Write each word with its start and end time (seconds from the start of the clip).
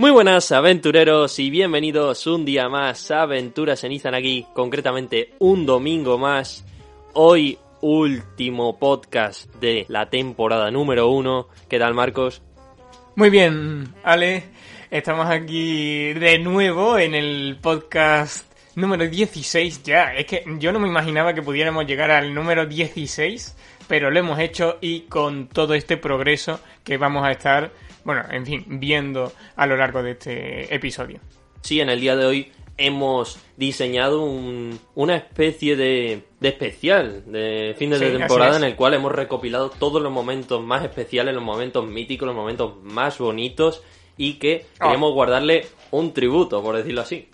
Muy 0.00 0.12
buenas 0.12 0.52
aventureros 0.52 1.40
y 1.40 1.50
bienvenidos 1.50 2.24
un 2.28 2.44
día 2.44 2.68
más 2.68 3.10
a 3.10 3.22
Aventuras 3.22 3.82
en 3.82 3.90
Izanagi, 3.90 4.46
concretamente 4.54 5.34
un 5.40 5.66
domingo 5.66 6.18
más. 6.18 6.64
Hoy 7.14 7.58
último 7.80 8.78
podcast 8.78 9.52
de 9.56 9.86
la 9.88 10.08
temporada 10.08 10.70
número 10.70 11.08
uno. 11.10 11.48
¿Qué 11.68 11.80
tal 11.80 11.94
Marcos? 11.94 12.42
Muy 13.16 13.28
bien, 13.28 13.92
Ale. 14.04 14.44
Estamos 14.88 15.26
aquí 15.28 16.12
de 16.12 16.38
nuevo 16.38 16.96
en 16.96 17.16
el 17.16 17.58
podcast 17.60 18.46
número 18.76 19.08
16 19.08 19.82
ya. 19.82 20.14
Es 20.14 20.26
que 20.26 20.44
yo 20.60 20.70
no 20.70 20.78
me 20.78 20.86
imaginaba 20.86 21.34
que 21.34 21.42
pudiéramos 21.42 21.88
llegar 21.88 22.12
al 22.12 22.32
número 22.32 22.66
16, 22.66 23.56
pero 23.88 24.12
lo 24.12 24.20
hemos 24.20 24.38
hecho 24.38 24.78
y 24.80 25.00
con 25.00 25.48
todo 25.48 25.74
este 25.74 25.96
progreso 25.96 26.60
que 26.84 26.98
vamos 26.98 27.26
a 27.26 27.32
estar 27.32 27.72
bueno, 28.08 28.24
en 28.30 28.46
fin, 28.46 28.64
viendo 28.66 29.34
a 29.54 29.66
lo 29.66 29.76
largo 29.76 30.02
de 30.02 30.12
este 30.12 30.74
episodio. 30.74 31.20
Sí, 31.60 31.78
en 31.78 31.90
el 31.90 32.00
día 32.00 32.16
de 32.16 32.24
hoy 32.24 32.52
hemos 32.78 33.38
diseñado 33.58 34.22
una 34.22 35.14
especie 35.14 35.76
de, 35.76 36.24
especial 36.40 37.24
de 37.26 37.74
fin 37.76 37.90
de 37.90 37.98
temporada 37.98 38.56
en 38.56 38.64
el 38.64 38.76
cual 38.76 38.94
hemos 38.94 39.12
recopilado 39.12 39.68
todos 39.68 40.00
los 40.00 40.10
momentos 40.10 40.64
más 40.64 40.82
especiales, 40.84 41.34
los 41.34 41.44
momentos 41.44 41.86
míticos, 41.86 42.26
los 42.26 42.34
momentos 42.34 42.82
más 42.82 43.18
bonitos 43.18 43.82
y 44.16 44.38
que 44.38 44.64
oh. 44.80 44.86
queremos 44.86 45.12
guardarle 45.12 45.66
un 45.90 46.14
tributo, 46.14 46.62
por 46.62 46.78
decirlo 46.78 47.02
así. 47.02 47.28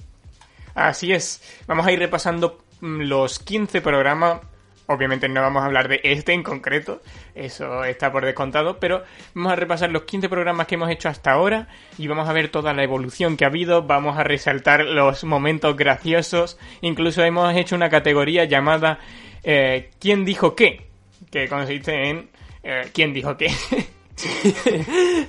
Así 0.75 1.12
es, 1.12 1.41
vamos 1.69 1.86
a 1.86 1.92
ir 1.92 2.00
repasando 2.00 2.64
mm, 2.80 3.02
los 3.02 3.38
15 3.38 3.80
programas 3.80 4.41
Obviamente 4.86 5.28
no 5.28 5.40
vamos 5.40 5.62
a 5.62 5.66
hablar 5.66 5.88
de 5.88 6.00
este 6.04 6.34
en 6.34 6.42
concreto, 6.42 7.00
eso 7.34 7.84
está 7.84 8.12
por 8.12 8.24
descontado, 8.26 8.78
pero 8.78 9.02
vamos 9.34 9.52
a 9.52 9.56
repasar 9.56 9.90
los 9.90 10.02
15 10.02 10.28
programas 10.28 10.66
que 10.66 10.74
hemos 10.74 10.90
hecho 10.90 11.08
hasta 11.08 11.32
ahora 11.32 11.68
y 11.96 12.06
vamos 12.06 12.28
a 12.28 12.34
ver 12.34 12.48
toda 12.48 12.74
la 12.74 12.82
evolución 12.82 13.38
que 13.38 13.44
ha 13.44 13.48
habido, 13.48 13.82
vamos 13.82 14.18
a 14.18 14.24
resaltar 14.24 14.84
los 14.84 15.24
momentos 15.24 15.74
graciosos, 15.74 16.58
incluso 16.82 17.24
hemos 17.24 17.56
hecho 17.56 17.76
una 17.76 17.88
categoría 17.88 18.44
llamada 18.44 18.98
eh, 19.42 19.91
¿Quién 19.98 20.24
dijo 20.24 20.54
qué? 20.54 20.86
que 21.30 21.48
consiste 21.48 22.10
en 22.10 22.28
eh, 22.62 22.91
¿Quién 22.92 23.14
dijo 23.14 23.36
qué? 23.36 23.48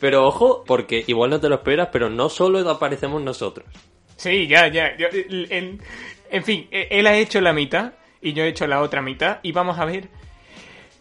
pero 0.00 0.26
ojo, 0.26 0.64
porque 0.64 1.04
igual 1.06 1.30
no 1.30 1.40
te 1.40 1.48
lo 1.48 1.56
esperas, 1.56 1.88
pero 1.92 2.10
no 2.10 2.28
solo 2.28 2.68
aparecemos 2.70 3.22
nosotros. 3.22 3.66
Sí, 4.16 4.46
ya, 4.46 4.68
ya. 4.68 4.92
en, 4.98 5.80
en 6.30 6.44
fin, 6.44 6.68
e, 6.70 6.88
él 6.90 7.06
ha 7.06 7.16
hecho 7.16 7.40
la 7.40 7.52
mitad 7.52 7.92
y 8.24 8.32
yo 8.32 8.42
he 8.42 8.48
hecho 8.48 8.66
la 8.66 8.80
otra 8.80 9.02
mitad 9.02 9.38
y 9.42 9.52
vamos 9.52 9.78
a 9.78 9.84
ver 9.84 10.08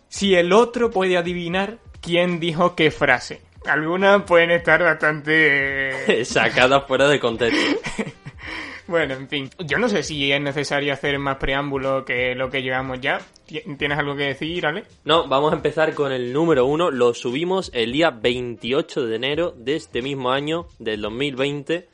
si 0.09 0.35
el 0.35 0.51
otro 0.51 0.91
puede 0.91 1.17
adivinar 1.17 1.79
quién 2.01 2.39
dijo 2.39 2.75
qué 2.75 2.91
frase. 2.91 3.41
Algunas 3.65 4.23
pueden 4.23 4.51
estar 4.51 4.83
bastante... 4.83 6.25
sacadas 6.25 6.85
fuera 6.85 7.07
de 7.07 7.21
contexto. 7.21 7.79
bueno, 8.87 9.13
en 9.13 9.29
fin. 9.29 9.49
Yo 9.59 9.79
no 9.79 9.87
sé 9.87 10.03
si 10.03 10.33
es 10.33 10.41
necesario 10.41 10.91
hacer 10.91 11.17
más 11.17 11.37
preámbulo 11.37 12.03
que 12.03 12.35
lo 12.35 12.49
que 12.49 12.61
llevamos 12.61 12.99
ya. 12.99 13.21
¿Tienes 13.47 13.97
algo 13.97 14.17
que 14.17 14.25
decir, 14.25 14.65
Ale? 14.65 14.83
No, 15.05 15.29
vamos 15.29 15.53
a 15.53 15.55
empezar 15.55 15.93
con 15.93 16.11
el 16.11 16.33
número 16.33 16.65
uno. 16.65 16.91
Lo 16.91 17.13
subimos 17.13 17.71
el 17.73 17.93
día 17.93 18.11
28 18.11 19.05
de 19.05 19.15
enero 19.15 19.53
de 19.57 19.77
este 19.77 20.01
mismo 20.01 20.31
año, 20.31 20.67
del 20.77 21.01
2020. 21.01 21.87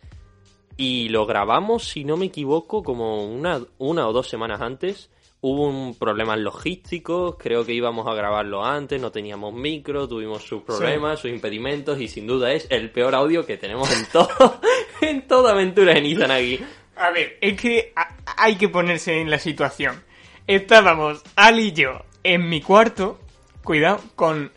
Y 0.76 1.10
lo 1.10 1.28
grabamos, 1.28 1.88
si 1.88 2.04
no 2.04 2.18
me 2.18 2.26
equivoco, 2.26 2.82
como 2.82 3.28
una, 3.28 3.62
una 3.78 4.08
o 4.08 4.14
dos 4.14 4.28
semanas 4.28 4.62
antes 4.62 5.12
Hubo 5.42 5.68
un 5.68 5.96
problemas 5.96 6.38
logísticos, 6.40 7.38
creo 7.38 7.66
que 7.66 7.74
íbamos 7.74 8.08
a 8.08 8.14
grabarlo 8.14 8.66
antes, 8.66 9.00
no 9.02 9.12
teníamos 9.12 9.54
micro, 9.54 10.08
tuvimos 10.08 10.44
sus 10.44 10.64
problemas, 10.64 11.20
sus 11.20 11.32
impedimentos 11.32 12.00
y 12.02 12.10
sin 12.10 12.28
duda 12.28 12.52
es 12.52 12.68
el 12.70 12.92
peor 12.92 13.16
audio 13.16 13.46
que 13.46 13.56
tenemos 13.56 13.90
en 13.92 14.06
todo, 14.12 14.60
en 15.02 15.28
toda 15.28 15.54
aventura 15.54 15.94
en 15.94 16.06
Izanagi. 16.06 16.60
A 16.98 17.12
ver, 17.12 17.38
es 17.40 17.60
que 17.60 17.94
hay 18.38 18.56
que 18.56 18.68
ponerse 18.68 19.22
en 19.22 19.30
la 19.30 19.40
situación. 19.40 20.04
Estábamos 20.46 21.24
Ali 21.36 21.68
y 21.68 21.72
yo 21.72 22.02
en 22.24 22.50
mi 22.50 22.62
cuarto, 22.62 23.20
cuidado, 23.64 24.02
con 24.16 24.52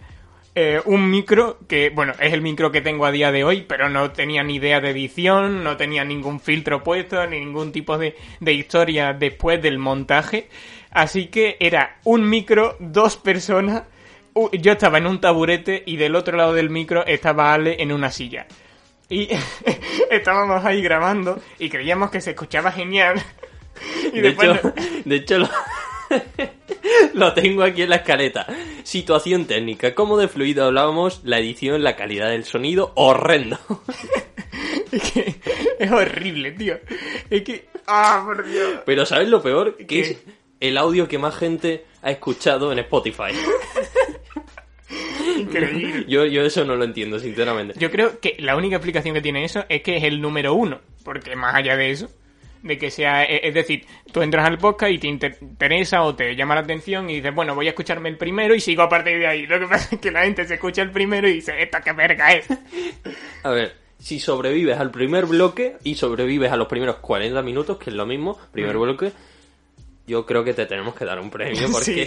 eh, 0.54 0.80
un 0.84 1.10
micro 1.10 1.58
que, 1.66 1.90
bueno, 1.90 2.12
es 2.20 2.32
el 2.32 2.42
micro 2.42 2.70
que 2.70 2.82
tengo 2.82 3.06
a 3.06 3.10
día 3.10 3.32
de 3.32 3.44
hoy, 3.44 3.64
pero 3.66 3.88
no 3.88 4.10
tenía 4.10 4.42
ni 4.42 4.56
idea 4.56 4.80
de 4.80 4.90
edición, 4.90 5.64
no 5.64 5.76
tenía 5.76 6.04
ningún 6.04 6.40
filtro 6.40 6.82
puesto, 6.82 7.26
ni 7.26 7.38
ningún 7.40 7.72
tipo 7.72 7.96
de, 7.96 8.16
de 8.40 8.52
historia 8.52 9.14
después 9.14 9.62
del 9.62 9.78
montaje. 9.78 10.48
Así 10.92 11.28
que 11.28 11.56
era 11.58 11.98
un 12.04 12.28
micro, 12.28 12.76
dos 12.78 13.16
personas. 13.16 13.84
Yo 14.52 14.72
estaba 14.72 14.98
en 14.98 15.06
un 15.06 15.20
taburete 15.20 15.82
y 15.86 15.96
del 15.96 16.14
otro 16.14 16.36
lado 16.36 16.54
del 16.54 16.70
micro 16.70 17.04
estaba 17.06 17.52
Ale 17.52 17.82
en 17.82 17.92
una 17.92 18.10
silla. 18.10 18.46
Y 19.08 19.28
estábamos 20.10 20.64
ahí 20.64 20.82
grabando 20.82 21.40
y 21.58 21.68
creíamos 21.68 22.10
que 22.10 22.20
se 22.20 22.30
escuchaba 22.30 22.72
genial. 22.72 23.22
Y 24.12 24.20
de, 24.20 24.28
hecho, 24.28 24.72
de 25.04 25.16
hecho, 25.16 25.38
lo, 25.38 25.48
lo, 27.14 27.34
tengo 27.34 27.62
aquí 27.62 27.82
en 27.82 27.90
la 27.90 27.96
escaleta. 27.96 28.46
Situación 28.84 29.46
técnica. 29.46 29.94
¿Cómo 29.94 30.18
de 30.18 30.28
fluido 30.28 30.66
hablábamos? 30.66 31.22
La 31.24 31.38
edición, 31.38 31.82
la 31.82 31.96
calidad 31.96 32.30
del 32.30 32.44
sonido, 32.44 32.92
horrendo. 32.96 33.58
es 34.92 35.10
que 35.10 35.34
es 35.78 35.90
horrible, 35.90 36.52
tío. 36.52 36.78
Es 37.30 37.42
que... 37.42 37.66
¡Ah, 37.86 38.22
por 38.24 38.46
Dios! 38.46 38.80
Pero 38.86 39.04
¿sabes 39.04 39.28
lo 39.28 39.42
peor? 39.42 39.76
Que 39.76 40.00
es 40.00 40.22
el 40.62 40.78
audio 40.78 41.08
que 41.08 41.18
más 41.18 41.36
gente 41.36 41.84
ha 42.02 42.12
escuchado 42.12 42.70
en 42.70 42.78
Spotify. 42.78 43.32
Increíble. 45.38 46.04
Yo, 46.06 46.24
yo 46.24 46.42
eso 46.42 46.64
no 46.64 46.76
lo 46.76 46.84
entiendo, 46.84 47.18
sinceramente. 47.18 47.74
Yo 47.78 47.90
creo 47.90 48.20
que 48.20 48.36
la 48.38 48.56
única 48.56 48.76
explicación 48.76 49.12
que 49.14 49.20
tiene 49.20 49.44
eso 49.44 49.64
es 49.68 49.82
que 49.82 49.96
es 49.96 50.04
el 50.04 50.20
número 50.20 50.54
uno. 50.54 50.80
Porque 51.04 51.34
más 51.34 51.56
allá 51.56 51.76
de 51.76 51.90
eso, 51.90 52.08
de 52.62 52.78
que 52.78 52.92
sea, 52.92 53.24
e, 53.24 53.48
es 53.48 53.54
decir, 53.54 53.86
tú 54.12 54.22
entras 54.22 54.46
al 54.46 54.58
podcast 54.58 54.92
y 54.92 54.98
te 54.98 55.08
interesa 55.08 56.04
o 56.04 56.14
te 56.14 56.36
llama 56.36 56.54
la 56.54 56.60
atención 56.60 57.10
y 57.10 57.16
dices, 57.16 57.34
bueno, 57.34 57.56
voy 57.56 57.66
a 57.66 57.70
escucharme 57.70 58.08
el 58.08 58.16
primero 58.16 58.54
y 58.54 58.60
sigo 58.60 58.82
a 58.82 58.88
partir 58.88 59.18
de 59.18 59.26
ahí. 59.26 59.46
Lo 59.46 59.58
que 59.58 59.66
pasa 59.66 59.96
es 59.96 60.00
que 60.00 60.12
la 60.12 60.22
gente 60.22 60.46
se 60.46 60.54
escucha 60.54 60.82
el 60.82 60.92
primero 60.92 61.28
y 61.28 61.34
dice, 61.34 61.60
esta 61.60 61.80
qué 61.80 61.92
verga 61.92 62.34
es. 62.34 62.46
A 63.42 63.50
ver, 63.50 63.74
si 63.98 64.20
sobrevives 64.20 64.78
al 64.78 64.92
primer 64.92 65.26
bloque 65.26 65.76
y 65.82 65.96
sobrevives 65.96 66.52
a 66.52 66.56
los 66.56 66.68
primeros 66.68 66.96
40 66.96 67.42
minutos, 67.42 67.78
que 67.78 67.90
es 67.90 67.96
lo 67.96 68.06
mismo, 68.06 68.38
primer 68.52 68.76
mm. 68.76 68.80
bloque, 68.80 69.12
yo 70.06 70.26
creo 70.26 70.42
que 70.42 70.54
te 70.54 70.66
tenemos 70.66 70.94
que 70.94 71.04
dar 71.04 71.18
un 71.20 71.30
premio 71.30 71.68
porque 71.72 72.06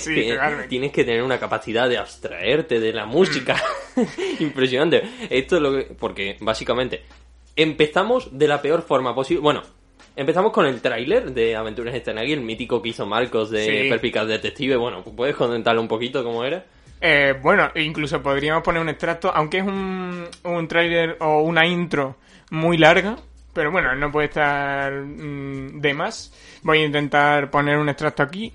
tienes 0.69 0.91
que 0.91 1.03
tener 1.03 1.23
una 1.23 1.39
capacidad 1.39 1.87
de 1.87 1.97
abstraerte 1.97 2.79
de 2.79 2.93
la 2.93 3.05
música 3.05 3.55
impresionante. 4.39 5.03
Esto 5.29 5.57
es 5.57 5.61
lo 5.61 5.71
que. 5.71 5.83
Porque 5.97 6.37
básicamente 6.41 7.03
empezamos 7.55 8.37
de 8.37 8.47
la 8.47 8.61
peor 8.61 8.81
forma 8.81 9.15
posible. 9.15 9.41
Bueno, 9.41 9.63
empezamos 10.15 10.51
con 10.51 10.65
el 10.65 10.81
tráiler 10.81 11.33
de 11.33 11.55
Aventuras 11.55 11.95
Estanagui, 11.95 12.33
el 12.33 12.41
mítico 12.41 12.81
que 12.81 12.89
hizo 12.89 13.05
Marcos 13.05 13.49
de 13.49 13.87
Perpicaz 13.89 14.27
Detective. 14.27 14.75
Bueno, 14.75 15.03
¿puedes 15.03 15.35
comentarle 15.35 15.81
un 15.81 15.87
poquito 15.87 16.23
cómo 16.23 16.43
era? 16.43 16.65
Eh, 17.01 17.35
bueno, 17.41 17.69
incluso 17.75 18.21
podríamos 18.21 18.63
poner 18.63 18.81
un 18.81 18.89
extracto, 18.89 19.31
aunque 19.33 19.59
es 19.59 19.63
un, 19.63 20.27
un 20.43 20.67
tráiler 20.67 21.17
o 21.19 21.41
una 21.41 21.65
intro 21.65 22.15
muy 22.51 22.77
larga, 22.77 23.17
pero 23.55 23.71
bueno, 23.71 23.95
no 23.95 24.11
puede 24.11 24.27
estar 24.27 24.91
mm, 24.91 25.79
de 25.79 25.93
más. 25.93 26.31
Voy 26.61 26.79
a 26.79 26.85
intentar 26.85 27.49
poner 27.49 27.77
un 27.77 27.87
extracto 27.87 28.21
aquí. 28.21 28.51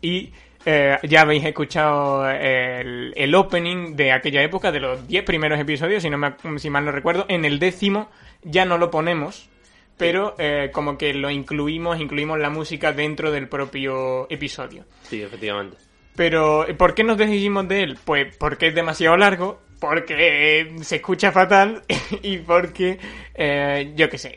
Y 0.00 0.32
eh, 0.64 0.96
ya 1.02 1.20
habéis 1.20 1.44
escuchado 1.44 2.28
el, 2.28 3.12
el, 3.14 3.34
opening 3.34 3.94
de 3.94 4.12
aquella 4.12 4.42
época, 4.42 4.72
de 4.72 4.80
los 4.80 5.06
10 5.06 5.24
primeros 5.24 5.60
episodios, 5.60 6.02
si, 6.02 6.08
no 6.08 6.16
me, 6.16 6.34
si 6.56 6.70
mal 6.70 6.86
no 6.86 6.90
recuerdo. 6.90 7.26
En 7.28 7.44
el 7.44 7.58
décimo 7.58 8.08
ya 8.42 8.64
no 8.64 8.78
lo 8.78 8.90
ponemos, 8.90 9.50
pero 9.98 10.36
eh, 10.38 10.70
como 10.72 10.96
que 10.96 11.12
lo 11.12 11.30
incluimos, 11.30 12.00
incluimos 12.00 12.38
la 12.38 12.48
música 12.48 12.94
dentro 12.94 13.30
del 13.30 13.46
propio 13.46 14.26
episodio. 14.30 14.86
Sí, 15.02 15.22
efectivamente. 15.22 15.76
Pero, 16.16 16.64
¿por 16.78 16.94
qué 16.94 17.04
nos 17.04 17.18
decidimos 17.18 17.68
de 17.68 17.82
él? 17.82 17.98
Pues 18.02 18.34
porque 18.38 18.68
es 18.68 18.74
demasiado 18.74 19.18
largo 19.18 19.60
porque 19.82 20.60
eh, 20.60 20.76
se 20.82 20.96
escucha 20.96 21.32
fatal 21.32 21.82
y 22.22 22.38
porque, 22.38 22.96
eh, 23.34 23.92
yo 23.96 24.08
qué 24.08 24.16
sé, 24.16 24.32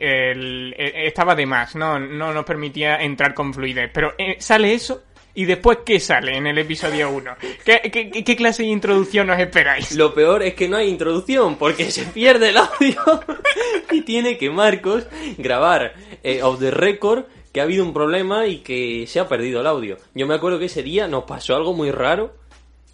estaba 1.06 1.36
de 1.36 1.46
más, 1.46 1.76
¿no? 1.76 2.00
no 2.00 2.32
nos 2.32 2.44
permitía 2.44 2.96
entrar 2.96 3.32
con 3.32 3.54
fluidez. 3.54 3.88
Pero 3.94 4.14
eh, 4.18 4.38
sale 4.40 4.74
eso 4.74 5.04
y 5.34 5.44
después, 5.44 5.78
¿qué 5.86 6.00
sale 6.00 6.36
en 6.36 6.48
el 6.48 6.58
episodio 6.58 7.10
1? 7.10 7.36
¿Qué, 7.64 8.36
clase 8.36 8.64
de 8.64 8.70
introducción 8.70 9.30
os 9.30 9.38
esperáis? 9.38 9.92
Lo 9.92 10.12
peor 10.12 10.42
es 10.42 10.54
que 10.54 10.66
no 10.66 10.78
hay 10.78 10.88
introducción 10.88 11.54
porque 11.54 11.92
se 11.92 12.06
pierde 12.06 12.48
el 12.48 12.56
audio 12.56 13.00
y 13.92 14.00
tiene 14.00 14.36
que 14.38 14.50
Marcos 14.50 15.06
grabar 15.38 15.94
off 16.42 16.58
the 16.58 16.72
record 16.72 17.26
que 17.52 17.60
ha 17.60 17.62
habido 17.62 17.84
un 17.84 17.92
problema 17.94 18.48
y 18.48 18.58
que 18.58 19.06
se 19.06 19.20
ha 19.20 19.28
perdido 19.28 19.60
el 19.60 19.68
audio. 19.68 19.96
Yo 20.12 20.26
me 20.26 20.34
acuerdo 20.34 20.58
que 20.58 20.64
ese 20.64 20.82
día 20.82 21.06
nos 21.06 21.22
pasó 21.22 21.54
algo 21.54 21.72
muy 21.72 21.92
raro 21.92 22.34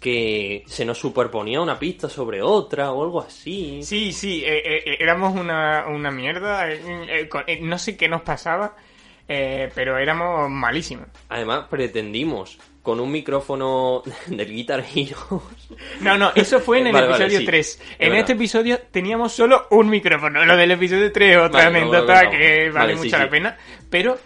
que 0.03 0.65
se 0.67 0.83
nos 0.83 0.97
superponía 0.97 1.61
una 1.61 1.79
pista 1.79 2.09
sobre 2.09 2.41
otra 2.41 2.91
o 2.91 3.05
algo 3.05 3.21
así. 3.21 3.79
Sí, 3.83 4.11
sí, 4.11 4.43
eh, 4.45 4.83
eh, 4.85 4.97
éramos 4.99 5.33
una, 5.33 5.85
una 5.87 6.11
mierda, 6.11 6.69
eh, 6.69 7.29
no 7.61 7.79
sé 7.79 7.95
qué 7.95 8.09
nos 8.09 8.21
pasaba, 8.21 8.75
pero 9.25 9.97
éramos 9.97 10.49
malísimos. 10.49 11.07
Además, 11.29 11.67
pretendimos 11.69 12.59
con 12.81 12.99
un 12.99 13.13
micrófono 13.13 14.03
del 14.27 14.49
Guitar 14.49 14.83
Hero. 14.93 15.41
No, 16.01 16.17
no, 16.17 16.33
eso 16.35 16.59
fue 16.59 16.79
en 16.79 16.87
el 16.87 16.95
episodio 17.09 17.45
3. 17.45 17.81
En 17.99 18.13
este 18.15 18.33
episodio 18.33 18.81
teníamos 18.91 19.31
solo 19.31 19.67
un 19.71 19.89
micrófono. 19.89 20.43
Lo 20.43 20.57
del 20.57 20.71
episodio 20.71 21.13
3 21.13 21.37
otra 21.37 21.67
anécdota 21.67 22.29
que 22.29 22.69
vale, 22.71 22.97
mucho 22.97 23.17
la 23.17 23.29
pena. 23.29 23.57
Pero 23.89 24.17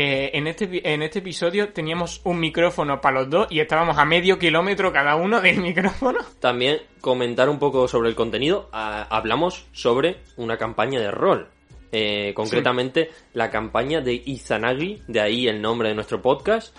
eh, 0.00 0.30
en, 0.38 0.46
este, 0.46 0.94
en 0.94 1.02
este 1.02 1.18
episodio 1.18 1.72
teníamos 1.72 2.20
un 2.22 2.38
micrófono 2.38 3.00
para 3.00 3.18
los 3.18 3.30
dos 3.30 3.48
y 3.50 3.58
estábamos 3.58 3.98
a 3.98 4.04
medio 4.04 4.38
kilómetro 4.38 4.92
cada 4.92 5.16
uno 5.16 5.40
del 5.40 5.58
micrófono. 5.60 6.20
También 6.38 6.78
comentar 7.00 7.48
un 7.48 7.58
poco 7.58 7.88
sobre 7.88 8.08
el 8.08 8.14
contenido. 8.14 8.68
Ah, 8.72 9.08
hablamos 9.10 9.66
sobre 9.72 10.18
una 10.36 10.56
campaña 10.56 11.00
de 11.00 11.10
rol. 11.10 11.48
Eh, 11.90 12.32
concretamente 12.32 13.10
la 13.32 13.50
campaña 13.50 14.00
de 14.00 14.22
Izanagi, 14.24 15.02
de 15.08 15.20
ahí 15.20 15.48
el 15.48 15.60
nombre 15.60 15.88
de 15.88 15.96
nuestro 15.96 16.22
podcast 16.22 16.76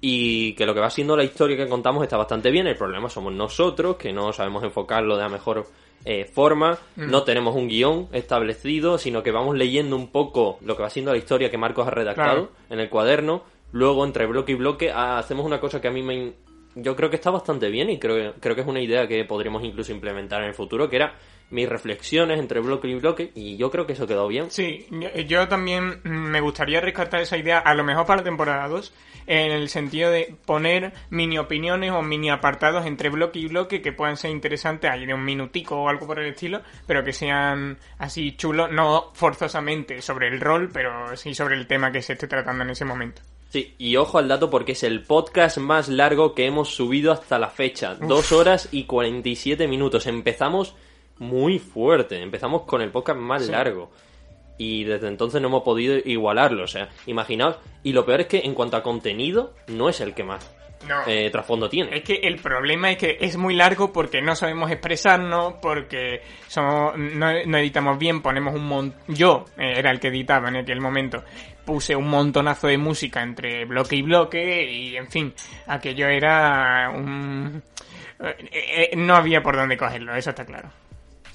y 0.00 0.54
que 0.54 0.64
lo 0.64 0.72
que 0.72 0.80
va 0.80 0.88
siendo 0.88 1.14
la 1.14 1.24
historia 1.24 1.58
que 1.58 1.68
contamos 1.68 2.02
está 2.02 2.16
bastante 2.16 2.50
bien. 2.50 2.66
El 2.66 2.76
problema 2.78 3.10
somos 3.10 3.34
nosotros, 3.34 3.96
que 3.96 4.14
no 4.14 4.32
sabemos 4.32 4.64
enfocarlo 4.64 5.18
de 5.18 5.24
la 5.24 5.28
mejor 5.28 5.66
eh, 6.04 6.24
forma, 6.24 6.78
mm. 6.96 7.10
no 7.10 7.22
tenemos 7.22 7.54
un 7.54 7.68
guion 7.68 8.08
establecido, 8.12 8.98
sino 8.98 9.22
que 9.22 9.30
vamos 9.30 9.56
leyendo 9.56 9.96
un 9.96 10.08
poco 10.08 10.58
lo 10.62 10.76
que 10.76 10.82
va 10.82 10.90
siendo 10.90 11.12
la 11.12 11.18
historia 11.18 11.50
que 11.50 11.58
Marcos 11.58 11.86
ha 11.86 11.90
redactado 11.90 12.50
en 12.70 12.80
el 12.80 12.88
cuaderno. 12.88 13.44
Luego, 13.72 14.04
entre 14.04 14.26
bloque 14.26 14.52
y 14.52 14.56
bloque, 14.56 14.90
ah, 14.90 15.18
hacemos 15.18 15.46
una 15.46 15.60
cosa 15.60 15.80
que 15.80 15.88
a 15.88 15.92
mí 15.92 16.02
me... 16.02 16.32
Yo 16.74 16.96
creo 16.96 17.10
que 17.10 17.16
está 17.16 17.30
bastante 17.30 17.68
bien 17.68 17.90
y 17.90 17.98
creo, 17.98 18.34
creo 18.40 18.54
que 18.54 18.62
es 18.62 18.66
una 18.66 18.80
idea 18.80 19.06
que 19.06 19.24
podríamos 19.24 19.62
incluso 19.62 19.92
implementar 19.92 20.42
en 20.42 20.48
el 20.48 20.54
futuro, 20.54 20.88
que 20.88 20.96
era 20.96 21.14
mis 21.52 21.68
reflexiones 21.68 22.38
entre 22.38 22.60
bloque 22.60 22.88
y 22.88 22.94
bloque 22.94 23.30
y 23.34 23.56
yo 23.56 23.70
creo 23.70 23.86
que 23.86 23.92
eso 23.92 24.06
quedó 24.06 24.26
bien. 24.26 24.50
Sí, 24.50 24.86
yo 25.26 25.46
también 25.48 26.00
me 26.02 26.40
gustaría 26.40 26.80
rescatar 26.80 27.20
esa 27.20 27.36
idea, 27.36 27.58
a 27.58 27.74
lo 27.74 27.84
mejor 27.84 28.06
para 28.06 28.18
la 28.18 28.24
temporada 28.24 28.68
2, 28.68 28.92
en 29.26 29.52
el 29.52 29.68
sentido 29.68 30.10
de 30.10 30.34
poner 30.44 30.92
mini 31.10 31.38
opiniones 31.38 31.92
o 31.92 32.02
mini 32.02 32.30
apartados 32.30 32.86
entre 32.86 33.10
bloque 33.10 33.38
y 33.38 33.46
bloque 33.46 33.82
que 33.82 33.92
puedan 33.92 34.16
ser 34.16 34.30
interesantes, 34.30 34.90
ahí 34.90 35.06
de 35.06 35.14
un 35.14 35.24
minutico 35.24 35.76
o 35.76 35.88
algo 35.88 36.06
por 36.06 36.18
el 36.18 36.26
estilo, 36.26 36.62
pero 36.86 37.04
que 37.04 37.12
sean 37.12 37.78
así 37.98 38.32
chulos, 38.36 38.72
no 38.72 39.10
forzosamente 39.14 40.02
sobre 40.02 40.28
el 40.28 40.40
rol, 40.40 40.70
pero 40.72 41.16
sí 41.16 41.34
sobre 41.34 41.56
el 41.56 41.66
tema 41.66 41.92
que 41.92 42.02
se 42.02 42.14
esté 42.14 42.26
tratando 42.26 42.64
en 42.64 42.70
ese 42.70 42.84
momento. 42.84 43.22
Sí, 43.50 43.74
y 43.76 43.96
ojo 43.96 44.16
al 44.16 44.28
dato 44.28 44.48
porque 44.48 44.72
es 44.72 44.82
el 44.82 45.02
podcast 45.02 45.58
más 45.58 45.90
largo 45.90 46.34
que 46.34 46.46
hemos 46.46 46.70
subido 46.74 47.12
hasta 47.12 47.38
la 47.38 47.50
fecha. 47.50 47.96
Dos 47.96 48.32
horas 48.32 48.70
y 48.72 48.84
47 48.84 49.68
minutos. 49.68 50.06
Empezamos 50.06 50.74
muy 51.22 51.58
fuerte. 51.58 52.20
Empezamos 52.20 52.62
con 52.62 52.82
el 52.82 52.90
podcast 52.90 53.18
más 53.18 53.48
largo. 53.48 53.90
Y 54.58 54.84
desde 54.84 55.08
entonces 55.08 55.40
no 55.40 55.48
hemos 55.48 55.62
podido 55.62 55.96
igualarlo. 56.04 56.64
O 56.64 56.68
sea, 56.68 56.88
imaginaos. 57.06 57.56
Y 57.82 57.92
lo 57.92 58.04
peor 58.04 58.22
es 58.22 58.26
que 58.26 58.40
en 58.40 58.54
cuanto 58.54 58.76
a 58.76 58.82
contenido, 58.82 59.54
no 59.68 59.88
es 59.88 60.00
el 60.00 60.14
que 60.14 60.24
más 60.24 60.54
eh, 61.06 61.30
trasfondo 61.30 61.68
tiene. 61.68 61.96
Es 61.96 62.02
que 62.02 62.14
el 62.14 62.36
problema 62.36 62.90
es 62.90 62.98
que 62.98 63.16
es 63.20 63.36
muy 63.36 63.54
largo 63.54 63.92
porque 63.92 64.20
no 64.20 64.34
sabemos 64.34 64.70
expresarnos, 64.70 65.54
porque 65.62 66.22
somos, 66.48 66.96
no, 66.98 67.30
editamos 67.30 67.98
bien, 67.98 68.20
ponemos 68.20 68.54
un 68.54 68.66
montón... 68.66 69.00
Yo 69.08 69.44
eh, 69.56 69.74
era 69.76 69.90
el 69.90 70.00
que 70.00 70.08
editaba 70.08 70.48
en 70.48 70.56
aquel 70.56 70.80
momento. 70.80 71.24
Puse 71.64 71.94
un 71.94 72.08
montonazo 72.08 72.66
de 72.66 72.78
música 72.78 73.22
entre 73.22 73.64
bloque 73.64 73.96
y 73.96 74.02
bloque 74.02 74.70
y, 74.70 74.96
en 74.96 75.08
fin, 75.08 75.32
aquello 75.66 76.08
era 76.08 76.90
un... 76.90 77.62
Eh, 78.20 78.90
no 78.96 79.14
había 79.14 79.42
por 79.42 79.56
dónde 79.56 79.76
cogerlo, 79.76 80.14
eso 80.14 80.30
está 80.30 80.44
claro. 80.44 80.70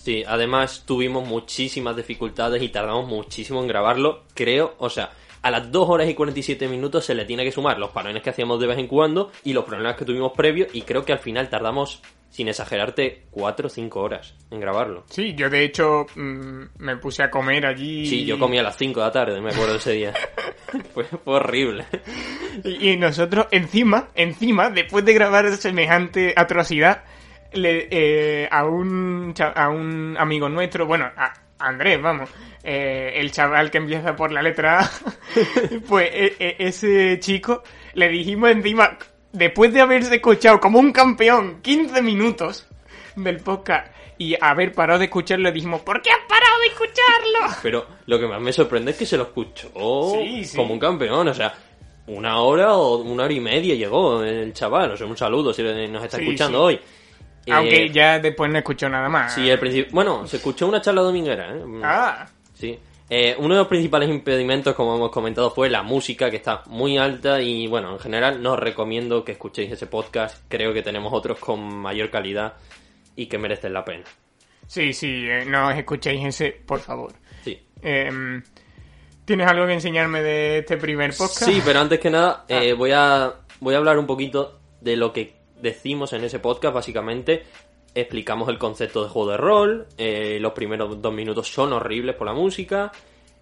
Sí, 0.07 0.23
además 0.25 0.83
tuvimos 0.85 1.27
muchísimas 1.27 1.93
dificultades 1.93 2.63
y 2.63 2.69
tardamos 2.69 3.09
muchísimo 3.09 3.59
en 3.59 3.67
grabarlo, 3.67 4.23
creo, 4.33 4.73
o 4.77 4.89
sea, 4.89 5.11
a 5.41 5.51
las 5.51 5.69
2 5.69 5.89
horas 5.89 6.07
y 6.07 6.13
47 6.13 6.69
minutos 6.69 7.03
se 7.03 7.13
le 7.13 7.25
tiene 7.25 7.43
que 7.43 7.51
sumar 7.51 7.77
los 7.77 7.89
parones 7.89 8.23
que 8.23 8.29
hacíamos 8.29 8.57
de 8.61 8.67
vez 8.67 8.77
en 8.77 8.87
cuando 8.87 9.33
y 9.43 9.51
los 9.51 9.65
problemas 9.65 9.97
que 9.97 10.05
tuvimos 10.05 10.31
previos 10.31 10.69
y 10.71 10.83
creo 10.83 11.03
que 11.03 11.11
al 11.11 11.19
final 11.19 11.49
tardamos, 11.49 12.01
sin 12.29 12.47
exagerarte, 12.47 13.23
4 13.31 13.67
o 13.67 13.69
5 13.69 13.99
horas 13.99 14.33
en 14.49 14.61
grabarlo. 14.61 15.03
Sí, 15.09 15.35
yo 15.35 15.49
de 15.49 15.65
hecho 15.65 16.05
mm, 16.15 16.61
me 16.77 16.95
puse 16.95 17.23
a 17.23 17.29
comer 17.29 17.65
allí. 17.65 18.05
Sí, 18.05 18.23
yo 18.23 18.39
comí 18.39 18.57
a 18.59 18.63
las 18.63 18.77
5 18.77 19.01
de 19.01 19.05
la 19.05 19.11
tarde, 19.11 19.41
me 19.41 19.51
acuerdo 19.51 19.75
ese 19.75 19.91
día. 19.91 20.13
fue, 20.93 21.05
horrible. 21.25 21.85
Y, 22.63 22.91
y 22.91 22.95
nosotros 22.95 23.47
encima, 23.51 24.07
encima, 24.15 24.69
después 24.69 25.03
de 25.03 25.13
grabar 25.13 25.51
semejante 25.57 26.33
atrocidad, 26.33 27.03
le, 27.53 27.87
eh, 27.89 28.49
a, 28.51 28.65
un, 28.65 29.33
a 29.55 29.69
un 29.69 30.15
amigo 30.17 30.49
nuestro, 30.49 30.85
bueno, 30.85 31.05
a 31.15 31.33
Andrés, 31.59 32.01
vamos, 32.01 32.29
eh, 32.63 33.13
el 33.15 33.31
chaval 33.31 33.71
que 33.71 33.77
empieza 33.77 34.15
por 34.15 34.31
la 34.31 34.41
letra 34.41 34.81
A, 34.81 34.91
pues 35.87 36.09
e, 36.13 36.35
e, 36.39 36.55
ese 36.59 37.19
chico 37.19 37.63
le 37.93 38.09
dijimos 38.09 38.51
encima, 38.51 38.97
después 39.31 39.73
de 39.73 39.81
haberse 39.81 40.15
escuchado 40.15 40.59
como 40.59 40.79
un 40.79 40.91
campeón 40.91 41.61
15 41.61 42.01
minutos 42.01 42.67
del 43.15 43.37
podcast 43.37 43.91
y 44.19 44.35
haber 44.39 44.73
parado 44.73 44.99
de 44.99 45.05
escucharlo, 45.05 45.45
le 45.45 45.51
dijimos, 45.51 45.81
¿por 45.81 46.01
qué 46.01 46.11
has 46.11 46.19
parado 46.27 46.59
de 46.61 46.67
escucharlo? 46.67 47.57
Pero 47.63 47.87
lo 48.05 48.19
que 48.19 48.27
más 48.27 48.41
me 48.41 48.53
sorprende 48.53 48.91
es 48.91 48.97
que 48.97 49.05
se 49.05 49.17
lo 49.17 49.23
escuchó 49.23 49.71
como 49.73 50.73
un 50.73 50.79
campeón, 50.79 51.27
o 51.27 51.33
sea, 51.33 51.53
una 52.07 52.39
hora 52.39 52.73
o 52.73 52.97
una 52.97 53.23
hora 53.23 53.33
y 53.33 53.39
media 53.39 53.75
llegó 53.75 54.23
el 54.23 54.53
chaval, 54.53 54.91
o 54.91 54.97
sea, 54.97 55.07
un 55.07 55.17
saludo 55.17 55.53
si 55.53 55.63
nos 55.63 56.03
está 56.03 56.19
escuchando 56.19 56.63
hoy. 56.63 56.79
Aunque 57.51 57.83
eh, 57.85 57.89
ya 57.91 58.19
después 58.19 58.51
no 58.51 58.57
escuchó 58.57 58.89
nada 58.89 59.09
más. 59.09 59.33
Sí, 59.33 59.49
al 59.49 59.59
principio. 59.59 59.91
Bueno, 59.93 60.27
se 60.27 60.37
escuchó 60.37 60.67
una 60.67 60.81
charla 60.81 61.01
dominguera, 61.01 61.55
¿eh? 61.55 61.63
Ah. 61.83 62.27
Sí. 62.53 62.77
Eh, 63.09 63.35
uno 63.39 63.53
de 63.53 63.59
los 63.61 63.67
principales 63.67 64.09
impedimentos, 64.09 64.75
como 64.75 64.95
hemos 64.95 65.11
comentado, 65.11 65.51
fue 65.51 65.69
la 65.69 65.81
música, 65.81 66.29
que 66.29 66.37
está 66.37 66.63
muy 66.67 66.97
alta 66.97 67.41
y, 67.41 67.67
bueno, 67.67 67.93
en 67.93 67.99
general 67.99 68.41
no 68.41 68.53
os 68.53 68.59
recomiendo 68.59 69.23
que 69.23 69.33
escuchéis 69.33 69.71
ese 69.71 69.87
podcast. 69.87 70.43
Creo 70.49 70.73
que 70.73 70.81
tenemos 70.81 71.13
otros 71.13 71.39
con 71.39 71.61
mayor 71.77 72.09
calidad 72.09 72.55
y 73.15 73.27
que 73.27 73.37
merecen 73.37 73.73
la 73.73 73.85
pena. 73.85 74.03
Sí, 74.67 74.91
sí, 74.91 75.25
eh, 75.25 75.45
no 75.45 75.69
os 75.69 75.75
escuchéis 75.75 76.25
ese, 76.25 76.51
por 76.65 76.79
favor. 76.79 77.13
Sí. 77.43 77.57
Em, 77.81 78.43
¿Tienes 79.23 79.47
algo 79.47 79.65
que 79.67 79.73
enseñarme 79.73 80.21
de 80.21 80.59
este 80.59 80.75
primer 80.75 81.11
podcast? 81.11 81.43
Sí, 81.43 81.61
pero 81.63 81.79
antes 81.79 81.99
que 81.99 82.09
nada, 82.09 82.45
ah. 82.49 82.61
voy, 82.77 82.91
a, 82.91 83.33
voy 83.61 83.73
a 83.73 83.77
hablar 83.77 83.97
un 83.99 84.05
poquito 84.05 84.59
de 84.81 84.97
lo 84.97 85.13
que 85.13 85.36
decimos 85.61 86.13
en 86.13 86.23
ese 86.23 86.39
podcast, 86.39 86.75
básicamente, 86.75 87.43
explicamos 87.93 88.49
el 88.49 88.57
concepto 88.57 89.03
de 89.03 89.09
juego 89.09 89.31
de 89.31 89.37
rol, 89.37 89.87
eh, 89.97 90.37
los 90.39 90.53
primeros 90.53 91.01
dos 91.01 91.13
minutos 91.13 91.47
son 91.47 91.73
horribles 91.73 92.15
por 92.15 92.27
la 92.27 92.33
música, 92.33 92.91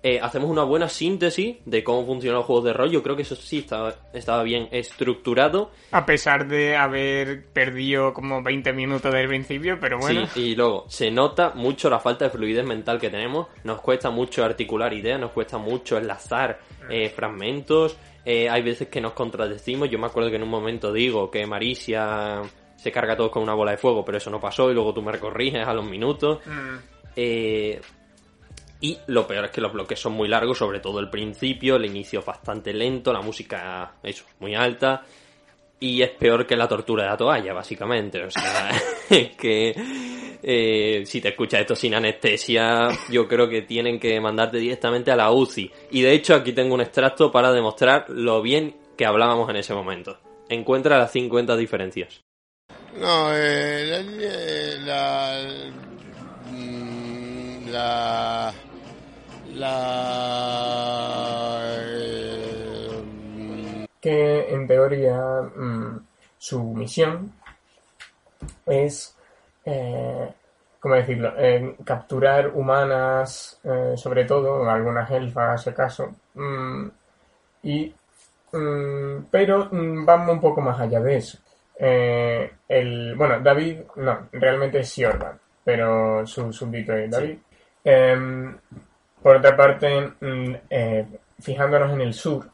eh, 0.08 0.20
hacemos 0.22 0.52
una 0.52 0.62
buena 0.62 0.88
síntesis 0.88 1.58
de 1.66 1.84
cómo 1.84 2.06
funcionan 2.06 2.38
los 2.38 2.46
juegos 2.46 2.66
de 2.66 2.74
rol, 2.74 2.92
yo 2.92 3.02
creo 3.02 3.16
que 3.16 3.24
eso 3.24 3.36
sí 3.36 3.58
estaba, 3.58 3.96
estaba 4.14 4.44
bien 4.44 4.70
estructurado. 4.70 5.72
A 5.90 6.06
pesar 6.06 6.48
de 6.48 6.76
haber 6.76 7.44
perdido 7.46 8.14
como 8.14 8.44
20 8.44 8.72
minutos 8.74 9.12
del 9.12 9.28
principio, 9.28 9.80
pero 9.82 9.98
bueno. 9.98 10.28
Sí, 10.28 10.42
y 10.52 10.56
luego 10.56 10.86
se 10.90 11.10
nota 11.10 11.54
mucho 11.56 11.90
la 11.90 12.00
falta 12.00 12.26
de 12.26 12.30
fluidez 12.30 12.64
mental 12.64 13.00
que 13.00 13.10
tenemos, 13.10 13.48
nos 13.64 13.82
cuesta 13.82 14.12
mucho 14.12 14.46
articular 14.46 14.94
ideas, 14.94 15.20
nos 15.20 15.32
cuesta 15.32 15.58
mucho 15.58 15.98
enlazar 15.98 16.60
eh, 16.88 17.10
fragmentos, 17.10 17.98
hay 18.26 18.62
veces 18.62 18.88
que 18.88 19.02
nos 19.02 19.14
contradecimos, 19.14 19.90
yo 19.90 20.00
me 20.00 20.08
acuerdo 20.08 20.30
que 20.30 20.38
en 20.38 20.44
un 20.44 20.50
momento 20.50 20.92
digo 20.92 21.30
que 21.30 21.46
Maricia 21.46 22.42
se 22.76 22.92
carga 22.92 23.16
todo 23.16 23.32
con 23.32 23.44
una 23.44 23.54
bola 23.54 23.72
de 23.72 23.78
fuego, 23.78 24.04
pero 24.04 24.18
eso 24.18 24.30
no 24.30 24.40
pasó 24.40 24.70
y 24.70 24.74
luego 24.74 24.94
tú 24.94 25.02
me 25.02 25.12
recorriges 25.12 25.68
a 25.68 25.74
los 25.74 25.86
minutos. 25.86 26.40
Mm. 26.46 26.76
Eh, 27.16 27.82
y 28.82 28.98
lo 29.08 29.26
peor 29.26 29.46
es 29.46 29.52
que 29.52 29.62
los 29.62 29.74
bloques 29.74 30.00
son 30.00 30.14
muy 30.14 30.28
largos, 30.28 30.58
sobre 30.58 30.80
todo 30.80 31.00
el 31.00 31.10
principio, 31.10 31.78
el 31.78 31.86
inicio 31.86 32.20
es 32.20 32.26
bastante 32.26 32.74
lento, 32.74 33.14
la 33.14 33.22
música, 33.22 33.96
eso, 34.04 34.26
muy 34.40 34.54
alta. 34.54 35.04
Y 35.86 36.02
es 36.02 36.10
peor 36.10 36.48
que 36.48 36.56
la 36.56 36.68
tortura 36.68 37.04
de 37.04 37.10
la 37.10 37.18
toalla, 37.18 37.54
básicamente. 37.54 38.24
O 38.24 38.32
sea, 38.32 38.72
que 39.38 39.76
eh, 40.42 41.04
si 41.06 41.22
te 41.22 41.30
escuchas 41.30 41.62
esto 41.62 41.76
sin 41.76 41.94
anestesia, 41.94 42.88
yo 43.12 43.28
creo 43.28 43.48
que 43.48 43.62
tienen 43.62 44.00
que 44.00 44.20
mandarte 44.20 44.58
directamente 44.58 45.12
a 45.12 45.16
la 45.16 45.32
UCI. 45.32 45.72
Y 45.92 46.02
de 46.02 46.14
hecho 46.14 46.34
aquí 46.34 46.54
tengo 46.54 46.74
un 46.74 46.82
extracto 46.82 47.32
para 47.32 47.52
demostrar 47.52 48.06
lo 48.10 48.42
bien 48.42 48.76
que 48.98 49.06
hablábamos 49.06 49.48
en 49.52 49.58
ese 49.58 49.76
momento. 49.76 50.18
Encuentra 50.50 50.98
las 50.98 51.12
50 51.12 51.56
diferencias. 51.56 52.24
No, 53.00 53.30
eh, 53.32 54.80
la, 54.84 55.40
mm, 56.50 57.70
la, 57.70 58.54
la, 59.54 60.86
eh, 61.78 62.15
que 64.06 64.54
en 64.54 64.68
teoría 64.68 65.20
mm, 65.20 65.98
su 66.38 66.62
misión 66.76 67.34
es, 68.68 69.18
eh, 69.66 70.32
¿cómo 70.80 70.94
decirlo?, 70.94 71.34
eh, 71.36 71.76
capturar 71.84 72.52
humanas, 72.54 73.60
eh, 73.64 73.96
sobre 73.98 74.26
todo, 74.26 74.70
algunas 74.70 75.10
elfas, 75.10 75.64
si 75.64 75.72
acaso, 75.72 76.14
mm, 76.36 76.88
y, 77.64 77.96
pero 79.32 79.70
vamos 79.72 80.36
un 80.36 80.40
poco 80.40 80.62
más 80.62 80.80
allá 80.80 81.00
de 81.00 81.18
eso. 81.18 81.40
Eh, 81.80 82.52
el, 82.70 83.16
bueno, 83.16 83.40
David, 83.40 83.80
no, 83.96 84.28
realmente 84.34 84.82
es 84.82 84.90
Siorban, 84.90 85.40
pero 85.64 86.28
su 86.28 86.54
súbdito 86.54 86.94
es 86.94 87.10
David. 87.10 87.40
Em, 87.84 88.56
por 89.24 89.38
otra 89.38 89.58
parte, 89.58 90.12
mm, 90.22 90.54
fijándonos 91.42 91.92
en 91.92 92.02
el 92.02 92.14
sur, 92.14 92.46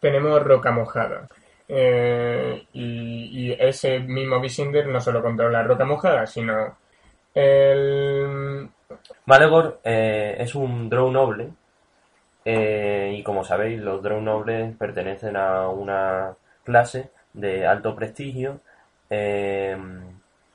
tenemos 0.00 0.42
Roca 0.42 0.70
Mojada. 0.72 1.26
Eh, 1.68 2.66
y, 2.72 3.52
ese 3.58 4.00
mismo 4.00 4.40
Visinder 4.40 4.86
no 4.86 5.00
solo 5.00 5.22
controla 5.22 5.62
la 5.62 5.68
roca 5.68 5.84
mojada, 5.84 6.26
sino 6.26 6.76
el... 7.34 8.68
Malegor 9.26 9.80
eh, 9.84 10.36
es 10.38 10.54
un 10.54 10.88
drone 10.88 11.12
noble 11.12 11.48
eh, 12.44 13.14
y 13.18 13.22
como 13.22 13.44
sabéis 13.44 13.80
los 13.80 14.02
drones 14.02 14.24
nobles 14.24 14.76
pertenecen 14.76 15.36
a 15.36 15.68
una 15.68 16.34
clase 16.64 17.10
de 17.34 17.66
alto 17.66 17.94
prestigio 17.94 18.60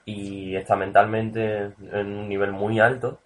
y 0.06 0.56
está 0.56 0.76
mentalmente 0.76 1.72
en 1.92 2.18
un 2.18 2.30
nivel 2.30 2.52
muy 2.52 2.80
alto 2.80 3.20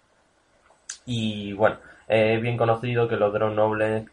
y 1.06 1.52
bueno, 1.54 1.78
es 2.06 2.40
bien 2.40 2.56
conocido 2.56 3.08
que 3.08 3.16
los 3.16 3.32
drones 3.32 3.56
nobles 3.56 4.04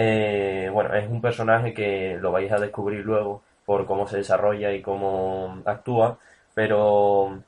eh, 0.00 0.70
bueno, 0.72 0.94
es 0.94 1.08
un 1.08 1.20
personaje 1.20 1.74
que 1.74 2.16
lo 2.20 2.30
vais 2.30 2.52
a 2.52 2.60
descubrir 2.60 3.04
luego 3.04 3.42
por 3.66 3.84
cómo 3.84 4.06
se 4.06 4.18
desarrolla 4.18 4.72
y 4.72 4.80
cómo 4.80 5.60
actúa, 5.64 6.18
pero 6.54 7.42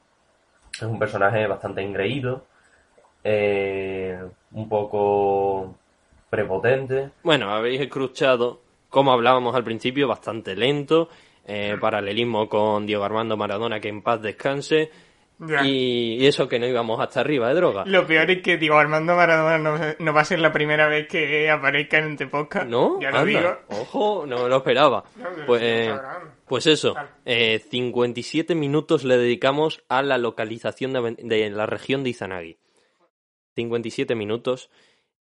es 0.74 0.82
un 0.82 0.98
personaje 0.98 1.46
bastante 1.46 1.80
engreído, 1.82 2.44
eh, 3.22 4.18
un 4.50 4.68
poco 4.68 5.76
prepotente. 6.28 7.10
Bueno, 7.22 7.50
habéis 7.50 7.82
escuchado, 7.82 8.62
como 8.88 9.12
hablábamos 9.12 9.54
al 9.54 9.62
principio, 9.62 10.08
bastante 10.08 10.56
lento, 10.56 11.08
eh, 11.46 11.76
paralelismo 11.80 12.48
con 12.48 12.84
Diego 12.84 13.04
Armando 13.04 13.36
Maradona, 13.36 13.78
que 13.78 13.90
en 13.90 14.02
paz 14.02 14.20
descanse, 14.20 14.90
y, 15.64 16.26
eso 16.26 16.48
que 16.48 16.58
no 16.58 16.66
íbamos 16.66 17.00
hasta 17.00 17.20
arriba 17.20 17.48
de 17.48 17.54
droga. 17.54 17.84
Lo 17.86 18.06
peor 18.06 18.30
es 18.30 18.42
que, 18.42 18.58
digo, 18.58 18.76
Armando 18.76 19.16
Maradona 19.16 19.96
no, 19.98 20.12
va 20.12 20.20
a 20.20 20.24
ser 20.24 20.40
la 20.40 20.52
primera 20.52 20.86
vez 20.88 21.08
que 21.08 21.48
aparezca 21.50 21.98
en 21.98 22.12
este 22.12 22.26
podcast. 22.26 22.66
No, 22.66 23.00
ya 23.00 23.10
lo 23.10 23.24
digo. 23.24 23.56
Ojo, 23.68 24.26
no 24.26 24.48
lo 24.48 24.56
esperaba. 24.58 25.04
pues, 25.46 25.90
pues 26.46 26.66
eso, 26.66 26.94
eh, 27.24 27.58
57 27.58 28.54
minutos 28.54 29.04
le 29.04 29.16
dedicamos 29.16 29.82
a 29.88 30.02
la 30.02 30.18
localización 30.18 30.92
de, 30.92 31.50
la 31.50 31.66
región 31.66 32.04
de 32.04 32.10
Izanagi. 32.10 32.58
57 33.56 34.14
minutos. 34.14 34.70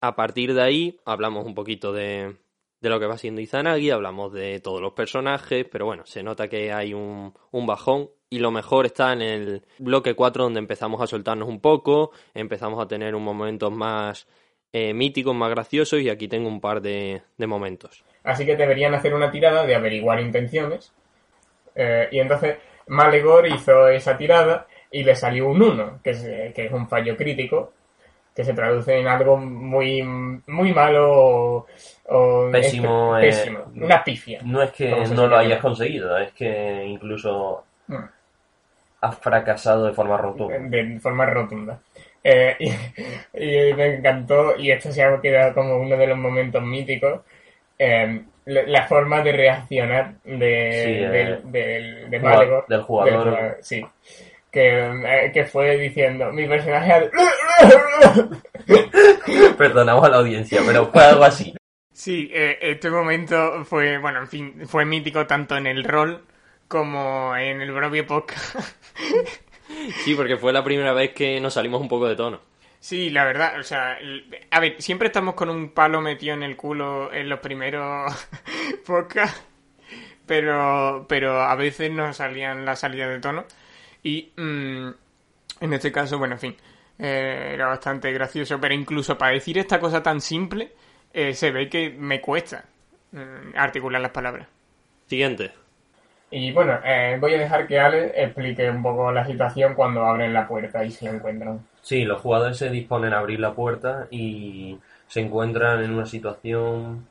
A 0.00 0.14
partir 0.14 0.54
de 0.54 0.62
ahí 0.62 1.00
hablamos 1.04 1.46
un 1.46 1.54
poquito 1.54 1.92
de, 1.92 2.36
de 2.80 2.88
lo 2.88 3.00
que 3.00 3.06
va 3.06 3.16
siendo 3.16 3.40
Izanagi, 3.40 3.90
hablamos 3.90 4.32
de 4.32 4.60
todos 4.60 4.80
los 4.80 4.92
personajes, 4.92 5.66
pero 5.70 5.86
bueno, 5.86 6.04
se 6.04 6.22
nota 6.22 6.48
que 6.48 6.72
hay 6.72 6.92
un, 6.92 7.32
un 7.50 7.66
bajón 7.66 8.10
y 8.34 8.40
lo 8.40 8.50
mejor 8.50 8.84
está 8.84 9.12
en 9.12 9.22
el 9.22 9.62
bloque 9.78 10.14
4 10.14 10.42
donde 10.42 10.58
empezamos 10.58 11.00
a 11.00 11.06
soltarnos 11.06 11.48
un 11.48 11.60
poco, 11.60 12.10
empezamos 12.34 12.82
a 12.82 12.88
tener 12.88 13.14
un 13.14 13.22
momentos 13.22 13.70
más 13.70 14.26
eh, 14.72 14.92
míticos, 14.92 15.36
más 15.36 15.50
graciosos 15.50 16.00
y 16.00 16.10
aquí 16.10 16.26
tengo 16.26 16.48
un 16.48 16.60
par 16.60 16.82
de, 16.82 17.22
momentos. 17.38 18.02
Así 18.24 18.44
que 18.44 18.56
deberían 18.56 18.92
hacer 18.92 19.14
una 19.14 19.30
tirada 19.30 19.64
de 19.64 19.76
averiguar 19.76 20.20
intenciones 20.20 20.92
eh, 21.76 22.08
y 22.10 22.18
entonces 22.18 22.56
Malegor 22.88 23.46
hizo 23.46 23.86
esa 23.86 24.16
tirada 24.16 24.66
y 24.90 25.04
le 25.04 25.14
salió 25.14 25.46
un 25.46 25.62
1, 25.62 26.00
que 26.02 26.10
es, 26.10 26.22
que 26.54 26.66
es 26.66 26.72
un 26.72 26.88
fallo 26.88 27.16
crítico 27.16 27.72
que 28.34 28.42
se 28.42 28.52
traduce 28.52 28.98
en 28.98 29.06
algo 29.06 29.36
muy 29.36 30.02
muy 30.02 30.72
malo 30.72 31.68
o, 32.08 32.50
pésimo, 32.50 33.16
eh, 33.16 33.20
pésimo 33.20 33.60
una 33.76 34.02
pifia. 34.02 34.40
No 34.42 34.60
es 34.60 34.72
que 34.72 34.90
no 34.90 35.28
lo 35.28 35.36
hayas 35.36 35.60
conseguido, 35.60 36.18
es 36.18 36.32
que 36.32 36.84
incluso 36.84 37.62
mm 37.86 38.23
ha 39.04 39.12
fracasado 39.12 39.86
de 39.86 39.92
forma 39.92 40.16
rotunda. 40.16 40.58
De, 40.58 41.00
forma 41.00 41.26
rotunda. 41.26 41.78
Eh, 42.22 42.56
y, 43.34 43.74
me 43.74 43.96
encantó, 43.96 44.56
y 44.56 44.70
esto 44.70 44.90
se 44.90 45.02
ha 45.02 45.20
quedado 45.20 45.54
como 45.54 45.76
uno 45.76 45.96
de 45.96 46.06
los 46.06 46.16
momentos 46.16 46.62
míticos, 46.62 47.20
eh, 47.78 48.22
la, 48.46 48.86
forma 48.86 49.22
de 49.22 49.32
reaccionar 49.32 50.14
de, 50.24 51.40
del, 51.44 52.10
del 52.10 52.82
jugador. 52.82 53.58
sí. 53.60 53.84
Que, 54.50 55.30
que, 55.34 55.44
fue 55.46 55.76
diciendo, 55.76 56.32
mi 56.32 56.46
personaje... 56.46 57.10
Perdonamos 59.58 60.04
a 60.04 60.08
la 60.08 60.18
audiencia, 60.18 60.60
pero 60.64 60.86
fue 60.92 61.02
algo 61.02 61.24
así. 61.24 61.52
Sí, 61.92 62.30
eh, 62.32 62.58
este 62.60 62.88
momento 62.88 63.64
fue, 63.64 63.98
bueno, 63.98 64.20
en 64.20 64.28
fin, 64.28 64.62
fue 64.66 64.84
mítico 64.84 65.26
tanto 65.26 65.56
en 65.56 65.66
el 65.66 65.82
rol 65.82 66.22
como 66.68 67.36
en 67.36 67.60
el 67.60 67.72
propio 67.72 68.06
podcast. 68.06 68.56
sí, 70.04 70.14
porque 70.14 70.36
fue 70.36 70.52
la 70.52 70.64
primera 70.64 70.92
vez 70.92 71.12
que 71.12 71.40
nos 71.40 71.54
salimos 71.54 71.80
un 71.80 71.88
poco 71.88 72.08
de 72.08 72.16
tono. 72.16 72.40
Sí, 72.80 73.08
la 73.08 73.24
verdad, 73.24 73.58
o 73.58 73.62
sea, 73.62 73.96
a 74.50 74.60
ver, 74.60 74.76
siempre 74.82 75.06
estamos 75.06 75.34
con 75.34 75.48
un 75.48 75.70
palo 75.70 76.02
metido 76.02 76.34
en 76.34 76.42
el 76.42 76.54
culo 76.54 77.10
en 77.12 77.30
los 77.30 77.40
primeros 77.40 78.12
podcasts, 78.86 79.42
pero, 80.26 81.06
pero 81.08 81.40
a 81.40 81.54
veces 81.54 81.90
nos 81.90 82.18
salían 82.18 82.66
las 82.66 82.80
salidas 82.80 83.08
de 83.08 83.20
tono 83.20 83.46
y 84.02 84.32
mm, 84.36 84.88
en 85.60 85.72
este 85.72 85.90
caso, 85.90 86.18
bueno, 86.18 86.34
en 86.34 86.40
fin, 86.40 86.56
eh, 86.98 87.52
era 87.54 87.68
bastante 87.68 88.12
gracioso, 88.12 88.60
pero 88.60 88.74
incluso 88.74 89.16
para 89.16 89.32
decir 89.32 89.56
esta 89.56 89.80
cosa 89.80 90.02
tan 90.02 90.20
simple, 90.20 90.72
eh, 91.12 91.32
se 91.32 91.50
ve 91.50 91.70
que 91.70 91.88
me 91.88 92.20
cuesta 92.20 92.66
mm, 93.12 93.56
articular 93.56 94.02
las 94.02 94.10
palabras. 94.10 94.46
Siguiente. 95.06 95.63
Y 96.36 96.50
bueno, 96.50 96.80
eh, 96.84 97.16
voy 97.20 97.34
a 97.34 97.38
dejar 97.38 97.64
que 97.64 97.78
Ale 97.78 98.12
explique 98.16 98.68
un 98.68 98.82
poco 98.82 99.12
la 99.12 99.24
situación 99.24 99.74
cuando 99.74 100.04
abren 100.04 100.34
la 100.34 100.48
puerta 100.48 100.84
y 100.84 100.90
se 100.90 101.08
encuentran. 101.08 101.64
Sí, 101.80 102.02
los 102.02 102.20
jugadores 102.20 102.56
se 102.56 102.70
disponen 102.70 103.14
a 103.14 103.20
abrir 103.20 103.38
la 103.38 103.54
puerta 103.54 104.08
y 104.10 104.76
se 105.06 105.20
encuentran 105.20 105.84
en 105.84 105.92
una 105.92 106.06
situación 106.06 107.06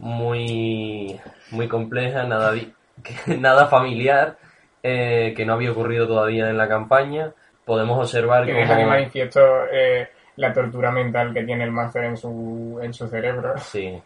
muy, 0.00 1.16
muy 1.52 1.68
compleja, 1.68 2.24
nada, 2.24 2.54
nada 3.38 3.68
familiar, 3.68 4.36
eh, 4.82 5.32
que 5.36 5.46
no 5.46 5.52
había 5.52 5.70
ocurrido 5.70 6.08
todavía 6.08 6.50
en 6.50 6.58
la 6.58 6.66
campaña. 6.66 7.30
Podemos 7.64 8.00
observar 8.00 8.46
que 8.46 8.50
como... 8.50 8.62
deja 8.62 8.78
de 8.78 8.84
manifiesto 8.84 9.40
eh, 9.72 10.08
la 10.34 10.52
tortura 10.52 10.90
mental 10.90 11.32
que 11.32 11.44
tiene 11.44 11.62
el 11.62 11.70
máster 11.70 12.02
en 12.02 12.16
su, 12.16 12.80
en 12.82 12.92
su 12.92 13.06
cerebro. 13.06 13.56
Sí. 13.58 14.02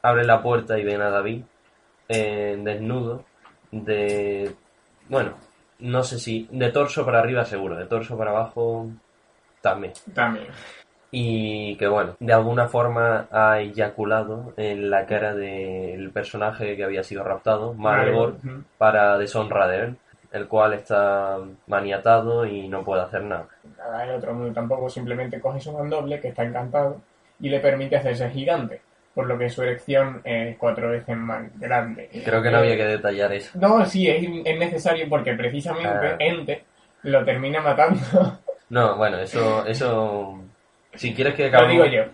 Abren 0.00 0.26
la 0.26 0.40
puerta 0.40 0.78
y 0.78 0.84
ven 0.84 1.02
a 1.02 1.10
David 1.10 1.42
desnudo 2.08 3.24
de... 3.82 4.54
Bueno, 5.08 5.34
no 5.80 6.02
sé 6.02 6.18
si... 6.18 6.48
De 6.50 6.70
torso 6.70 7.04
para 7.04 7.18
arriba 7.18 7.44
seguro, 7.44 7.76
de 7.76 7.86
torso 7.86 8.16
para 8.16 8.30
abajo 8.30 8.88
también. 9.60 9.92
También. 10.14 10.46
Y 11.10 11.76
que 11.76 11.86
bueno, 11.86 12.16
de 12.18 12.32
alguna 12.32 12.66
forma 12.66 13.28
ha 13.30 13.60
eyaculado 13.60 14.52
en 14.56 14.90
la 14.90 15.06
cara 15.06 15.34
del 15.34 16.10
personaje 16.10 16.76
que 16.76 16.84
había 16.84 17.04
sido 17.04 17.22
raptado, 17.22 17.72
Margot, 17.72 18.36
para 18.78 19.16
deshonra 19.16 19.68
de 19.68 19.78
él, 19.78 19.96
el 20.32 20.48
cual 20.48 20.74
está 20.74 21.38
maniatado 21.68 22.44
y 22.44 22.66
no 22.66 22.82
puede 22.82 23.02
hacer 23.02 23.22
nada. 23.22 23.46
El 24.02 24.10
otro 24.10 24.34
mundo 24.34 24.52
tampoco 24.52 24.90
simplemente 24.90 25.40
coge 25.40 25.60
su 25.60 25.72
mandoble, 25.72 26.20
que 26.20 26.28
está 26.28 26.42
encantado, 26.42 27.00
y 27.38 27.48
le 27.48 27.60
permite 27.60 27.96
hacerse 27.96 28.28
gigante 28.30 28.80
por 29.14 29.26
lo 29.26 29.38
que 29.38 29.48
su 29.48 29.62
erección 29.62 30.20
es 30.24 30.56
cuatro 30.58 30.90
veces 30.90 31.16
más 31.16 31.44
grande. 31.58 32.10
Creo 32.24 32.42
que 32.42 32.50
no 32.50 32.58
había 32.58 32.76
que 32.76 32.86
detallar 32.86 33.32
eso. 33.32 33.56
No, 33.58 33.86
sí, 33.86 34.08
es, 34.08 34.58
necesario 34.58 35.08
porque 35.08 35.34
precisamente 35.34 36.06
ah. 36.06 36.16
Ente 36.18 36.64
lo 37.04 37.24
termina 37.24 37.60
matando. 37.60 38.00
No, 38.70 38.96
bueno, 38.96 39.18
eso, 39.18 39.64
eso, 39.66 40.40
si 40.94 41.14
quieres 41.14 41.34
que 41.34 41.50
Lo 41.50 41.68
digo 41.68 41.84
yo. 41.86 42.04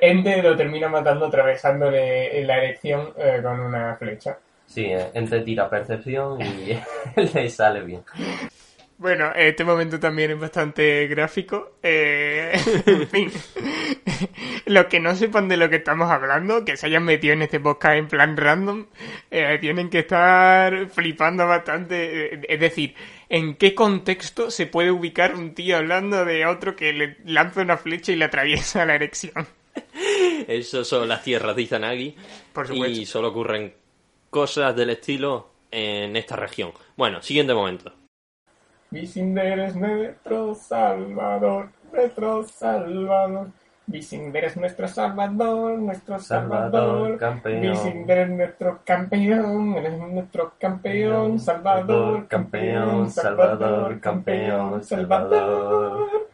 Ente 0.00 0.42
lo 0.42 0.56
termina 0.56 0.88
matando 0.88 1.26
atravesándole 1.26 2.44
la 2.44 2.58
erección 2.58 3.14
eh, 3.16 3.40
con 3.42 3.60
una 3.60 3.94
flecha. 3.96 4.36
Sí, 4.66 4.84
eh, 4.84 5.10
Ente 5.14 5.40
tira 5.40 5.70
percepción 5.70 6.40
y 6.40 6.76
le 7.34 7.48
sale 7.48 7.80
bien. 7.82 8.02
Bueno, 9.00 9.32
este 9.34 9.64
momento 9.64 9.98
también 9.98 10.32
es 10.32 10.38
bastante 10.38 11.06
gráfico. 11.06 11.76
Eh, 11.82 12.52
en 12.86 13.08
fin, 13.08 13.32
los 14.66 14.84
que 14.88 15.00
no 15.00 15.16
sepan 15.16 15.48
de 15.48 15.56
lo 15.56 15.70
que 15.70 15.76
estamos 15.76 16.10
hablando, 16.10 16.66
que 16.66 16.76
se 16.76 16.84
hayan 16.84 17.04
metido 17.04 17.32
en 17.32 17.40
este 17.40 17.60
podcast 17.60 17.96
en 17.96 18.08
plan 18.08 18.36
random, 18.36 18.88
eh, 19.30 19.56
tienen 19.58 19.88
que 19.88 20.00
estar 20.00 20.90
flipando 20.90 21.46
bastante. 21.46 22.42
Es 22.46 22.60
decir, 22.60 22.94
¿en 23.30 23.54
qué 23.54 23.74
contexto 23.74 24.50
se 24.50 24.66
puede 24.66 24.90
ubicar 24.90 25.34
un 25.34 25.54
tío 25.54 25.78
hablando 25.78 26.26
de 26.26 26.44
otro 26.44 26.76
que 26.76 26.92
le 26.92 27.16
lanza 27.24 27.62
una 27.62 27.78
flecha 27.78 28.12
y 28.12 28.16
le 28.16 28.26
atraviesa 28.26 28.84
la 28.84 28.96
erección? 28.96 29.46
Eso 30.46 30.84
son 30.84 31.08
las 31.08 31.24
tierras 31.24 31.56
de 31.56 31.62
Izanagi. 31.62 32.16
Por 32.52 32.66
supuesto. 32.66 33.00
Y 33.00 33.06
solo 33.06 33.28
ocurren 33.28 33.72
cosas 34.28 34.76
del 34.76 34.90
estilo 34.90 35.52
en 35.70 36.16
esta 36.16 36.36
región. 36.36 36.74
Bueno, 36.98 37.22
siguiente 37.22 37.54
momento. 37.54 37.94
Visinder 38.90 39.60
es 39.60 39.76
nuestro 39.76 40.54
salvador, 40.54 41.68
nuestro 41.92 42.42
salvador. 42.42 43.48
Visinder 43.86 44.44
es 44.44 44.56
nuestro 44.56 44.88
salvador, 44.88 45.78
nuestro 45.78 46.18
salvador. 46.18 47.16
campeón. 47.16 47.60
Visinder 47.60 48.18
es 48.18 48.30
nuestro 48.30 48.80
campeón, 48.84 49.76
eres 49.76 49.96
nuestro 49.96 50.54
campeón, 50.58 51.38
salvador, 51.38 52.26
campeón, 52.26 53.10
salvador, 53.10 54.00
campeón, 54.00 54.82
salvador. 54.82 56.28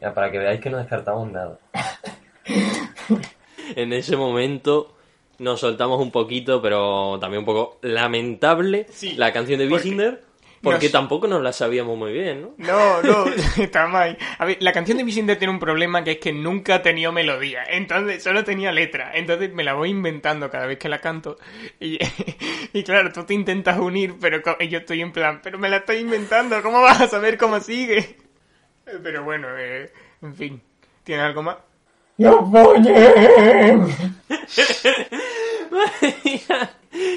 Ya, 0.00 0.12
para 0.12 0.30
que 0.30 0.38
veáis 0.38 0.60
que 0.60 0.68
no 0.68 0.76
descartamos 0.76 1.32
nada. 1.32 1.58
en 3.76 3.92
ese 3.94 4.16
momento 4.16 4.94
nos 5.38 5.60
soltamos 5.60 5.98
un 6.00 6.10
poquito, 6.10 6.60
pero 6.60 7.18
también 7.20 7.40
un 7.40 7.46
poco 7.46 7.78
lamentable 7.80 8.86
Sí, 8.90 9.14
la 9.14 9.32
canción 9.32 9.58
de 9.58 9.68
porque 9.68 9.84
Bissinger, 9.84 10.22
porque 10.62 10.86
nos- 10.86 10.92
tampoco 10.92 11.26
nos 11.28 11.42
la 11.42 11.52
sabíamos 11.52 11.98
muy 11.98 12.12
bien, 12.12 12.42
¿no? 12.42 12.54
No, 12.56 13.02
no, 13.02 13.24
está 13.62 13.86
mal. 13.86 14.16
A 14.38 14.44
ver, 14.44 14.58
la 14.60 14.72
canción 14.72 14.98
de 14.98 15.04
Vicente 15.04 15.36
tiene 15.36 15.52
un 15.52 15.58
problema 15.58 16.04
que 16.04 16.12
es 16.12 16.18
que 16.18 16.32
nunca 16.32 16.76
ha 16.76 16.82
tenido 16.82 17.12
melodía. 17.12 17.64
Entonces, 17.68 18.22
solo 18.22 18.44
tenía 18.44 18.72
letra. 18.72 19.10
Entonces 19.14 19.52
me 19.52 19.64
la 19.64 19.74
voy 19.74 19.90
inventando 19.90 20.50
cada 20.50 20.66
vez 20.66 20.78
que 20.78 20.88
la 20.88 21.00
canto. 21.00 21.36
Y, 21.80 21.98
y 22.72 22.82
claro, 22.84 23.12
tú 23.12 23.24
te 23.24 23.34
intentas 23.34 23.78
unir, 23.78 24.14
pero 24.20 24.40
yo 24.60 24.78
estoy 24.78 25.00
en 25.02 25.12
plan, 25.12 25.40
pero 25.42 25.58
me 25.58 25.68
la 25.68 25.78
estoy 25.78 25.96
inventando. 25.98 26.62
¿Cómo 26.62 26.80
vas 26.80 27.00
a 27.00 27.08
saber 27.08 27.36
cómo 27.38 27.60
sigue? 27.60 28.16
Pero 29.02 29.22
bueno, 29.24 29.48
eh, 29.58 29.92
en 30.22 30.34
fin. 30.34 30.62
¿Tienes 31.04 31.24
algo 31.24 31.42
más? 31.42 31.56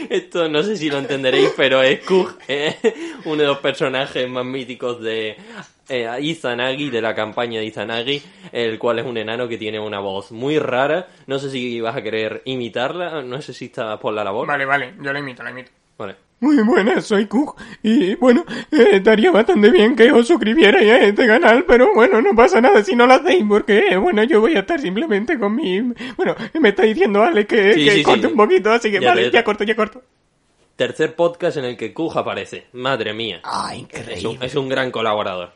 Esto 0.09 0.47
no 0.49 0.63
sé 0.63 0.77
si 0.77 0.89
lo 0.89 0.97
entenderéis, 0.97 1.53
pero 1.55 1.81
es 1.81 2.01
Kug, 2.05 2.37
eh, 2.47 2.75
uno 3.25 3.41
de 3.41 3.47
los 3.47 3.59
personajes 3.59 4.29
más 4.29 4.45
míticos 4.45 5.01
de 5.01 5.35
eh, 5.89 6.09
Izanagi, 6.21 6.89
de 6.89 7.01
la 7.01 7.13
campaña 7.13 7.59
de 7.59 7.65
Izanagi, 7.65 8.21
el 8.51 8.79
cual 8.79 8.99
es 8.99 9.05
un 9.05 9.17
enano 9.17 9.47
que 9.47 9.57
tiene 9.57 9.79
una 9.79 9.99
voz 9.99 10.31
muy 10.31 10.59
rara. 10.59 11.07
No 11.27 11.39
sé 11.39 11.49
si 11.49 11.81
vas 11.81 11.95
a 11.95 12.01
querer 12.01 12.41
imitarla, 12.45 13.21
no 13.21 13.41
sé 13.41 13.53
si 13.53 13.65
está 13.65 13.99
por 13.99 14.13
la 14.13 14.23
labor. 14.23 14.47
Vale, 14.47 14.65
vale, 14.65 14.93
yo 15.01 15.11
la 15.11 15.19
imito, 15.19 15.43
la 15.43 15.51
imito. 15.51 15.71
Vale. 15.97 16.24
Muy 16.41 16.57
buenas, 16.63 17.05
soy 17.05 17.25
Kug. 17.27 17.55
Y 17.81 18.15
bueno, 18.15 18.45
eh, 18.71 18.89
estaría 18.93 19.31
bastante 19.31 19.71
bien 19.71 19.95
que 19.95 20.11
os 20.11 20.27
suscribierais 20.27 20.91
a 20.91 21.03
este 21.05 21.25
canal, 21.25 21.63
pero 21.65 21.93
bueno, 21.95 22.21
no 22.21 22.35
pasa 22.35 22.59
nada 22.61 22.83
si 22.83 22.95
no 22.95 23.07
lo 23.07 23.13
hacéis, 23.13 23.43
porque 23.47 23.87
eh, 23.91 23.97
bueno, 23.97 24.23
yo 24.23 24.41
voy 24.41 24.55
a 24.55 24.59
estar 24.59 24.79
simplemente 24.79 25.39
con 25.39 25.55
mi. 25.55 25.79
Bueno, 26.17 26.35
me 26.59 26.69
está 26.69 26.83
diciendo 26.83 27.23
Ale 27.23 27.47
que, 27.47 27.73
Sí, 27.73 27.85
que 27.85 27.91
sí, 27.91 28.03
corte 28.03 28.21
sí. 28.21 28.27
un 28.27 28.35
poquito, 28.37 28.71
así 28.71 28.91
que 28.91 28.99
Ya 28.99 29.09
vale, 29.09 29.31
ya 29.31 29.43
corto, 29.43 29.63
ya 29.63 29.75
corto. 29.75 30.03
Tercer 30.75 31.15
podcast 31.15 31.55
en 31.57 31.65
el 31.65 31.77
que 31.77 31.93
Kug 31.93 32.17
aparece. 32.17 32.65
Madre 32.73 33.13
mía. 33.13 33.39
Ah, 33.45 33.69
Es 33.71 33.77
un, 33.77 33.79
increíble. 33.85 34.45
es 34.45 34.55
un 34.55 34.67
gran 34.69 34.91
colaborador. 34.91 35.53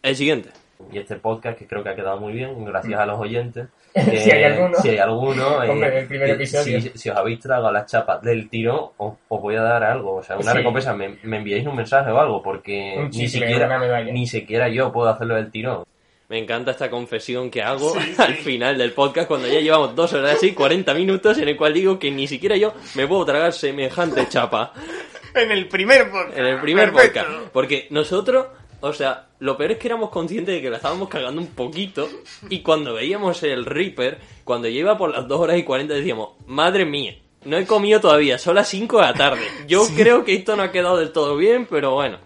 El 0.00 0.14
siguiente. 0.16 0.50
Y 0.92 0.98
este 0.98 1.16
podcast 1.16 1.58
que 1.58 1.66
creo 1.66 1.82
que 1.82 1.88
ha 1.90 1.94
quedado 1.94 2.18
muy 2.20 2.32
bien, 2.32 2.64
gracias 2.64 2.98
a 3.00 3.06
los 3.06 3.18
oyentes. 3.18 3.68
Si 3.94 4.30
hay 4.30 4.42
alguno. 4.44 4.76
Si 4.78 4.88
hay 4.88 4.98
alguno. 4.98 5.62
eh, 5.62 5.70
Hombre, 5.70 5.98
el 6.00 6.06
primer 6.08 6.26
que 6.26 6.32
episodio. 6.34 6.80
Si, 6.80 6.90
si 6.94 7.10
os 7.10 7.16
habéis 7.16 7.38
tragado 7.38 7.70
las 7.70 7.88
chapas 7.90 8.20
del 8.22 8.48
tirón, 8.50 8.90
os, 8.96 9.14
os 9.28 9.40
voy 9.40 9.54
a 9.54 9.62
dar 9.62 9.84
algo. 9.84 10.16
O 10.16 10.22
sea, 10.22 10.36
una 10.36 10.50
Sí. 10.50 10.58
recompensa. 10.58 10.92
Me, 10.94 11.16
me 11.22 11.36
enviáis 11.38 11.64
un 11.66 11.76
mensaje 11.76 12.10
o 12.10 12.18
algo, 12.18 12.42
porque 12.42 13.08
ni, 13.12 13.28
siquiera, 13.28 14.02
ni 14.04 14.26
siquiera 14.26 14.68
yo 14.68 14.90
puedo 14.92 15.08
hacerlo 15.08 15.36
del 15.36 15.50
tirón. 15.52 15.84
Me 16.28 16.38
encanta 16.38 16.72
esta 16.72 16.90
confesión 16.90 17.50
que 17.50 17.62
hago 17.62 17.94
al 18.18 18.34
final 18.34 18.76
del 18.78 18.92
podcast 18.92 19.28
cuando 19.28 19.46
ya 19.46 19.60
llevamos 19.60 19.94
dos 19.94 20.12
horas 20.14 20.42
y 20.42 20.52
40 20.52 20.92
minutos 20.94 21.38
en 21.38 21.46
el 21.48 21.56
cual 21.56 21.72
digo 21.74 21.98
que 21.98 22.10
ni 22.10 22.26
siquiera 22.26 22.56
yo 22.56 22.72
me 22.96 23.06
puedo 23.06 23.24
tragar 23.24 23.52
semejante 23.52 24.26
chapa 24.28 24.72
En 25.34 25.50
el 25.52 25.68
primer 25.68 26.10
podcast. 26.10 26.38
en 26.38 26.46
el 26.46 26.60
primer 26.60 26.92
Perfecto. 26.92 27.20
podcast. 27.20 27.48
Porque 27.52 27.86
nosotros, 27.90 28.46
o 28.80 28.92
sea, 28.92 29.28
lo 29.40 29.56
peor 29.56 29.72
es 29.72 29.78
que 29.78 29.88
éramos 29.88 30.10
conscientes 30.10 30.54
de 30.54 30.60
que 30.62 30.70
la 30.70 30.76
estábamos 30.76 31.08
cagando 31.08 31.40
un 31.40 31.48
poquito. 31.48 32.08
Y 32.50 32.60
cuando 32.60 32.94
veíamos 32.94 33.42
el 33.42 33.64
Reaper, 33.64 34.18
cuando 34.44 34.68
ya 34.68 34.78
iba 34.80 34.98
por 34.98 35.10
las 35.10 35.26
2 35.26 35.40
horas 35.40 35.58
y 35.58 35.62
40, 35.64 35.94
decíamos, 35.94 36.30
madre 36.46 36.84
mía, 36.84 37.16
no 37.44 37.56
he 37.56 37.66
comido 37.66 38.00
todavía, 38.00 38.38
son 38.38 38.54
las 38.56 38.68
5 38.68 38.96
de 38.96 39.02
la 39.02 39.14
tarde. 39.14 39.42
Yo 39.66 39.82
creo 39.96 40.24
que 40.24 40.34
esto 40.34 40.56
no 40.56 40.62
ha 40.62 40.72
quedado 40.72 40.96
del 40.98 41.12
todo 41.12 41.36
bien, 41.36 41.66
pero 41.68 41.92
bueno, 41.94 42.18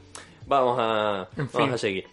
vamos 0.46 0.76
a, 0.80 1.28
En 1.36 1.48
vamos 1.52 1.52
fin. 1.66 1.72
a 1.74 1.78
seguir. 1.78 2.06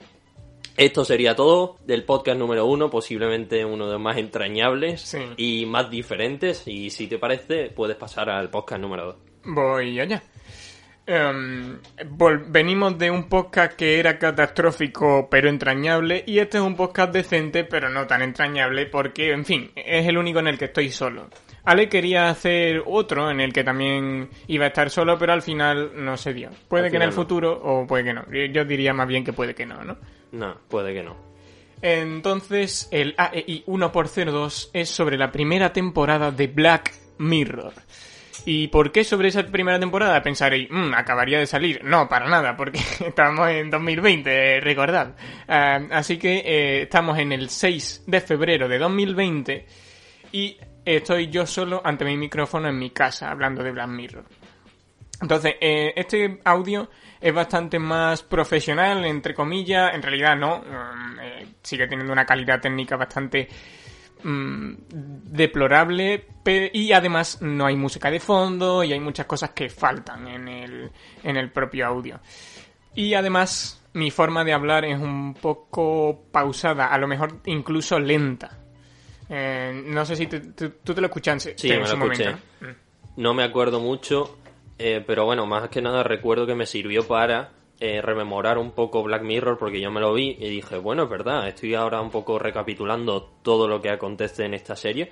Esto 0.78 1.06
sería 1.06 1.36
todo 1.38 1.78
del 1.86 2.04
podcast 2.04 2.38
número 2.38 2.66
uno, 2.66 2.90
posiblemente 2.90 3.64
uno 3.64 3.86
de 3.88 3.94
los 3.94 4.02
más 4.02 4.18
entrañables 4.18 5.02
Sí. 5.02 5.20
y 5.38 5.66
más 5.66 5.90
diferentes. 5.90 6.68
Y 6.68 6.90
si 6.90 7.08
te 7.08 7.18
parece, 7.18 7.70
puedes 7.70 7.96
pasar 7.96 8.30
al 8.30 8.50
podcast 8.50 8.82
número 8.82 9.06
dos. 9.06 9.16
Voy 9.46 9.98
allá. 10.00 10.22
Em, 11.08 11.78
venimos 12.48 12.98
de 12.98 13.12
un 13.12 13.30
podcast 13.30 13.74
que 13.74 14.00
era 14.00 14.18
catastrófico 14.18 15.28
pero 15.30 15.50
entrañable 15.50 16.24
y 16.26 16.40
este 16.40 16.58
es 16.58 16.64
un 16.64 16.76
podcast 16.76 17.14
decente 17.14 17.64
pero 17.64 17.90
no 17.90 18.08
tan 18.08 18.24
entrañable 18.24 18.88
porque, 18.88 19.32
en 19.32 19.46
fin, 19.46 19.72
es 19.76 20.08
el 20.08 20.18
único 20.18 20.40
en 20.40 20.48
el 20.48 20.58
que 20.58 20.66
estoy 20.66 20.90
solo. 20.90 21.30
Ale 21.64 21.90
quería 21.90 22.30
hacer 22.30 22.82
otro 22.88 23.30
en 23.30 23.40
el 23.40 23.54
que 23.54 23.64
también 23.64 24.30
iba 24.48 24.66
a 24.66 24.70
estar 24.70 24.90
solo 24.90 25.18
pero 25.20 25.34
al 25.34 25.44
final 25.44 25.92
no 25.96 26.18
se 26.18 26.34
dio. 26.34 26.50
Puede 26.68 26.86
Al 26.86 26.92
que 26.92 26.98
en 26.98 27.04
el 27.04 27.10
no. 27.10 27.16
futuro 27.16 27.54
o 27.54 27.86
puede 27.86 28.04
que 28.04 28.14
no. 28.14 28.26
Yo 28.52 28.66
diría 28.66 28.92
más 28.94 29.08
bien 29.08 29.24
que 29.24 29.34
puede 29.34 29.54
que 29.54 29.66
no, 29.68 29.84
¿no? 29.84 29.98
No, 30.32 30.58
puede 30.68 30.94
que 30.94 31.04
no. 31.04 31.16
Entonces, 31.84 32.88
el 32.92 33.14
AEI 33.18 33.64
1x02 33.68 34.70
es 34.74 34.90
sobre 34.90 35.18
la 35.18 35.32
primera 35.32 35.72
temporada 35.72 36.32
de 36.32 36.48
Black 36.48 36.94
Mirror. 37.20 37.74
¿Y 38.46 38.68
por 38.68 38.92
qué 38.92 39.04
sobre 39.04 39.30
esa 39.30 39.44
primera 39.46 39.80
temporada? 39.80 40.22
Pensaréis, 40.22 40.68
"Mm, 40.70 40.94
acabaría 40.94 41.40
de 41.40 41.48
salir. 41.48 41.84
No, 41.84 42.08
para 42.10 42.28
nada, 42.28 42.56
porque 42.58 42.80
estamos 43.06 43.50
en 43.50 43.70
2020, 43.70 44.58
eh, 44.58 44.62
recordad. 44.62 45.16
Ah, 45.48 45.80
así 45.92 46.18
que 46.18 46.38
eh, 46.46 46.82
estamos 46.84 47.18
en 47.20 47.32
el 47.32 47.50
6 47.50 48.04
de 48.08 48.22
febrero 48.22 48.68
de 48.68 48.78
2020 48.78 49.66
y 50.32 50.58
estoy 50.84 51.28
yo 51.30 51.46
solo 51.46 51.82
ante 51.84 52.06
mi 52.06 52.18
micrófono 52.18 52.68
en 52.70 52.78
mi 52.78 52.90
casa 52.92 53.32
hablando 53.32 53.64
de 53.64 53.72
Black 53.72 53.88
Mirror. 53.90 54.26
Entonces, 55.22 55.56
eh, 55.62 55.94
este 55.96 56.40
audio 56.44 56.90
es 57.22 57.34
bastante 57.34 57.80
más 57.80 58.22
profesional, 58.24 59.06
entre 59.06 59.34
comillas. 59.34 59.94
En 59.94 60.02
realidad 60.02 60.36
no. 60.36 60.60
mm, 60.60 61.20
eh, 61.22 61.46
sigue 61.64 61.88
teniendo 61.88 62.12
una 62.12 62.26
calidad 62.26 62.60
técnica 62.60 62.98
bastante 62.98 63.48
mm, 64.26 64.74
deplorable. 65.32 66.26
y 66.74 66.92
además 66.92 67.40
no 67.42 67.66
hay 67.66 67.76
música 67.76 68.10
de 68.12 68.20
fondo 68.20 68.84
y 68.84 68.94
hay 68.94 69.00
muchas 69.00 69.26
cosas 69.26 69.52
que 69.52 69.70
faltan 69.70 70.28
en 70.28 70.48
el, 70.48 70.92
en 71.24 71.38
el 71.38 71.52
propio 71.52 71.88
audio. 71.88 72.20
Y 72.94 73.14
además 73.14 73.82
mi 73.94 74.12
forma 74.12 74.44
de 74.44 74.54
hablar 74.54 74.86
es 74.86 75.00
un 75.00 75.34
poco 75.36 76.26
pausada, 76.32 76.88
a 76.88 76.98
lo 76.98 77.08
mejor 77.08 77.40
incluso 77.46 78.00
lenta. 78.00 78.60
Eh, 79.30 79.84
no 79.88 80.06
sé 80.06 80.16
si 80.16 80.28
tú, 80.28 80.40
tú 80.84 80.94
te 80.94 81.02
lo 81.02 81.08
escuchaste 81.08 81.56
Sí, 81.58 81.72
en 81.72 81.82
me 81.82 81.88
su 81.88 81.98
lo 81.98 82.04
escuché. 82.06 82.26
momento. 82.26 82.46
¿no? 82.62 82.68
Mm. 82.70 82.76
No 83.18 83.34
me 83.34 83.44
acuerdo 83.44 83.80
mucho, 83.80 84.38
eh, 84.78 85.04
pero 85.06 85.26
bueno, 85.26 85.46
más 85.46 85.70
que 85.70 85.82
nada 85.82 86.04
recuerdo 86.04 86.46
que 86.46 86.54
me 86.56 86.66
sirvió 86.66 87.08
para 87.08 87.52
eh, 87.80 88.02
rememorar 88.02 88.58
un 88.58 88.72
poco 88.72 89.04
Black 89.04 89.24
Mirror 89.24 89.58
porque 89.58 89.82
yo 89.82 89.92
me 89.92 90.00
lo 90.00 90.14
vi 90.14 90.36
y 90.40 90.50
dije, 90.50 90.78
bueno, 90.78 91.04
es 91.04 91.10
verdad, 91.10 91.48
estoy 91.48 91.76
ahora 91.76 92.02
un 92.02 92.10
poco 92.10 92.40
recapitulando 92.40 93.24
todo 93.42 93.68
lo 93.68 93.82
que 93.82 93.90
acontece 93.90 94.46
en 94.46 94.54
esta 94.54 94.76
serie 94.76 95.12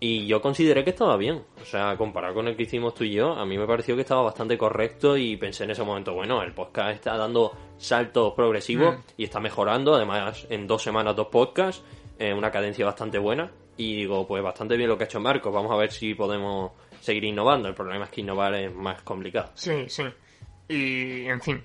y 0.00 0.26
yo 0.26 0.42
consideré 0.42 0.84
que 0.84 0.90
estaba 0.90 1.16
bien. 1.16 1.42
O 1.62 1.64
sea, 1.64 1.96
comparado 1.96 2.34
con 2.34 2.48
el 2.48 2.56
que 2.56 2.64
hicimos 2.64 2.94
tú 2.94 3.04
y 3.04 3.12
yo, 3.12 3.32
a 3.32 3.46
mí 3.46 3.56
me 3.56 3.66
pareció 3.66 3.94
que 3.94 4.02
estaba 4.02 4.22
bastante 4.22 4.58
correcto 4.58 5.16
y 5.16 5.36
pensé 5.36 5.64
en 5.64 5.70
ese 5.70 5.82
momento, 5.82 6.12
bueno, 6.12 6.42
el 6.42 6.52
podcast 6.52 6.90
está 6.96 7.16
dando 7.16 7.52
saltos 7.78 8.34
progresivos 8.34 8.96
Mm. 8.96 8.98
y 9.16 9.24
está 9.24 9.40
mejorando, 9.40 9.94
además 9.94 10.46
en 10.50 10.66
dos 10.66 10.82
semanas 10.82 11.16
dos 11.16 11.28
podcasts, 11.28 11.82
eh, 12.18 12.34
una 12.34 12.50
cadencia 12.50 12.84
bastante 12.84 13.18
buena 13.18 13.50
y 13.78 13.96
digo, 13.96 14.26
pues 14.26 14.42
bastante 14.42 14.76
bien 14.76 14.90
lo 14.90 14.98
que 14.98 15.04
ha 15.04 15.06
hecho 15.06 15.20
Marcos, 15.20 15.52
vamos 15.52 15.72
a 15.72 15.76
ver 15.76 15.90
si 15.90 16.14
podemos 16.14 16.72
seguir 17.00 17.24
innovando. 17.24 17.68
El 17.68 17.74
problema 17.74 18.04
es 18.04 18.10
que 18.10 18.20
innovar 18.20 18.54
es 18.54 18.74
más 18.74 19.00
complicado. 19.02 19.50
Sí, 19.54 19.88
sí. 19.88 20.04
Y, 20.68 21.26
en 21.26 21.40
fin. 21.40 21.62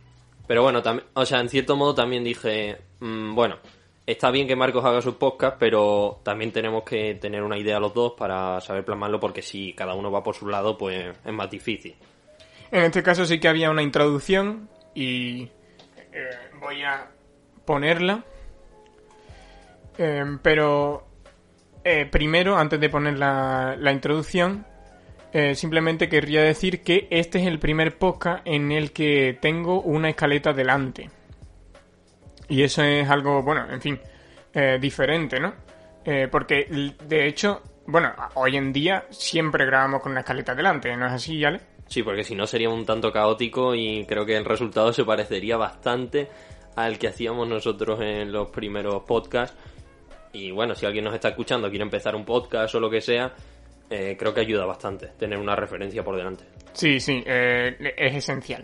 Pero 0.47 0.63
bueno, 0.63 0.81
o 1.13 1.25
sea, 1.25 1.39
en 1.39 1.49
cierto 1.49 1.75
modo 1.75 1.93
también 1.93 2.23
dije, 2.23 2.77
mm, 2.99 3.35
bueno, 3.35 3.57
está 4.05 4.31
bien 4.31 4.47
que 4.47 4.55
Marcos 4.55 4.83
haga 4.83 5.01
sus 5.01 5.15
podcasts, 5.15 5.57
pero 5.59 6.21
también 6.23 6.51
tenemos 6.51 6.83
que 6.83 7.15
tener 7.15 7.43
una 7.43 7.57
idea 7.57 7.79
los 7.79 7.93
dos 7.93 8.13
para 8.17 8.59
saber 8.59 8.83
plasmarlo, 8.83 9.19
porque 9.19 9.41
si 9.41 9.73
cada 9.73 9.93
uno 9.93 10.12
va 10.12 10.23
por 10.23 10.35
su 10.35 10.47
lado, 10.47 10.77
pues 10.77 11.15
es 11.23 11.33
más 11.33 11.49
difícil. 11.51 11.95
En 12.71 12.83
este 12.83 13.03
caso 13.03 13.25
sí 13.25 13.39
que 13.39 13.47
había 13.47 13.69
una 13.69 13.83
introducción 13.83 14.69
y 14.95 15.43
eh, 16.12 16.29
voy 16.59 16.83
a 16.83 17.09
ponerla. 17.65 18.23
Eh, 19.97 20.38
pero 20.41 21.05
eh, 21.83 22.07
primero, 22.09 22.57
antes 22.57 22.79
de 22.79 22.89
poner 22.89 23.17
la, 23.17 23.75
la 23.77 23.91
introducción, 23.91 24.65
eh, 25.32 25.54
simplemente 25.56 26.10
querría 26.10 26.42
decir 26.42 26.82
que 26.82 27.08
este 27.12 27.39
es 27.39 27.48
el 27.48 27.60
primer 27.60 27.98
podcast 27.98 28.42
en 28.46 28.72
el 28.72 28.92
que 28.92 29.38
tengo 29.39 29.82
una 29.82 30.10
escaleta 30.10 30.54
delante. 30.54 31.10
Y 32.48 32.63
eso 32.63 32.84
es 32.84 33.08
algo, 33.10 33.44
bueno, 33.44 33.72
en 33.72 33.80
fin, 33.80 34.00
eh, 34.54 34.80
diferente, 34.82 35.39
¿no? 35.39 35.54
Eh, 36.04 36.28
porque, 36.32 36.96
de 37.08 37.28
hecho, 37.28 37.62
bueno, 37.86 38.12
hoy 38.36 38.58
en 38.58 38.74
día 38.74 39.06
siempre 39.12 39.65
grabamos 39.65 40.02
con 40.02 40.12
una 40.12 40.22
escaleta 40.22 40.56
delante, 40.56 40.96
¿no 40.98 41.06
es 41.06 41.13
así, 41.13 41.44
Ale? 41.44 41.62
Sí, 41.86 42.02
porque 42.02 42.24
si 42.24 42.36
no 42.36 42.48
sería 42.48 42.70
un 42.70 42.86
tanto 42.86 43.12
caótico 43.12 43.76
y 43.76 44.06
creo 44.06 44.26
que 44.26 44.38
el 44.38 44.46
resultado 44.46 44.94
se 44.94 45.04
parecería 45.04 45.58
bastante 45.58 46.28
al 46.76 46.98
que 46.98 47.08
hacíamos 47.08 47.48
nosotros 47.48 48.00
en 48.02 48.32
los 48.32 48.50
primeros 48.50 49.04
podcasts. 49.04 49.58
Y 50.34 50.52
bueno, 50.52 50.76
si 50.76 50.86
alguien 50.86 51.06
nos 51.06 51.15
está 51.15 51.30
escuchando, 51.30 51.70
quiere 51.70 51.84
empezar 51.84 52.15
un 52.15 52.26
podcast 52.26 52.76
o 52.76 52.80
lo 52.80 52.89
que 52.89 53.02
sea, 53.02 53.34
eh, 53.89 54.15
creo 54.17 54.34
que 54.34 54.41
ayuda 54.41 54.65
bastante 54.65 55.08
tener 55.17 55.38
una 55.39 55.56
referencia 55.56 56.04
por 56.04 56.15
delante. 56.15 56.45
Sí, 56.73 56.99
sí, 56.99 57.23
eh, 57.25 57.93
es 57.97 58.15
esencial. 58.15 58.63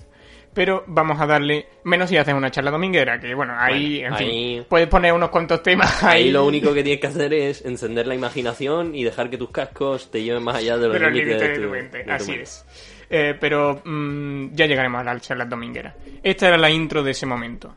pero 0.53 0.83
vamos 0.87 1.19
a 1.19 1.25
darle, 1.25 1.67
menos 1.83 2.09
si 2.09 2.17
haces 2.17 2.33
una 2.33 2.49
charla 2.49 2.71
dominguera, 2.71 3.19
que 3.19 3.33
bueno, 3.33 3.53
ahí, 3.57 3.99
en 3.99 4.15
fin, 4.15 4.65
puedes 4.69 4.87
poner 4.87 5.11
unos 5.11 5.29
cuantos 5.29 5.61
temas 5.61 6.01
ahí. 6.03 6.31
lo 6.31 6.45
único 6.45 6.73
que 6.73 6.81
tienes 6.81 7.01
que 7.01 7.07
hacer 7.07 7.33
es 7.33 7.65
encender 7.65 8.07
la 8.07 8.15
imaginación 8.15 8.95
y 8.95 9.03
dejar 9.03 9.29
que 9.29 9.37
tus 9.37 9.49
cascos 9.49 10.09
te 10.11 10.23
lleven 10.23 10.43
más 10.43 10.55
allá 10.55 10.77
de 10.77 10.87
los, 10.87 11.11
límites, 11.11 11.41
de, 11.41 11.59
tu, 11.59 11.69
mente. 11.69 12.05
Así 12.09 12.33
es. 12.33 12.65
Eh, 13.09 13.35
pero 13.39 13.81
mm, 13.83 14.53
ya 14.53 14.65
llegaremos 14.65 15.01
a 15.01 15.03
la 15.03 15.19
charla 15.19 15.45
dominguera. 15.45 15.95
Esta 16.23 16.47
era 16.47 16.57
la 16.57 16.69
intro 16.69 17.03
de 17.03 17.11
ese 17.11 17.25
momento. 17.25 17.75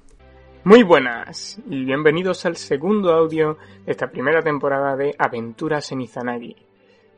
Muy 0.64 0.82
buenas 0.82 1.58
y 1.68 1.84
bienvenidos 1.84 2.44
al 2.46 2.56
segundo 2.56 3.12
audio 3.12 3.58
de 3.84 3.92
esta 3.92 4.10
primera 4.10 4.42
temporada 4.42 4.96
de 4.96 5.14
Aventuras 5.18 5.90
en 5.92 6.02
Izanagi. 6.02 6.67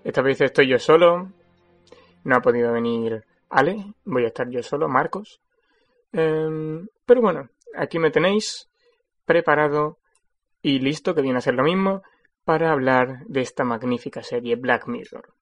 Esta 0.05 0.23
vez 0.23 0.41
estoy 0.41 0.69
yo 0.69 0.79
solo, 0.79 1.31
no 2.25 2.37
ha 2.37 2.41
podido 2.41 2.73
venir 2.73 3.25
Ale, 3.51 3.95
voy 4.05 4.25
a 4.25 4.29
estar 4.29 4.49
yo 4.49 4.63
solo, 4.63 4.89
Marcos. 4.89 5.41
Em, 6.13 6.87
pero 7.05 7.21
bueno, 7.21 7.49
aquí 7.77 7.99
me 7.99 8.11
tenéis 8.11 8.69
preparado 9.25 9.99
y 10.63 10.79
listo, 10.79 11.15
que 11.15 11.23
viene 11.23 11.39
a 11.39 11.43
ser 11.43 11.55
lo 11.55 11.65
mismo, 11.65 12.03
para 12.45 12.73
hablar 12.73 13.25
de 13.27 13.41
esta 13.43 13.65
magnífica 13.65 14.23
serie 14.23 14.57
Black 14.57 14.87
Mirror. 14.87 15.35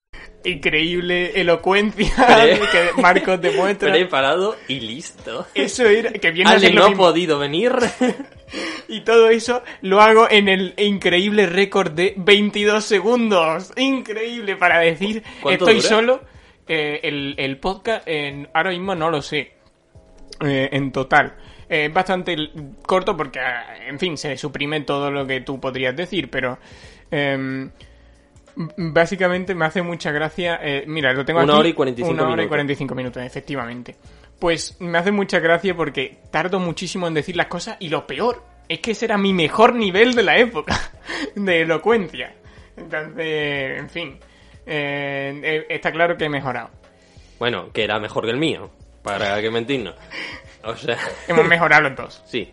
Increíble 0.45 1.41
elocuencia 1.41 2.13
que 2.73 3.01
Marcos 3.01 3.41
demuestra. 3.41 3.93
Preparado 3.93 4.57
y 4.69 4.81
listo. 4.81 5.47
Eso 5.55 5.87
era, 5.87 6.13
que 6.13 6.31
viene 6.31 6.51
a 6.51 6.59
ser 6.59 6.75
lo 6.75 6.89
no 6.89 6.95
ha 6.95 6.97
podido 6.97 7.39
venir. 7.39 7.73
Y 8.89 9.01
todo 9.01 9.29
eso 9.29 9.63
lo 9.83 10.01
hago 10.01 10.29
en 10.31 10.49
el 10.49 10.75
increíble 10.79 11.47
récord 11.47 11.93
de 11.93 12.15
22 12.17 12.85
segundos. 12.85 13.73
Increíble 13.77 14.57
para 14.57 14.81
decir 14.81 15.23
estoy 15.49 15.81
solo. 15.81 16.23
Eh, 16.67 17.01
el, 17.03 17.35
el, 17.39 17.59
podcast 17.59 18.07
en, 18.07 18.49
ahora 18.53 18.71
mismo 18.71 18.95
no 18.95 19.11
lo 19.11 19.23
sé. 19.23 19.53
Eh, 20.41 20.69
en 20.73 20.93
total. 20.93 21.35
Es 21.69 21.93
bastante 21.93 22.35
corto 22.83 23.17
porque, 23.17 23.41
en 23.87 23.99
fin, 23.99 24.17
se 24.17 24.37
suprime 24.37 24.81
todo 24.83 25.11
lo 25.11 25.27
que 25.27 25.41
tú 25.43 25.61
podrías 25.61 25.95
decir, 25.95 26.31
pero... 26.31 26.59
Em, 27.11 27.71
básicamente 28.77 29.55
me 29.55 29.67
hace 29.67 29.83
mucha 29.83 30.11
gracia. 30.11 30.59
Eh, 30.63 30.85
mira, 30.87 31.13
lo 31.13 31.25
tengo 31.25 31.41
una 31.41 31.53
aquí. 31.53 31.61
Hora 31.61 31.69
y 31.69 31.73
45 31.75 32.13
una 32.13 32.29
hora 32.33 32.43
y 32.43 32.49
45 32.49 32.95
minutos, 32.95 33.23
efectivamente. 33.23 33.97
Pues 34.39 34.77
me 34.81 34.99
hace 34.99 35.11
mucha 35.11 35.41
gracia 35.41 35.75
porque 35.75 36.19
tardo 36.31 36.61
muchísimo 36.61 37.07
en 37.07 37.15
decir 37.15 37.37
las 37.37 37.47
cosas 37.47 37.77
y 37.81 37.89
lo 37.89 38.07
peor 38.07 38.45
es 38.69 38.81
que 38.81 38.93
ese 38.93 39.07
era 39.07 39.19
mi 39.19 39.33
mejor 39.33 39.75
nivel 39.75 40.15
de 40.15 40.23
la 40.23 40.39
época 40.39 40.79
de 41.35 41.63
elocuencia. 41.63 42.35
Entonces, 42.77 43.79
en 43.79 43.91
fin, 43.91 44.19
eh, 44.67 45.67
está 45.69 45.91
claro 45.91 46.17
que 46.17 46.27
he 46.27 46.29
mejorado. 46.29 46.71
Bueno, 47.39 47.73
que 47.73 47.85
era 47.85 47.99
mejor 47.99 48.25
que 48.25 48.31
el 48.31 48.39
mío, 48.39 48.71
para 49.03 49.41
que 49.41 49.51
mentirnos. 49.51 49.95
O 50.65 50.77
sea... 50.77 50.99
Hemos 51.29 51.47
mejorado 51.47 51.89
los 51.89 51.97
dos. 51.97 52.23
Sí. 52.27 52.53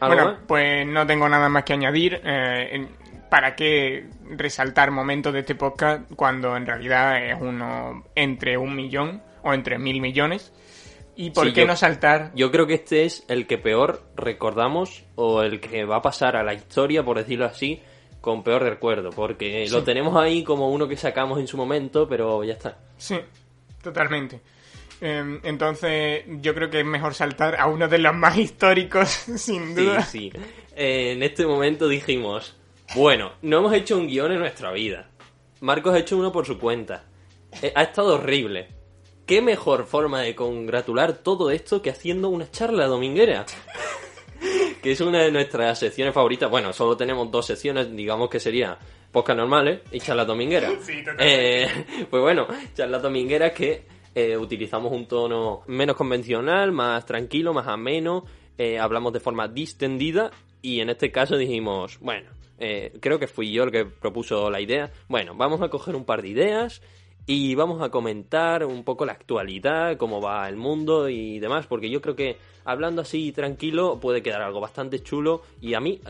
Bueno, 0.00 0.38
pues 0.46 0.86
no 0.86 1.06
tengo 1.06 1.28
nada 1.28 1.48
más 1.48 1.64
que 1.64 1.72
añadir. 1.72 2.20
Eh, 2.24 2.86
¿Para 3.30 3.56
qué 3.56 4.06
resaltar 4.30 4.90
momentos 4.90 5.32
de 5.32 5.40
este 5.40 5.54
podcast 5.54 6.02
cuando 6.14 6.56
en 6.56 6.66
realidad 6.66 7.24
es 7.24 7.36
uno 7.40 8.04
entre 8.14 8.58
un 8.58 8.76
millón 8.76 9.22
o 9.42 9.54
entre 9.54 9.78
mil 9.78 10.00
millones? 10.00 10.52
¿Y 11.16 11.30
por 11.30 11.52
qué 11.52 11.64
no 11.64 11.76
saltar? 11.76 12.32
Yo 12.34 12.50
creo 12.50 12.66
que 12.66 12.74
este 12.74 13.04
es 13.04 13.24
el 13.28 13.46
que 13.46 13.58
peor 13.58 14.02
recordamos 14.16 15.04
o 15.14 15.42
el 15.42 15.60
que 15.60 15.84
va 15.84 15.96
a 15.96 16.02
pasar 16.02 16.36
a 16.36 16.42
la 16.42 16.54
historia, 16.54 17.04
por 17.04 17.18
decirlo 17.18 17.44
así, 17.44 17.80
con 18.20 18.42
peor 18.42 18.62
recuerdo, 18.62 19.10
porque 19.10 19.66
lo 19.70 19.84
tenemos 19.84 20.16
ahí 20.16 20.42
como 20.42 20.70
uno 20.70 20.88
que 20.88 20.96
sacamos 20.96 21.38
en 21.38 21.46
su 21.46 21.56
momento, 21.56 22.08
pero 22.08 22.42
ya 22.42 22.54
está. 22.54 22.78
Sí, 22.96 23.16
totalmente. 23.82 24.40
Em, 25.00 25.40
entonces, 25.42 26.24
yo 26.40 26.54
creo 26.54 26.70
que 26.70 26.80
es 26.80 26.86
mejor 26.86 27.14
saltar 27.14 27.60
a 27.60 27.66
uno 27.66 27.88
de 27.88 27.98
los 27.98 28.14
más 28.14 28.38
históricos, 28.38 29.08
sin 29.36 29.74
duda. 29.74 30.02
Sí, 30.02 30.30
sí. 30.32 30.40
Eh, 30.74 31.12
en 31.12 31.22
este 31.22 31.46
momento 31.46 31.88
dijimos, 31.88 32.56
bueno, 32.94 33.32
no 33.42 33.58
hemos 33.58 33.74
hecho 33.74 33.98
un 33.98 34.06
guion 34.06 34.32
en 34.32 34.38
nuestra 34.38 34.72
vida. 34.72 35.10
Marcos 35.60 35.94
ha 35.94 35.98
hecho 35.98 36.16
uno 36.16 36.32
por 36.32 36.46
su 36.46 36.58
cuenta. 36.58 37.04
Eh, 37.62 37.72
ha 37.74 37.82
estado 37.82 38.14
horrible. 38.14 38.68
¿Qué 39.26 39.40
mejor 39.40 39.86
forma 39.86 40.20
de 40.20 40.34
congratular 40.34 41.14
todo 41.14 41.50
esto 41.50 41.80
que 41.80 41.88
haciendo 41.88 42.28
una 42.28 42.50
charla 42.50 42.86
dominguera? 42.86 43.46
que 44.82 44.92
es 44.92 45.00
una 45.00 45.22
de 45.22 45.32
nuestras 45.32 45.78
secciones 45.78 46.12
favoritas. 46.12 46.50
Bueno, 46.50 46.74
solo 46.74 46.94
tenemos 46.94 47.30
dos 47.30 47.46
secciones, 47.46 47.94
digamos 47.96 48.28
que 48.28 48.38
sería 48.38 48.78
podcast 49.10 49.38
normales 49.38 49.80
y 49.92 50.00
charla 50.00 50.26
dominguera. 50.26 50.70
Sí, 50.82 51.02
eh, 51.18 51.66
pues 52.10 52.22
bueno, 52.22 52.46
charla 52.74 52.98
dominguera 52.98 53.54
que 53.54 53.86
eh, 54.14 54.36
utilizamos 54.36 54.92
un 54.92 55.06
tono 55.06 55.62
menos 55.68 55.96
convencional, 55.96 56.70
más 56.72 57.06
tranquilo, 57.06 57.54
más 57.54 57.66
ameno, 57.66 58.26
eh, 58.58 58.78
hablamos 58.78 59.14
de 59.14 59.20
forma 59.20 59.48
distendida 59.48 60.32
y 60.60 60.80
en 60.80 60.90
este 60.90 61.10
caso 61.10 61.38
dijimos, 61.38 61.98
bueno, 62.00 62.28
creo 63.00 63.18
que 63.18 63.26
fui 63.26 63.52
yo 63.52 63.64
el 63.64 63.70
que 63.70 63.86
propuso 63.86 64.50
la 64.50 64.60
idea, 64.60 64.90
bueno, 65.08 65.34
vamos 65.34 65.62
a 65.62 65.68
coger 65.68 65.96
un 65.96 66.04
par 66.04 66.20
de 66.20 66.28
ideas 66.28 66.82
y 67.26 67.54
vamos 67.54 67.80
a 67.82 67.88
comentar 67.88 68.64
un 68.64 68.84
poco 68.84 69.06
la 69.06 69.12
actualidad, 69.12 69.96
cómo 69.96 70.20
va 70.20 70.48
el 70.48 70.56
mundo 70.56 71.08
y 71.08 71.38
demás, 71.38 71.66
porque 71.66 71.88
yo 71.88 72.00
creo 72.00 72.14
que 72.14 72.36
hablando 72.64 73.02
así 73.02 73.32
tranquilo 73.32 73.98
puede 74.00 74.22
quedar 74.22 74.42
algo 74.42 74.60
bastante 74.60 75.02
chulo 75.02 75.42
y 75.60 75.74
a 75.74 75.80
mí 75.80 76.00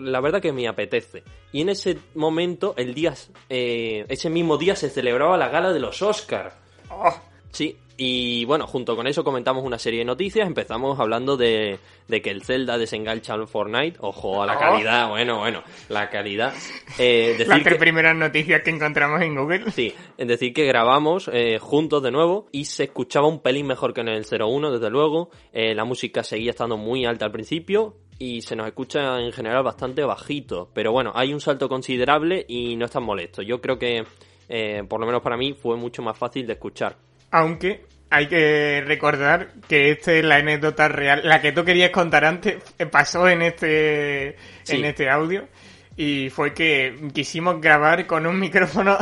la 0.00 0.20
verdad 0.20 0.42
que 0.42 0.52
me 0.52 0.66
apetece. 0.66 1.22
Y 1.52 1.60
en 1.60 1.68
ese 1.68 1.98
momento, 2.14 2.74
el 2.76 2.94
día, 2.94 3.14
ese 3.48 4.30
mismo 4.30 4.56
día 4.56 4.74
se 4.74 4.90
celebraba 4.90 5.36
la 5.36 5.48
gala 5.48 5.72
de 5.72 5.80
los 5.80 6.02
Oscars. 6.02 6.54
Oh. 6.90 7.14
Sí, 7.54 7.76
y 7.96 8.44
bueno, 8.46 8.66
junto 8.66 8.96
con 8.96 9.06
eso 9.06 9.22
comentamos 9.22 9.64
una 9.64 9.78
serie 9.78 10.00
de 10.00 10.04
noticias. 10.04 10.46
Empezamos 10.46 10.98
hablando 10.98 11.36
de, 11.36 11.78
que 12.08 12.30
el 12.30 12.42
Zelda 12.42 12.76
desengancha 12.76 13.34
al 13.34 13.46
Fortnite. 13.46 13.96
Ojo 14.00 14.42
a 14.42 14.46
la 14.46 14.56
oh. 14.56 14.58
calidad, 14.58 15.08
bueno, 15.08 15.38
bueno, 15.38 15.62
la 15.88 16.10
calidad. 16.10 16.52
Eh, 16.98 17.36
Las 17.46 17.62
tres 17.62 17.78
primeras 17.78 18.16
noticias 18.16 18.62
que 18.62 18.70
encontramos 18.70 19.22
en 19.22 19.36
Google. 19.36 19.70
Sí, 19.70 19.94
es 20.18 20.26
decir, 20.26 20.52
que 20.52 20.66
grabamos 20.66 21.30
eh, 21.32 21.58
juntos 21.60 22.02
de 22.02 22.10
nuevo 22.10 22.46
y 22.50 22.64
se 22.64 22.84
escuchaba 22.84 23.28
un 23.28 23.40
pelín 23.40 23.68
mejor 23.68 23.94
que 23.94 24.00
en 24.00 24.08
el 24.08 24.26
01, 24.28 24.72
desde 24.72 24.90
luego. 24.90 25.30
Eh, 25.52 25.76
la 25.76 25.84
música 25.84 26.24
seguía 26.24 26.50
estando 26.50 26.76
muy 26.76 27.04
alta 27.06 27.26
al 27.26 27.32
principio 27.32 27.94
y 28.18 28.42
se 28.42 28.56
nos 28.56 28.66
escucha 28.66 29.20
en 29.20 29.30
general 29.30 29.62
bastante 29.62 30.02
bajito. 30.02 30.68
Pero 30.74 30.90
bueno, 30.90 31.12
hay 31.14 31.32
un 31.32 31.40
salto 31.40 31.68
considerable 31.68 32.44
y 32.48 32.74
no 32.74 32.86
es 32.86 32.90
tan 32.90 33.04
molesto. 33.04 33.40
Yo 33.40 33.60
creo 33.60 33.78
que, 33.78 34.04
eh, 34.48 34.82
por 34.88 34.98
lo 34.98 35.06
menos 35.06 35.22
para 35.22 35.36
mí, 35.36 35.52
fue 35.52 35.76
mucho 35.76 36.02
más 36.02 36.18
fácil 36.18 36.44
de 36.46 36.54
escuchar. 36.54 36.96
Aunque 37.34 37.80
hay 38.10 38.28
que 38.28 38.84
recordar 38.86 39.54
que 39.66 39.90
esta 39.90 40.12
es 40.12 40.24
la 40.24 40.36
anécdota 40.36 40.86
real. 40.86 41.22
La 41.24 41.42
que 41.42 41.50
tú 41.50 41.64
querías 41.64 41.90
contar 41.90 42.24
antes 42.24 42.62
eh, 42.78 42.86
pasó 42.86 43.28
en 43.28 43.42
este, 43.42 44.36
en 44.68 44.84
este 44.84 45.10
audio. 45.10 45.48
Y 45.96 46.30
fue 46.30 46.54
que 46.54 46.94
quisimos 47.12 47.60
grabar 47.60 48.06
con 48.06 48.24
un 48.28 48.38
micrófono 48.46 48.96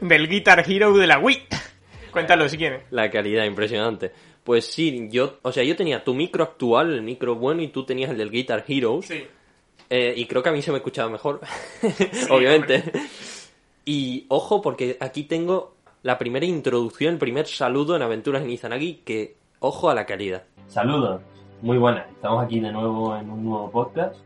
del 0.00 0.28
Guitar 0.28 0.64
Hero 0.68 0.92
de 0.96 1.06
la 1.06 1.20
Wii. 1.20 1.46
Cuéntalo 2.10 2.48
si 2.48 2.58
quieres. 2.58 2.82
La 2.90 3.08
calidad, 3.12 3.44
impresionante. 3.44 4.10
Pues 4.42 4.64
sí, 4.64 5.06
yo, 5.08 5.38
o 5.42 5.52
sea, 5.52 5.62
yo 5.62 5.76
tenía 5.76 6.02
tu 6.02 6.14
micro 6.14 6.42
actual, 6.42 6.94
el 6.94 7.02
micro 7.02 7.36
bueno, 7.36 7.62
y 7.62 7.68
tú 7.68 7.84
tenías 7.84 8.10
el 8.10 8.16
del 8.16 8.32
Guitar 8.32 8.64
Hero. 8.66 8.98
Sí. 9.04 9.24
Eh, 9.88 10.14
y 10.16 10.26
creo 10.26 10.42
que 10.42 10.48
a 10.48 10.52
mí 10.52 10.62
se 10.62 10.72
me 10.72 10.78
escuchaba 10.78 11.08
mejor, 11.08 11.40
obviamente. 12.28 12.82
Y 13.84 14.26
ojo, 14.28 14.60
porque 14.60 14.96
aquí 14.98 15.22
tengo 15.22 15.77
la 16.02 16.18
primera 16.18 16.46
introducción, 16.46 17.14
el 17.14 17.18
primer 17.18 17.46
saludo 17.46 17.96
en 17.96 18.02
Aventuras 18.02 18.42
en 18.42 18.50
Izanagi, 18.50 19.02
que 19.04 19.36
ojo 19.58 19.90
a 19.90 19.94
la 19.94 20.06
calidad. 20.06 20.44
Saludos, 20.68 21.20
muy 21.62 21.78
buenas. 21.78 22.08
Estamos 22.10 22.44
aquí 22.44 22.60
de 22.60 22.70
nuevo 22.70 23.16
en 23.16 23.30
un 23.30 23.44
nuevo 23.44 23.70
podcast. 23.70 24.16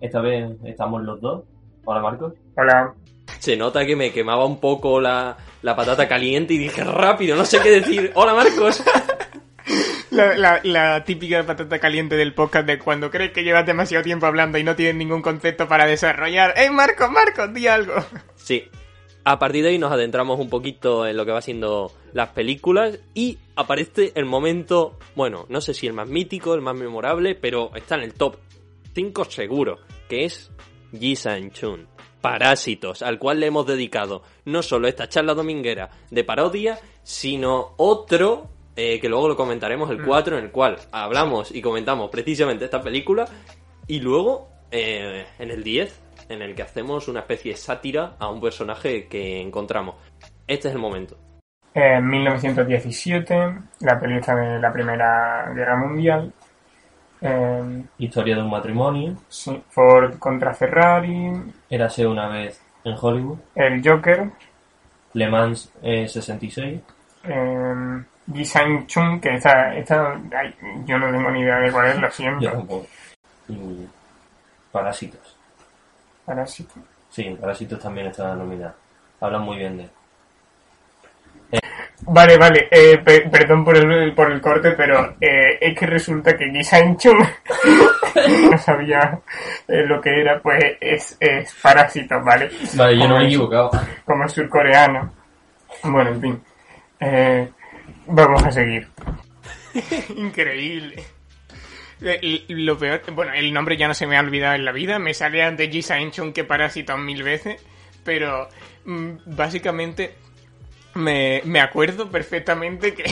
Esta 0.00 0.20
vez 0.20 0.50
estamos 0.64 1.02
los 1.02 1.20
dos. 1.20 1.44
Hola 1.84 2.00
Marcos. 2.00 2.34
Hola. 2.56 2.94
Se 3.38 3.56
nota 3.56 3.86
que 3.86 3.96
me 3.96 4.12
quemaba 4.12 4.44
un 4.44 4.60
poco 4.60 5.00
la, 5.00 5.36
patata 5.62 6.08
caliente 6.08 6.54
y 6.54 6.58
dije 6.58 6.84
rápido, 6.84 7.36
no 7.36 7.44
sé 7.44 7.60
qué 7.60 7.70
decir. 7.70 8.12
Hola 8.14 8.34
Marcos. 8.34 8.82
La, 10.10 10.60
la, 10.64 11.04
típica 11.04 11.44
patata 11.44 11.78
caliente 11.78 12.16
del 12.16 12.34
podcast 12.34 12.66
de 12.66 12.78
cuando 12.78 13.10
crees 13.10 13.30
que 13.32 13.44
llevas 13.44 13.66
demasiado 13.66 14.02
tiempo 14.02 14.24
hablando 14.24 14.56
y 14.56 14.64
no 14.64 14.74
tienes 14.74 14.96
ningún 14.96 15.20
concepto 15.20 15.68
para 15.68 15.86
desarrollar. 15.86 16.54
¡Eh, 16.56 16.70
Marcos, 16.70 17.10
Marcos, 17.10 17.52
di 17.52 17.66
algo! 17.66 17.92
Sí, 18.34 18.64
a 19.30 19.38
partir 19.38 19.62
de 19.62 19.70
ahí 19.70 19.78
nos 19.78 19.92
adentramos 19.92 20.40
un 20.40 20.48
poquito 20.48 21.06
en 21.06 21.14
lo 21.14 21.26
que 21.26 21.32
va 21.32 21.42
siendo 21.42 21.92
las 22.14 22.30
películas 22.30 22.98
y 23.12 23.36
aparece 23.56 24.12
el 24.14 24.24
momento, 24.24 24.98
bueno, 25.16 25.44
no 25.50 25.60
sé 25.60 25.74
si 25.74 25.86
el 25.86 25.92
más 25.92 26.08
mítico, 26.08 26.54
el 26.54 26.62
más 26.62 26.74
memorable, 26.74 27.34
pero 27.34 27.70
está 27.74 27.96
en 27.96 28.04
el 28.04 28.14
top 28.14 28.36
5 28.94 29.24
seguro, 29.26 29.80
que 30.08 30.24
es 30.24 30.50
Ji 30.98 31.14
San-chun. 31.14 31.88
Parásitos, 32.22 33.02
al 33.02 33.18
cual 33.18 33.40
le 33.40 33.48
hemos 33.48 33.66
dedicado 33.66 34.22
no 34.46 34.62
solo 34.62 34.88
esta 34.88 35.10
charla 35.10 35.34
dominguera 35.34 35.90
de 36.10 36.24
parodia, 36.24 36.78
sino 37.02 37.74
otro, 37.76 38.48
eh, 38.76 38.98
que 38.98 39.10
luego 39.10 39.28
lo 39.28 39.36
comentaremos, 39.36 39.90
el 39.90 40.02
4, 40.02 40.34
mm. 40.34 40.38
en 40.38 40.44
el 40.46 40.50
cual 40.50 40.78
hablamos 40.90 41.54
y 41.54 41.60
comentamos 41.60 42.08
precisamente 42.08 42.64
esta 42.64 42.80
película, 42.80 43.28
y 43.86 44.00
luego, 44.00 44.48
eh, 44.70 45.26
en 45.38 45.50
el 45.50 45.62
10, 45.62 46.07
en 46.28 46.42
el 46.42 46.54
que 46.54 46.62
hacemos 46.62 47.08
una 47.08 47.20
especie 47.20 47.52
de 47.52 47.58
sátira 47.58 48.16
a 48.18 48.28
un 48.28 48.40
personaje 48.40 49.06
que 49.06 49.40
encontramos. 49.40 49.96
Este 50.46 50.68
es 50.68 50.74
el 50.74 50.80
momento. 50.80 51.16
En 51.74 52.08
1917, 52.08 53.34
la 53.80 54.00
película 54.00 54.36
de 54.36 54.58
la 54.58 54.72
Primera 54.72 55.52
Guerra 55.54 55.76
Mundial. 55.76 56.32
Eh, 57.20 57.82
Historia 57.98 58.36
de 58.36 58.42
un 58.42 58.50
matrimonio. 58.50 59.16
Sí, 59.28 59.62
Ford 59.68 60.18
contra 60.18 60.54
Ferrari. 60.54 61.30
Érase 61.68 62.06
una 62.06 62.28
vez 62.28 62.62
en 62.84 62.96
Hollywood. 63.00 63.38
El 63.54 63.86
Joker. 63.86 64.30
Le 65.14 65.28
Mans 65.28 65.72
eh, 65.82 66.08
66. 66.08 66.80
Eh, 67.24 68.04
Ji 68.32 68.44
Chung, 68.86 69.20
que 69.20 69.34
esta, 69.34 69.74
esta 69.74 70.20
ay, 70.36 70.54
yo 70.84 70.98
no 70.98 71.10
tengo 71.10 71.30
ni 71.30 71.40
idea 71.40 71.58
de 71.60 71.72
cuál 71.72 71.88
es, 71.88 71.98
lo 71.98 72.10
siento. 72.10 72.86
Y 73.48 73.86
Parásitos. 74.70 75.27
Parásitos. 76.28 76.76
Sí, 77.08 77.36
Parásitos 77.40 77.80
también 77.80 78.08
está 78.08 78.34
nominado. 78.34 78.74
Hablan 79.18 79.40
muy 79.40 79.56
bien 79.56 79.78
de 79.78 79.84
él. 79.84 79.90
Vale, 82.02 82.36
vale, 82.36 82.68
eh, 82.70 82.98
per 82.98 83.30
perdón 83.30 83.64
por 83.64 83.76
el, 83.76 84.14
por 84.14 84.30
el 84.30 84.40
corte, 84.40 84.72
pero 84.72 85.16
eh, 85.20 85.58
es 85.58 85.78
que 85.78 85.86
resulta 85.86 86.36
que 86.36 86.50
Ji 86.50 86.96
Chung 86.96 87.18
no 88.50 88.58
sabía 88.58 89.18
eh, 89.66 89.82
lo 89.86 90.00
que 90.02 90.20
era, 90.20 90.38
pues 90.40 90.62
es, 90.80 91.16
es 91.18 91.54
Parásito, 91.62 92.22
¿vale? 92.22 92.50
Vale, 92.74 92.98
yo 92.98 93.08
no 93.08 93.16
me 93.16 93.24
he 93.24 93.26
equivocado. 93.28 93.70
Como 94.04 94.28
surcoreano. 94.28 95.12
Bueno, 95.84 96.10
en 96.10 96.20
fin. 96.20 96.42
Eh, 97.00 97.48
vamos 98.06 98.44
a 98.44 98.52
seguir. 98.52 98.86
Increíble. 100.16 101.17
Eh, 102.00 102.44
lo 102.48 102.78
peor, 102.78 103.02
bueno, 103.12 103.32
el 103.34 103.52
nombre 103.52 103.76
ya 103.76 103.88
no 103.88 103.94
se 103.94 104.06
me 104.06 104.16
ha 104.16 104.20
olvidado 104.20 104.54
en 104.54 104.64
la 104.64 104.72
vida, 104.72 104.98
me 104.98 105.14
sale 105.14 105.42
antes 105.42 105.70
Ji 105.70 105.82
Chung 106.10 106.32
que 106.32 106.44
Parásito 106.44 106.96
mil 106.96 107.22
veces, 107.22 107.60
pero 108.04 108.48
mm, 108.84 109.10
básicamente 109.26 110.14
me, 110.94 111.42
me 111.44 111.60
acuerdo 111.60 112.10
perfectamente 112.10 112.94
que 112.94 113.04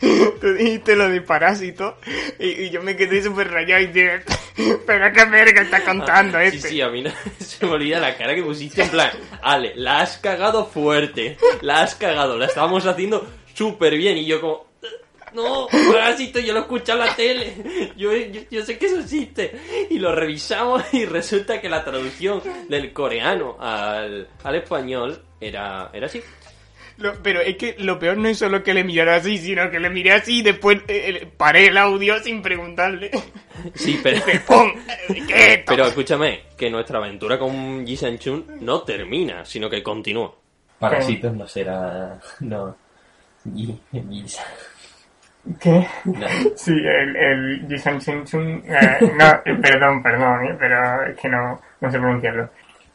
tú 0.40 0.54
dijiste 0.54 0.96
lo 0.96 1.08
de 1.08 1.20
parásito 1.20 1.98
y, 2.38 2.64
y 2.64 2.70
yo 2.70 2.82
me 2.82 2.96
quedé 2.96 3.22
súper 3.22 3.50
rayado 3.50 3.82
y 3.82 3.86
dije, 3.88 4.22
pero 4.86 5.12
qué 5.12 5.24
verga 5.24 5.62
está 5.62 5.84
contando 5.84 6.38
ah, 6.38 6.44
este. 6.44 6.60
Sí, 6.60 6.68
sí, 6.68 6.80
a 6.80 6.88
mí 6.88 7.02
no, 7.02 7.10
se 7.38 7.66
me 7.66 7.72
olvida 7.72 8.00
la 8.00 8.16
cara 8.16 8.34
que 8.34 8.42
pusiste 8.42 8.82
en 8.82 8.90
plan, 8.90 9.10
Ale, 9.42 9.72
la 9.76 10.00
has 10.00 10.18
cagado 10.18 10.66
fuerte, 10.66 11.36
la 11.62 11.82
has 11.82 11.94
cagado, 11.94 12.38
la 12.38 12.46
estábamos 12.46 12.86
haciendo 12.86 13.26
súper 13.54 13.96
bien 13.96 14.18
y 14.18 14.26
yo 14.26 14.40
como, 14.40 14.66
no, 15.34 15.66
parásito, 15.68 16.38
yo 16.40 16.52
lo 16.52 16.60
escuché 16.60 16.92
en 16.92 16.98
la 16.98 17.14
tele, 17.14 17.92
yo, 17.96 18.14
yo, 18.14 18.40
yo, 18.50 18.64
sé 18.64 18.78
que 18.78 18.86
eso 18.86 19.00
existe. 19.00 19.52
Y 19.90 19.98
lo 19.98 20.14
revisamos 20.14 20.82
y 20.92 21.04
resulta 21.04 21.60
que 21.60 21.68
la 21.68 21.84
traducción 21.84 22.42
del 22.68 22.92
coreano 22.92 23.56
al, 23.58 24.28
al 24.42 24.54
español 24.54 25.22
era, 25.40 25.90
era 25.92 26.06
así. 26.06 26.22
Lo, 26.96 27.20
pero 27.22 27.40
es 27.40 27.56
que 27.56 27.74
lo 27.78 27.98
peor 27.98 28.16
no 28.18 28.28
es 28.28 28.38
solo 28.38 28.62
que 28.62 28.72
le 28.72 28.84
mirara 28.84 29.16
así, 29.16 29.38
sino 29.38 29.68
que 29.68 29.80
le 29.80 29.90
miré 29.90 30.12
así 30.12 30.38
y 30.38 30.42
después 30.42 30.80
eh, 30.86 31.28
paré 31.36 31.66
el 31.66 31.76
audio 31.76 32.22
sin 32.22 32.40
preguntarle. 32.40 33.10
Sí, 33.74 33.98
pero... 34.02 34.22
¿Qué 34.24 35.64
pero 35.66 35.86
escúchame, 35.86 36.42
que 36.56 36.70
nuestra 36.70 36.98
aventura 36.98 37.38
con 37.38 37.84
Ji 37.86 37.96
Chun 38.18 38.58
no 38.60 38.82
termina, 38.82 39.44
sino 39.44 39.68
que 39.68 39.82
continúa. 39.82 40.34
Parásitos 40.78 41.34
no 41.34 41.46
será... 41.48 42.20
no... 42.40 42.76
Ji, 43.54 43.78
¿Qué? 45.60 45.86
No. 46.04 46.26
Sí, 46.56 46.72
el, 46.72 47.16
el 47.16 47.66
Jisan 47.68 48.00
Chung, 48.00 48.62
eh, 48.66 49.12
no, 49.18 49.24
eh, 49.44 49.58
perdón, 49.60 50.02
perdón, 50.02 50.46
eh, 50.46 50.56
pero 50.58 51.06
es 51.06 51.20
que 51.20 51.28
no, 51.28 51.60
no 51.80 51.90
sé 51.90 51.98
pronunciarlo. 51.98 52.48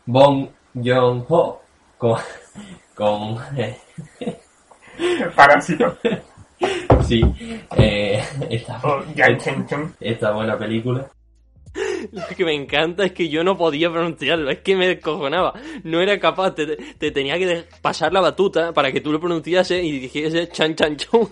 Bong 0.06 0.50
Joon 0.74 1.26
Ho 1.30 1.62
con, 1.98 2.20
con 2.96 3.38
eh. 3.58 3.78
parásito. 5.36 5.98
Sí, 7.08 7.22
eh, 7.78 8.22
esta, 8.50 8.80
oh, 8.84 9.04
esta, 9.16 9.92
esta 10.00 10.32
buena 10.32 10.58
película. 10.58 11.10
Lo 12.12 12.36
que 12.36 12.46
me 12.46 12.54
encanta 12.56 13.06
es 13.06 13.12
que 13.12 13.30
yo 13.30 13.44
no 13.44 13.58
podía 13.58 13.92
pronunciarlo, 13.92 14.50
es 14.50 14.60
que 14.60 14.76
me 14.76 14.88
descojonaba. 14.88 15.54
No 15.84 16.02
era 16.02 16.20
capaz, 16.20 16.56
te, 16.56 16.66
te 16.76 17.12
tenía 17.12 17.38
que 17.38 17.66
pasar 17.82 18.12
la 18.12 18.22
batuta 18.22 18.74
para 18.74 18.92
que 18.92 19.02
tú 19.02 19.12
lo 19.12 19.20
pronunciase 19.20 19.82
y 19.82 20.00
dijese 20.00 20.50
chan 20.50 20.76
chan 20.76 20.98
chun. 20.98 21.30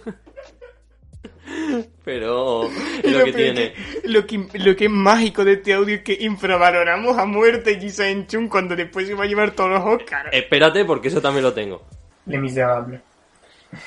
Pero 2.03 2.63
es 3.03 3.11
lo, 3.11 3.19
lo 3.19 3.25
que 3.25 3.33
tiene. 3.33 3.73
Que, 3.73 4.07
lo, 4.07 4.25
que, 4.25 4.47
lo 4.53 4.75
que 4.75 4.85
es 4.85 4.91
mágico 4.91 5.43
de 5.43 5.53
este 5.53 5.73
audio 5.73 5.95
es 5.95 6.01
que 6.01 6.17
infravaloramos 6.21 7.17
a 7.17 7.25
muerte 7.25 7.79
Ji 7.79 7.91
Chun 8.27 8.47
cuando 8.47 8.75
después 8.75 9.07
se 9.07 9.13
va 9.13 9.25
a 9.25 9.27
llevar 9.27 9.51
todos 9.51 9.71
los 9.71 9.83
Oscars. 9.83 10.29
Espérate, 10.31 10.85
porque 10.85 11.09
eso 11.09 11.21
también 11.21 11.43
lo 11.43 11.53
tengo. 11.53 11.83
Le 12.25 12.37
miserable. 12.37 13.01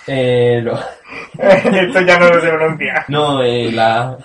Eh, 0.06 0.60
lo... 0.62 0.74
Esto 1.38 2.00
ya 2.02 2.18
no 2.18 2.28
lo 2.28 2.40
se 2.40 2.48
pronuncia. 2.48 3.04
No, 3.08 3.42
eh, 3.42 3.72
la... 3.72 4.18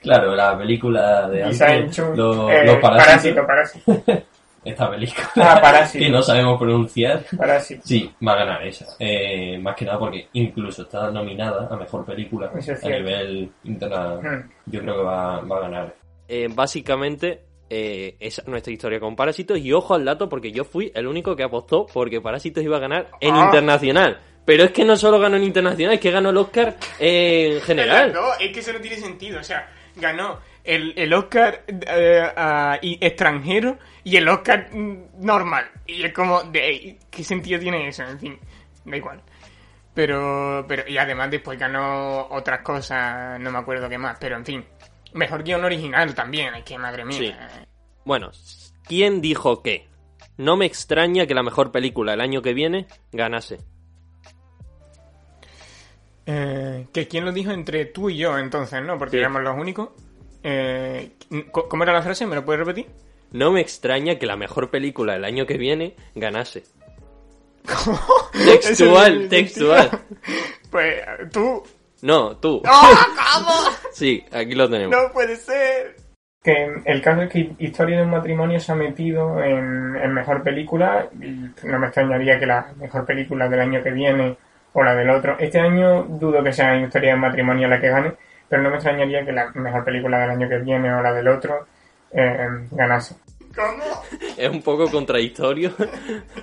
Claro, 0.00 0.34
la 0.34 0.56
película 0.56 1.28
de 1.28 1.44
antes, 1.44 1.94
Chun, 1.94 2.16
lo, 2.16 2.50
eh, 2.50 2.64
los 2.64 2.76
parásitos. 2.78 3.44
Parásito, 3.46 3.84
parásito. 3.94 4.24
Esta 4.64 4.90
película 4.90 5.28
ah, 5.36 5.60
parásito. 5.60 6.04
que 6.04 6.10
no 6.10 6.22
sabemos 6.22 6.58
pronunciar. 6.58 7.24
Parásito. 7.36 7.82
Sí, 7.84 8.10
va 8.26 8.32
a 8.32 8.36
ganar 8.36 8.66
esa. 8.66 8.86
Eh, 8.98 9.58
más 9.58 9.76
que 9.76 9.84
nada 9.84 9.98
porque 9.98 10.28
incluso 10.32 10.82
está 10.82 11.10
nominada 11.10 11.68
a 11.70 11.76
mejor 11.76 12.04
película 12.04 12.50
a 12.52 12.88
nivel 12.88 13.50
internacional. 13.64 14.38
Hmm. 14.44 14.50
Yo 14.66 14.80
creo 14.80 14.96
que 14.96 15.02
va, 15.02 15.40
va 15.40 15.56
a 15.56 15.60
ganar. 15.60 15.94
Eh, 16.28 16.48
básicamente, 16.54 17.40
eh, 17.70 18.16
esa 18.20 18.42
es 18.42 18.48
nuestra 18.48 18.72
historia 18.72 19.00
con 19.00 19.16
Parásitos. 19.16 19.58
Y 19.58 19.72
ojo 19.72 19.94
al 19.94 20.04
dato, 20.04 20.28
porque 20.28 20.52
yo 20.52 20.64
fui 20.64 20.90
el 20.94 21.06
único 21.06 21.34
que 21.36 21.42
apostó 21.44 21.86
porque 21.92 22.20
Parásitos 22.20 22.62
iba 22.64 22.76
a 22.76 22.80
ganar 22.80 23.08
en 23.20 23.34
Ah. 23.34 23.44
internacional. 23.46 24.20
Pero 24.44 24.64
es 24.64 24.70
que 24.70 24.84
no 24.84 24.96
solo 24.96 25.18
ganó 25.18 25.36
en 25.36 25.44
internacional, 25.44 25.94
es 25.94 26.00
que 26.00 26.10
ganó 26.10 26.30
el 26.30 26.36
Oscar 26.38 26.76
en 26.98 27.60
general. 27.62 28.12
No, 28.14 28.32
es 28.40 28.50
que 28.50 28.60
eso 28.60 28.72
no 28.72 28.80
tiene 28.80 28.96
sentido. 28.96 29.40
O 29.40 29.44
sea, 29.44 29.68
ganó 29.96 30.38
el, 30.68 30.92
el 30.96 31.14
Oscar 31.14 31.64
eh, 31.66 32.22
uh, 32.36 32.78
y 32.84 32.98
extranjero 33.00 33.78
y 34.04 34.16
el 34.16 34.28
Oscar 34.28 34.68
normal. 34.74 35.64
Y 35.86 36.04
es 36.04 36.12
como, 36.12 36.42
de, 36.42 36.98
¿qué 37.10 37.24
sentido 37.24 37.58
tiene 37.58 37.88
eso? 37.88 38.02
En 38.04 38.18
fin, 38.20 38.38
da 38.84 38.96
igual. 38.96 39.22
Pero, 39.94 40.64
pero, 40.68 40.86
y 40.86 40.98
además 40.98 41.30
después 41.30 41.58
ganó 41.58 42.28
otras 42.30 42.60
cosas, 42.60 43.40
no 43.40 43.50
me 43.50 43.58
acuerdo 43.58 43.88
qué 43.88 43.96
más, 43.98 44.18
pero 44.20 44.36
en 44.36 44.44
fin. 44.44 44.64
Mejor 45.14 45.42
guion 45.42 45.64
original 45.64 46.14
también, 46.14 46.54
es 46.54 46.64
que 46.64 46.76
madre 46.78 47.04
mía. 47.04 47.18
Sí. 47.18 47.34
Bueno, 48.04 48.30
¿quién 48.84 49.22
dijo 49.22 49.62
qué? 49.62 49.88
No 50.36 50.56
me 50.58 50.66
extraña 50.66 51.26
que 51.26 51.34
la 51.34 51.42
mejor 51.42 51.72
película 51.72 52.12
el 52.12 52.20
año 52.20 52.42
que 52.42 52.52
viene 52.52 52.86
ganase. 53.10 53.58
Eh, 56.26 56.86
que 56.92 57.08
quién 57.08 57.24
lo 57.24 57.32
dijo 57.32 57.50
entre 57.52 57.86
tú 57.86 58.10
y 58.10 58.18
yo 58.18 58.36
entonces, 58.38 58.82
¿no? 58.82 58.98
Porque 58.98 59.16
Sí. 59.16 59.20
éramos 59.20 59.42
los 59.42 59.56
únicos. 59.56 59.88
Eh, 60.42 61.12
¿Cómo 61.50 61.82
era 61.82 61.92
la 61.92 62.02
frase? 62.02 62.26
¿Me 62.26 62.36
lo 62.36 62.44
puedes 62.44 62.60
repetir? 62.60 62.86
No 63.32 63.52
me 63.52 63.60
extraña 63.60 64.18
que 64.18 64.26
la 64.26 64.36
mejor 64.36 64.70
película 64.70 65.16
el 65.16 65.24
año 65.24 65.46
que 65.46 65.58
viene 65.58 65.94
ganase. 66.14 66.64
Textual, 68.32 69.28
textual. 69.28 69.90
Pues 70.70 71.02
tú. 71.32 71.62
No, 72.02 72.36
tú. 72.36 72.62
¿Cómo? 72.62 73.50
Sí, 73.92 74.22
aquí 74.30 74.54
lo 74.54 74.68
tenemos. 74.68 74.94
No 74.94 75.12
puede 75.12 75.36
ser. 75.36 75.96
Que 76.42 76.68
el 76.84 77.02
caso 77.02 77.22
es 77.22 77.30
que 77.30 77.52
Historia 77.58 77.96
de 77.96 78.02
un 78.04 78.10
matrimonio 78.10 78.60
se 78.60 78.70
ha 78.70 78.74
metido 78.74 79.42
en, 79.42 79.96
en 79.96 80.12
mejor 80.12 80.42
película 80.42 81.08
y 81.20 81.26
no 81.66 81.78
me 81.78 81.86
extrañaría 81.86 82.38
que 82.38 82.46
la 82.46 82.72
mejor 82.76 83.04
película 83.04 83.48
del 83.48 83.60
año 83.60 83.82
que 83.82 83.90
viene 83.90 84.36
o 84.72 84.82
la 84.84 84.94
del 84.94 85.10
otro. 85.10 85.36
Este 85.38 85.58
año 85.58 86.04
dudo 86.04 86.44
que 86.44 86.52
sea 86.52 86.76
Historia 86.76 87.10
de 87.10 87.14
un 87.14 87.22
matrimonio 87.22 87.66
la 87.66 87.80
que 87.80 87.88
gane, 87.88 88.12
pero 88.48 88.62
no 88.62 88.70
me 88.70 88.76
extrañaría 88.76 89.24
que 89.24 89.32
la 89.32 89.50
mejor 89.54 89.84
película 89.84 90.18
del 90.20 90.30
año 90.30 90.48
que 90.48 90.58
viene 90.58 90.92
o 90.92 91.02
la 91.02 91.12
del 91.12 91.28
otro 91.28 91.66
eh, 92.12 92.48
ganase. 92.70 93.16
¿Cómo? 93.54 93.84
Es 94.36 94.48
un 94.48 94.62
poco 94.62 94.88
contradictorio. 94.88 95.72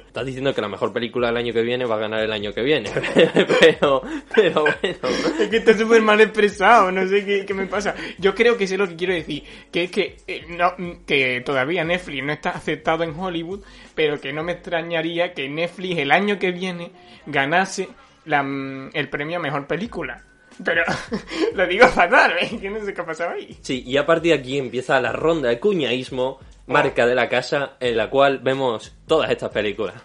Estás 0.07 0.25
diciendo 0.25 0.53
que 0.53 0.61
la 0.61 0.67
mejor 0.67 0.91
película 0.91 1.27
del 1.27 1.37
año 1.37 1.53
que 1.53 1.61
viene 1.61 1.85
va 1.85 1.95
a 1.95 1.99
ganar 1.99 2.21
el 2.21 2.31
año 2.31 2.53
que 2.53 2.61
viene. 2.61 2.89
Pero, 3.59 4.01
pero 4.33 4.61
bueno. 4.61 5.07
Es 5.39 5.49
que 5.49 5.57
está 5.57 5.77
súper 5.77 6.01
mal 6.01 6.19
expresado, 6.19 6.91
no 6.91 7.07
sé 7.07 7.25
qué, 7.25 7.45
qué, 7.45 7.53
me 7.53 7.67
pasa. 7.67 7.95
Yo 8.17 8.35
creo 8.35 8.57
que 8.57 8.67
sé 8.67 8.77
lo 8.77 8.87
que 8.87 8.95
quiero 8.95 9.13
decir, 9.13 9.43
que 9.71 9.83
es 9.85 9.91
que, 9.91 10.17
eh, 10.27 10.45
no, 10.49 10.73
que 11.05 11.41
todavía 11.45 11.83
Netflix 11.83 12.23
no 12.23 12.33
está 12.33 12.49
aceptado 12.51 13.03
en 13.03 13.17
Hollywood, 13.17 13.63
pero 13.93 14.19
que 14.19 14.33
no 14.33 14.43
me 14.43 14.53
extrañaría 14.53 15.33
que 15.33 15.47
Netflix 15.47 15.99
el 15.99 16.11
año 16.11 16.37
que 16.37 16.51
viene 16.51 16.91
ganase 17.25 17.87
la, 18.25 18.45
el 18.93 19.09
premio 19.09 19.37
a 19.37 19.41
Mejor 19.41 19.67
Película. 19.67 20.23
Pero 20.63 20.83
lo 21.55 21.67
digo 21.67 21.87
fatal, 21.87 22.33
¿eh? 22.39 22.57
que 22.59 22.69
no 22.69 22.83
sé 22.83 22.93
qué 22.93 23.01
ha 23.01 23.05
pasado 23.05 23.31
ahí. 23.31 23.57
Sí, 23.61 23.83
y 23.85 23.97
a 23.97 24.05
partir 24.05 24.33
de 24.33 24.39
aquí 24.39 24.57
empieza 24.57 24.99
la 25.01 25.11
ronda 25.11 25.49
de 25.49 25.59
cuñaísmo, 25.59 26.39
marca 26.67 27.05
de 27.05 27.15
la 27.15 27.27
casa, 27.29 27.73
en 27.79 27.97
la 27.97 28.09
cual 28.09 28.39
vemos 28.39 28.95
todas 29.05 29.29
estas 29.29 29.49
películas. 29.49 29.95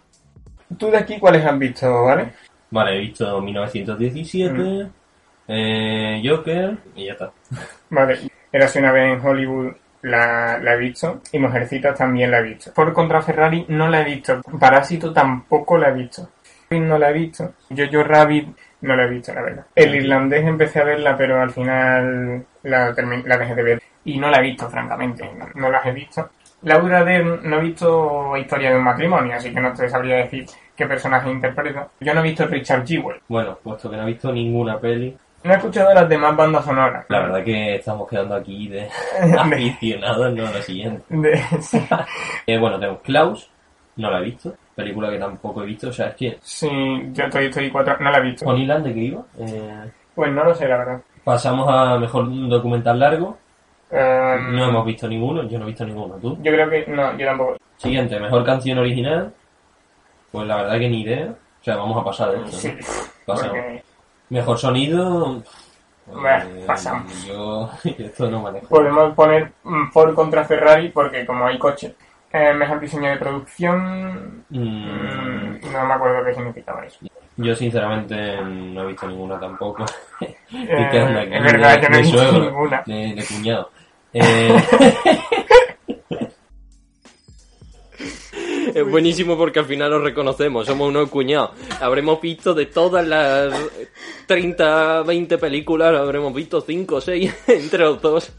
¿Tú 0.79 0.91
de 0.91 0.99
aquí 0.99 1.19
cuáles 1.19 1.45
has 1.45 1.59
visto, 1.59 2.05
vale? 2.05 2.33
Vale, 2.71 2.97
he 2.97 3.01
visto 3.01 3.41
1917, 3.41 4.55
mm. 4.55 4.91
eh, 5.49 6.23
Joker 6.25 6.77
y 6.95 7.07
ya 7.07 7.13
está. 7.13 7.33
Vale, 7.91 8.31
Érase 8.53 8.81
una 8.81 8.93
vez 8.93 9.13
en 9.13 9.27
Hollywood 9.27 9.73
la, 10.03 10.59
la, 10.59 10.75
he 10.75 10.79
visto 10.79 11.21
y 11.33 11.39
Mujercitas 11.39 11.97
también 11.97 12.31
la 12.31 12.39
he 12.39 12.43
visto. 12.43 12.73
Por 12.73 12.93
contra 12.93 13.23
Ferrari 13.23 13.65
no 13.69 13.89
la 13.89 14.01
he 14.01 14.05
visto. 14.05 14.41
Parásito 14.59 15.13
tampoco 15.13 15.79
la 15.79 15.91
he 15.91 15.95
visto. 15.95 16.31
No 16.71 16.99
la 16.99 17.11
he 17.11 17.13
visto. 17.13 17.55
Jojo 17.69 18.03
Rabbit 18.03 18.49
no 18.83 18.97
la 18.97 19.05
he 19.05 19.11
visto, 19.11 19.33
la 19.35 19.43
verdad. 19.43 19.66
El 19.75 19.95
irlandés 19.95 20.45
empecé 20.45 20.81
a 20.81 20.85
verla, 20.85 21.16
pero 21.16 21.40
al 21.40 21.51
final 21.51 22.45
la, 22.62 22.95
la 23.25 23.38
dejé 23.38 23.55
de 23.55 23.62
ver. 23.62 23.83
Y 24.05 24.19
no 24.19 24.31
la 24.31 24.38
he 24.38 24.43
visto, 24.43 24.69
francamente. 24.69 25.31
No, 25.37 25.47
no 25.55 25.71
las 25.71 25.85
he 25.87 25.93
visto. 25.93 26.31
Laura 26.62 27.05
Dern 27.05 27.40
no 27.49 27.59
he 27.59 27.62
visto 27.62 28.37
Historia 28.37 28.71
de 28.71 28.77
un 28.77 28.85
matrimonio, 28.85 29.35
así 29.35 29.53
que 29.53 29.61
no 29.61 29.73
te 29.73 29.88
sabría 29.88 30.16
decir 30.16 30.47
qué 30.77 30.87
personaje 30.87 31.31
interpreta. 31.31 31.88
Yo 32.01 32.14
no 32.14 32.21
he 32.21 32.25
visto 32.25 32.47
Richard 32.47 32.87
Jewell. 32.87 33.21
Bueno, 33.29 33.59
puesto 33.62 33.90
que 33.90 33.97
no 33.97 34.03
he 34.03 34.07
visto 34.07 34.33
ninguna 34.33 34.79
peli. 34.79 35.16
No 35.43 35.53
he 35.53 35.57
escuchado 35.57 35.95
las 35.95 36.09
demás 36.09 36.37
bandas 36.37 36.64
sonoras. 36.64 37.07
La 37.09 37.21
verdad 37.21 37.43
que 37.43 37.77
estamos 37.77 38.07
quedando 38.09 38.35
aquí 38.35 38.69
de 38.69 38.88
aficionados, 39.38 40.35
no 40.35 40.43
lo 40.43 40.62
siguiente. 40.62 41.03
eh, 42.47 42.59
bueno, 42.59 42.79
tenemos 42.79 43.01
Klaus, 43.01 43.51
no 43.97 44.11
la 44.11 44.19
he 44.21 44.25
visto. 44.25 44.55
Película 44.81 45.11
que 45.11 45.19
tampoco 45.19 45.62
he 45.62 45.66
visto, 45.66 45.93
¿sabes 45.93 46.14
quién? 46.16 46.37
Sí, 46.40 46.69
yo 47.12 47.25
estoy, 47.25 47.47
estoy 47.47 47.71
cuatro, 47.71 47.97
no 48.01 48.11
la 48.11 48.19
he 48.19 48.23
visto. 48.23 48.45
¿Con 48.45 48.57
Ilan 48.59 48.83
de 48.83 48.95
qué 48.95 49.01
iba? 49.01 49.23
Eh... 49.38 49.90
Pues 50.14 50.33
no 50.33 50.45
lo 50.45 50.55
sé, 50.55 50.66
la 50.69 50.79
verdad. 50.79 51.01
Pasamos 51.25 51.66
a 51.69 51.99
mejor 51.99 52.27
documental 52.49 52.99
largo. 52.99 53.38
Um, 53.90 54.55
no 54.57 54.69
hemos 54.69 54.87
visto 54.87 55.09
ninguno, 55.09 55.43
yo 55.49 55.59
no 55.59 55.64
he 55.64 55.69
visto 55.69 55.85
ninguno, 55.85 56.14
¿tú? 56.16 56.37
Yo 56.43 56.53
creo 56.53 56.71
que 56.71 56.85
no, 56.87 57.16
yo 57.19 57.27
tampoco. 57.27 57.57
Siguiente, 57.77 58.19
mejor 58.21 58.45
canción 58.45 58.79
original. 58.79 59.33
Pues 60.31 60.47
la 60.47 60.57
verdad 60.57 60.79
que 60.79 60.88
ni 60.88 61.03
idea. 61.03 61.27
O 61.31 61.64
sea, 61.64 61.77
vamos 61.77 62.01
a 62.01 62.05
pasar 62.05 62.31
de 62.31 62.37
esto. 62.38 62.53
Sí, 62.53 62.69
¿no? 62.69 62.77
Pasamos. 63.27 63.53
porque- 63.57 63.83
Mejor 64.31 64.59
sonido. 64.59 65.43
Bueno, 66.07 66.29
eh, 66.29 66.64
pasamos. 66.66 67.27
Yo 67.27 67.71
esto 67.85 68.31
no 68.31 68.40
manejo. 68.43 68.69
Podemos 68.69 69.14
poner 69.14 69.53
mm, 69.64 69.90
Ford 69.90 70.14
contra 70.14 70.45
Ferrari 70.45 70.88
porque 70.90 71.27
como 71.27 71.47
hay 71.47 71.59
coche. 71.59 71.95
Eh, 72.33 72.55
mejor 72.55 72.81
diseño 72.81 73.11
de 73.11 73.16
producción... 73.16 74.45
Mm, 74.51 74.59
mm, 74.59 75.73
no 75.73 75.87
me 75.87 75.95
acuerdo 75.95 76.25
qué 76.25 76.35
significaba 76.35 76.85
eso. 76.85 76.99
yo 77.37 77.57
sinceramente 77.57 78.40
no 78.43 78.85
he 78.85 78.87
visto 78.88 79.09
ninguna 79.09 79.38
tampoco. 79.40 79.85
Eh, 80.21 80.37
es 80.53 81.43
verdad, 81.43 81.77
de, 81.77 81.83
yo 81.83 81.88
no 81.88 81.97
he 81.97 82.01
visto 82.03 82.19
suegro, 82.19 82.45
ninguna. 82.45 82.83
De, 82.87 83.14
de 83.14 83.25
cuñado. 83.25 83.71
Eh, 84.12 84.57
Es 88.75 88.88
buenísimo 88.88 89.37
porque 89.37 89.59
al 89.59 89.64
final 89.64 89.90
nos 89.90 90.03
reconocemos, 90.03 90.66
somos 90.66 90.88
unos 90.88 91.09
cuñados. 91.11 91.51
Habremos 91.81 92.21
visto 92.21 92.55
de 92.55 92.66
todas 92.66 93.07
las 93.07 93.53
30, 94.27 95.03
20 95.03 95.38
películas, 95.38 95.95
habremos 95.95 96.33
visto 96.33 96.61
5 96.61 96.95
o 96.95 97.01
6 97.01 97.35
entre 97.49 97.81
los 97.81 98.01
dos. 98.01 98.33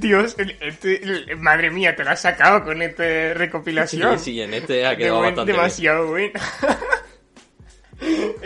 Dios, 0.00 0.36
este- 0.38 1.36
madre 1.36 1.70
mía, 1.70 1.94
te 1.94 2.02
lo 2.04 2.10
has 2.10 2.20
sacado 2.20 2.64
con 2.64 2.80
esta 2.82 3.02
Sí, 3.04 3.32
recopilación. 3.34 4.18
sí, 4.18 4.40
en 4.40 4.54
este 4.54 4.86
ha 4.86 4.96
quedado 4.96 5.20
bastante 5.20 5.52
bien. 5.52 5.56
demasiado 5.56 6.16
es 6.18 6.32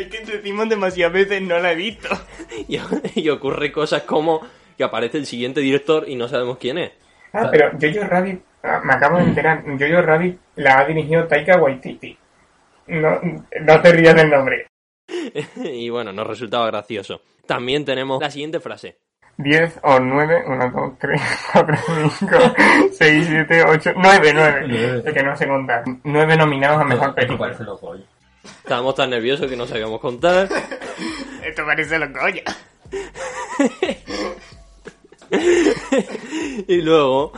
que 0.09 0.21
decimos 0.25 0.69
demasiadas 0.69 1.13
veces 1.13 1.43
no 1.43 1.59
la 1.59 1.73
he 1.73 1.77
visto. 1.77 2.09
Y, 2.69 2.79
y 3.15 3.29
ocurre 3.31 3.73
cosas 3.73 4.03
como 4.03 4.41
que 4.77 4.85
aparece 4.85 5.19
el 5.19 5.27
siguiente 5.27 5.61
director 5.61 6.05
y 6.09 6.17
no 6.17 6.29
sabemos 6.29 6.59
quién 6.59 6.79
es. 6.79 6.93
Ah, 7.33 7.49
pero 7.51 7.71
Jojo 7.81 8.07
Rabbit, 8.07 8.43
ah, 8.63 8.81
me 8.85 8.93
acabo 8.93 9.17
de 9.19 9.25
enterar, 9.25 9.63
Jojo 9.65 10.03
Rabbit 10.03 10.39
la 10.57 10.79
ha 10.81 10.85
dirigido 10.85 11.27
Taika 11.27 11.57
Waititi. 11.57 12.17
No, 12.89 13.21
no 13.61 13.81
te 13.81 13.93
rías 13.93 14.15
del 14.15 14.29
nombre. 14.31 14.67
Y 15.57 15.89
bueno, 15.91 16.13
nos 16.13 16.27
resultaba 16.27 16.67
gracioso. 16.67 17.23
También 17.47 17.85
tenemos 17.85 18.21
la 18.21 18.31
siguiente 18.31 18.61
frase. 18.61 18.99
10 19.43 19.81
o 19.83 20.01
9, 20.01 20.45
1, 20.47 20.71
2, 20.71 20.99
3, 20.99 21.21
4, 21.53 21.77
5, 22.19 22.37
6, 22.93 23.27
7, 23.29 23.65
8, 23.65 23.93
9, 23.97 24.33
9. 24.35 24.65
Nueve. 24.69 25.03
Es 25.05 25.15
que 25.15 25.23
no 25.23 25.37
sé 25.37 25.47
contar. 25.47 25.85
9 26.05 26.37
nominados 26.37 26.81
a 26.81 26.85
mejor 26.85 27.09
Esto 27.09 27.15
película. 27.15 27.39
parece 27.39 27.65
loco, 27.65 27.89
oye. 27.89 28.05
Estábamos 28.45 28.95
tan 28.95 29.11
nerviosos 29.11 29.49
que 29.49 29.57
no 29.57 29.67
sabíamos 29.67 30.01
contar. 30.01 30.49
Esto 31.45 31.65
parece 31.65 31.99
lo 31.99 32.13
coña. 32.13 32.43
Y 36.69 36.83
luego, 36.83 37.33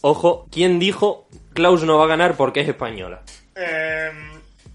ojo, 0.00 0.46
¿quién 0.50 0.78
dijo 0.80 1.28
Klaus 1.54 1.84
no 1.84 1.96
va 1.98 2.04
a 2.04 2.08
ganar 2.08 2.36
porque 2.36 2.60
es 2.60 2.68
española? 2.68 3.22
Eh, 3.54 4.10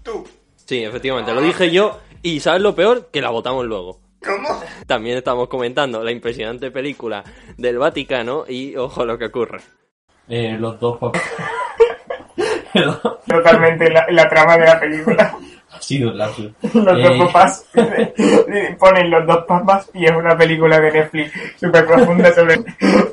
tú. 0.02 0.26
Sí, 0.56 0.82
efectivamente, 0.82 1.34
lo 1.34 1.42
dije 1.42 1.70
yo. 1.70 2.00
Y 2.22 2.40
¿sabes 2.40 2.62
lo 2.62 2.74
peor? 2.74 3.10
Que 3.12 3.20
la 3.20 3.28
votamos 3.30 3.66
luego. 3.66 4.00
¿Cómo? 4.24 4.62
También 4.86 5.18
estamos 5.18 5.48
comentando 5.48 6.02
la 6.02 6.10
impresionante 6.12 6.70
película 6.70 7.24
del 7.56 7.78
Vaticano 7.78 8.44
y 8.48 8.76
ojo 8.76 9.04
lo 9.04 9.18
que 9.18 9.26
ocurre. 9.26 9.60
Eh, 10.28 10.56
los 10.58 10.78
dos 10.78 10.98
papás. 10.98 11.22
Totalmente 13.26 13.90
la, 13.90 14.06
la 14.10 14.28
trama 14.28 14.56
de 14.56 14.64
la 14.66 14.80
película. 14.80 15.34
ha 15.70 15.80
sido 15.82 16.10
un 16.10 16.18
lapsus. 16.18 16.52
Los 16.74 16.98
Eh, 16.98 17.02
dos 17.02 17.18
papás. 17.26 17.66
Ponen 18.78 19.10
los 19.10 19.26
dos 19.26 19.44
papás 19.46 19.90
y 19.94 20.04
es 20.06 20.12
una 20.12 20.36
película 20.36 20.80
de 20.80 20.92
Netflix 20.92 21.32
súper 21.56 21.84
profunda 21.86 22.32
sobre. 22.32 22.56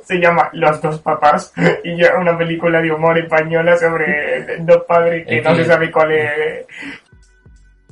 Se 0.03 0.17
llama 0.19 0.49
Los 0.53 0.81
dos 0.81 0.99
papás 0.99 1.53
y 1.83 2.01
es 2.01 2.11
una 2.17 2.37
película 2.37 2.81
de 2.81 2.91
humor 2.91 3.17
española 3.17 3.77
sobre 3.77 4.57
dos 4.59 4.83
padres 4.87 5.25
que 5.27 5.39
Es 5.39 5.43
no 5.43 5.51
que- 5.55 5.63
se 5.63 5.65
sabe 5.65 5.91
cuál 5.91 6.11
es. 6.13 6.65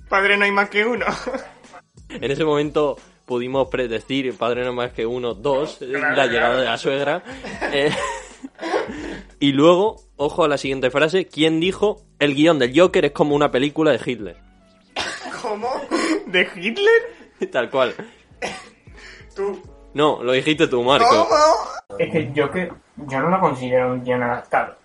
Padre 0.10 0.38
no 0.38 0.46
hay 0.46 0.52
más 0.52 0.70
que 0.70 0.86
uno. 0.86 1.06
En 2.10 2.32
ese 2.32 2.44
momento 2.46 2.98
pudimos 3.26 3.68
predecir, 3.70 4.36
padre 4.38 4.64
no 4.64 4.74
más 4.74 4.92
que 4.92 5.06
uno, 5.06 5.34
dos, 5.34 5.78
Claro, 5.80 6.16
la 6.16 6.28
llegada 6.28 6.48
claro. 6.48 6.58
de 6.60 6.66
la 6.66 6.78
suegra. 6.78 7.24
Eh, 7.74 7.92
y 9.40 9.52
luego, 9.52 9.98
ojo 10.16 10.44
a 10.44 10.48
la 10.48 10.58
siguiente 10.58 10.90
frase, 10.90 11.28
¿quién 11.28 11.60
dijo 11.60 12.02
el 12.20 12.36
guion 12.36 12.60
del 12.60 12.78
Joker 12.80 13.06
es 13.06 13.12
como 13.12 13.36
una 13.36 13.52
película 13.52 13.92
de 13.92 14.00
Hitler? 14.04 14.38
¿Cómo? 15.42 15.70
¿De 16.28 16.48
Hitler? 16.56 17.50
Tal 17.52 17.70
cual. 17.70 17.94
Tú. 19.36 19.62
No, 19.94 20.22
lo 20.24 20.32
dijiste 20.32 20.68
tú, 20.68 20.84
Marco. 20.84 21.28
Es 22.00 22.12
que 22.12 22.32
yo 22.34 22.50
que 22.52 22.72
yo 22.96 23.20
no 23.20 23.30
lo 23.30 23.40
considero 23.40 23.94
un 23.94 24.04
guion 24.04 24.24
adaptado. 24.24 24.76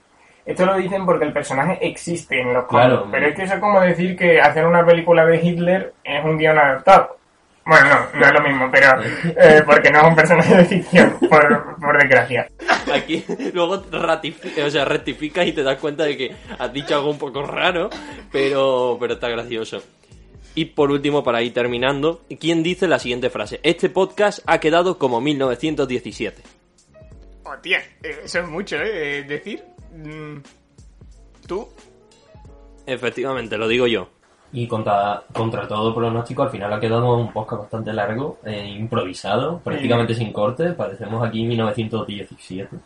Esto 0.45 0.67
lo 0.67 0.77
dicen 0.77 1.07
porque 1.07 1.25
el 1.25 1.33
personaje 1.33 1.79
existe 1.81 2.41
en 2.41 2.53
los 2.53 2.65
cómics, 2.65 2.89
Claro. 2.89 3.09
pero 3.11 3.27
es 3.29 3.35
que 3.37 3.43
eso 3.45 3.55
es 3.55 3.61
como 3.61 3.81
decir 3.81 4.17
que 4.17 4.41
hacer 4.41 4.67
una 4.67 4.85
película 4.85 5.25
de 5.25 5.37
Hitler 5.41 5.95
es 6.03 6.25
un 6.25 6.37
guion 6.37 6.59
adaptado. 6.59 7.17
Bueno, 7.65 7.87
no, 7.89 8.19
no 8.21 8.27
es 8.27 8.33
lo 8.33 8.41
mismo, 8.43 8.69
pero 8.73 8.89
eh, 9.39 9.63
porque 9.65 9.91
no 9.93 10.01
es 10.01 10.05
un 10.09 10.17
personaje 10.17 10.57
de 10.57 10.65
ficción, 10.65 11.17
por, 11.31 11.77
por 11.81 11.97
desgracia. 11.97 12.49
Aquí 12.93 13.25
luego 13.55 13.85
o 14.65 14.71
sea, 14.71 14.85
rectificas 14.85 15.47
y 15.47 15.53
te 15.53 15.63
das 15.63 15.79
cuenta 15.79 16.03
de 16.03 16.17
que 16.17 16.35
has 16.59 16.73
dicho 16.73 16.97
algo 16.97 17.11
un 17.11 17.19
poco 17.19 17.43
raro, 17.43 17.89
pero, 18.33 18.97
pero 18.99 19.15
está 19.15 19.29
gracioso. 19.29 19.81
Y 20.57 20.67
por 20.67 20.91
último, 20.91 21.23
para 21.23 21.41
ir 21.41 21.55
terminando, 21.55 22.23
¿quién 22.41 22.65
dice 22.65 22.89
la 22.89 22.99
siguiente 22.99 23.31
frase? 23.31 23.61
Este 23.63 23.89
podcast 23.89 24.41
ha 24.47 24.59
quedado 24.59 24.99
como 24.99 25.21
1917. 25.21 26.43
Hostia, 27.45 27.81
eso 28.03 28.41
es 28.41 28.49
mucho, 28.49 28.77
¿eh? 28.77 29.23
Decir. 29.23 29.63
Mm, 29.93 30.43
¿Tú? 31.47 31.69
Efectivamente, 32.87 33.57
lo 33.59 33.69
digo 33.69 33.87
yo. 33.87 34.09
Y 34.55 34.67
contra, 34.67 35.23
contra 35.33 35.67
todo 35.67 35.95
pronóstico, 35.95 36.43
al 36.43 36.51
final 36.51 36.73
ha 36.73 36.81
quedado 36.81 37.17
un 37.17 37.33
podcast 37.33 37.63
bastante 37.63 37.93
largo, 37.93 38.39
eh, 38.45 38.77
improvisado, 38.79 39.61
prácticamente 39.61 40.15
sin 40.15 40.33
corte. 40.33 40.73
Parecemos 40.73 41.27
aquí 41.27 41.43
1917. 41.45 42.77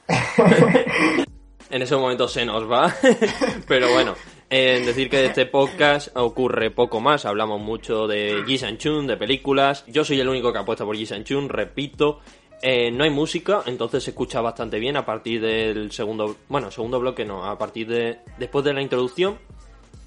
en 1.70 1.82
ese 1.82 1.96
momento 1.96 2.28
se 2.28 2.44
nos 2.44 2.70
va, 2.70 2.94
pero 3.68 3.92
bueno. 3.92 4.14
En 4.48 4.86
decir 4.86 5.10
que 5.10 5.16
de 5.16 5.26
este 5.26 5.46
podcast 5.46 6.16
ocurre 6.16 6.70
poco 6.70 7.00
más, 7.00 7.24
hablamos 7.24 7.60
mucho 7.60 8.06
de 8.06 8.44
Ji 8.46 8.58
Chun, 8.76 9.08
de 9.08 9.16
películas. 9.16 9.84
Yo 9.88 10.04
soy 10.04 10.20
el 10.20 10.28
único 10.28 10.52
que 10.52 10.60
apuesta 10.60 10.84
por 10.84 10.94
Ji 10.94 11.24
Chun, 11.24 11.48
repito. 11.48 12.20
Eh, 12.62 12.90
no 12.90 13.04
hay 13.04 13.10
música, 13.10 13.62
entonces 13.66 14.04
se 14.04 14.10
escucha 14.10 14.40
bastante 14.40 14.78
bien 14.78 14.96
a 14.96 15.04
partir 15.04 15.40
del 15.40 15.92
segundo, 15.92 16.36
bueno, 16.48 16.70
segundo 16.70 16.98
bloque 16.98 17.24
no, 17.24 17.44
a 17.44 17.58
partir 17.58 17.86
de 17.86 18.18
después 18.38 18.64
de 18.64 18.72
la 18.72 18.80
introducción 18.80 19.38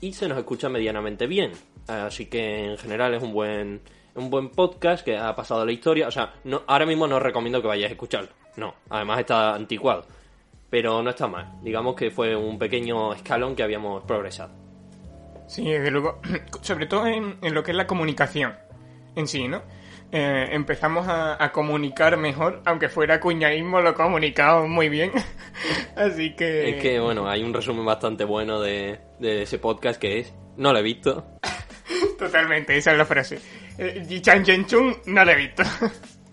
y 0.02 0.14
se 0.14 0.28
nos 0.28 0.38
escucha 0.38 0.70
medianamente 0.70 1.28
bien. 1.28 1.52
Así 1.88 2.26
que 2.28 2.66
en 2.66 2.78
general 2.78 3.14
es 3.14 3.24
un 3.24 3.34
buen 3.34 3.82
un 4.16 4.30
buen 4.30 4.50
podcast 4.50 5.04
que 5.04 5.18
ha 5.18 5.36
pasado 5.36 5.66
la 5.66 5.72
historia. 5.72 6.08
O 6.08 6.12
sea, 6.12 6.34
no, 6.44 6.64
ahora 6.68 6.86
mismo 6.86 7.08
no 7.08 7.18
os 7.18 7.22
recomiendo 7.22 7.62
que 7.62 7.68
vayáis 7.68 7.90
a 7.90 7.94
escucharlo. 7.94 8.30
No, 8.58 8.76
además 8.90 9.20
está 9.20 9.56
anticuado. 9.56 10.06
Pero 10.70 11.02
no 11.02 11.10
está 11.10 11.28
mal. 11.28 11.60
Digamos 11.64 11.96
que 11.96 12.12
fue 12.12 12.36
un 12.36 12.60
pequeño 12.60 13.14
escalón 13.14 13.56
que 13.56 13.64
habíamos 13.64 14.04
progresado. 14.04 14.52
Sí, 15.48 15.64
desde 15.66 15.90
luego. 15.90 16.20
Sobre 16.62 16.86
todo 16.86 17.08
en, 17.08 17.38
en 17.42 17.54
lo 17.54 17.64
que 17.64 17.72
es 17.72 17.78
la 17.78 17.88
comunicación 17.88 18.56
en 19.16 19.28
sí, 19.28 19.48
¿no? 19.48 19.62
Eh, 20.12 20.50
empezamos 20.54 21.08
a, 21.08 21.44
a 21.44 21.52
comunicar 21.52 22.18
mejor, 22.18 22.62
aunque 22.66 22.90
fuera 22.90 23.20
cuñadismo, 23.20 23.82
lo 23.82 23.94
comunicamos 23.94 24.68
muy 24.68 24.90
bien. 24.90 25.12
Así 25.96 26.36
que. 26.36 26.70
Es 26.70 26.82
que, 26.82 27.00
bueno, 27.00 27.30
hay 27.30 27.44
un 27.44 27.54
resumen 27.54 27.86
bastante 27.86 28.24
bueno 28.24 28.60
de, 28.60 29.00
de 29.20 29.44
ese 29.44 29.60
podcast 29.60 30.00
que 30.00 30.20
es... 30.20 30.34
No 30.58 30.74
lo 30.74 30.80
he 30.80 30.84
visto. 30.84 31.26
Totalmente, 32.18 32.76
esa 32.78 32.92
es 32.92 32.98
la 32.98 33.06
frase. 33.06 33.40
Eh, 33.78 34.20
Chan 34.22 34.44
Chen 34.44 34.66
Chung 34.66 34.96
no 35.06 35.24
lo 35.24 35.32
he 35.32 35.36
visto. 35.36 35.64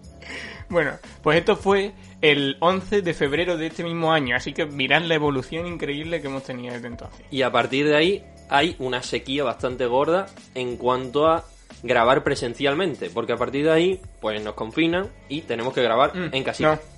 bueno, 0.69 0.93
pues 1.23 1.39
esto 1.39 1.55
fue 1.55 1.93
el 2.21 2.57
11 2.61 3.03
de 3.03 3.15
febrero 3.15 3.57
de 3.57 3.67
este 3.67 3.85
mismo 3.85 4.13
año, 4.13 4.37
así 4.37 4.53
que 4.53 4.67
mirad 4.67 5.03
la 5.03 5.15
evolución 5.15 5.67
increíble 5.67 6.21
que 6.21 6.27
hemos 6.29 6.45
tenido 6.45 6.75
desde 6.75 6.89
entonces. 6.89 7.25
Y 7.31 7.43
a 7.43 7.53
partir 7.53 7.87
de 7.87 7.97
ahí 7.97 8.25
hay 8.49 8.75
una 8.79 9.03
sequía 9.03 9.45
bastante 9.45 9.87
gorda 9.87 10.27
en 10.55 10.77
cuanto 10.77 11.29
a 11.29 11.45
grabar 11.83 12.23
presencialmente, 12.25 13.11
porque 13.11 13.33
a 13.33 13.37
partir 13.37 13.65
de 13.65 13.73
ahí, 13.73 14.01
pues 14.21 14.43
nos 14.43 14.55
confinan 14.55 15.09
y 15.29 15.43
tenemos 15.43 15.73
que 15.75 15.83
grabar 15.83 16.15
Mm, 16.17 16.35
en 16.35 16.45
casita. 16.45 16.75
no. 16.75 16.97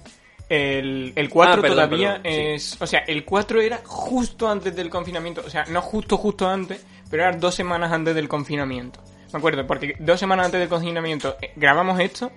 El, 0.49 1.12
el 1.14 1.29
4 1.29 1.53
Ah, 1.53 1.61
perdón, 1.61 1.77
todavía 1.77 2.23
perdón, 2.23 2.33
sí. 2.33 2.41
es... 2.41 2.81
O 2.81 2.87
sea, 2.87 3.01
el 3.01 3.23
4 3.27 3.61
era 3.61 3.81
justo 3.85 4.49
antes 4.49 4.75
del 4.75 4.89
confinamiento. 4.89 5.43
O 5.45 5.51
sea, 5.51 5.66
no 5.69 5.83
justo, 5.83 6.16
justo 6.16 6.49
antes, 6.49 6.85
pero 7.11 7.25
era 7.25 7.37
dos 7.37 7.55
semanas 7.55 7.93
antes 7.93 8.14
del 8.14 8.29
confinamiento. 8.29 9.01
Me 9.31 9.39
acuerdo, 9.39 9.66
porque 9.66 9.95
dos 9.99 10.19
semanas 10.19 10.47
antes 10.47 10.59
del 10.61 10.71
confinamiento 10.71 11.37
eh, 11.43 11.53
grabamos 11.55 12.01
esto. 12.01 12.33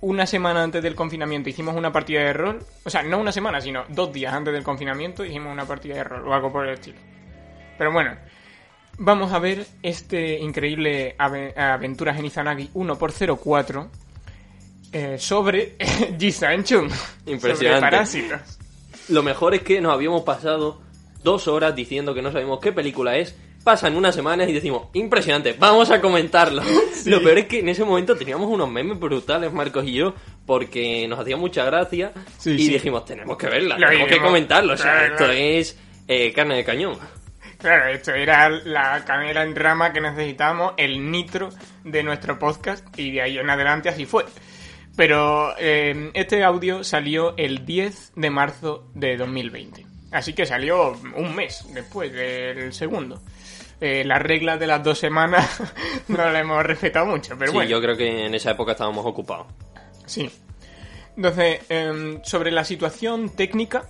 Una 0.00 0.24
semana 0.26 0.62
antes 0.62 0.82
del 0.82 0.94
confinamiento 0.94 1.50
hicimos 1.50 1.74
una 1.76 1.92
partida 1.92 2.20
de 2.20 2.32
rol. 2.32 2.58
O 2.84 2.88
sea, 2.90 3.02
no 3.02 3.18
una 3.18 3.32
semana, 3.32 3.60
sino 3.60 3.84
dos 3.88 4.12
días 4.14 4.32
antes 4.32 4.54
del 4.54 4.62
confinamiento 4.62 5.22
hicimos 5.22 5.52
una 5.52 5.66
partida 5.66 5.96
de 5.96 6.04
rol 6.04 6.26
o 6.26 6.32
algo 6.32 6.50
por 6.50 6.66
el 6.66 6.72
estilo. 6.74 6.98
Pero 7.76 7.92
bueno, 7.92 8.16
vamos 8.98 9.32
a 9.32 9.38
ver 9.38 9.66
este 9.82 10.38
increíble 10.38 11.14
ave- 11.18 11.54
Aventuras 11.56 12.18
en 12.18 12.26
Izanagi 12.26 12.70
1x04 12.74 13.88
eh, 14.92 15.16
sobre 15.18 15.74
Jisanchun. 16.18 16.88
Impresionante. 17.26 17.80
Sobre 17.80 17.80
parásitos. 17.80 18.58
Lo 19.08 19.22
mejor 19.22 19.54
es 19.54 19.62
que 19.62 19.80
nos 19.80 19.92
habíamos 19.92 20.22
pasado 20.22 20.80
dos 21.22 21.48
horas 21.48 21.74
diciendo 21.74 22.14
que 22.14 22.22
no 22.22 22.32
sabemos 22.32 22.60
qué 22.60 22.72
película 22.72 23.16
es. 23.16 23.34
Pasan 23.64 23.96
unas 23.96 24.14
semanas 24.14 24.48
y 24.48 24.52
decimos, 24.52 24.88
impresionante, 24.92 25.52
vamos 25.58 25.90
a 25.90 26.00
comentarlo. 26.00 26.62
Lo 27.06 27.20
peor 27.20 27.38
es 27.38 27.46
que 27.46 27.58
en 27.58 27.68
ese 27.68 27.84
momento 27.84 28.16
teníamos 28.16 28.48
unos 28.48 28.70
memes 28.70 28.96
brutales, 28.98 29.52
Marcos 29.52 29.84
y 29.86 29.92
yo, 29.94 30.14
porque 30.46 31.08
nos 31.08 31.18
hacía 31.18 31.36
mucha 31.36 31.64
gracia 31.64 32.12
Sí, 32.38 32.52
y 32.52 32.58
sí. 32.66 32.72
dijimos, 32.74 33.04
tenemos 33.04 33.36
que 33.36 33.48
verla, 33.48 33.76
Lo 33.76 33.88
tenemos 33.88 34.08
que 34.08 34.18
comentarlo. 34.20 34.74
O 34.74 34.76
sea, 34.76 35.06
esto 35.06 35.28
es 35.32 35.76
eh, 36.06 36.32
carne 36.32 36.54
de 36.58 36.64
cañón. 36.64 36.96
Claro, 37.58 37.88
esto 37.88 38.12
era 38.12 38.48
la 38.48 39.04
canela 39.04 39.42
en 39.42 39.56
rama 39.56 39.92
que 39.92 40.00
necesitábamos, 40.00 40.74
el 40.76 41.10
nitro 41.10 41.48
de 41.84 42.02
nuestro 42.02 42.38
podcast, 42.38 42.86
y 42.98 43.12
de 43.12 43.22
ahí 43.22 43.38
en 43.38 43.48
adelante 43.48 43.88
así 43.88 44.04
fue. 44.04 44.24
Pero 44.96 45.54
eh, 45.58 46.10
este 46.14 46.42
audio 46.42 46.82
salió 46.84 47.36
el 47.36 47.64
10 47.66 48.12
de 48.16 48.30
marzo 48.30 48.88
de 48.94 49.16
2020. 49.16 49.86
Así 50.12 50.32
que 50.32 50.46
salió 50.46 50.92
un 51.14 51.34
mes 51.34 51.66
después 51.74 52.12
del 52.12 52.72
segundo. 52.72 53.20
Eh, 53.80 54.04
las 54.06 54.22
reglas 54.22 54.58
de 54.58 54.66
las 54.66 54.82
dos 54.82 54.98
semanas 54.98 55.60
no 56.08 56.16
las 56.16 56.40
hemos 56.40 56.64
respetado 56.64 57.04
mucho, 57.04 57.36
pero 57.38 57.50
sí, 57.50 57.56
bueno. 57.56 57.70
yo 57.70 57.80
creo 57.82 57.96
que 57.96 58.24
en 58.24 58.34
esa 58.34 58.52
época 58.52 58.72
estábamos 58.72 59.04
ocupados. 59.04 59.46
Sí. 60.06 60.30
Entonces, 61.16 61.60
em, 61.68 62.22
sobre 62.22 62.50
la 62.50 62.64
situación 62.64 63.30
técnica, 63.30 63.84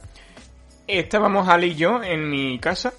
estábamos 0.89 1.49
Ale 1.49 1.69
y 1.69 1.75
yo 1.77 2.03
en 2.03 2.29
mi 2.29 2.59
casa 2.59 2.95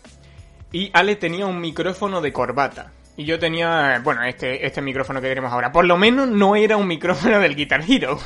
y 0.78 0.92
Ale 0.94 1.16
tenía 1.16 1.48
un 1.48 1.60
micrófono 1.60 2.22
de 2.22 2.32
corbata. 2.32 2.92
Y 3.16 3.26
yo 3.26 3.40
tenía, 3.40 4.00
bueno, 4.04 4.22
este, 4.22 4.64
este 4.64 4.80
micrófono 4.80 5.20
que 5.20 5.28
tenemos 5.28 5.52
ahora. 5.52 5.72
Por 5.72 5.86
lo 5.86 5.98
menos 5.98 6.28
no 6.28 6.56
era 6.56 6.78
un 6.78 6.86
micrófono 6.86 7.40
del 7.40 7.56
Guitar 7.56 7.84
Hero. 7.90 8.20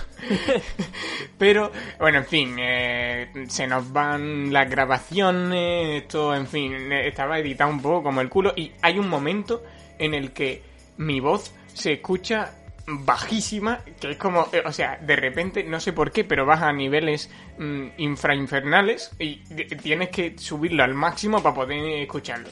Pero, 1.37 1.71
bueno, 1.97 2.17
en 2.17 2.25
fin, 2.25 2.57
eh, 2.59 3.45
se 3.47 3.67
nos 3.67 3.93
van 3.93 4.51
las 4.51 4.69
grabaciones, 4.69 6.03
esto, 6.03 6.35
en 6.35 6.45
fin, 6.45 6.73
eh, 6.91 7.07
estaba 7.07 7.39
editado 7.39 7.71
un 7.71 7.81
poco 7.81 8.03
como 8.03 8.19
el 8.19 8.27
culo. 8.27 8.51
Y 8.57 8.73
hay 8.81 8.99
un 8.99 9.07
momento 9.07 9.63
en 9.97 10.13
el 10.13 10.33
que 10.33 10.61
mi 10.97 11.21
voz 11.21 11.55
se 11.73 11.93
escucha 11.93 12.51
bajísima, 12.87 13.79
que 13.99 14.11
es 14.11 14.17
como, 14.17 14.47
eh, 14.51 14.63
o 14.65 14.71
sea, 14.71 14.97
de 14.97 15.15
repente, 15.15 15.63
no 15.63 15.79
sé 15.79 15.93
por 15.93 16.11
qué, 16.11 16.23
pero 16.23 16.45
baja 16.45 16.69
a 16.69 16.73
niveles 16.73 17.29
mm, 17.57 17.87
infrainfernales 17.97 19.11
y 19.19 19.37
tienes 19.81 20.09
que 20.09 20.37
subirlo 20.37 20.83
al 20.83 20.93
máximo 20.93 21.41
para 21.41 21.55
poder 21.55 22.01
escucharlo. 22.01 22.49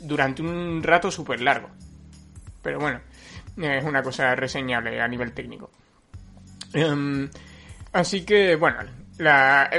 Durante 0.00 0.42
un 0.42 0.82
rato 0.82 1.10
súper 1.10 1.40
largo. 1.40 1.68
Pero 2.62 2.80
bueno, 2.80 3.00
es 3.56 3.84
una 3.84 4.02
cosa 4.02 4.34
reseñable 4.34 5.00
a 5.00 5.06
nivel 5.06 5.32
técnico. 5.32 5.70
Em, 6.72 7.28
así 7.92 8.24
que, 8.24 8.56
bueno, 8.56 8.78
la, 9.18 9.70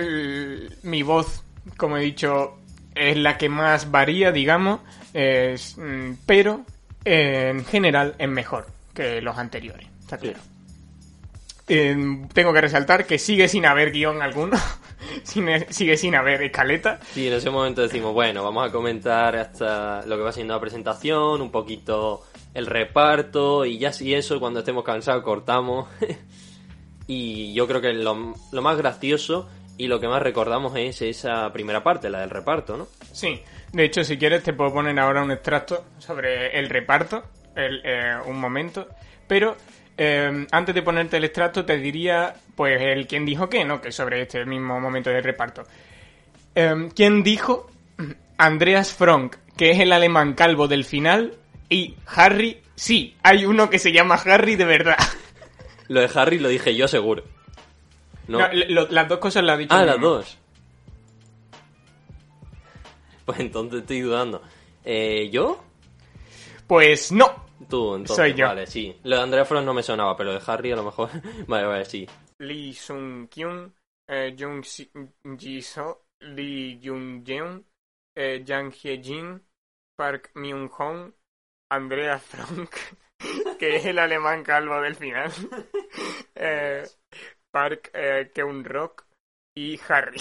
mi 0.83 1.03
voz, 1.03 1.43
como 1.75 1.97
he 1.97 2.01
dicho, 2.01 2.59
es 2.95 3.17
la 3.17 3.37
que 3.37 3.49
más 3.49 3.91
varía, 3.91 4.31
digamos, 4.31 4.79
es, 5.13 5.77
mm, 5.77 6.13
pero 6.25 6.65
en 7.03 7.63
general 7.65 8.15
es 8.17 8.29
mejor 8.29 8.76
que 8.97 9.21
los 9.21 9.37
anteriores, 9.37 9.87
está 9.99 10.17
claro. 10.17 10.39
Em, 11.67 12.27
tengo 12.29 12.51
que 12.51 12.61
resaltar 12.61 13.05
que 13.05 13.19
sigue 13.19 13.47
sin 13.47 13.67
haber 13.67 13.91
guion 13.91 14.23
alguno, 14.23 14.57
sigue 15.23 15.97
sin 15.97 16.15
haber 16.15 16.41
escaleta. 16.41 16.99
Sí, 17.13 17.27
en 17.27 17.33
ese 17.33 17.51
momento 17.51 17.83
decimos, 17.83 18.11
bueno, 18.13 18.43
vamos 18.43 18.67
a 18.67 18.71
comentar 18.71 19.35
hasta 19.35 20.03
lo 20.07 20.17
que 20.17 20.23
va 20.23 20.31
siendo 20.31 20.55
la 20.55 20.59
presentación, 20.59 21.43
un 21.43 21.51
poquito 21.51 22.23
el 22.55 22.65
reparto 22.65 23.65
y 23.65 23.77
ya 23.77 23.93
si 23.93 24.15
eso, 24.15 24.39
cuando 24.39 24.61
estemos 24.61 24.83
cansados 24.83 25.23
cortamos. 25.23 25.87
y 27.07 27.53
yo 27.53 27.67
creo 27.67 27.81
que 27.81 27.93
lo, 27.93 28.33
lo 28.51 28.61
más 28.63 28.77
gracioso 28.77 29.47
y 29.77 29.87
lo 29.87 29.99
que 29.99 30.07
más 30.07 30.23
recordamos 30.23 30.75
es 30.75 31.03
esa 31.03 31.53
primera 31.53 31.83
parte, 31.83 32.09
la 32.09 32.21
del 32.21 32.31
reparto, 32.31 32.77
¿no? 32.77 32.87
Sí, 33.11 33.41
de 33.73 33.85
hecho, 33.85 34.03
si 34.03 34.17
quieres, 34.17 34.41
te 34.41 34.53
puedo 34.53 34.73
poner 34.73 34.97
ahora 34.99 35.21
un 35.21 35.31
extracto 35.31 35.83
sobre 35.99 36.57
el 36.57 36.69
reparto, 36.69 37.23
el, 37.57 37.81
eh, 37.83 38.15
un 38.25 38.39
momento. 38.39 38.87
Pero 39.27 39.57
eh, 39.97 40.45
antes 40.51 40.73
de 40.75 40.81
ponerte 40.81 41.17
el 41.17 41.23
extracto, 41.25 41.65
te 41.65 41.77
diría, 41.77 42.33
pues, 42.55 42.79
el 42.81 43.07
quién 43.07 43.25
dijo 43.25 43.49
qué, 43.49 43.65
¿no? 43.65 43.81
Que 43.81 43.91
sobre 43.91 44.21
este 44.21 44.45
mismo 44.45 44.79
momento 44.79 45.09
del 45.09 45.23
reparto. 45.23 45.63
Eh, 46.55 46.89
¿Quién 46.95 47.23
dijo? 47.23 47.69
Andreas 48.37 48.93
Frank, 48.93 49.35
que 49.57 49.71
es 49.71 49.79
el 49.79 49.91
alemán 49.91 50.33
calvo 50.33 50.67
del 50.67 50.85
final, 50.85 51.33
y 51.69 51.95
Harry, 52.07 52.61
sí, 52.75 53.15
hay 53.23 53.45
uno 53.45 53.69
que 53.69 53.79
se 53.79 53.91
llama 53.91 54.15
Harry 54.15 54.55
de 54.55 54.65
verdad. 54.65 54.97
Lo 55.89 56.01
de 56.01 56.09
Harry 56.15 56.37
lo 56.39 56.49
dije 56.49 56.75
yo 56.75 56.87
seguro. 56.87 57.23
¿No? 58.27 58.39
No, 58.39 58.47
lo- 58.51 58.87
las 58.89 59.07
dos 59.07 59.19
cosas 59.19 59.43
las 59.43 59.55
ha 59.55 59.57
dicho. 59.57 59.73
ah, 59.73 59.85
las 59.85 59.99
dos. 60.01 60.37
Pues 63.25 63.39
entonces 63.39 63.81
estoy 63.81 64.01
dudando. 64.01 64.41
Eh, 64.85 65.29
¿Yo? 65.31 65.63
Pues 66.67 67.11
no. 67.11 67.46
Tú, 67.69 67.95
entonces. 67.95 68.15
Soy 68.15 68.33
yo. 68.33 68.47
Vale, 68.47 68.67
sí. 68.67 68.95
Lo 69.03 69.17
de 69.17 69.21
Andrea 69.23 69.45
Frost 69.45 69.65
no 69.65 69.73
me 69.73 69.83
sonaba, 69.83 70.15
pero 70.15 70.33
de 70.33 70.41
Harry 70.45 70.71
a 70.71 70.75
lo 70.75 70.83
mejor. 70.83 71.09
vale, 71.47 71.67
vale, 71.67 71.85
sí. 71.85 72.07
Lee 72.39 72.73
Sung 72.73 73.27
Kyun, 73.27 73.73
eh, 74.07 74.35
Jung 74.37 74.63
Si- 74.63 74.91
Ji 75.37 75.61
So, 75.61 76.05
Lee 76.21 76.79
Jung 76.83 77.23
Jeon, 77.25 77.65
eh, 78.15 78.43
Jang 78.45 78.71
Hye 78.71 79.01
Jin, 79.01 79.41
Park 79.97 80.31
Myung 80.35 80.69
Hong, 80.69 81.11
Andrea 81.71 82.19
Frank, 82.19 82.69
que 83.57 83.75
es 83.77 83.85
el 83.85 83.97
alemán 83.99 84.43
calvo 84.43 84.79
del 84.81 84.95
final, 84.95 85.31
eh, 86.35 86.83
Park 87.51 87.89
eh, 87.93 88.31
Keun 88.33 88.63
Rock 88.63 89.05
y 89.55 89.79
Harry. 89.89 90.19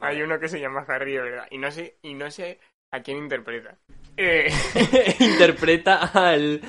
Hay 0.00 0.22
uno 0.22 0.38
que 0.38 0.48
se 0.48 0.60
llama 0.60 0.84
Harry 0.86 1.14
de 1.14 1.20
verdad 1.22 1.48
y 1.50 1.58
no 1.58 1.70
sé 1.70 1.98
y 2.02 2.14
no 2.14 2.30
sé 2.30 2.60
a 2.92 3.02
quién 3.02 3.18
interpreta. 3.18 3.76
Eh, 4.16 4.50
Interpreta 5.20 5.96
al. 6.12 6.60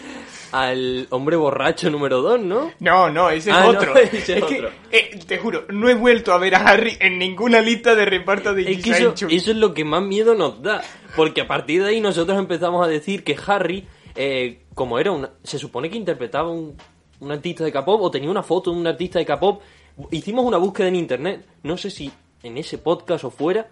al 0.51 1.07
hombre 1.11 1.35
borracho 1.35 1.89
número 1.89 2.21
2, 2.21 2.41
¿no? 2.41 2.71
No, 2.79 3.09
no, 3.09 3.29
ese 3.29 3.49
es 3.51 3.55
Ah, 3.55 3.63
no, 3.63 3.69
otro. 3.69 3.95
ese 3.97 4.37
es 4.37 4.43
que, 4.45 4.57
otro. 4.57 4.69
eh, 4.91 5.19
te 5.27 5.37
juro, 5.37 5.65
no 5.69 5.89
he 5.89 5.93
vuelto 5.95 6.33
a 6.33 6.37
ver 6.37 6.55
a 6.55 6.59
Harry 6.67 6.97
en 6.99 7.19
ninguna 7.19 7.61
lista 7.61 7.93
de 7.95 8.05
reparto 8.05 8.53
de 8.53 8.71
Es 8.71 8.83
que 8.83 8.91
eso, 8.91 9.13
es 9.29 9.47
lo 9.55 9.73
que 9.73 9.83
más 9.85 10.01
miedo 10.03 10.33
nos 10.35 10.61
da. 10.61 10.81
Porque 11.15 11.41
a 11.41 11.47
partir 11.47 11.81
de 11.83 11.89
ahí 11.89 12.01
nosotros 12.01 12.37
empezamos 12.37 12.85
a 12.85 12.89
decir 12.89 13.23
que 13.23 13.37
Harry, 13.47 13.85
eh, 14.15 14.63
como 14.73 14.97
era 14.99 15.11
un. 15.11 15.27
Se 15.43 15.59
supone 15.59 15.89
que 15.89 15.97
interpretaba 15.97 16.49
un, 16.51 16.75
un 17.19 17.31
artista 17.31 17.63
de 17.63 17.71
K-pop 17.71 18.01
o 18.01 18.11
tenía 18.11 18.29
una 18.29 18.43
foto 18.43 18.71
de 18.71 18.77
un 18.77 18.87
artista 18.87 19.19
de 19.19 19.25
K-pop. 19.25 19.61
Hicimos 20.11 20.43
una 20.45 20.57
búsqueda 20.57 20.87
en 20.89 20.95
internet, 20.95 21.45
no 21.63 21.77
sé 21.77 21.89
si 21.89 22.11
en 22.43 22.57
ese 22.57 22.77
podcast 22.77 23.23
o 23.23 23.29
fuera, 23.31 23.67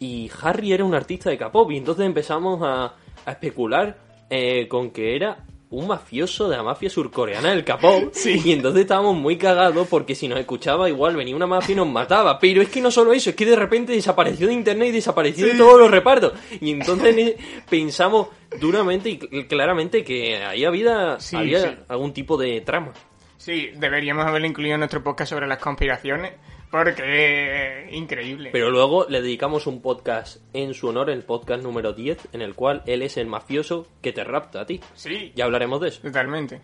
y 0.00 0.28
Harry 0.42 0.72
era 0.72 0.84
un 0.84 0.94
artista 0.94 1.30
de 1.30 1.38
K-pop. 1.38 1.70
Y 1.70 1.76
entonces 1.76 2.04
empezamos 2.04 2.60
a, 2.62 2.94
a 3.28 3.32
especular 3.32 3.96
eh, 4.30 4.66
con 4.68 4.90
que 4.90 5.16
era 5.16 5.44
un 5.70 5.86
mafioso 5.86 6.48
de 6.48 6.56
la 6.56 6.62
mafia 6.62 6.88
surcoreana 6.88 7.50
del. 7.50 7.62
Sí. 8.12 8.40
Y 8.42 8.52
entonces 8.52 8.80
estábamos 8.82 9.14
muy 9.16 9.36
cagados 9.36 9.86
porque 9.88 10.14
si 10.14 10.26
nos 10.26 10.38
escuchaba 10.38 10.88
igual 10.88 11.14
venía 11.14 11.36
una 11.36 11.46
mafia 11.46 11.74
y 11.74 11.76
nos 11.76 11.86
mataba. 11.88 12.38
Pero 12.38 12.62
es 12.62 12.70
que 12.70 12.80
no 12.80 12.90
solo 12.90 13.12
eso, 13.12 13.28
es 13.30 13.36
que 13.36 13.44
de 13.44 13.54
repente 13.54 13.92
desapareció 13.92 14.46
de 14.46 14.54
internet 14.54 14.88
y 14.88 14.92
desapareció 14.92 15.46
de 15.46 15.54
todos 15.54 15.78
los 15.78 15.90
repartos. 15.90 16.32
Y 16.60 16.70
entonces 16.70 17.34
pensamos 17.68 18.28
duramente 18.58 19.10
y 19.10 19.18
cl- 19.18 19.46
claramente 19.46 20.02
que 20.04 20.36
ahí 20.38 20.64
había, 20.64 21.20
Sí, 21.20 21.36
había 21.36 21.84
algún 21.88 22.12
tipo 22.14 22.36
de 22.38 22.60
trama. 22.62 22.92
Sí, 23.36 23.68
deberíamos 23.76 24.26
haberlo 24.26 24.46
incluido 24.46 24.74
en 24.74 24.80
nuestro 24.80 25.02
podcast 25.04 25.30
sobre 25.30 25.46
las 25.46 25.58
conspiraciones, 25.58 26.32
porque 26.70 27.86
es 27.88 27.92
increíble. 27.94 28.50
Pero 28.52 28.70
luego 28.70 29.06
le 29.08 29.20
dedicamos 29.22 29.66
un 29.66 29.80
podcast 29.82 30.38
en 30.52 30.74
su 30.74 30.88
honor, 30.88 31.10
el 31.10 31.24
podcast 31.24 31.62
número 31.62 31.92
10, 31.92 32.28
en 32.32 32.42
el 32.42 32.54
cual 32.54 32.82
él 32.86 33.02
es 33.02 33.16
el 33.16 33.26
mafioso 33.26 33.86
que 34.02 34.12
te 34.12 34.22
rapta 34.24 34.60
a 34.62 34.66
ti. 34.66 34.80
Sí, 34.94 35.32
Ya 35.34 35.44
hablaremos 35.46 35.80
de 35.80 35.88
eso. 35.88 36.02
totalmente. 36.02 36.60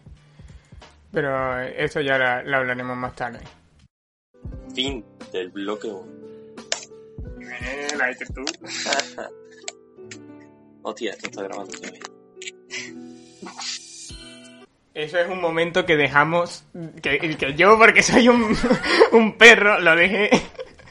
Pero 1.12 1.60
esto 1.60 2.00
ya 2.00 2.18
la- 2.18 2.42
lo 2.42 2.56
hablaremos 2.56 2.96
más 2.96 3.14
tarde. 3.14 3.38
Fin 4.74 5.04
del 5.32 5.50
bloque 5.50 5.86
1. 5.88 6.06
La 7.96 8.08
dices 8.08 8.32
tú. 8.34 8.44
Hostia, 10.82 11.12
esto 11.12 11.26
está 11.28 11.42
grabando 11.44 11.72
todavía. 11.72 12.00
Eso 14.94 15.18
es 15.18 15.28
un 15.28 15.40
momento 15.40 15.84
que 15.84 15.96
dejamos, 15.96 16.64
que, 17.02 17.18
que 17.18 17.54
yo, 17.54 17.76
porque 17.76 18.02
soy 18.02 18.28
un, 18.28 18.56
un 19.12 19.36
perro, 19.36 19.80
lo 19.80 19.96
dejé. 19.96 20.30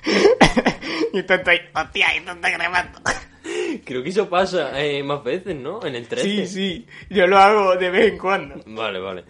y 1.14 1.20
esto 1.20 1.36
está 1.36 1.52
ahí, 1.52 1.60
hostia, 1.74 2.08
esto 2.16 2.32
está 2.34 2.50
grabando. 2.50 3.00
Creo 3.86 4.04
que 4.04 4.10
eso 4.10 4.30
pasa 4.30 4.80
eh, 4.82 5.02
más 5.04 5.24
veces, 5.24 5.56
¿no? 5.56 5.84
En 5.86 5.96
el 5.96 6.08
13. 6.08 6.28
Sí, 6.28 6.48
sí, 6.48 6.88
yo 7.10 7.28
lo 7.28 7.38
hago 7.38 7.76
de 7.78 7.90
vez 7.90 8.12
en 8.12 8.18
cuando. 8.18 8.56
Vale, 8.68 9.00
vale. 9.00 9.24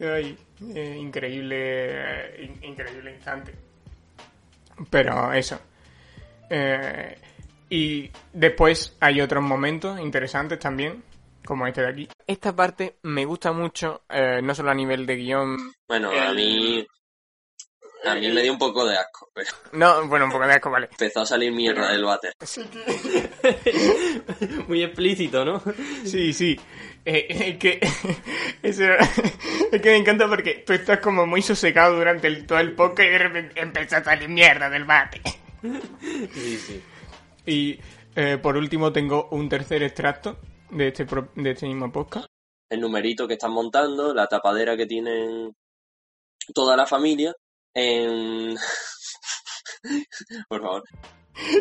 Ay, 0.00 0.36
eh, 0.74 0.96
increíble, 0.98 1.56
eh, 1.60 2.42
in- 2.44 2.70
increíble 2.70 3.12
instante. 3.14 3.52
Pero 4.90 5.32
eso. 5.32 5.60
Eh, 6.50 7.16
y 7.70 8.10
después 8.32 8.96
hay 9.00 9.20
otros 9.20 9.42
momentos 9.42 10.00
interesantes 10.00 10.58
también, 10.58 11.02
como 11.44 11.66
este 11.66 11.82
de 11.82 11.88
aquí. 11.88 12.08
Esta 12.26 12.54
parte 12.54 12.98
me 13.02 13.24
gusta 13.24 13.52
mucho, 13.52 14.02
eh, 14.08 14.40
no 14.42 14.54
solo 14.54 14.70
a 14.70 14.74
nivel 14.74 15.06
de 15.06 15.16
guion. 15.16 15.56
Bueno, 15.88 16.10
a 16.10 16.32
mí. 16.32 16.86
A 18.04 18.14
mí 18.14 18.30
me 18.30 18.42
dio 18.42 18.52
un 18.52 18.58
poco 18.58 18.86
de 18.86 18.96
asco, 18.96 19.28
pero 19.34 19.50
No, 19.72 20.06
bueno, 20.06 20.26
un 20.26 20.30
poco 20.30 20.46
de 20.46 20.52
asco, 20.54 20.70
vale. 20.70 20.86
empezó 20.90 21.20
a 21.22 21.26
salir 21.26 21.50
mierda 21.52 21.90
del 21.90 22.04
váter. 22.04 22.32
Muy 24.68 24.82
explícito, 24.84 25.44
¿no? 25.44 25.60
Sí, 26.04 26.32
sí. 26.32 26.58
Eh, 27.04 27.26
es 27.28 27.56
que 27.58 27.80
eso- 28.62 28.84
es 29.72 29.82
que 29.82 29.90
me 29.90 29.96
encanta 29.96 30.28
porque 30.28 30.62
tú 30.66 30.72
estás 30.74 31.00
como 31.00 31.26
muy 31.26 31.42
sosegado 31.42 31.96
durante 31.96 32.28
el, 32.28 32.46
todo 32.46 32.60
el 32.60 32.72
podcast 32.74 33.08
y 33.08 33.12
de 33.12 33.18
repente 33.18 33.60
empieza 33.60 33.96
a 33.98 34.04
salir 34.04 34.28
mierda 34.28 34.70
del 34.70 34.84
bate. 34.84 35.20
Sí, 36.32 36.56
sí. 36.58 36.82
Y 37.46 37.80
eh, 38.14 38.38
por 38.40 38.56
último 38.56 38.92
tengo 38.92 39.28
un 39.32 39.48
tercer 39.48 39.82
extracto 39.82 40.38
de 40.70 40.88
este, 40.88 41.04
pro- 41.06 41.28
de 41.34 41.50
este 41.50 41.66
mismo 41.66 41.90
podcast. 41.92 42.26
El 42.70 42.80
numerito 42.80 43.26
que 43.26 43.34
están 43.34 43.52
montando, 43.52 44.12
la 44.14 44.26
tapadera 44.26 44.76
que 44.76 44.86
tienen 44.86 45.54
toda 46.54 46.76
la 46.76 46.86
familia. 46.86 47.34
En... 47.74 48.56
Por 50.48 50.60
favor. 50.62 50.84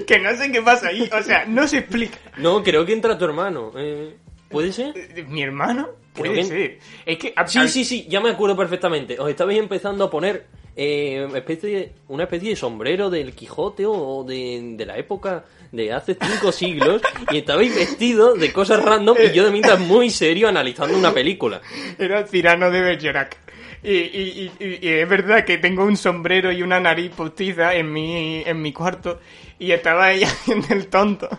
Que 0.07 0.19
no 0.19 0.35
sé 0.35 0.51
qué 0.51 0.61
pasa 0.61 0.87
ahí, 0.87 1.07
o 1.13 1.21
sea, 1.23 1.45
no 1.45 1.67
se 1.67 1.77
explica. 1.79 2.17
No, 2.37 2.63
creo 2.63 2.85
que 2.85 2.93
entra 2.93 3.17
tu 3.17 3.25
hermano. 3.25 3.71
Eh, 3.77 4.17
¿Puede 4.49 4.71
ser? 4.73 4.95
¿Mi 5.27 5.43
hermano? 5.43 5.89
Puede 6.13 6.33
que- 6.35 6.43
ser. 6.43 6.79
Es 7.05 7.17
que... 7.19 7.33
Sí, 7.45 7.67
sí, 7.67 7.85
sí, 7.85 8.07
ya 8.09 8.19
me 8.19 8.31
acuerdo 8.31 8.57
perfectamente. 8.57 9.19
Os 9.19 9.29
estabais 9.29 9.59
empezando 9.59 10.03
a 10.05 10.09
poner 10.09 10.47
eh, 10.75 11.27
especie, 11.35 11.93
una 12.07 12.23
especie 12.23 12.49
de 12.49 12.55
sombrero 12.55 13.09
del 13.09 13.33
Quijote 13.35 13.85
o 13.85 14.23
de, 14.23 14.73
de 14.75 14.85
la 14.85 14.97
época 14.97 15.45
de 15.71 15.91
hace 15.93 16.15
cinco 16.19 16.51
siglos 16.51 17.01
y 17.31 17.37
estabais 17.37 17.73
vestidos 17.75 18.39
de 18.39 18.51
cosas 18.53 18.83
random 18.83 19.17
y 19.23 19.31
yo 19.35 19.43
de 19.45 19.51
mientras 19.51 19.79
muy 19.79 20.09
serio 20.09 20.47
analizando 20.47 20.97
una 20.97 21.13
película. 21.13 21.61
Era 21.97 22.25
Cirano 22.27 22.71
de 22.71 22.81
Bergerac. 22.81 23.37
Y, 23.83 23.91
y, 23.93 24.51
y- 24.59 24.79
y- 24.81 24.87
es 24.89 25.07
verdad 25.07 25.45
que 25.45 25.59
tengo 25.59 25.85
un 25.85 25.95
sombrero 25.97 26.51
y 26.51 26.63
una 26.63 26.79
nariz 26.79 27.11
postiza 27.15 27.75
en 27.75 27.93
mi, 27.93 28.41
en 28.45 28.59
mi 28.61 28.73
cuarto 28.73 29.19
y 29.59 29.71
estaba 29.71 30.11
ella 30.11 30.27
haciendo 30.31 30.67
el 30.71 30.87
tonto. 30.87 31.29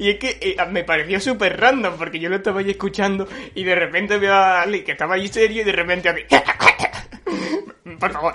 Y 0.00 0.10
es 0.10 0.18
que 0.18 0.38
eh, 0.40 0.56
me 0.70 0.82
pareció 0.84 1.20
súper 1.20 1.58
random 1.60 1.94
porque 1.96 2.18
yo 2.18 2.28
lo 2.28 2.36
estaba 2.36 2.60
ahí 2.60 2.70
escuchando 2.70 3.28
y 3.54 3.62
de 3.62 3.74
repente 3.76 4.18
veo 4.18 4.34
a 4.34 4.62
Ali 4.62 4.82
que 4.82 4.92
estaba 4.92 5.14
ahí 5.14 5.28
serio 5.28 5.62
y 5.62 5.64
de 5.64 5.72
repente 5.72 6.08
así... 6.08 6.22
Por 8.00 8.12
favor. 8.12 8.34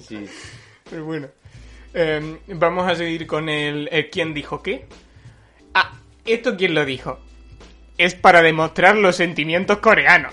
Sí. 0.00 0.26
Pero 0.88 1.04
bueno. 1.04 1.28
Eh, 1.92 2.40
vamos 2.48 2.88
a 2.88 2.94
seguir 2.94 3.26
con 3.26 3.48
el, 3.48 3.88
el 3.90 4.10
quién 4.10 4.32
dijo 4.34 4.62
qué. 4.62 4.86
Ah, 5.74 5.98
¿esto 6.24 6.56
quién 6.56 6.74
lo 6.74 6.84
dijo? 6.84 7.18
Es 7.98 8.14
para 8.14 8.42
demostrar 8.42 8.96
los 8.96 9.16
sentimientos 9.16 9.78
coreanos. 9.78 10.32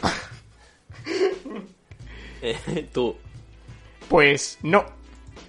Eh, 2.41 2.88
tú. 2.93 3.18
Pues 4.08 4.60
no. 4.62 4.86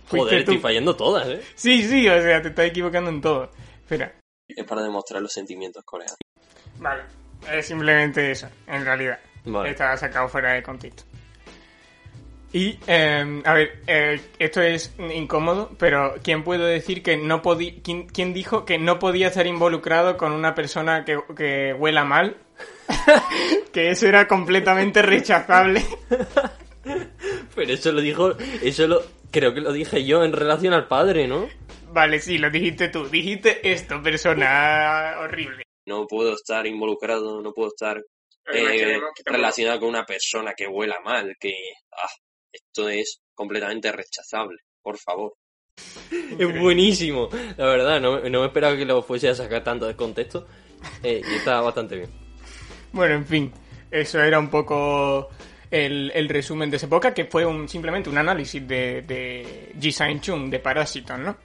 Joder, 0.09 0.41
estoy 0.41 0.59
fallando 0.59 0.97
todas, 0.97 1.29
¿eh? 1.29 1.43
Sí, 1.55 1.83
sí, 1.83 2.09
o 2.09 2.23
sea, 2.23 2.41
te 2.41 2.49
estás 2.49 2.67
equivocando 2.67 3.11
en 3.11 3.21
todo. 3.21 3.51
Espera. 3.83 4.15
Es 4.49 4.65
para 4.65 4.83
demostrar 4.83 5.21
los 5.21 5.33
sentimientos 5.33 5.85
coreanos. 5.85 6.17
Vale. 6.79 7.03
Es 7.53 7.67
simplemente 7.67 8.31
eso, 8.31 8.49
en 8.67 8.85
realidad. 8.85 9.19
Vale. 9.45 9.71
Estaba 9.71 9.97
sacado 9.97 10.29
fuera 10.29 10.55
de 10.55 10.63
contexto. 10.63 11.05
Y, 12.53 12.79
eh, 12.87 13.43
a 13.45 13.53
ver, 13.53 13.83
eh, 13.87 14.21
esto 14.39 14.63
es 14.63 14.95
incómodo, 14.99 15.71
pero 15.79 16.15
¿quién 16.23 16.45
puede 16.45 16.67
decir 16.67 17.03
que 17.03 17.17
no 17.17 17.43
podía... 17.43 17.75
¿quién, 17.83 18.07
quién 18.07 18.33
dijo 18.33 18.65
que 18.65 18.79
no 18.79 18.99
podía 18.99 19.29
estar 19.29 19.47
involucrado 19.47 20.17
con 20.17 20.33
una 20.33 20.55
persona 20.55 21.05
que, 21.05 21.21
que 21.37 21.75
huela 21.75 22.05
mal? 22.05 22.37
que 23.73 23.91
eso 23.91 24.07
era 24.07 24.27
completamente 24.27 25.03
rechazable. 25.03 25.85
Pero 27.55 27.73
eso 27.73 27.93
lo 27.93 28.01
dijo, 28.01 28.35
eso 28.63 28.87
lo, 28.87 29.03
creo 29.31 29.53
que 29.53 29.61
lo 29.61 29.73
dije 29.73 30.05
yo 30.05 30.25
en 30.25 30.33
relación 30.33 30.73
al 30.73 30.89
padre, 30.89 31.29
¿no? 31.29 31.49
vale, 31.91 32.21
sí, 32.21 32.39
lo 32.39 32.51
dijiste 32.51 32.89
tú. 32.89 33.09
Dijiste 33.09 33.61
esto, 33.71 34.03
persona 34.03 35.17
horrible. 35.21 35.65
No 35.87 36.07
puedo 36.07 36.35
estar 36.35 36.67
involucrado, 36.67 37.41
no 37.41 37.53
puedo 37.53 37.69
estar 37.69 38.03
eh, 38.53 39.01
relacionado 39.25 39.81
con 39.81 39.89
una 39.91 40.05
persona 40.05 40.55
que 40.55 40.67
huela 40.67 41.01
mal, 41.05 41.37
que... 41.41 41.55
Ah, 41.93 42.09
esto 42.53 42.89
es 42.89 43.21
completamente 43.35 43.91
rechazable, 43.93 44.59
por 44.83 44.99
favor. 44.99 45.35
Es 46.39 46.61
buenísimo, 46.61 47.29
la 47.57 47.67
verdad, 47.67 48.01
no, 48.01 48.21
no 48.21 48.41
me 48.41 48.47
esperaba 48.47 48.77
que 48.77 48.85
lo 48.85 49.03
fuese 49.03 49.29
a 49.29 49.35
sacar 49.35 49.63
tanto 49.63 49.87
de 49.87 49.95
contexto 49.95 50.47
eh, 51.03 51.23
y 51.25 51.35
está 51.35 51.61
bastante 51.61 51.97
bien. 51.97 52.11
Bueno, 52.93 53.15
en 53.15 53.27
fin, 53.27 53.53
eso 53.91 54.21
era 54.21 54.39
un 54.39 54.51
poco 54.51 55.29
el, 55.71 56.11
el 56.15 56.29
resumen 56.29 56.71
de 56.71 56.77
esa 56.77 56.87
época, 56.87 57.15
que 57.15 57.27
fue 57.27 57.45
un, 57.45 57.69
simplemente 57.69 58.11
un 58.11 58.19
análisis 58.19 58.67
de, 58.67 59.03
de 59.03 59.73
Ji 59.79 59.93
Sang-chung, 59.93 60.51
de 60.51 60.59
Parásitos, 60.59 61.19
¿no? 61.19 61.37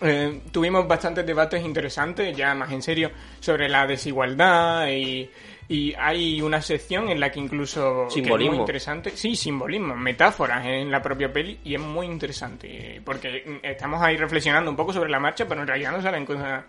Eh, 0.00 0.42
tuvimos 0.52 0.86
bastantes 0.86 1.26
debates 1.26 1.64
interesantes, 1.64 2.36
ya 2.36 2.54
más 2.54 2.70
en 2.70 2.82
serio, 2.82 3.10
sobre 3.40 3.68
la 3.68 3.86
desigualdad 3.86 4.88
y, 4.88 5.28
y 5.68 5.92
hay 5.98 6.40
una 6.40 6.62
sección 6.62 7.10
en 7.10 7.20
la 7.20 7.30
que 7.30 7.40
incluso... 7.40 8.08
que 8.14 8.20
es 8.20 8.28
muy 8.28 8.56
interesante. 8.56 9.10
Sí, 9.10 9.36
simbolismo, 9.36 9.94
metáforas 9.94 10.64
en 10.64 10.90
la 10.90 11.02
propia 11.02 11.30
peli 11.32 11.60
y 11.62 11.74
es 11.74 11.80
muy 11.80 12.06
interesante 12.06 13.02
porque 13.04 13.60
estamos 13.62 14.00
ahí 14.02 14.16
reflexionando 14.16 14.70
un 14.70 14.76
poco 14.76 14.92
sobre 14.94 15.10
la 15.10 15.20
marcha, 15.20 15.46
pero 15.46 15.60
en 15.60 15.66
realidad 15.66 15.92
no 15.92 16.00
salen 16.00 16.24
cosas 16.24 16.64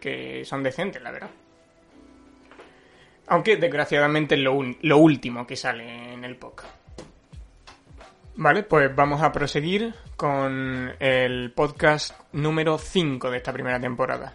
que 0.00 0.42
son 0.46 0.62
decentes, 0.62 1.02
la 1.02 1.10
verdad. 1.10 1.30
Aunque 3.26 3.56
desgraciadamente 3.56 4.34
es 4.34 4.40
lo, 4.40 4.54
un- 4.54 4.76
lo 4.82 4.96
último 4.98 5.46
que 5.46 5.54
sale 5.56 6.12
en 6.14 6.24
el 6.24 6.36
podcast. 6.36 6.74
Vale, 8.36 8.62
pues 8.62 8.94
vamos 8.96 9.20
a 9.22 9.30
proseguir 9.32 9.92
con 10.16 10.94
el 10.98 11.52
podcast 11.52 12.18
número 12.32 12.78
5 12.78 13.30
de 13.30 13.36
esta 13.36 13.52
primera 13.52 13.78
temporada. 13.78 14.34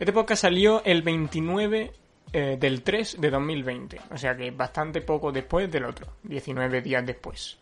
Este 0.00 0.12
podcast 0.12 0.42
salió 0.42 0.82
el 0.84 1.02
29 1.02 1.92
eh, 2.32 2.56
del 2.58 2.82
3 2.82 3.20
de 3.20 3.30
2020, 3.30 4.00
o 4.10 4.18
sea 4.18 4.36
que 4.36 4.50
bastante 4.50 5.00
poco 5.00 5.32
después 5.32 5.70
del 5.70 5.84
otro, 5.84 6.14
19 6.24 6.82
días 6.82 7.04
después. 7.06 7.58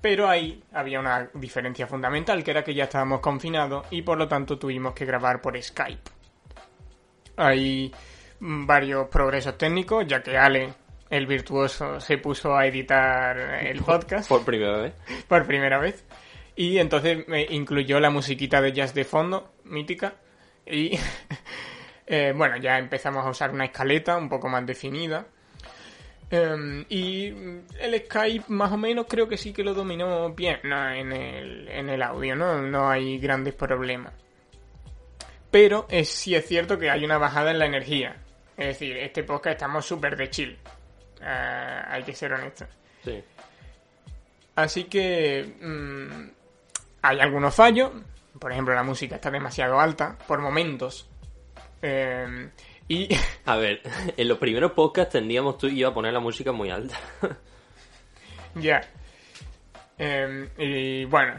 Pero 0.00 0.28
ahí 0.28 0.62
había 0.72 1.00
una 1.00 1.30
diferencia 1.32 1.86
fundamental, 1.86 2.44
que 2.44 2.50
era 2.50 2.62
que 2.62 2.74
ya 2.74 2.84
estábamos 2.84 3.20
confinados 3.20 3.86
y 3.90 4.02
por 4.02 4.18
lo 4.18 4.28
tanto 4.28 4.58
tuvimos 4.58 4.92
que 4.92 5.06
grabar 5.06 5.40
por 5.40 5.60
Skype. 5.60 6.10
Hay 7.36 7.92
mm, 8.40 8.66
varios 8.66 9.08
progresos 9.08 9.56
técnicos, 9.56 10.06
ya 10.06 10.22
que 10.22 10.36
Ale, 10.36 10.74
el 11.08 11.26
virtuoso, 11.26 12.00
se 12.00 12.18
puso 12.18 12.54
a 12.54 12.66
editar 12.66 13.38
el 13.64 13.80
podcast 13.82 14.28
Por 14.28 14.44
primera 14.44 14.78
vez. 14.78 14.94
por 15.28 15.46
primera 15.46 15.78
vez. 15.78 16.04
Y 16.56 16.78
entonces 16.78 17.26
me 17.26 17.42
incluyó 17.42 17.98
la 18.00 18.10
musiquita 18.10 18.60
de 18.60 18.72
jazz 18.72 18.94
de 18.94 19.04
fondo, 19.04 19.54
mítica. 19.64 20.14
Y 20.66 20.98
eh, 22.06 22.32
bueno, 22.36 22.56
ya 22.56 22.78
empezamos 22.78 23.24
a 23.24 23.30
usar 23.30 23.50
una 23.50 23.66
escaleta 23.66 24.16
un 24.16 24.28
poco 24.28 24.48
más 24.48 24.64
definida. 24.66 25.26
Em, 26.30 26.84
y 26.88 27.28
el 27.78 28.02
Skype 28.06 28.46
más 28.48 28.72
o 28.72 28.76
menos 28.76 29.06
creo 29.08 29.28
que 29.28 29.36
sí 29.36 29.52
que 29.52 29.62
lo 29.62 29.74
dominó 29.74 30.30
bien 30.30 30.58
¿no? 30.64 30.90
en, 30.90 31.12
el, 31.12 31.68
en 31.68 31.88
el 31.88 32.02
audio, 32.02 32.34
¿no? 32.34 32.60
No 32.62 32.88
hay 32.88 33.18
grandes 33.18 33.54
problemas. 33.54 34.12
Pero 35.50 35.86
es, 35.88 36.08
sí 36.08 36.34
es 36.34 36.46
cierto 36.46 36.78
que 36.78 36.90
hay 36.90 37.04
una 37.04 37.18
bajada 37.18 37.52
en 37.52 37.58
la 37.58 37.66
energía. 37.66 38.16
Es 38.56 38.66
decir, 38.66 38.96
este 38.96 39.22
podcast 39.22 39.54
estamos 39.54 39.86
súper 39.86 40.16
de 40.16 40.30
chill. 40.30 40.58
Eh, 41.20 41.82
hay 41.88 42.02
que 42.02 42.14
ser 42.14 42.32
honestos. 42.32 42.68
Sí. 43.04 43.22
Así 44.56 44.84
que 44.84 45.54
mm, 45.60 46.30
hay 47.02 47.20
algunos 47.20 47.54
fallos. 47.54 47.92
Por 48.38 48.50
ejemplo, 48.50 48.74
la 48.74 48.82
música 48.82 49.16
está 49.16 49.30
demasiado 49.30 49.78
alta 49.78 50.18
por 50.26 50.40
momentos. 50.40 51.08
Eh, 51.86 52.48
y 52.88 53.08
A 53.44 53.56
ver, 53.56 53.80
en 54.16 54.28
los 54.28 54.38
primeros 54.38 54.72
podcasts 54.72 55.12
tendíamos 55.12 55.58
tú 55.58 55.66
y 55.66 55.78
yo 55.78 55.88
a 55.88 55.94
poner 55.94 56.12
la 56.12 56.20
música 56.20 56.52
muy 56.52 56.70
alta. 56.70 56.96
ya. 58.54 58.80
Eh, 59.98 60.48
y 60.58 61.04
bueno, 61.04 61.34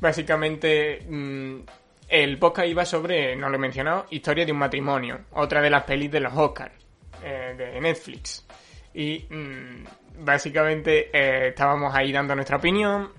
básicamente 0.00 1.04
mm, 1.08 1.60
el 2.08 2.38
podcast 2.38 2.68
iba 2.68 2.84
sobre, 2.84 3.36
no 3.36 3.48
lo 3.48 3.56
he 3.56 3.58
mencionado, 3.58 4.06
Historia 4.10 4.44
de 4.44 4.52
un 4.52 4.58
matrimonio, 4.58 5.20
otra 5.32 5.60
de 5.60 5.70
las 5.70 5.84
pelis 5.84 6.10
de 6.10 6.20
los 6.20 6.34
Oscars, 6.34 6.74
eh, 7.22 7.54
de 7.56 7.80
Netflix. 7.80 8.46
Y 8.94 9.26
mm, 9.30 10.24
básicamente 10.24 11.10
eh, 11.12 11.48
estábamos 11.48 11.94
ahí 11.94 12.10
dando 12.10 12.34
nuestra 12.34 12.56
opinión 12.56 13.12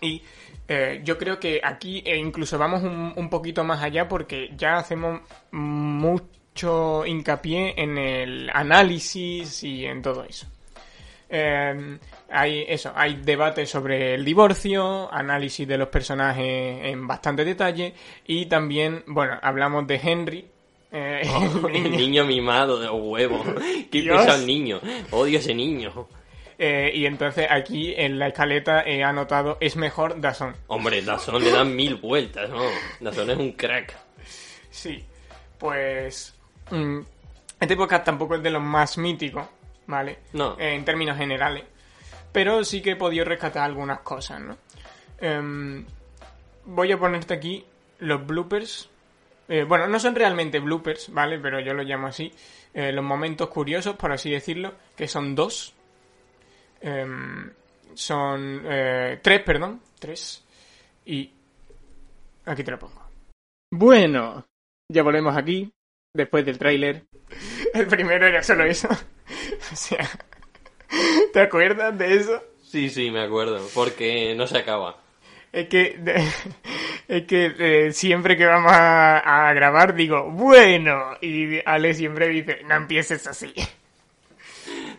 y 0.00 0.22
eh, 0.68 1.00
yo 1.02 1.16
creo 1.16 1.40
que 1.40 1.60
aquí 1.64 2.02
incluso 2.06 2.58
vamos 2.58 2.82
un, 2.82 3.12
un 3.16 3.30
poquito 3.30 3.64
más 3.64 3.82
allá 3.82 4.06
porque 4.06 4.52
ya 4.56 4.76
hacemos 4.76 5.22
mucho 5.50 7.06
hincapié 7.06 7.74
en 7.76 7.98
el 7.98 8.50
análisis 8.52 9.62
y 9.62 9.86
en 9.86 10.02
todo 10.02 10.24
eso. 10.24 10.46
Eh, 11.30 11.98
hay 12.30 12.64
eso, 12.66 12.92
hay 12.94 13.16
debate 13.16 13.66
sobre 13.66 14.14
el 14.14 14.24
divorcio, 14.24 15.12
análisis 15.12 15.68
de 15.68 15.76
los 15.76 15.88
personajes 15.88 16.84
en 16.84 17.06
bastante 17.06 17.44
detalle 17.44 17.94
y 18.26 18.46
también, 18.46 19.04
bueno, 19.06 19.38
hablamos 19.42 19.86
de 19.86 20.00
Henry. 20.02 20.46
Eh, 20.90 21.22
el, 21.70 21.90
niño. 21.92 22.24
mimado 22.24 22.80
de 22.80 22.88
huevo. 22.88 23.44
Qué 23.90 24.02
pesa 24.04 24.36
el 24.36 24.46
niño. 24.46 24.80
Odio 25.10 25.38
ese 25.38 25.54
niño. 25.54 26.08
Eh, 26.58 26.90
y 26.92 27.06
entonces 27.06 27.46
aquí 27.48 27.94
en 27.96 28.18
la 28.18 28.28
escaleta 28.28 28.82
he 28.84 29.04
anotado 29.04 29.58
es 29.60 29.76
mejor 29.76 30.20
Dazón. 30.20 30.56
Hombre, 30.66 31.00
Dazón 31.02 31.44
le 31.44 31.52
dan 31.52 31.74
mil 31.74 31.96
vueltas, 31.96 32.50
¿no? 32.50 32.62
Dazón 33.00 33.30
es 33.30 33.38
un 33.38 33.52
crack. 33.52 33.96
Sí, 34.70 35.04
pues... 35.58 36.34
Mm, 36.70 37.00
este 37.60 37.76
podcast 37.76 38.04
tampoco 38.04 38.36
es 38.36 38.42
de 38.42 38.50
los 38.50 38.62
más 38.62 38.98
míticos, 38.98 39.46
¿vale? 39.86 40.18
No. 40.32 40.56
Eh, 40.58 40.74
en 40.74 40.84
términos 40.84 41.16
generales. 41.16 41.64
Pero 42.32 42.62
sí 42.64 42.80
que 42.80 42.92
he 42.92 42.96
podido 42.96 43.24
rescatar 43.24 43.64
algunas 43.64 44.00
cosas, 44.00 44.40
¿no? 44.40 44.56
Em, 45.20 45.84
voy 46.66 46.92
a 46.92 46.98
ponerte 46.98 47.34
aquí 47.34 47.64
los 47.98 48.24
bloopers. 48.26 48.88
Eh, 49.48 49.64
bueno, 49.64 49.86
no 49.86 49.98
son 49.98 50.14
realmente 50.14 50.60
bloopers, 50.60 51.12
¿vale? 51.12 51.38
Pero 51.38 51.58
yo 51.60 51.74
lo 51.74 51.82
llamo 51.82 52.08
así. 52.08 52.32
Eh, 52.74 52.92
los 52.92 53.04
momentos 53.04 53.48
curiosos, 53.48 53.96
por 53.96 54.12
así 54.12 54.30
decirlo, 54.30 54.74
que 54.96 55.08
son 55.08 55.34
dos. 55.34 55.74
Em, 56.80 57.50
son 57.94 58.62
tres, 59.22 59.42
perdón. 59.42 59.80
Tres. 59.98 60.44
Y 61.04 61.30
aquí 62.44 62.62
te 62.62 62.70
lo 62.70 62.78
pongo. 62.78 63.02
Bueno, 63.70 64.46
ya 64.90 65.02
volvemos 65.02 65.36
aquí, 65.36 65.70
después 66.14 66.44
del 66.44 66.58
tráiler. 66.58 67.04
El 67.74 67.86
primero 67.86 68.26
era 68.26 68.42
solo 68.42 68.64
eso. 68.64 68.88
o 69.72 69.76
sea, 69.76 70.08
¿te 71.32 71.40
acuerdas 71.40 71.96
de 71.98 72.16
eso? 72.16 72.42
Sí, 72.62 72.90
sí, 72.90 73.10
me 73.10 73.22
acuerdo, 73.22 73.66
porque 73.74 74.34
no 74.34 74.46
se 74.46 74.58
acaba. 74.58 74.96
Es 75.52 75.68
que, 75.68 75.98
es 77.08 77.24
que 77.24 77.54
eh, 77.58 77.92
siempre 77.92 78.36
que 78.36 78.46
vamos 78.46 78.72
a, 78.74 79.52
grabar 79.54 79.94
digo, 79.94 80.30
bueno, 80.30 81.16
y 81.20 81.60
Ale 81.64 81.94
siempre 81.94 82.28
dice, 82.28 82.60
no 82.64 82.74
empieces 82.76 83.26
así. 83.26 83.52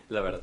La 0.08 0.20
verdad. 0.20 0.42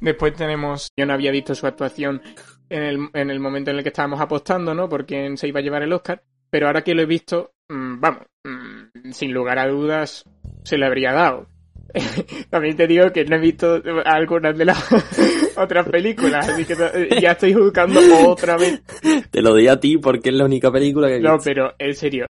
Después 0.00 0.34
tenemos, 0.34 0.90
yo 0.96 1.06
no 1.06 1.12
había 1.12 1.30
visto 1.30 1.54
su 1.54 1.66
actuación 1.66 2.22
en 2.68 2.82
el, 2.82 3.08
en 3.14 3.30
el 3.30 3.40
momento 3.40 3.70
en 3.70 3.76
el 3.76 3.82
que 3.82 3.90
estábamos 3.90 4.20
apostando, 4.20 4.74
¿no? 4.74 4.88
Por 4.88 5.04
quién 5.04 5.36
se 5.36 5.48
iba 5.48 5.60
a 5.60 5.62
llevar 5.62 5.82
el 5.82 5.92
Oscar, 5.92 6.22
pero 6.48 6.66
ahora 6.66 6.82
que 6.82 6.94
lo 6.94 7.02
he 7.02 7.06
visto, 7.06 7.52
mm, 7.68 8.00
vamos, 8.00 8.22
mm, 8.44 9.10
sin 9.12 9.32
lugar 9.32 9.58
a 9.58 9.68
dudas, 9.68 10.24
se 10.64 10.78
le 10.78 10.86
habría 10.86 11.12
dado. 11.12 11.48
También 12.50 12.76
te 12.76 12.86
digo 12.86 13.10
que 13.12 13.24
no 13.24 13.36
he 13.36 13.40
visto 13.40 13.82
algunas 14.04 14.56
de 14.56 14.64
las 14.64 14.78
otras 15.56 15.88
películas, 15.88 16.48
así 16.48 16.64
que 16.64 16.76
ya 17.20 17.32
estoy 17.32 17.52
juzgando 17.52 18.00
otra 18.28 18.56
vez. 18.56 18.82
Te 19.30 19.42
lo 19.42 19.50
doy 19.50 19.68
a 19.68 19.78
ti 19.78 19.98
porque 19.98 20.30
es 20.30 20.34
la 20.34 20.44
única 20.44 20.70
película 20.70 21.08
que 21.08 21.14
he 21.14 21.18
visto. 21.18 21.32
No, 21.32 21.38
pero 21.42 21.74
en 21.78 21.94
serio. 21.94 22.26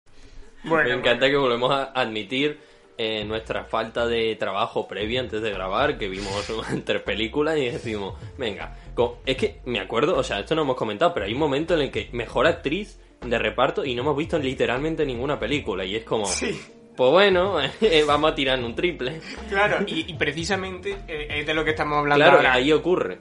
Me 0.63 0.91
encanta 0.91 1.29
que 1.29 1.37
volvemos 1.37 1.71
a 1.71 1.91
admitir 1.93 2.57
eh, 2.97 3.23
nuestra 3.25 3.65
falta 3.65 4.07
de 4.07 4.35
trabajo 4.35 4.87
previa 4.87 5.21
antes 5.21 5.41
de 5.41 5.51
grabar, 5.51 5.97
que 5.97 6.07
vimos 6.07 6.51
tres 6.85 7.01
películas 7.01 7.57
y 7.57 7.65
decimos, 7.65 8.15
venga, 8.37 8.77
es 9.25 9.37
que 9.37 9.59
me 9.65 9.79
acuerdo, 9.79 10.17
o 10.17 10.23
sea, 10.23 10.39
esto 10.39 10.55
no 10.55 10.63
hemos 10.63 10.75
comentado, 10.75 11.13
pero 11.13 11.25
hay 11.25 11.33
un 11.33 11.39
momento 11.39 11.73
en 11.73 11.81
el 11.81 11.91
que 11.91 12.09
mejor 12.11 12.47
actriz 12.47 12.99
de 13.21 13.39
reparto 13.39 13.85
y 13.85 13.95
no 13.95 14.01
hemos 14.01 14.17
visto 14.17 14.37
literalmente 14.37 15.05
ninguna 15.05 15.39
película 15.39 15.85
y 15.85 15.95
es 15.95 16.03
como... 16.03 16.25
Sí 16.25 16.59
pues 16.95 17.11
bueno, 17.11 17.57
vamos 18.07 18.31
a 18.31 18.35
tirar 18.35 18.59
un 18.63 18.75
triple. 18.75 19.19
Claro, 19.49 19.83
y, 19.87 20.13
precisamente 20.13 20.97
eh, 21.07 21.27
es 21.29 21.45
de 21.45 21.53
lo 21.53 21.63
que 21.63 21.71
estamos 21.71 21.97
hablando 21.97 22.25
claro, 22.25 22.49
ahí 22.49 22.71
ocurre. 22.71 23.19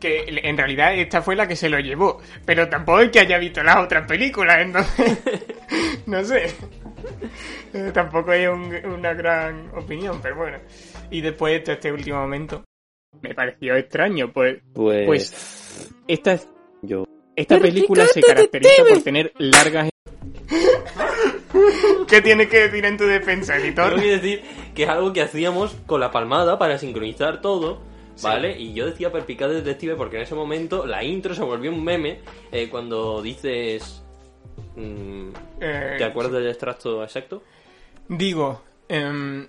Que 0.00 0.24
en 0.26 0.56
realidad 0.56 0.94
esta 0.94 1.22
fue 1.22 1.36
la 1.36 1.46
que 1.46 1.56
se 1.56 1.68
lo 1.68 1.78
llevó, 1.78 2.20
pero 2.44 2.68
tampoco 2.68 3.00
es 3.00 3.10
que 3.10 3.20
haya 3.20 3.38
visto 3.38 3.62
las 3.62 3.76
otras 3.76 4.06
películas, 4.06 4.58
entonces, 4.60 5.18
no 6.06 6.22
sé. 6.24 6.54
Eh, 7.74 7.90
tampoco 7.92 8.30
hay 8.30 8.46
una 8.46 9.14
gran 9.14 9.68
opinión, 9.74 10.20
pero 10.22 10.36
bueno. 10.36 10.58
Y 11.10 11.20
después 11.20 11.64
de 11.64 11.72
este 11.72 11.90
último 11.90 12.20
momento, 12.20 12.62
me 13.20 13.34
pareció 13.34 13.74
extraño, 13.74 14.32
pues... 14.32 14.62
Pues... 14.72 15.04
pues 15.04 15.92
esta, 16.06 16.38
yo. 16.82 17.04
esta 17.34 17.58
película 17.58 18.06
se 18.06 18.22
caracteriza 18.22 18.84
por 18.88 19.02
tener 19.02 19.32
largas 19.38 19.90
¿Qué 22.08 22.22
tienes 22.22 22.48
que 22.48 22.68
decir 22.68 22.84
en 22.84 22.96
tu 22.96 23.04
defensa, 23.04 23.56
editor? 23.56 23.90
Tengo 23.90 24.02
que 24.02 24.10
decir 24.10 24.42
que 24.74 24.84
es 24.84 24.88
algo 24.88 25.12
que 25.12 25.22
hacíamos 25.22 25.74
con 25.86 26.00
la 26.00 26.10
palmada 26.10 26.58
para 26.58 26.78
sincronizar 26.78 27.40
todo. 27.40 27.80
¿Vale? 28.22 28.56
Y 28.56 28.74
yo 28.74 28.86
decía 28.86 29.10
perpicaz 29.10 29.50
detective 29.50 29.96
porque 29.96 30.16
en 30.16 30.22
ese 30.22 30.36
momento 30.36 30.86
la 30.86 31.02
intro 31.02 31.34
se 31.34 31.42
volvió 31.42 31.72
un 31.72 31.82
meme 31.82 32.20
eh, 32.52 32.68
cuando 32.70 33.20
dices... 33.20 34.03
Mm, 34.76 35.28
eh, 35.60 35.94
¿Te 35.98 36.04
acuerdas 36.04 36.32
del 36.34 36.48
extracto 36.48 37.02
exacto? 37.02 37.42
Digo, 38.08 38.62
eh, 38.88 39.48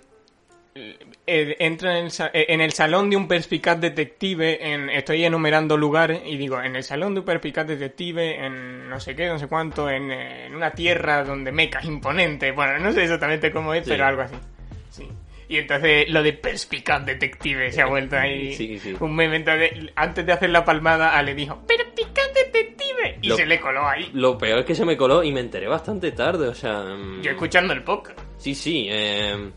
eh, 1.26 1.56
entra 1.58 1.98
eh, 1.98 2.46
en 2.48 2.60
el, 2.60 2.72
salón 2.72 3.08
de 3.08 3.16
un 3.16 3.26
perspicaz 3.26 3.80
detective, 3.80 4.72
en, 4.72 4.90
estoy 4.90 5.24
enumerando 5.24 5.76
lugares 5.76 6.20
y 6.26 6.36
digo, 6.36 6.60
en 6.60 6.76
el 6.76 6.82
salón 6.82 7.14
de 7.14 7.20
un 7.20 7.26
perspicaz 7.26 7.66
detective, 7.66 8.44
en 8.44 8.88
no 8.88 9.00
sé 9.00 9.16
qué, 9.16 9.26
no 9.26 9.38
sé 9.38 9.46
cuánto, 9.46 9.88
en, 9.88 10.12
una 10.54 10.72
tierra 10.72 11.24
donde 11.24 11.50
mecas 11.50 11.86
imponente, 11.86 12.52
bueno, 12.52 12.78
no 12.78 12.92
sé 12.92 13.04
exactamente 13.04 13.50
cómo 13.50 13.72
es, 13.72 13.88
pero 13.88 14.04
algo 14.04 14.22
así. 14.22 14.36
Sí. 14.90 15.08
Y 15.48 15.58
entonces 15.58 16.08
lo 16.08 16.22
de 16.22 16.32
perspicaz 16.32 17.04
detective 17.04 17.70
se 17.70 17.82
ha 17.82 17.86
vuelto 17.86 18.16
ahí 18.16 18.80
un 19.00 19.14
meme. 19.14 19.44
antes 19.94 20.26
de 20.26 20.32
hacer 20.32 20.50
la 20.50 20.64
palmada, 20.64 21.22
le 21.22 21.34
dijo, 21.34 21.60
perspicaz 21.66 22.32
detective, 22.34 23.18
y 23.22 23.30
se 23.30 23.46
le 23.46 23.60
coló 23.60 23.86
ahí. 23.86 24.10
Lo 24.12 24.36
peor 24.36 24.60
es 24.60 24.64
que 24.64 24.74
se 24.74 24.84
me 24.84 24.96
coló 24.96 25.22
y 25.22 25.32
me 25.32 25.40
enteré 25.40 25.68
bastante 25.68 26.12
tarde, 26.12 26.48
o 26.48 26.54
sea... 26.54 26.82
Mm. 26.82 27.22
Yo 27.22 27.30
escuchando 27.30 27.72
el 27.72 27.82
podcast. 27.82 28.18
Sí, 28.38 28.54
sí, 28.54 28.86
eh 28.90 29.50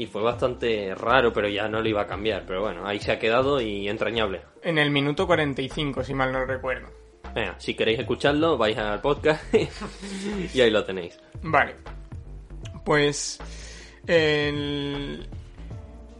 y 0.00 0.06
fue 0.06 0.22
bastante 0.22 0.94
raro, 0.94 1.30
pero 1.30 1.46
ya 1.46 1.68
no 1.68 1.82
lo 1.82 1.86
iba 1.86 2.00
a 2.00 2.06
cambiar. 2.06 2.44
Pero 2.46 2.62
bueno, 2.62 2.86
ahí 2.86 2.98
se 2.98 3.12
ha 3.12 3.18
quedado 3.18 3.60
y 3.60 3.86
entrañable. 3.86 4.40
En 4.62 4.78
el 4.78 4.90
minuto 4.90 5.26
45, 5.26 6.02
si 6.02 6.14
mal 6.14 6.32
no 6.32 6.46
recuerdo. 6.46 6.88
Venga, 7.34 7.54
si 7.58 7.74
queréis 7.74 7.98
escucharlo, 7.98 8.56
vais 8.56 8.78
al 8.78 9.02
podcast 9.02 9.44
y 10.54 10.58
ahí 10.58 10.70
lo 10.70 10.82
tenéis. 10.84 11.20
Vale. 11.42 11.76
Pues... 12.82 13.38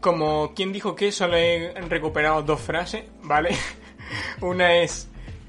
Como 0.00 0.54
quien 0.54 0.72
dijo 0.72 0.94
que 0.94 1.12
solo 1.12 1.36
he 1.36 1.72
recuperado 1.88 2.42
dos 2.42 2.60
frases, 2.60 3.04
¿vale? 3.22 3.50
Una 4.40 4.76
es... 4.76 5.08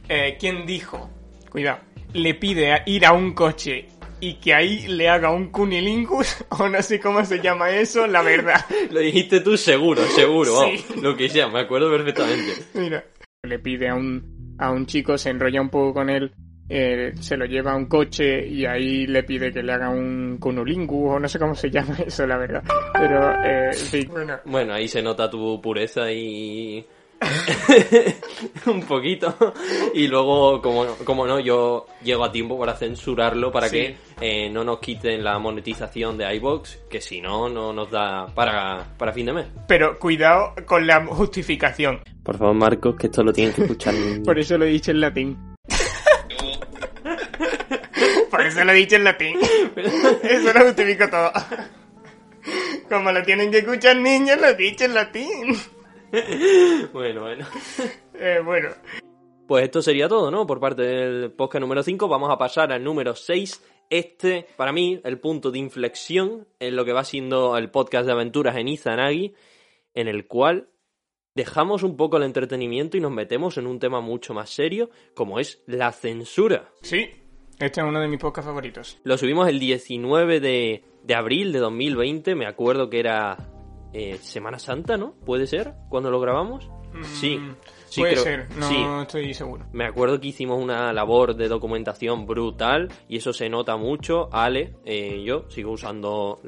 Eh, 0.09 0.35
¿Quién 0.39 0.65
dijo? 0.65 1.09
Cuidado. 1.49 1.79
Le 2.13 2.33
pide 2.33 2.73
a 2.73 2.83
ir 2.85 3.05
a 3.05 3.13
un 3.13 3.33
coche 3.33 3.87
y 4.21 4.35
que 4.35 4.53
ahí 4.53 4.87
le 4.87 5.09
haga 5.09 5.31
un 5.31 5.49
cunilingus, 5.49 6.45
o 6.49 6.69
no 6.69 6.81
sé 6.81 6.99
cómo 6.99 7.25
se 7.25 7.41
llama 7.41 7.71
eso, 7.71 8.07
la 8.07 8.21
verdad. 8.21 8.63
Lo 8.91 8.99
dijiste 8.99 9.41
tú 9.41 9.57
seguro, 9.57 10.03
seguro, 10.07 10.63
lo 11.01 11.17
que 11.17 11.27
sea, 11.27 11.49
me 11.49 11.59
acuerdo 11.59 11.89
perfectamente. 11.89 12.63
Mira, 12.75 13.03
le 13.43 13.59
pide 13.59 13.89
a 13.89 13.95
un, 13.95 14.55
a 14.59 14.71
un 14.71 14.85
chico, 14.85 15.17
se 15.17 15.31
enrolla 15.31 15.59
un 15.59 15.69
poco 15.69 15.95
con 15.95 16.09
él, 16.09 16.31
eh, 16.73 17.13
se 17.19 17.35
lo 17.35 17.45
lleva 17.45 17.73
a 17.73 17.75
un 17.75 17.87
coche 17.87 18.47
y 18.47 18.65
ahí 18.65 19.05
le 19.05 19.23
pide 19.23 19.51
que 19.51 19.61
le 19.61 19.73
haga 19.73 19.89
un 19.89 20.37
cunilingus, 20.39 21.15
o 21.15 21.19
no 21.19 21.27
sé 21.27 21.37
cómo 21.37 21.53
se 21.53 21.69
llama 21.71 21.97
eso, 22.05 22.25
la 22.25 22.37
verdad. 22.37 22.63
Pero, 22.93 23.31
eh, 23.43 23.73
sí. 23.73 24.07
Bueno. 24.09 24.39
bueno, 24.45 24.73
ahí 24.73 24.87
se 24.87 25.01
nota 25.01 25.29
tu 25.29 25.59
pureza 25.61 26.09
y 26.09 26.85
un 28.67 28.81
poquito. 28.83 29.35
Y 29.93 30.07
luego, 30.07 30.61
como, 30.61 30.85
como 31.03 31.27
no, 31.27 31.39
yo 31.39 31.87
llego 32.03 32.23
a 32.23 32.31
tiempo 32.31 32.57
para 32.57 32.75
censurarlo 32.75 33.51
para 33.51 33.69
que 33.69 33.97
eh, 34.21 34.49
no 34.49 34.63
nos 34.63 34.79
quiten 34.79 35.23
la 35.23 35.37
monetización 35.39 36.17
de 36.17 36.33
iBox, 36.35 36.83
que 36.89 37.01
si 37.01 37.21
no, 37.21 37.49
no 37.49 37.73
nos 37.73 37.91
da 37.91 38.27
para, 38.33 38.95
para 38.97 39.11
fin 39.11 39.25
de 39.25 39.33
mes. 39.33 39.47
Pero 39.67 39.99
cuidado 39.99 40.53
con 40.65 40.87
la 40.87 41.05
justificación. 41.05 41.99
Por 42.23 42.37
favor, 42.37 42.55
Marcos, 42.55 42.95
que 42.95 43.07
esto 43.07 43.23
lo 43.23 43.33
tienes 43.33 43.55
que 43.55 43.63
escuchar. 43.63 43.93
Por 44.23 44.39
eso 44.39 44.57
lo 44.57 44.65
he 44.65 44.69
dicho 44.69 44.91
en 44.91 45.01
latín. 45.01 45.50
Por 48.31 48.41
eso 48.41 48.63
lo 48.63 48.71
he 48.71 48.75
dicho 48.75 48.95
en 48.95 49.03
latín. 49.03 49.37
Eso 50.23 50.53
lo 50.53 50.65
justifica 50.65 51.09
todo. 51.09 51.31
Como 52.89 53.11
lo 53.11 53.21
tienen 53.23 53.51
que 53.51 53.59
escuchar 53.59 53.97
niños, 53.97 54.39
lo 54.39 54.47
he 54.47 54.55
dicho 54.55 54.85
en 54.85 54.93
latín. 54.93 55.57
bueno, 56.93 57.21
bueno. 57.21 57.45
Eh, 58.15 58.39
bueno. 58.43 58.69
Pues 59.47 59.65
esto 59.65 59.81
sería 59.81 60.07
todo, 60.07 60.31
¿no? 60.31 60.47
Por 60.47 60.59
parte 60.59 60.81
del 60.81 61.31
podcast 61.31 61.61
número 61.61 61.83
5. 61.83 62.07
Vamos 62.07 62.31
a 62.31 62.37
pasar 62.37 62.71
al 62.71 62.83
número 62.83 63.15
6 63.15 63.61
este, 63.91 64.47
para 64.55 64.71
mí, 64.71 65.01
el 65.03 65.19
punto 65.19 65.51
de 65.51 65.59
inflexión 65.59 66.47
en 66.59 66.77
lo 66.77 66.85
que 66.85 66.93
va 66.93 67.03
siendo 67.03 67.57
el 67.57 67.69
podcast 67.69 68.05
de 68.05 68.13
aventuras 68.13 68.55
en 68.55 68.69
Izanagi, 68.69 69.33
en 69.93 70.07
el 70.07 70.27
cual 70.27 70.69
dejamos 71.35 71.83
un 71.83 71.97
poco 71.97 72.15
el 72.15 72.23
entretenimiento 72.23 72.95
y 72.95 73.01
nos 73.01 73.11
metemos 73.11 73.57
en 73.57 73.67
un 73.67 73.79
tema 73.79 73.99
mucho 73.99 74.33
más 74.33 74.49
serio, 74.49 74.89
como 75.13 75.41
es 75.41 75.61
la 75.67 75.91
censura. 75.91 76.69
Sí, 76.81 77.09
este 77.65 77.81
es 77.81 77.87
uno 77.87 77.99
de 77.99 78.07
mis 78.07 78.19
podcasts 78.19 78.47
favoritos. 78.47 78.99
Lo 79.03 79.17
subimos 79.17 79.47
el 79.47 79.59
19 79.59 80.39
de, 80.39 80.83
de 81.03 81.15
abril 81.15 81.51
de 81.51 81.59
2020, 81.59 82.35
me 82.35 82.47
acuerdo 82.47 82.89
que 82.89 82.99
era 82.99 83.37
eh, 83.93 84.17
Semana 84.21 84.59
Santa, 84.59 84.97
¿no? 84.97 85.13
¿Puede 85.25 85.47
ser? 85.47 85.73
¿Cuando 85.89 86.09
lo 86.11 86.19
grabamos? 86.19 86.69
sí. 87.13 87.37
Mm, 87.37 87.55
Puede 87.97 88.15
ser, 88.15 88.47
no 88.57 89.01
estoy 89.01 89.33
seguro. 89.33 89.65
Me 89.73 89.85
acuerdo 89.85 90.19
que 90.19 90.29
hicimos 90.29 90.61
una 90.61 90.93
labor 90.93 91.35
de 91.35 91.49
documentación 91.49 92.25
brutal 92.25 92.89
y 93.09 93.17
eso 93.17 93.33
se 93.33 93.49
nota 93.49 93.75
mucho. 93.75 94.29
Ale, 94.31 94.75
eh, 94.85 95.21
yo 95.25 95.49
sigo 95.49 95.71
usando 95.71 96.39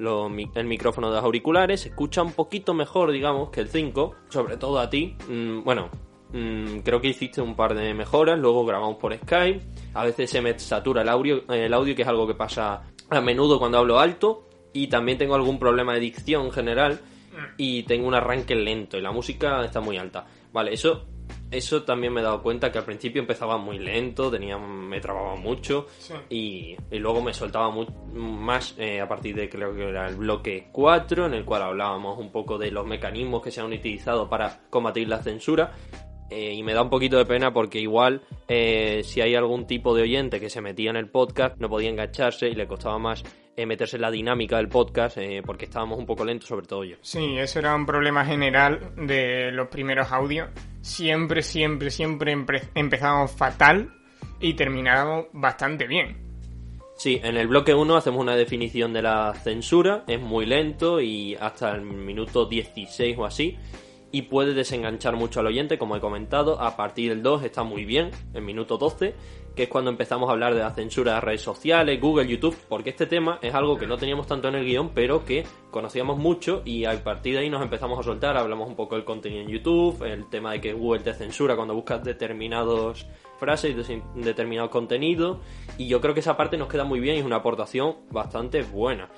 el 0.55 0.65
micrófono 0.65 1.09
de 1.09 1.15
los 1.15 1.23
auriculares, 1.25 1.81
se 1.81 1.89
escucha 1.89 2.21
un 2.23 2.31
poquito 2.31 2.73
mejor, 2.73 3.11
digamos, 3.11 3.49
que 3.49 3.59
el 3.59 3.67
5, 3.67 4.15
sobre 4.29 4.55
todo 4.55 4.79
a 4.79 4.89
ti. 4.89 5.17
Mm, 5.27 5.63
bueno, 5.65 5.89
mm, 6.33 6.79
creo 6.79 6.99
que 6.99 7.07
hiciste 7.07 7.41
un 7.41 7.55
par 7.55 7.73
de 7.73 7.93
mejoras, 7.93 8.37
luego 8.37 8.65
grabamos 8.65 8.97
por 8.97 9.15
Skype. 9.15 9.61
A 9.93 10.03
veces 10.03 10.29
se 10.29 10.41
me 10.41 10.57
satura 10.59 11.03
el 11.03 11.09
audio, 11.09 11.43
el 11.49 11.73
audio 11.73 11.95
que 11.95 12.01
es 12.01 12.07
algo 12.07 12.27
que 12.27 12.35
pasa 12.35 12.83
a 13.09 13.21
menudo 13.21 13.59
cuando 13.59 13.77
hablo 13.77 13.99
alto. 13.99 14.49
Y 14.73 14.87
también 14.87 15.17
tengo 15.17 15.35
algún 15.35 15.59
problema 15.59 15.93
de 15.93 15.99
dicción 15.99 16.45
en 16.47 16.51
general 16.51 16.99
y 17.57 17.83
tengo 17.83 18.07
un 18.07 18.15
arranque 18.15 18.55
lento 18.55 18.97
y 18.97 19.01
la 19.01 19.11
música 19.11 19.63
está 19.63 19.79
muy 19.81 19.97
alta. 19.97 20.25
Vale, 20.51 20.73
eso 20.73 21.05
eso 21.51 21.83
también 21.83 22.11
me 22.11 22.21
he 22.21 22.23
dado 22.23 22.41
cuenta 22.41 22.71
que 22.71 22.79
al 22.79 22.83
principio 22.83 23.21
empezaba 23.21 23.57
muy 23.57 23.77
lento, 23.77 24.31
tenía, 24.31 24.57
me 24.57 24.99
trababa 24.99 25.35
mucho 25.35 25.87
y, 26.29 26.75
luego 26.91 27.21
me 27.21 27.33
soltaba 27.33 27.71
más 28.13 28.75
eh, 28.77 28.99
a 28.99 29.07
partir 29.07 29.35
de 29.35 29.49
creo 29.49 29.75
que 29.75 29.89
era 29.89 30.07
el 30.07 30.15
bloque 30.15 30.69
4 30.71 31.27
en 31.27 31.35
el 31.35 31.45
cual 31.45 31.61
hablábamos 31.61 32.17
un 32.17 32.31
poco 32.31 32.57
de 32.57 32.71
los 32.71 32.87
mecanismos 32.87 33.41
que 33.43 33.51
se 33.51 33.61
han 33.61 33.71
utilizado 33.71 34.27
para 34.29 34.61
combatir 34.69 35.07
la 35.07 35.21
censura 35.21 35.73
eh, 36.33 36.53
y 36.53 36.63
me 36.63 36.73
da 36.73 36.81
un 36.81 36.89
poquito 36.89 37.17
de 37.17 37.25
pena 37.25 37.53
porque 37.53 37.79
igual 37.79 38.21
eh, 38.47 39.01
si 39.03 39.21
hay 39.21 39.35
algún 39.35 39.67
tipo 39.67 39.95
de 39.95 40.01
oyente 40.01 40.39
que 40.39 40.49
se 40.49 40.61
metía 40.61 40.89
en 40.89 40.95
el 40.95 41.07
podcast 41.07 41.57
no 41.59 41.69
podía 41.69 41.89
engancharse 41.89 42.47
y 42.47 42.55
le 42.55 42.65
costaba 42.65 42.97
más 42.97 43.23
eh, 43.55 43.67
meterse 43.67 43.97
en 43.97 44.01
la 44.01 44.09
dinámica 44.09 44.57
del 44.57 44.67
podcast 44.67 45.17
porque 45.45 45.65
estábamos 45.65 45.99
un 45.99 46.07
poco 46.07 46.25
lentos, 46.25 46.49
sobre 46.49 46.65
todo 46.65 46.83
yo. 46.83 46.95
Sí, 47.01 47.37
eso 47.37 47.59
era 47.59 47.75
un 47.75 47.85
problema 47.85 48.25
general 48.25 48.93
de 48.97 49.51
los 49.51 49.67
primeros 49.67 50.11
audios. 50.11 50.49
Siempre, 50.81 51.43
siempre, 51.43 51.91
siempre 51.91 52.35
empezábamos 52.73 53.31
fatal 53.31 53.93
y 54.39 54.55
terminábamos 54.55 55.27
bastante 55.33 55.85
bien. 55.85 56.17
Sí, 56.97 57.19
en 57.23 57.37
el 57.37 57.47
bloque 57.47 57.75
1 57.75 57.95
hacemos 57.95 58.21
una 58.21 58.35
definición 58.35 58.91
de 58.91 59.03
la 59.03 59.33
censura, 59.35 60.03
es 60.07 60.19
muy 60.19 60.47
lento 60.47 60.99
y 60.99 61.35
hasta 61.35 61.75
el 61.75 61.81
minuto 61.81 62.45
16 62.45 63.17
o 63.19 63.25
así 63.25 63.57
y 64.13 64.21
puede 64.21 64.53
desenganchar 64.53 65.15
mucho 65.15 65.39
al 65.39 65.47
oyente, 65.47 65.79
como 65.79 65.95
he 65.95 65.99
comentado. 65.99 66.61
A 66.61 66.77
partir 66.77 67.09
del 67.09 67.23
2 67.23 67.43
está 67.43 67.63
muy 67.63 67.83
bien, 67.83 68.11
en 68.35 68.45
minuto 68.45 68.77
12, 68.77 69.15
que 69.55 69.63
es 69.63 69.69
cuando 69.69 69.89
empezamos 69.89 70.29
a 70.29 70.33
hablar 70.33 70.53
de 70.53 70.59
la 70.59 70.69
censura 70.69 71.15
de 71.15 71.21
redes 71.21 71.41
sociales, 71.41 71.99
Google, 71.99 72.27
YouTube, 72.27 72.55
porque 72.69 72.91
este 72.91 73.07
tema 73.07 73.39
es 73.41 73.55
algo 73.55 73.75
que 73.75 73.87
no 73.87 73.97
teníamos 73.97 74.27
tanto 74.27 74.49
en 74.49 74.55
el 74.55 74.65
guion, 74.65 74.89
pero 74.89 75.25
que 75.25 75.43
conocíamos 75.71 76.19
mucho 76.19 76.61
y 76.63 76.85
a 76.85 77.03
partir 77.03 77.33
de 77.33 77.39
ahí 77.39 77.49
nos 77.49 77.63
empezamos 77.63 77.99
a 77.99 78.03
soltar, 78.03 78.37
hablamos 78.37 78.69
un 78.69 78.75
poco 78.75 78.95
del 78.95 79.03
contenido 79.03 79.41
en 79.41 79.49
YouTube, 79.49 80.03
el 80.03 80.29
tema 80.29 80.51
de 80.51 80.61
que 80.61 80.73
Google 80.73 81.01
te 81.01 81.15
censura 81.15 81.55
cuando 81.55 81.73
buscas 81.73 82.03
determinados 82.03 83.07
frases 83.39 83.75
y 83.75 84.21
determinado 84.21 84.69
contenido, 84.69 85.39
y 85.79 85.87
yo 85.87 85.99
creo 86.01 86.13
que 86.13 86.19
esa 86.19 86.37
parte 86.37 86.55
nos 86.55 86.67
queda 86.67 86.83
muy 86.83 86.99
bien 86.99 87.15
y 87.15 87.19
es 87.19 87.25
una 87.25 87.37
aportación 87.37 87.95
bastante 88.11 88.61
buena. 88.61 89.09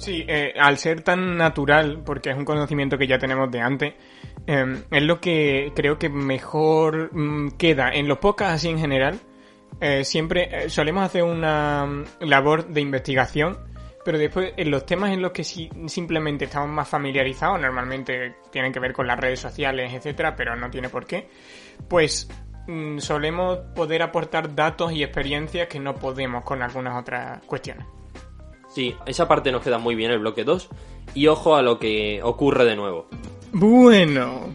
Sí, 0.00 0.24
eh, 0.26 0.54
al 0.58 0.78
ser 0.78 1.02
tan 1.02 1.36
natural, 1.36 2.02
porque 2.06 2.30
es 2.30 2.36
un 2.36 2.46
conocimiento 2.46 2.96
que 2.96 3.06
ya 3.06 3.18
tenemos 3.18 3.50
de 3.50 3.60
antes, 3.60 3.94
eh, 4.46 4.82
es 4.90 5.02
lo 5.02 5.20
que 5.20 5.72
creo 5.76 5.98
que 5.98 6.08
mejor 6.08 7.14
mm, 7.14 7.50
queda 7.58 7.90
en 7.90 8.08
los 8.08 8.16
podcasts 8.16 8.54
así 8.54 8.70
en 8.70 8.78
general. 8.78 9.20
Eh, 9.78 10.02
siempre 10.04 10.70
solemos 10.70 11.04
hacer 11.04 11.22
una 11.22 11.84
mm, 11.84 12.04
labor 12.20 12.66
de 12.68 12.80
investigación, 12.80 13.58
pero 14.02 14.16
después 14.16 14.54
en 14.56 14.70
los 14.70 14.86
temas 14.86 15.12
en 15.12 15.20
los 15.20 15.32
que 15.32 15.44
sí, 15.44 15.68
simplemente 15.86 16.46
estamos 16.46 16.70
más 16.70 16.88
familiarizados, 16.88 17.60
normalmente 17.60 18.36
tienen 18.50 18.72
que 18.72 18.80
ver 18.80 18.94
con 18.94 19.06
las 19.06 19.20
redes 19.20 19.40
sociales, 19.40 19.92
etcétera, 19.92 20.34
pero 20.34 20.56
no 20.56 20.70
tiene 20.70 20.88
por 20.88 21.04
qué, 21.04 21.28
pues 21.88 22.26
mm, 22.66 22.96
solemos 23.00 23.58
poder 23.74 24.02
aportar 24.02 24.54
datos 24.54 24.92
y 24.92 25.02
experiencias 25.02 25.68
que 25.68 25.78
no 25.78 25.94
podemos 25.94 26.42
con 26.42 26.62
algunas 26.62 26.98
otras 26.98 27.44
cuestiones. 27.44 27.99
Sí, 28.70 28.94
esa 29.04 29.26
parte 29.26 29.50
nos 29.52 29.62
queda 29.62 29.78
muy 29.78 29.94
bien 29.94 30.10
el 30.10 30.20
bloque 30.20 30.44
2. 30.44 30.68
Y 31.14 31.26
ojo 31.26 31.56
a 31.56 31.62
lo 31.62 31.78
que 31.78 32.20
ocurre 32.22 32.64
de 32.64 32.76
nuevo. 32.76 33.08
Bueno. 33.52 34.54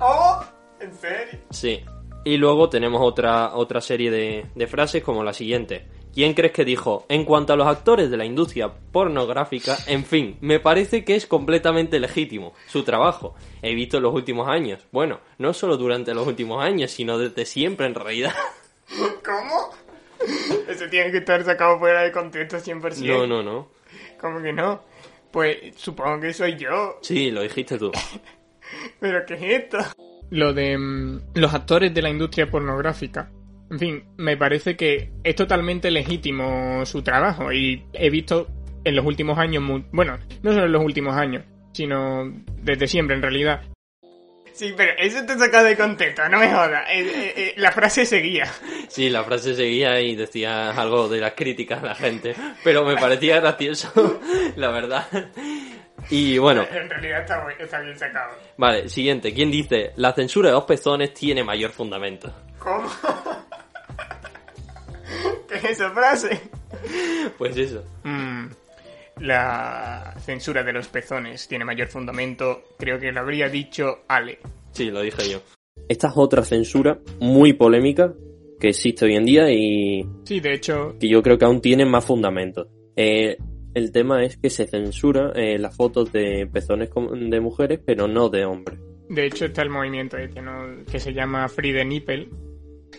Oh, 0.00 0.44
¿en 0.80 0.94
serio? 0.94 1.40
Sí. 1.50 1.80
Y 2.24 2.36
luego 2.36 2.68
tenemos 2.68 3.00
otra, 3.02 3.54
otra 3.54 3.80
serie 3.80 4.10
de, 4.10 4.46
de 4.54 4.66
frases 4.66 5.02
como 5.02 5.24
la 5.24 5.32
siguiente. 5.32 5.86
¿Quién 6.14 6.34
crees 6.34 6.52
que 6.52 6.64
dijo? 6.64 7.06
En 7.08 7.24
cuanto 7.24 7.52
a 7.52 7.56
los 7.56 7.66
actores 7.66 8.08
de 8.08 8.16
la 8.16 8.24
industria 8.24 8.72
pornográfica, 8.92 9.76
en 9.88 10.04
fin, 10.04 10.38
me 10.40 10.60
parece 10.60 11.04
que 11.04 11.16
es 11.16 11.26
completamente 11.26 11.98
legítimo 11.98 12.52
su 12.68 12.84
trabajo. 12.84 13.34
He 13.62 13.74
visto 13.74 13.96
en 13.96 14.04
los 14.04 14.14
últimos 14.14 14.48
años. 14.48 14.86
Bueno, 14.92 15.18
no 15.38 15.52
solo 15.52 15.76
durante 15.76 16.14
los 16.14 16.26
últimos 16.26 16.62
años, 16.62 16.92
sino 16.92 17.18
desde 17.18 17.44
siempre 17.44 17.86
en 17.86 17.96
realidad. 17.96 18.34
¿Cómo? 19.24 19.70
Eso 20.68 20.88
tiene 20.88 21.10
que 21.10 21.18
estar 21.18 21.42
sacado 21.44 21.78
fuera 21.78 22.02
de 22.02 22.12
contexto 22.12 22.58
100%. 22.58 23.06
No, 23.06 23.26
no, 23.26 23.42
no. 23.42 23.70
¿Cómo 24.20 24.42
que 24.42 24.52
no? 24.52 24.82
Pues 25.30 25.74
supongo 25.76 26.20
que 26.20 26.32
soy 26.32 26.56
yo. 26.56 26.98
Sí, 27.02 27.30
lo 27.30 27.42
dijiste 27.42 27.78
tú. 27.78 27.92
¿Pero 29.00 29.24
qué 29.26 29.34
es 29.34 29.42
esto? 29.64 29.78
Lo 30.30 30.52
de 30.52 30.78
mm, 30.78 31.20
los 31.34 31.52
actores 31.52 31.92
de 31.92 32.02
la 32.02 32.10
industria 32.10 32.50
pornográfica. 32.50 33.30
En 33.70 33.78
fin, 33.78 34.04
me 34.16 34.36
parece 34.36 34.76
que 34.76 35.10
es 35.22 35.34
totalmente 35.34 35.90
legítimo 35.90 36.84
su 36.86 37.02
trabajo 37.02 37.52
y 37.52 37.84
he 37.92 38.10
visto 38.10 38.46
en 38.84 38.94
los 38.94 39.04
últimos 39.04 39.38
años, 39.38 39.64
bueno, 39.90 40.18
no 40.42 40.52
solo 40.52 40.66
en 40.66 40.72
los 40.72 40.84
últimos 40.84 41.16
años, 41.16 41.44
sino 41.72 42.30
desde 42.62 42.86
siempre 42.86 43.16
en 43.16 43.22
realidad, 43.22 43.62
Sí, 44.54 44.72
pero 44.76 44.92
eso 44.96 45.26
te 45.26 45.36
saca 45.36 45.64
de 45.64 45.76
contexto, 45.76 46.28
no 46.28 46.38
me 46.38 46.48
jodas. 46.48 46.84
Eh, 46.88 47.00
eh, 47.00 47.34
eh, 47.36 47.54
la 47.56 47.72
frase 47.72 48.06
seguía. 48.06 48.46
Sí, 48.86 49.10
la 49.10 49.24
frase 49.24 49.54
seguía 49.54 50.00
y 50.00 50.14
decía 50.14 50.70
algo 50.70 51.08
de 51.08 51.20
las 51.20 51.32
críticas 51.32 51.82
de 51.82 51.88
la 51.88 51.96
gente. 51.96 52.36
Pero 52.62 52.84
me 52.84 52.94
parecía 52.94 53.40
gracioso, 53.40 54.20
la 54.56 54.70
verdad. 54.70 55.08
Y 56.08 56.38
bueno. 56.38 56.64
En 56.70 56.88
realidad 56.88 57.22
está, 57.22 57.44
está, 57.58 57.80
bien 57.80 57.98
sacado. 57.98 58.36
Vale, 58.56 58.88
siguiente. 58.88 59.34
¿Quién 59.34 59.50
dice? 59.50 59.92
La 59.96 60.12
censura 60.12 60.50
de 60.50 60.54
los 60.54 60.64
pezones 60.64 61.12
tiene 61.12 61.42
mayor 61.42 61.72
fundamento. 61.72 62.32
¿Cómo? 62.60 62.88
¿Qué 65.48 65.56
es 65.56 65.64
esa 65.64 65.90
frase? 65.90 66.40
Pues 67.36 67.56
eso. 67.56 67.82
Mm 68.04 68.46
la 69.20 70.14
censura 70.18 70.62
de 70.62 70.72
los 70.72 70.88
pezones 70.88 71.46
tiene 71.48 71.64
mayor 71.64 71.88
fundamento, 71.88 72.64
creo 72.78 72.98
que 72.98 73.12
lo 73.12 73.20
habría 73.20 73.48
dicho 73.48 74.04
Ale. 74.08 74.38
Sí, 74.72 74.90
lo 74.90 75.02
dije 75.02 75.30
yo. 75.30 75.40
Esta 75.88 76.08
es 76.08 76.14
otra 76.16 76.42
censura 76.42 76.98
muy 77.20 77.52
polémica 77.52 78.12
que 78.58 78.68
existe 78.68 79.04
hoy 79.04 79.16
en 79.16 79.24
día 79.24 79.50
y... 79.50 80.06
Sí, 80.24 80.40
de 80.40 80.54
hecho... 80.54 80.96
Que 80.98 81.08
yo 81.08 81.22
creo 81.22 81.38
que 81.38 81.44
aún 81.44 81.60
tiene 81.60 81.84
más 81.84 82.04
fundamento. 82.04 82.68
Eh, 82.96 83.36
el 83.74 83.92
tema 83.92 84.24
es 84.24 84.36
que 84.36 84.50
se 84.50 84.66
censura 84.66 85.32
eh, 85.34 85.58
las 85.58 85.76
fotos 85.76 86.12
de 86.12 86.48
pezones 86.50 86.90
de 86.94 87.40
mujeres, 87.40 87.80
pero 87.84 88.06
no 88.06 88.28
de 88.28 88.44
hombres. 88.44 88.78
De 89.08 89.26
hecho, 89.26 89.46
está 89.46 89.62
el 89.62 89.70
movimiento 89.70 90.16
este, 90.16 90.40
que 90.90 90.98
se 90.98 91.12
llama 91.12 91.48
Free 91.48 91.72
the 91.72 91.84
Nipple, 91.84 92.28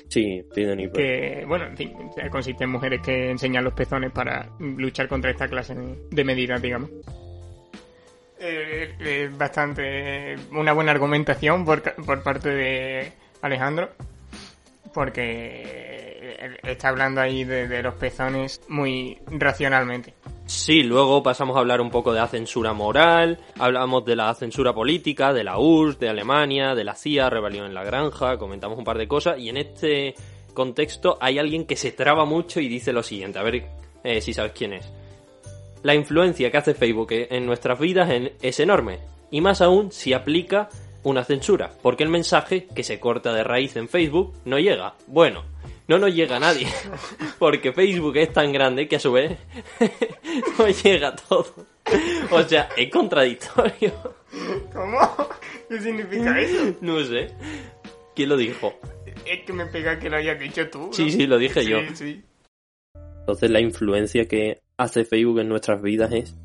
Sí, 0.08 0.44
piden 0.54 0.92
Que, 0.92 1.44
bueno, 1.48 1.66
en 1.66 1.78
fin, 1.78 1.94
consiste 2.30 2.64
en 2.64 2.70
mujeres 2.72 3.02
que 3.02 3.30
enseñan 3.32 3.64
los 3.64 3.74
pezones 3.74 4.12
para 4.12 4.50
luchar 4.60 5.08
contra 5.08 5.32
esta 5.32 5.48
clase 5.48 5.76
de 6.12 6.24
medidas, 6.24 6.62
digamos. 6.62 6.90
Eh, 8.40 9.30
bastante 9.38 10.36
una 10.52 10.74
buena 10.74 10.92
argumentación 10.92 11.66
por, 11.66 11.82
por 11.82 12.22
parte 12.22 12.50
de 12.50 13.12
Alejandro, 13.42 13.90
porque 14.94 15.95
está 16.64 16.90
hablando 16.90 17.22
ahí 17.22 17.44
de 17.44 17.82
los 17.82 17.96
pezones 17.96 18.62
muy 18.68 19.18
racionalmente. 19.28 20.14
Sí, 20.46 20.84
luego 20.84 21.24
pasamos 21.24 21.58
a 21.58 21.60
hablar 21.60 21.82
un 21.82 21.90
poco 21.90 22.14
de 22.14 22.20
la 22.20 22.28
censura 22.28 22.72
moral, 22.74 23.40
hablamos 23.58 24.06
de 24.06 24.16
la 24.16 24.34
censura 24.36 24.74
política, 24.74 25.34
de 25.34 25.44
la 25.44 25.58
URSS, 25.58 26.00
de 26.00 26.10
Alemania, 26.10 26.76
de 26.76 26.84
la 26.84 26.94
CIA, 26.94 27.32
rebelión 27.32 27.66
en 27.66 27.74
la 27.74 27.84
granja, 27.84 28.38
comentamos 28.38 28.78
un 28.78 28.84
par 28.84 29.00
de 29.00 29.08
cosas 29.08 29.40
y 29.40 29.50
en 29.50 29.58
este 29.58 30.14
contexto 30.54 31.18
hay 31.20 31.40
alguien 31.40 31.66
que 31.66 31.76
se 31.76 31.92
traba 31.92 32.26
mucho 32.26 32.60
y 32.60 32.68
dice 32.68 32.94
lo 32.94 33.02
siguiente, 33.02 33.40
a 33.40 33.44
ver 33.44 33.66
eh, 34.04 34.22
si 34.22 34.34
sabes 34.34 34.52
quién 34.52 34.74
es. 34.74 34.92
La 35.82 35.96
influencia 35.96 36.52
que 36.52 36.58
hace 36.58 36.76
Facebook 36.76 37.08
en 37.12 37.46
nuestras 37.46 37.80
vidas 37.80 38.10
es 38.42 38.60
enorme, 38.60 39.00
y 39.32 39.42
más 39.42 39.62
aún 39.62 39.92
si 39.92 40.14
aplica 40.14 40.70
una 41.04 41.24
censura, 41.24 41.72
porque 41.82 42.04
el 42.04 42.10
mensaje 42.10 42.68
que 42.76 42.84
se 42.84 43.00
corta 43.00 43.34
de 43.34 43.44
raíz 43.44 43.76
en 43.76 43.90
Facebook 43.90 44.34
no 44.46 44.60
llega. 44.60 44.94
Bueno, 45.08 45.44
no 45.88 46.00
nos 46.00 46.14
llega 46.14 46.38
a 46.38 46.40
nadie. 46.40 46.68
Porque 47.40 47.72
Facebook 47.74 48.18
es 48.18 48.32
tan 48.34 48.52
grande 48.52 48.88
que 48.88 48.96
a 48.96 49.00
su 49.00 49.12
vez 49.12 49.38
no 50.60 50.68
llega 50.68 51.10
a 51.10 51.16
todo. 51.16 51.48
O 52.32 52.42
sea, 52.44 52.70
es 52.76 52.90
contradictorio. 52.92 53.94
¿Cómo? 54.74 55.00
¿Qué 55.70 55.80
significa 55.80 56.40
eso? 56.40 56.76
No 56.82 57.04
sé. 57.04 57.32
¿Quién 58.16 58.30
lo 58.30 58.38
dijo? 58.38 58.74
Es 59.26 59.44
que 59.46 59.54
me 59.54 59.66
pega 59.68 60.00
que 60.00 60.10
lo 60.10 60.18
hayas 60.18 60.40
dicho 60.40 60.68
tú. 60.70 60.88
¿no? 60.88 60.94
Sí, 60.94 61.12
sí, 61.12 61.28
lo 61.28 61.38
dije 61.38 61.62
Sí, 61.64 61.70
yo. 61.70 61.78
sí. 61.94 62.24
Entonces 63.20 63.50
la 63.50 63.60
influencia 63.60 64.28
que 64.28 64.62
hace 64.78 65.04
Facebook 65.06 65.40
en 65.40 65.50
nuestras 65.50 65.82
vidas 65.82 66.12
es 66.12 66.36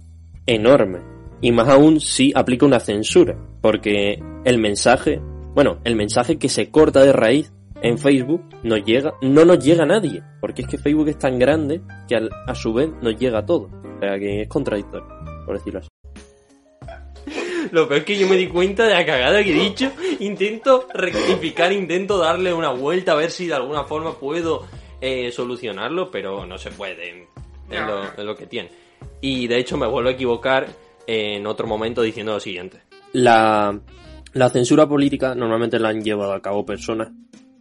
enorme. 0.46 1.00
Y 1.42 1.52
más 1.52 1.68
aún 1.68 2.00
si 2.00 2.32
aplica 2.34 2.66
una 2.66 2.80
censura. 2.80 3.36
Porque 3.60 4.22
el 4.44 4.58
mensaje, 4.58 5.20
bueno, 5.54 5.80
el 5.84 5.96
mensaje 5.96 6.38
que 6.38 6.48
se 6.48 6.70
corta 6.70 7.02
de 7.02 7.12
raíz 7.12 7.52
en 7.82 7.98
Facebook 7.98 8.42
no 8.62 8.76
llega, 8.76 9.14
no 9.22 9.44
nos 9.44 9.58
llega 9.64 9.82
a 9.84 9.86
nadie. 9.86 10.22
Porque 10.40 10.62
es 10.62 10.68
que 10.68 10.78
Facebook 10.78 11.08
es 11.08 11.18
tan 11.18 11.38
grande 11.38 11.80
que 12.08 12.16
al- 12.16 12.30
a 12.46 12.54
su 12.54 12.72
vez 12.72 12.90
nos 13.02 13.16
llega 13.18 13.38
a 13.40 13.46
todo. 13.46 13.70
O 13.96 14.00
sea 14.00 14.18
que 14.18 14.42
es 14.42 14.48
contradictorio, 14.48 15.06
por 15.46 15.56
decirlo 15.58 15.80
así. 15.80 15.88
Lo 17.72 17.86
peor 17.86 18.00
es 18.00 18.04
que 18.06 18.18
yo 18.18 18.26
me 18.28 18.36
di 18.36 18.48
cuenta 18.48 18.84
de 18.84 18.94
la 18.94 19.04
cagada 19.06 19.42
que 19.44 19.50
he 19.50 19.62
dicho. 19.68 19.90
Intento 20.20 20.86
rectificar, 20.94 21.72
intento 21.72 22.18
darle 22.18 22.52
una 22.52 22.70
vuelta 22.70 23.12
a 23.12 23.16
ver 23.16 23.30
si 23.30 23.46
de 23.46 23.54
alguna 23.54 23.84
forma 23.84 24.14
puedo 24.18 24.64
eh, 25.00 25.30
solucionarlo, 25.30 26.10
pero 26.10 26.46
no 26.46 26.58
se 26.58 26.70
puede. 26.70 27.26
Es 27.70 27.80
lo, 27.80 28.02
es 28.04 28.18
lo 28.24 28.34
que 28.36 28.46
tiene. 28.46 28.70
Y 29.20 29.46
de 29.46 29.58
hecho 29.58 29.76
me 29.76 29.86
vuelvo 29.86 30.08
a 30.08 30.12
equivocar 30.12 30.66
en 31.06 31.46
otro 31.46 31.66
momento 31.66 32.02
diciendo 32.02 32.32
lo 32.32 32.40
siguiente. 32.40 32.80
La, 33.12 33.78
la 34.32 34.50
censura 34.50 34.88
política 34.88 35.34
normalmente 35.34 35.78
la 35.78 35.90
han 35.90 36.02
llevado 36.02 36.32
a 36.32 36.40
cabo 36.42 36.64
personas 36.66 37.10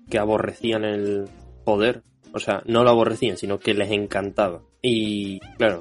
que 0.10 0.18
aborrecían 0.20 0.84
el 0.86 1.30
poder. 1.64 2.01
O 2.34 2.39
sea, 2.39 2.62
no 2.66 2.84
lo 2.84 2.89
aborrecían, 2.91 3.38
sino 3.38 3.60
que 3.60 3.74
les 3.74 3.91
encantaba. 3.91 4.62
Y 4.82 5.39
claro, 5.57 5.80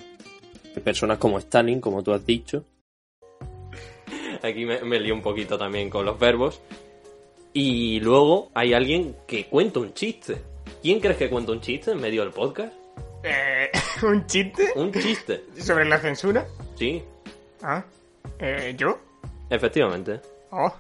personas 0.85 1.19
como 1.19 1.39
Stalin, 1.39 1.81
como 1.81 2.03
tú 2.03 2.13
has 2.13 2.25
dicho. 2.25 2.65
Aquí 4.43 4.65
me, 4.65 4.81
me 4.83 5.01
lío 5.01 5.15
un 5.15 5.23
poquito 5.23 5.59
también 5.59 5.91
con 5.91 6.05
los 6.05 6.19
verbos. 6.19 6.61
Y 7.53 8.01
luego 8.01 8.51
hay 8.55 8.73
alguien 8.73 9.17
que 9.27 9.47
cuenta 9.47 9.81
un 9.81 9.93
chiste. 9.95 10.37
¿Quién 10.83 11.01
crees 11.01 11.17
que 11.17 11.29
cuenta 11.29 11.53
un 11.53 11.61
chiste 11.61 11.91
en 11.91 12.01
medio 12.01 12.23
del 12.23 12.33
podcast? 12.33 12.73
Eh, 13.25 13.69
¿Un 14.07 14.27
chiste? 14.27 14.69
Un 14.77 14.93
chiste. 14.93 15.45
¿Sobre 15.59 15.85
la 15.85 15.99
censura? 15.99 16.47
Sí, 16.77 17.03
Ah. 17.63 17.85
Eh, 18.39 18.75
¿Yo? 18.79 18.97
efectivamente. 19.51 20.21
Oh. 20.51 20.73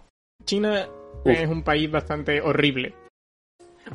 China 0.45 0.87
Uf. 1.25 1.33
es 1.33 1.49
un 1.49 1.63
país 1.65 1.91
bastante 1.91 2.41
horrible. 2.41 2.95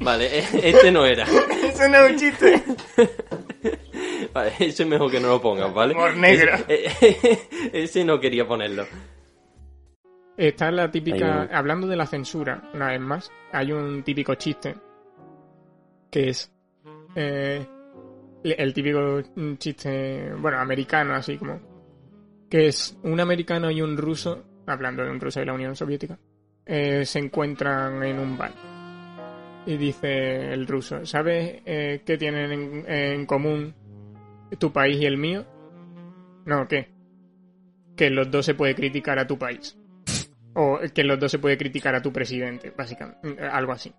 Vale, 0.01 0.39
e- 0.39 0.69
este 0.69 0.91
no 0.91 1.05
era. 1.05 1.25
Eso 1.63 1.87
no 1.89 1.97
es 2.05 2.11
un 2.11 2.17
chiste. 2.19 2.63
Vale, 4.33 4.51
ese 4.59 4.83
mejor 4.85 5.11
que 5.11 5.19
no 5.19 5.27
lo 5.27 5.41
pongas, 5.41 5.71
¿vale? 5.73 5.93
Humor 5.93 6.17
negro. 6.17 6.53
Ese, 6.67 7.39
ese 7.73 8.03
no 8.03 8.19
quería 8.19 8.47
ponerlo. 8.47 8.85
Está 10.35 10.71
la 10.71 10.89
típica. 10.89 11.43
Hablando 11.53 11.85
de 11.87 11.95
la 11.95 12.07
censura, 12.07 12.69
una 12.73 12.87
vez 12.87 12.99
más, 12.99 13.31
hay 13.51 13.71
un 13.71 14.01
típico 14.03 14.33
chiste. 14.35 14.75
Que 16.09 16.29
es. 16.29 16.51
eh, 17.15 17.63
el 18.43 18.73
típico 18.73 19.21
chiste. 19.59 20.33
Bueno, 20.39 20.57
americano, 20.59 21.13
así 21.13 21.37
como. 21.37 21.59
Que 22.49 22.67
es 22.67 22.97
un 23.03 23.19
americano 23.19 23.69
y 23.69 23.81
un 23.83 23.95
ruso. 23.97 24.43
Hablando 24.65 25.03
de 25.03 25.11
un 25.11 25.19
ruso 25.19 25.39
de 25.41 25.45
la 25.45 25.53
Unión 25.53 25.75
Soviética. 25.75 26.17
eh, 26.65 27.05
se 27.05 27.19
encuentran 27.19 28.01
en 28.03 28.17
un 28.17 28.35
bar. 28.37 28.51
Y 29.65 29.77
dice 29.77 30.53
el 30.53 30.67
ruso: 30.67 31.05
¿Sabes 31.05 31.61
eh, 31.65 32.01
qué 32.05 32.17
tienen 32.17 32.51
en, 32.51 32.91
en 32.91 33.25
común 33.25 33.73
tu 34.59 34.71
país 34.71 34.99
y 34.99 35.05
el 35.05 35.17
mío? 35.17 35.45
No, 36.45 36.67
¿qué? 36.67 36.89
Que 37.95 38.09
los 38.09 38.29
dos 38.29 38.45
se 38.45 38.55
puede 38.55 38.75
criticar 38.75 39.19
a 39.19 39.27
tu 39.27 39.37
país. 39.37 39.77
O 40.55 40.79
que 40.93 41.03
los 41.03 41.19
dos 41.19 41.31
se 41.31 41.39
puede 41.39 41.57
criticar 41.57 41.95
a 41.95 42.01
tu 42.01 42.11
presidente, 42.11 42.71
básicamente. 42.75 43.43
Algo 43.43 43.71
así. 43.71 43.93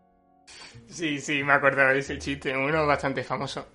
Sí, 0.86 1.18
sí, 1.18 1.42
me 1.42 1.52
acordaba 1.52 1.92
de 1.92 2.00
ese 2.00 2.18
chiste. 2.18 2.56
Uno 2.56 2.86
bastante 2.86 3.24
famoso. 3.24 3.66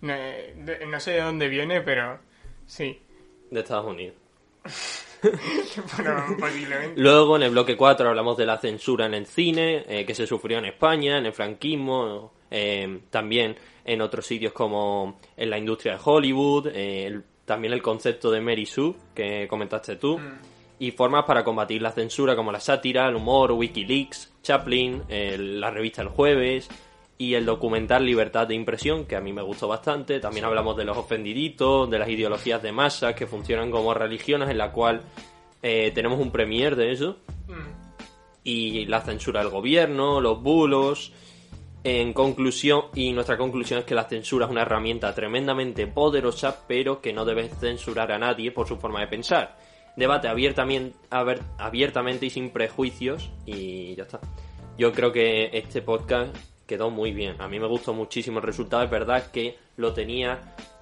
No, 0.00 0.14
eh, 0.14 0.54
no 0.88 1.00
sé 1.00 1.12
de 1.12 1.20
dónde 1.20 1.48
viene, 1.48 1.80
pero 1.82 2.18
sí. 2.66 3.02
De 3.50 3.60
Estados 3.60 3.86
Unidos. 3.86 4.16
Bueno, 5.96 6.36
posiblemente. 6.38 7.00
Luego, 7.00 7.36
en 7.36 7.42
el 7.44 7.50
bloque 7.50 7.76
4, 7.76 8.08
hablamos 8.08 8.36
de 8.36 8.46
la 8.46 8.58
censura 8.58 9.06
en 9.06 9.14
el 9.14 9.26
cine, 9.26 9.84
eh, 9.88 10.04
que 10.04 10.14
se 10.14 10.26
sufrió 10.26 10.58
en 10.58 10.66
España, 10.66 11.18
en 11.18 11.26
el 11.26 11.32
franquismo, 11.32 12.32
eh, 12.50 13.00
también 13.10 13.56
en 13.84 14.00
otros 14.02 14.26
sitios 14.26 14.52
como 14.52 15.18
en 15.36 15.50
la 15.50 15.58
industria 15.58 15.94
de 15.94 16.00
Hollywood, 16.04 16.66
eh, 16.68 17.06
el- 17.06 17.24
también 17.44 17.72
el 17.72 17.82
concepto 17.82 18.30
de 18.30 18.40
Mary 18.40 18.66
Sue, 18.66 18.94
que 19.14 19.46
comentaste 19.48 19.96
tú, 19.96 20.20
y 20.78 20.90
formas 20.92 21.24
para 21.24 21.42
combatir 21.44 21.82
la 21.82 21.90
censura 21.92 22.34
como 22.36 22.52
la 22.52 22.60
sátira, 22.60 23.08
el 23.08 23.16
humor, 23.16 23.52
Wikileaks, 23.52 24.32
Chaplin, 24.42 25.02
el- 25.08 25.60
la 25.60 25.70
revista 25.70 26.02
El 26.02 26.08
Jueves 26.08 26.68
y 27.18 27.34
el 27.34 27.46
documental 27.46 28.04
Libertad 28.04 28.46
de 28.46 28.54
Impresión, 28.54 29.04
que 29.04 29.16
a 29.16 29.20
mí 29.20 29.32
me 29.32 29.42
gustó 29.42 29.68
bastante. 29.68 30.18
También 30.18 30.44
hablamos 30.44 30.76
de 30.76 30.84
los 30.84 30.96
ofendiditos, 30.96 31.88
de 31.90 31.98
las 31.98 32.08
ideologías 32.08 32.62
de 32.62 32.72
masa 32.72 33.14
que 33.14 33.26
funcionan 33.26 33.70
como 33.70 33.94
religiones, 33.94 34.50
en 34.50 34.58
la 34.58 34.72
cual 34.72 35.02
eh, 35.62 35.92
tenemos 35.94 36.18
un 36.18 36.30
premier 36.30 36.76
de 36.76 36.92
eso. 36.92 37.18
Y 38.44 38.86
la 38.86 39.02
censura 39.02 39.40
del 39.40 39.50
gobierno, 39.50 40.20
los 40.20 40.42
bulos. 40.42 41.12
En 41.84 42.12
conclusión, 42.12 42.86
y 42.94 43.12
nuestra 43.12 43.36
conclusión 43.36 43.80
es 43.80 43.84
que 43.84 43.94
la 43.94 44.04
censura 44.04 44.46
es 44.46 44.50
una 44.52 44.62
herramienta 44.62 45.14
tremendamente 45.14 45.88
poderosa, 45.88 46.64
pero 46.68 47.00
que 47.00 47.12
no 47.12 47.24
debe 47.24 47.48
censurar 47.48 48.12
a 48.12 48.18
nadie 48.18 48.52
por 48.52 48.68
su 48.68 48.76
forma 48.76 49.00
de 49.00 49.08
pensar. 49.08 49.58
Debate 49.96 50.28
abiertamente, 50.28 50.96
abiertamente 51.58 52.26
y 52.26 52.30
sin 52.30 52.50
prejuicios, 52.50 53.30
y 53.46 53.96
ya 53.96 54.04
está. 54.04 54.20
Yo 54.78 54.92
creo 54.92 55.12
que 55.12 55.50
este 55.52 55.82
podcast 55.82 56.34
quedó 56.66 56.90
muy 56.90 57.12
bien. 57.12 57.40
A 57.40 57.48
mí 57.48 57.58
me 57.58 57.66
gustó 57.66 57.92
muchísimo 57.94 58.38
el 58.38 58.44
resultado. 58.44 58.82
Es 58.82 58.90
verdad 58.90 59.30
que 59.30 59.58
lo 59.76 59.92
tenía 59.92 60.38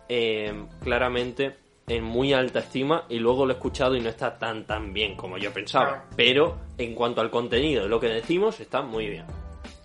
eh, 0.08 0.52
claramente 0.82 1.56
en 1.88 2.04
muy 2.04 2.32
alta 2.32 2.60
estima 2.60 3.04
y 3.08 3.18
luego 3.18 3.44
lo 3.46 3.52
he 3.52 3.56
escuchado 3.56 3.96
y 3.96 4.00
no 4.00 4.08
está 4.10 4.38
tan 4.38 4.64
tan 4.64 4.92
bien 4.92 5.16
como 5.16 5.38
yo 5.38 5.52
pensaba. 5.52 6.04
Pero 6.16 6.56
en 6.78 6.94
cuanto 6.94 7.20
al 7.20 7.30
contenido 7.30 7.88
lo 7.88 7.98
que 7.98 8.08
decimos, 8.08 8.60
está 8.60 8.82
muy 8.82 9.08
bien. 9.08 9.24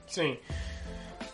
Sí. 0.06 0.40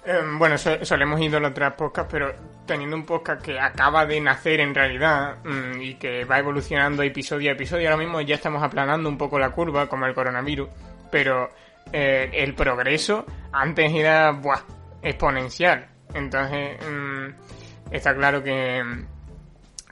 Em, 0.05 0.39
bueno, 0.39 0.57
so- 0.57 0.84
solemos 0.84 1.20
idolatrar 1.22 1.76
podcast, 1.76 2.09
pero 2.09 2.34
teniendo 2.66 2.95
un 2.95 3.05
podcast 3.05 3.41
que 3.43 3.59
acaba 3.59 4.05
de 4.05 4.20
nacer 4.20 4.59
en 4.59 4.74
realidad 4.74 5.36
mm, 5.43 5.82
y 5.82 5.93
que 5.95 6.26
va 6.26 6.39
evolucionando 6.39 7.03
episodio 7.03 7.51
a 7.51 7.53
episodio, 7.53 7.89
ahora 7.89 8.01
mismo 8.03 8.20
ya 8.22 8.36
estamos 8.36 8.64
aplanando 8.64 9.09
un 9.09 9.18
poco 9.18 9.38
la 9.38 9.51
curva, 9.51 9.88
como 9.88 10.05
el 10.07 10.14
coronavirus, 10.16 10.70
pero 11.12 11.49
eh, 11.94 12.30
el 12.34 12.54
progreso 12.54 13.26
antes 13.52 13.94
era 13.94 14.32
buah, 14.32 14.62
exponencial. 15.02 15.88
Entonces, 16.14 16.78
mm, 16.86 17.94
está 17.94 18.16
claro 18.16 18.44
que, 18.44 18.84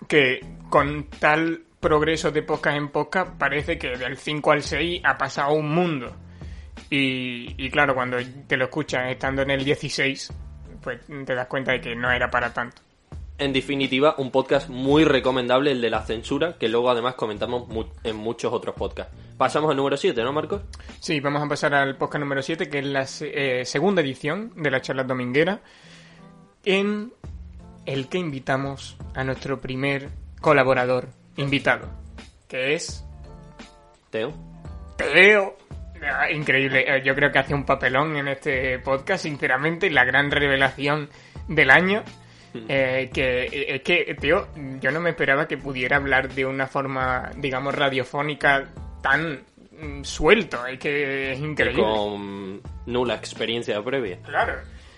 que 0.08 0.40
con 0.70 1.06
tal 1.20 1.64
progreso 1.80 2.32
de 2.32 2.44
podcast 2.44 2.78
en 2.78 2.90
podcast 2.90 3.32
parece 3.38 3.78
que 3.78 3.98
del 3.98 4.18
5 4.18 4.52
al 4.52 4.62
6 4.62 5.02
ha 5.04 5.18
pasado 5.18 5.54
un 5.54 5.74
mundo. 5.74 6.16
Y, 6.90 7.56
y 7.58 7.70
claro, 7.70 7.94
cuando 7.96 8.18
te 8.48 8.58
lo 8.58 8.66
escuchas 8.66 9.12
estando 9.12 9.42
en 9.44 9.52
el 9.52 9.64
16, 9.64 10.34
pues 10.82 11.02
te 11.26 11.36
das 11.36 11.48
cuenta 11.48 11.72
de 11.74 11.82
que 11.82 11.96
no 11.96 12.12
era 12.12 12.30
para 12.30 12.54
tanto. 12.54 12.82
En 13.38 13.54
definitiva, 13.54 14.16
un 14.18 14.32
podcast 14.32 14.68
muy 14.68 15.06
recomendable, 15.06 15.72
el 15.72 15.80
de 15.80 15.90
la 15.90 16.02
censura, 16.02 16.58
que 16.58 16.68
luego 16.68 16.90
además 16.90 17.16
comentamos 17.16 17.70
en 18.04 18.18
muchos 18.18 18.52
otros 18.52 18.76
podcasts. 18.76 19.16
Pasamos 19.40 19.72
al 19.72 19.78
número 19.78 19.96
7, 19.96 20.22
¿no, 20.22 20.34
Marcos? 20.34 20.64
Sí, 21.00 21.22
vamos 21.22 21.42
a 21.42 21.48
pasar 21.48 21.74
al 21.74 21.96
podcast 21.96 22.20
número 22.20 22.42
7, 22.42 22.68
que 22.68 22.80
es 22.80 22.86
la 22.86 23.06
eh, 23.22 23.64
segunda 23.64 24.02
edición 24.02 24.52
de 24.58 24.70
la 24.70 24.82
charla 24.82 25.06
dominguera, 25.06 25.62
en 26.66 27.14
el 27.86 28.10
que 28.10 28.18
invitamos 28.18 28.98
a 29.16 29.24
nuestro 29.24 29.62
primer 29.62 30.10
colaborador 30.42 31.08
invitado, 31.38 31.88
que 32.50 32.74
es 32.74 33.06
Teo. 34.10 34.34
Teo. 34.98 35.56
Ah, 36.04 36.30
Increíble, 36.30 36.84
Eh, 36.86 37.02
yo 37.06 37.16
creo 37.16 37.32
que 37.32 37.40
hace 37.40 37.54
un 37.54 37.64
papelón 37.64 38.18
en 38.18 38.28
este 38.28 38.78
podcast, 38.80 39.24
sinceramente, 39.24 39.90
la 39.90 40.04
gran 40.04 40.32
revelación 40.32 41.10
del 41.48 41.72
año. 41.72 42.04
Eh, 42.68 43.10
que 43.14 43.44
eh, 43.44 43.76
es 43.76 43.82
que, 43.84 44.18
tío, 44.20 44.50
yo 44.82 44.92
no 44.92 45.00
me 45.00 45.12
esperaba 45.12 45.48
que 45.48 45.58
pudiera 45.58 45.96
hablar 45.96 46.28
de 46.28 46.46
una 46.46 46.68
forma, 46.68 47.32
digamos, 47.38 47.74
radiofónica 47.74 48.68
tan 49.02 49.44
mm, 49.80 50.04
suelto. 50.04 50.66
Es 50.66 50.80
que 50.80 51.34
es 51.34 51.40
increíble. 51.40 51.82
Con 51.84 52.62
nula 52.86 53.16
experiencia 53.16 53.82
previa. 53.84 54.20
Claro. 54.24 54.56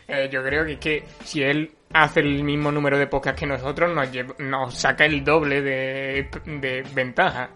Eh, 0.08 0.30
yo 0.32 0.44
creo 0.44 0.66
que, 0.66 0.78
que 0.78 1.04
si 1.24 1.42
él 1.42 1.72
hace 1.94 2.20
el 2.22 2.44
mismo 2.44 2.72
número 2.72 2.98
de 2.98 3.08
podcast 3.08 3.38
que 3.40 3.46
nosotros, 3.46 3.94
nos, 3.96 4.10
nos 4.40 4.74
saca 4.76 5.06
el 5.06 5.24
doble 5.24 5.62
de, 5.62 6.30
de 6.46 6.84
ventaja. 6.94 7.50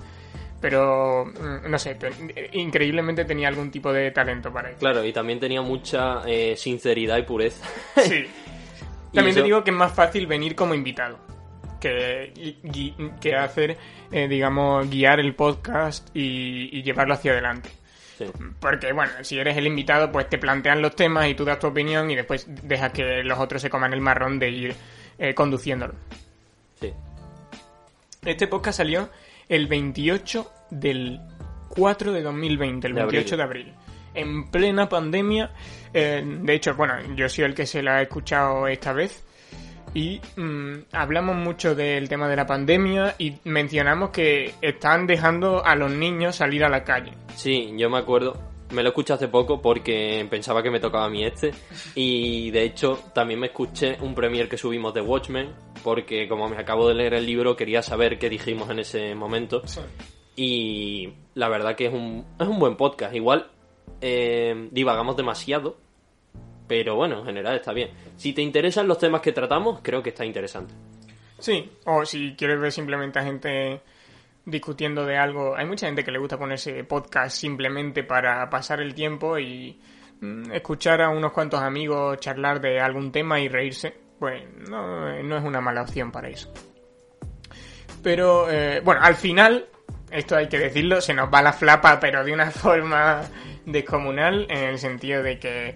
Pero, 0.61 1.25
mm, 1.25 1.69
no 1.69 1.77
sé, 1.77 1.95
te- 1.95 2.49
increíblemente 2.53 3.25
tenía 3.25 3.49
algún 3.49 3.69
tipo 3.69 3.91
de 3.91 4.11
talento 4.11 4.51
para 4.51 4.69
eso. 4.69 4.79
Claro, 4.79 5.03
y 5.05 5.11
también 5.13 5.39
tenía 5.39 5.61
mucha 5.61 6.21
eh, 6.25 6.55
sinceridad 6.55 7.17
y 7.17 7.23
pureza. 7.23 7.65
Sí. 8.01 8.25
También 9.13 9.33
te 9.35 9.43
digo 9.43 9.63
que 9.63 9.71
es 9.71 9.77
más 9.77 9.93
fácil 9.93 10.27
venir 10.27 10.55
como 10.55 10.73
invitado 10.73 11.17
que, 11.79 12.57
que 13.19 13.35
hacer, 13.35 13.77
eh, 14.11 14.27
digamos, 14.27 14.89
guiar 14.89 15.19
el 15.19 15.35
podcast 15.35 16.09
y, 16.13 16.81
llevarlo 16.83 17.13
hacia 17.13 17.31
adelante. 17.31 17.69
Porque, 18.59 18.93
bueno, 18.93 19.11
si 19.21 19.37
eres 19.37 19.57
el 19.57 19.67
invitado, 19.67 20.11
pues 20.11 20.29
te 20.29 20.37
plantean 20.37 20.81
los 20.81 20.95
temas 20.95 21.27
y 21.27 21.35
tú 21.35 21.43
das 21.43 21.59
tu 21.59 21.67
opinión 21.67 22.09
y 22.09 22.15
después 22.15 22.47
dejas 22.63 22.91
que 22.91 23.23
los 23.23 23.37
otros 23.39 23.61
se 23.61 23.69
coman 23.69 23.93
el 23.93 24.01
marrón 24.01 24.39
de 24.39 24.49
ir 24.49 24.75
eh, 25.17 25.33
conduciéndolo. 25.33 25.93
Sí. 26.79 26.93
Este 28.23 28.47
podcast 28.47 28.77
salió 28.77 29.09
el 29.49 29.67
28 29.67 30.51
del 30.71 31.19
4 31.69 32.13
de 32.13 32.21
2020, 32.21 32.87
el 32.87 32.93
28 32.93 33.37
de 33.37 33.43
abril. 33.43 33.73
En 34.13 34.49
plena 34.49 34.87
pandemia. 34.87 35.51
Eh, 35.93 36.23
de 36.25 36.53
hecho, 36.53 36.73
bueno, 36.75 36.95
yo 37.15 37.27
soy 37.27 37.43
el 37.43 37.53
que 37.53 37.65
se 37.65 37.83
la 37.83 37.97
ha 37.97 38.01
escuchado 38.01 38.67
esta 38.67 38.93
vez 38.93 39.24
y 39.95 40.19
mm, 40.35 40.87
hablamos 40.91 41.37
mucho 41.37 41.73
del 41.73 42.09
tema 42.09 42.27
de 42.27 42.35
la 42.35 42.45
pandemia 42.45 43.15
y 43.17 43.37
mencionamos 43.45 44.09
que 44.09 44.53
están 44.61 45.07
dejando 45.07 45.65
a 45.65 45.73
los 45.75 45.89
niños 45.89 46.35
salir 46.35 46.65
a 46.65 46.69
la 46.69 46.83
calle. 46.83 47.13
Sí, 47.35 47.73
yo 47.77 47.89
me 47.89 47.97
acuerdo. 47.97 48.37
Me 48.71 48.83
lo 48.83 48.89
escuché 48.89 49.13
hace 49.13 49.29
poco 49.29 49.61
porque 49.61 50.27
pensaba 50.29 50.61
que 50.61 50.69
me 50.69 50.81
tocaba 50.81 51.05
a 51.05 51.09
mí 51.09 51.23
este. 51.23 51.53
Y 51.95 52.51
de 52.51 52.63
hecho, 52.63 52.99
también 53.13 53.39
me 53.39 53.47
escuché 53.47 53.97
un 54.01 54.13
premier 54.13 54.49
que 54.49 54.57
subimos 54.57 54.93
de 54.93 54.99
Watchmen. 54.99 55.53
Porque 55.81 56.27
como 56.27 56.49
me 56.49 56.57
acabo 56.57 56.89
de 56.89 56.95
leer 56.95 57.13
el 57.13 57.25
libro, 57.25 57.55
quería 57.55 57.81
saber 57.81 58.19
qué 58.19 58.29
dijimos 58.29 58.69
en 58.69 58.79
ese 58.79 59.15
momento. 59.15 59.61
Y 60.35 61.13
la 61.35 61.47
verdad 61.47 61.75
que 61.75 61.85
es 61.85 61.93
un, 61.93 62.25
es 62.37 62.47
un 62.47 62.59
buen 62.59 62.75
podcast. 62.75 63.15
Igual 63.15 63.49
eh, 64.01 64.67
divagamos 64.71 65.15
demasiado 65.15 65.84
pero 66.67 66.95
bueno, 66.95 67.19
en 67.19 67.25
general 67.25 67.55
está 67.55 67.73
bien. 67.73 67.89
Si 68.17 68.33
te 68.33 68.41
interesan 68.41 68.87
los 68.87 68.97
temas 68.97 69.21
que 69.21 69.31
tratamos, 69.31 69.79
creo 69.81 70.01
que 70.01 70.09
está 70.09 70.25
interesante. 70.25 70.73
Sí, 71.39 71.71
o 71.85 72.05
si 72.05 72.35
quieres 72.35 72.59
ver 72.59 72.71
simplemente 72.71 73.19
a 73.19 73.23
gente 73.23 73.81
discutiendo 74.45 75.05
de 75.05 75.17
algo. 75.17 75.55
Hay 75.55 75.65
mucha 75.65 75.87
gente 75.87 76.03
que 76.03 76.11
le 76.11 76.19
gusta 76.19 76.37
ponerse 76.37 76.83
podcast 76.83 77.35
simplemente 77.35 78.03
para 78.03 78.49
pasar 78.49 78.79
el 78.81 78.93
tiempo 78.93 79.37
y 79.37 79.79
mm, 80.21 80.51
escuchar 80.53 81.01
a 81.01 81.09
unos 81.09 81.33
cuantos 81.33 81.61
amigos 81.61 82.19
charlar 82.19 82.61
de 82.61 82.79
algún 82.79 83.11
tema 83.11 83.39
y 83.39 83.49
reírse. 83.49 83.93
Pues 84.19 84.43
no, 84.69 85.09
es 85.09 85.43
una 85.43 85.59
mala 85.59 85.81
opción 85.81 86.11
para 86.11 86.29
eso. 86.29 86.51
Pero 88.01 88.49
eh, 88.49 88.81
bueno, 88.83 89.01
al 89.03 89.15
final, 89.15 89.67
esto 90.11 90.37
hay 90.37 90.47
que 90.47 90.59
decirlo, 90.59 91.01
se 91.01 91.13
nos 91.13 91.33
va 91.33 91.41
la 91.41 91.53
flapa, 91.53 91.99
pero 91.99 92.23
de 92.23 92.31
una 92.31 92.51
forma 92.51 93.23
descomunal, 93.65 94.45
en 94.49 94.63
el 94.69 94.79
sentido 94.79 95.23
de 95.23 95.39
que 95.39 95.75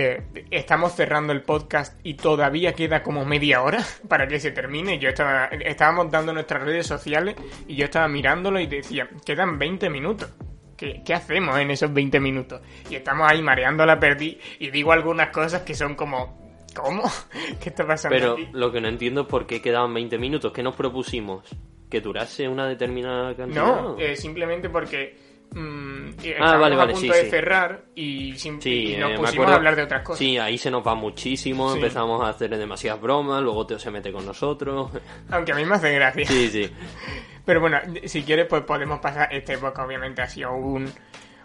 eh, 0.00 0.22
estamos 0.52 0.94
cerrando 0.94 1.32
el 1.32 1.42
podcast 1.42 1.98
y 2.04 2.14
todavía 2.14 2.72
queda 2.72 3.02
como 3.02 3.24
media 3.24 3.62
hora 3.62 3.84
para 4.08 4.28
que 4.28 4.38
se 4.38 4.52
termine. 4.52 5.00
Yo 5.00 5.08
estaba, 5.08 5.46
estábamos 5.46 6.08
dando 6.08 6.32
nuestras 6.32 6.62
redes 6.62 6.86
sociales 6.86 7.34
y 7.66 7.74
yo 7.74 7.86
estaba 7.86 8.06
mirándolo 8.06 8.60
y 8.60 8.68
decía, 8.68 9.08
quedan 9.26 9.58
20 9.58 9.90
minutos. 9.90 10.32
¿Qué, 10.76 11.02
hacemos 11.12 11.58
en 11.58 11.72
esos 11.72 11.92
20 11.92 12.20
minutos? 12.20 12.60
Y 12.88 12.94
estamos 12.94 13.28
ahí 13.28 13.42
mareando 13.42 13.84
la 13.84 13.98
perdí 13.98 14.38
y 14.60 14.70
digo 14.70 14.92
algunas 14.92 15.30
cosas 15.30 15.62
que 15.62 15.74
son 15.74 15.96
como, 15.96 16.64
¿cómo? 16.76 17.02
¿Qué 17.60 17.70
está 17.70 17.84
pasando? 17.84 18.16
Pero 18.16 18.36
lo 18.52 18.70
que 18.70 18.80
no 18.80 18.86
entiendo 18.86 19.22
es 19.22 19.26
por 19.26 19.48
qué 19.48 19.60
quedaban 19.60 19.92
20 19.92 20.16
minutos. 20.18 20.52
¿Qué 20.52 20.62
nos 20.62 20.76
propusimos? 20.76 21.42
¿Que 21.90 22.00
durase 22.00 22.46
una 22.46 22.68
determinada 22.68 23.34
cantidad? 23.34 23.64
No, 23.64 23.98
eh, 23.98 24.14
simplemente 24.14 24.68
porque 24.68 25.16
Mm, 25.50 26.10
ah, 26.40 26.56
vale, 26.56 26.76
vale, 26.76 26.92
a 26.92 26.94
punto 26.94 27.14
de 27.14 27.30
cerrar 27.30 27.84
y, 27.94 28.32
nos 28.32 28.66
eh, 28.66 29.14
pusimos 29.16 29.48
a 29.48 29.54
hablar 29.54 29.76
de 29.76 29.82
otras 29.82 30.02
cosas. 30.02 30.18
Sí, 30.18 30.36
ahí 30.36 30.58
se 30.58 30.70
nos 30.70 30.86
va 30.86 30.94
muchísimo, 30.94 31.72
empezamos 31.72 32.22
a 32.22 32.28
hacer 32.28 32.56
demasiadas 32.56 33.00
bromas, 33.00 33.42
luego 33.42 33.66
Teo 33.66 33.78
se 33.78 33.90
mete 33.90 34.12
con 34.12 34.26
nosotros. 34.26 34.90
Aunque 35.30 35.52
a 35.52 35.54
mí 35.54 35.64
me 35.64 35.76
hace 35.76 35.94
gracia. 35.94 36.26
Sí, 36.26 36.48
sí. 36.48 36.70
Pero 37.44 37.60
bueno, 37.60 37.78
si 38.04 38.22
quieres, 38.24 38.46
pues 38.46 38.62
podemos 38.64 39.00
pasar. 39.00 39.32
Este 39.32 39.54
época, 39.54 39.84
obviamente, 39.84 40.20
ha 40.20 40.28
sido 40.28 40.54
un, 40.54 40.90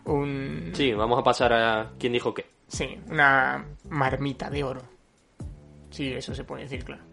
un. 0.04 0.72
Sí, 0.74 0.92
vamos 0.92 1.20
a 1.20 1.24
pasar 1.24 1.54
a. 1.54 1.92
¿Quién 1.98 2.12
dijo 2.12 2.34
qué? 2.34 2.46
Sí, 2.68 3.00
una 3.08 3.66
marmita 3.90 4.50
de 4.50 4.64
oro. 4.66 4.82
Sí, 5.92 6.12
eso 6.12 6.36
se 6.36 6.44
puede 6.44 6.64
decir, 6.64 6.84
claro. 6.84 7.04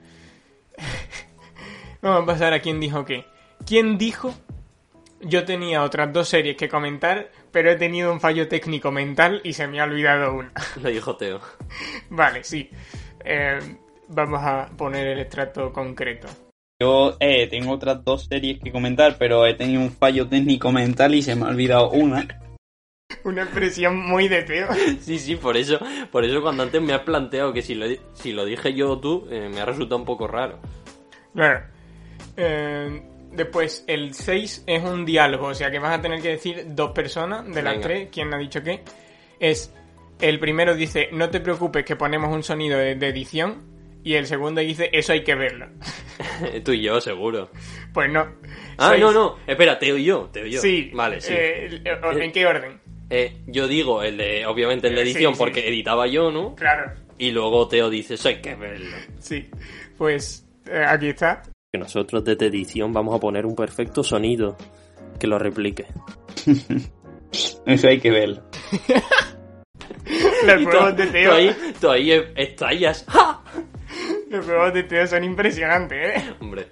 vamos 2.02 2.22
a 2.22 2.26
pasar 2.26 2.52
a 2.52 2.60
quién 2.60 2.80
dijo 2.80 3.04
qué. 3.04 3.26
¿Quién 3.64 3.96
dijo 3.96 4.34
yo 5.20 5.44
tenía 5.44 5.82
otras 5.82 6.12
dos 6.12 6.28
series 6.28 6.56
que 6.56 6.68
comentar, 6.68 7.30
pero 7.50 7.70
he 7.70 7.76
tenido 7.76 8.12
un 8.12 8.20
fallo 8.20 8.48
técnico 8.48 8.90
mental 8.90 9.40
y 9.44 9.52
se 9.52 9.66
me 9.66 9.80
ha 9.80 9.84
olvidado 9.84 10.34
una. 10.34 10.52
Lo 10.82 10.88
dijo 10.88 11.16
Teo. 11.16 11.40
vale, 12.10 12.44
sí. 12.44 12.70
Eh, 13.24 13.58
vamos 14.08 14.40
a 14.42 14.68
poner 14.76 15.06
el 15.08 15.20
extracto 15.20 15.72
concreto. 15.72 16.28
Yo 16.80 17.16
eh, 17.20 17.46
tengo 17.48 17.72
otras 17.72 18.02
dos 18.04 18.24
series 18.24 18.58
que 18.58 18.72
comentar, 18.72 19.16
pero 19.18 19.46
he 19.46 19.54
tenido 19.54 19.82
un 19.82 19.90
fallo 19.90 20.28
técnico 20.28 20.72
mental 20.72 21.14
y 21.14 21.22
se 21.22 21.36
me 21.36 21.44
ha 21.44 21.48
olvidado 21.48 21.90
una. 21.90 22.26
Una 23.24 23.42
expresión 23.42 23.98
muy 23.98 24.28
de 24.28 24.44
Teo. 24.44 24.68
Sí, 25.00 25.18
sí, 25.18 25.34
por 25.36 25.56
eso, 25.56 25.78
por 26.12 26.24
eso 26.24 26.40
cuando 26.40 26.62
antes 26.62 26.80
me 26.80 26.92
has 26.92 27.00
planteado 27.00 27.52
que 27.52 27.60
si 27.60 27.74
lo, 27.74 27.86
si 28.14 28.32
lo 28.32 28.44
dije 28.44 28.72
yo 28.72 28.92
o 28.92 29.00
tú, 29.00 29.26
eh, 29.30 29.50
me 29.52 29.60
ha 29.60 29.66
resultado 29.66 29.98
un 29.98 30.04
poco 30.06 30.28
raro. 30.28 30.60
Claro. 31.34 31.64
Eh, 32.36 33.02
Después, 33.40 33.84
el 33.86 34.12
6 34.12 34.64
es 34.66 34.84
un 34.84 35.06
diálogo, 35.06 35.46
o 35.46 35.54
sea 35.54 35.70
que 35.70 35.78
vas 35.78 35.98
a 35.98 36.02
tener 36.02 36.20
que 36.20 36.28
decir 36.28 36.62
dos 36.66 36.90
personas 36.90 37.46
de 37.46 37.62
las 37.62 37.80
tres, 37.80 38.10
quién 38.12 38.34
ha 38.34 38.36
dicho 38.36 38.62
qué. 38.62 38.82
Es, 39.38 39.72
el 40.20 40.38
primero 40.38 40.74
dice, 40.74 41.08
no 41.12 41.30
te 41.30 41.40
preocupes 41.40 41.86
que 41.86 41.96
ponemos 41.96 42.30
un 42.30 42.42
sonido 42.42 42.78
de, 42.78 42.92
edición, 42.92 43.62
y 44.04 44.12
el 44.12 44.26
segundo 44.26 44.60
dice, 44.60 44.90
eso 44.92 45.14
hay 45.14 45.24
que 45.24 45.34
verlo. 45.36 45.68
Tú 46.66 46.72
y 46.72 46.82
yo, 46.82 47.00
seguro. 47.00 47.48
Pues 47.94 48.12
no. 48.12 48.28
Ah, 48.76 48.94
no, 49.00 49.10
no, 49.10 49.38
espera, 49.46 49.78
Teo 49.78 49.96
y 49.96 50.04
yo, 50.04 50.28
Teo 50.30 50.44
y 50.44 50.50
yo. 50.50 50.60
Sí. 50.60 50.90
Vale, 50.92 51.22
sí. 51.22 51.32
Eh, 51.32 51.82
¿En 52.20 52.32
qué 52.32 52.44
orden? 52.44 52.78
Eh, 53.08 53.38
yo 53.46 53.68
digo 53.68 54.02
el 54.02 54.18
de, 54.18 54.44
obviamente 54.44 54.88
el 54.88 54.96
de 54.96 55.00
edición, 55.00 55.34
porque 55.34 55.66
editaba 55.66 56.06
yo, 56.08 56.30
¿no? 56.30 56.54
Claro. 56.56 56.92
Y 57.16 57.30
luego 57.30 57.66
Teo 57.68 57.88
dice, 57.88 58.14
eso 58.14 58.28
hay 58.28 58.42
que 58.42 58.54
verlo. 58.54 58.98
Sí. 59.18 59.48
Pues 59.96 60.46
eh, 60.66 60.84
aquí 60.86 61.08
está 61.08 61.40
que 61.72 61.78
nosotros 61.78 62.24
desde 62.24 62.46
edición 62.46 62.92
vamos 62.92 63.14
a 63.14 63.20
poner 63.20 63.46
un 63.46 63.54
perfecto 63.54 64.02
sonido 64.02 64.56
que 65.18 65.26
lo 65.28 65.38
replique. 65.38 65.86
Eso 67.66 67.88
hay 67.88 68.00
que 68.00 68.10
verlo. 68.10 68.42
Los 70.44 70.64
juegos 70.64 70.96
de 70.96 71.06
Teo. 71.06 71.54
Tú 71.80 71.90
ahí, 71.90 72.10
estallas. 72.34 73.06
Los 74.30 74.44
juegos 74.44 74.74
de 74.74 74.82
Teo 74.82 75.06
son 75.06 75.22
impresionantes, 75.22 75.98
¿eh? 76.18 76.34
Hombre. 76.40 76.66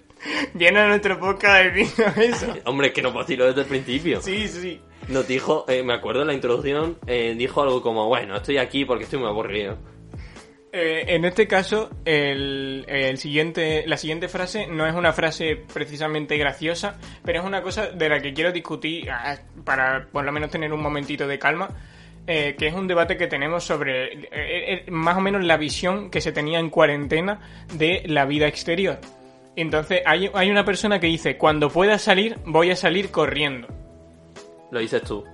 Viene 0.54 0.80
a 0.80 0.88
nuestro 0.88 1.18
podcast 1.20 1.72
diciendo 1.72 2.12
eso. 2.20 2.52
Hombre, 2.64 2.92
que 2.92 3.02
nos 3.02 3.14
vaciló 3.14 3.46
desde 3.46 3.60
el 3.60 3.66
principio. 3.68 4.20
Sí, 4.20 4.48
sí. 4.48 4.80
Nos 5.08 5.28
dijo, 5.28 5.64
eh, 5.68 5.84
me 5.84 5.94
acuerdo 5.94 6.22
en 6.22 6.26
la 6.26 6.34
introducción, 6.34 6.98
eh, 7.06 7.34
dijo 7.38 7.62
algo 7.62 7.82
como, 7.82 8.06
bueno, 8.08 8.36
estoy 8.36 8.58
aquí 8.58 8.84
porque 8.84 9.04
estoy 9.04 9.20
muy 9.20 9.28
aburrido. 9.28 9.78
Eh, 10.80 11.16
en 11.16 11.24
este 11.24 11.48
caso, 11.48 11.90
el, 12.04 12.86
siguiente, 13.16 13.82
la 13.88 13.96
siguiente 13.96 14.28
frase 14.28 14.68
no 14.68 14.86
es 14.86 14.94
una 14.94 15.12
frase 15.12 15.56
precisamente 15.74 16.36
graciosa, 16.36 16.98
pero 17.24 17.40
es 17.40 17.44
una 17.44 17.62
cosa 17.62 17.88
de 17.88 18.08
la 18.08 18.20
que 18.20 18.32
quiero 18.32 18.52
discutir 18.52 19.10
ah, 19.10 19.38
para 19.64 20.06
por 20.06 20.24
lo 20.24 20.30
menos 20.30 20.50
tener 20.50 20.72
un 20.72 20.80
momentito 20.80 21.26
de 21.26 21.36
calma, 21.36 21.68
eh, 22.28 22.54
que 22.56 22.68
es 22.68 22.74
un 22.74 22.86
debate 22.86 23.16
que 23.16 23.26
tenemos 23.26 23.64
sobre 23.64 24.28
eh, 24.30 24.84
más 24.88 25.16
o 25.16 25.20
menos 25.20 25.42
la 25.42 25.56
visión 25.56 26.10
que 26.10 26.20
se 26.20 26.30
tenía 26.30 26.60
en 26.60 26.70
cuarentena 26.70 27.40
de 27.74 28.04
la 28.06 28.24
vida 28.24 28.46
exterior. 28.46 29.00
Entonces, 29.56 30.02
hay, 30.06 30.30
hay 30.32 30.48
una 30.48 30.64
persona 30.64 31.00
que 31.00 31.08
dice, 31.08 31.36
cuando 31.36 31.70
pueda 31.70 31.98
salir, 31.98 32.38
voy 32.44 32.70
a 32.70 32.76
salir 32.76 33.10
corriendo. 33.10 33.66
¿Lo 34.70 34.78
dices 34.78 35.02
tú? 35.02 35.24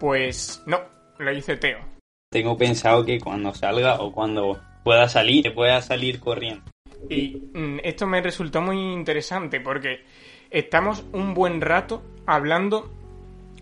Pues 0.00 0.62
no, 0.64 0.80
lo 1.18 1.30
dice 1.30 1.58
Teo 1.58 1.93
tengo 2.34 2.58
pensado 2.58 3.06
que 3.06 3.20
cuando 3.20 3.54
salga 3.54 4.00
o 4.00 4.10
cuando 4.10 4.60
pueda 4.82 5.08
salir, 5.08 5.54
pueda 5.54 5.80
salir 5.80 6.18
corriendo. 6.18 6.64
Y 7.08 7.40
mm, 7.54 7.78
esto 7.84 8.08
me 8.08 8.20
resultó 8.20 8.60
muy 8.60 8.76
interesante 8.76 9.60
porque 9.60 10.00
estamos 10.50 11.04
un 11.12 11.32
buen 11.32 11.60
rato 11.60 12.02
hablando 12.26 12.90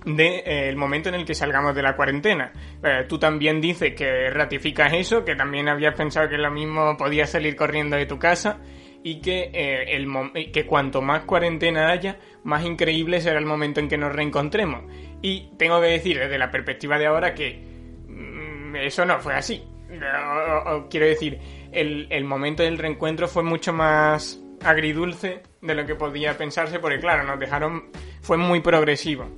del 0.07 0.16
de, 0.16 0.43
eh, 0.47 0.75
momento 0.75 1.11
en 1.11 1.16
el 1.16 1.27
que 1.27 1.35
salgamos 1.35 1.75
de 1.75 1.83
la 1.83 1.95
cuarentena. 1.95 2.51
Eh, 2.83 3.05
tú 3.07 3.18
también 3.18 3.61
dices 3.61 3.95
que 3.95 4.31
ratificas 4.31 4.95
eso, 4.95 5.23
que 5.23 5.37
también 5.37 5.68
habías 5.68 5.95
pensado 5.95 6.31
que 6.31 6.39
lo 6.39 6.51
mismo 6.51 6.97
podías 6.97 7.29
salir 7.29 7.55
corriendo 7.55 7.97
de 7.97 8.07
tu 8.07 8.18
casa 8.18 8.59
y 9.05 9.20
que, 9.20 9.51
eh, 9.53 9.97
el 9.97 10.51
que 10.51 10.64
cuanto 10.64 11.03
más 11.03 11.25
cuarentena 11.25 11.91
haya, 11.91 12.18
más 12.43 12.64
increíble 12.64 13.20
será 13.20 13.39
el 13.39 13.45
momento 13.45 13.81
en 13.81 13.89
que 13.91 13.99
nos 13.99 14.14
reencontremos. 14.14 14.85
Y 15.20 15.51
tengo 15.59 15.79
que 15.79 15.89
decir 15.89 16.18
desde 16.18 16.39
la 16.39 16.51
perspectiva 16.51 16.97
de 16.97 17.07
ahora 17.07 17.35
que 17.35 17.72
eso 18.75 19.05
no 19.05 19.18
fue 19.20 19.35
así. 19.35 19.62
quiero 20.91 21.07
decir, 21.07 21.39
el, 21.73 22.25
momento 22.25 22.62
del 22.62 22.79
reencuentro 22.79 23.29
fue 23.29 23.43
mucho 23.43 23.73
más 23.73 24.41
agridulce 24.64 25.43
de 25.61 25.75
lo 25.75 25.87
que 25.87 25.95
podía 25.95 26.37
pensarse, 26.37 26.79
porque 26.79 26.99
claro, 26.99 27.25
nos 27.25 27.39
dejaron, 27.39 27.91
fue 28.20 28.37
muy 28.37 28.61
progresivo. 28.61 29.29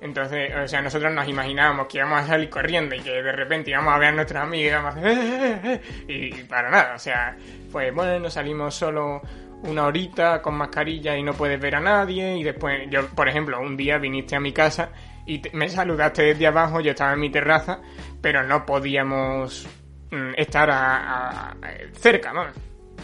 Entonces, 0.00 0.52
o 0.54 0.68
sea, 0.68 0.82
nosotros 0.82 1.12
nos 1.12 1.26
imaginábamos 1.26 1.86
que 1.86 1.98
íbamos 1.98 2.20
a 2.20 2.26
salir 2.26 2.50
corriendo 2.50 2.94
y 2.94 3.00
que 3.00 3.10
de 3.10 3.32
repente 3.32 3.70
íbamos 3.70 3.94
a 3.94 3.98
ver 3.98 4.08
a 4.08 4.12
nuestros 4.12 4.42
amigos 4.42 4.64
y 4.64 4.68
íbamos 4.68 4.96
a 4.96 5.00
"Eh, 5.00 5.60
eh, 5.64 5.80
eh", 6.08 6.30
y 6.38 6.42
para 6.44 6.70
nada, 6.70 6.94
o 6.94 6.98
sea, 6.98 7.36
pues 7.72 7.94
bueno, 7.94 8.28
salimos 8.28 8.74
solo 8.74 9.22
una 9.62 9.86
horita 9.86 10.42
con 10.42 10.54
mascarilla 10.54 11.16
y 11.16 11.22
no 11.22 11.32
puedes 11.32 11.58
ver 11.58 11.76
a 11.76 11.80
nadie 11.80 12.36
y 12.36 12.44
después 12.44 12.88
yo, 12.90 13.06
por 13.08 13.28
ejemplo, 13.28 13.58
un 13.60 13.76
día 13.76 13.98
viniste 13.98 14.36
a 14.36 14.40
mi 14.40 14.52
casa 14.52 14.90
y 15.26 15.38
te- 15.40 15.50
me 15.52 15.68
saludaste 15.68 16.22
desde 16.22 16.46
abajo, 16.46 16.80
yo 16.80 16.90
estaba 16.92 17.12
en 17.12 17.20
mi 17.20 17.30
terraza, 17.30 17.80
pero 18.20 18.42
no 18.44 18.64
podíamos 18.64 19.66
mm, 20.10 20.32
estar 20.36 20.68
a, 20.70 21.56
cerca, 21.92 22.32
¿no? 22.32 22.44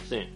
Sí. 0.09 0.27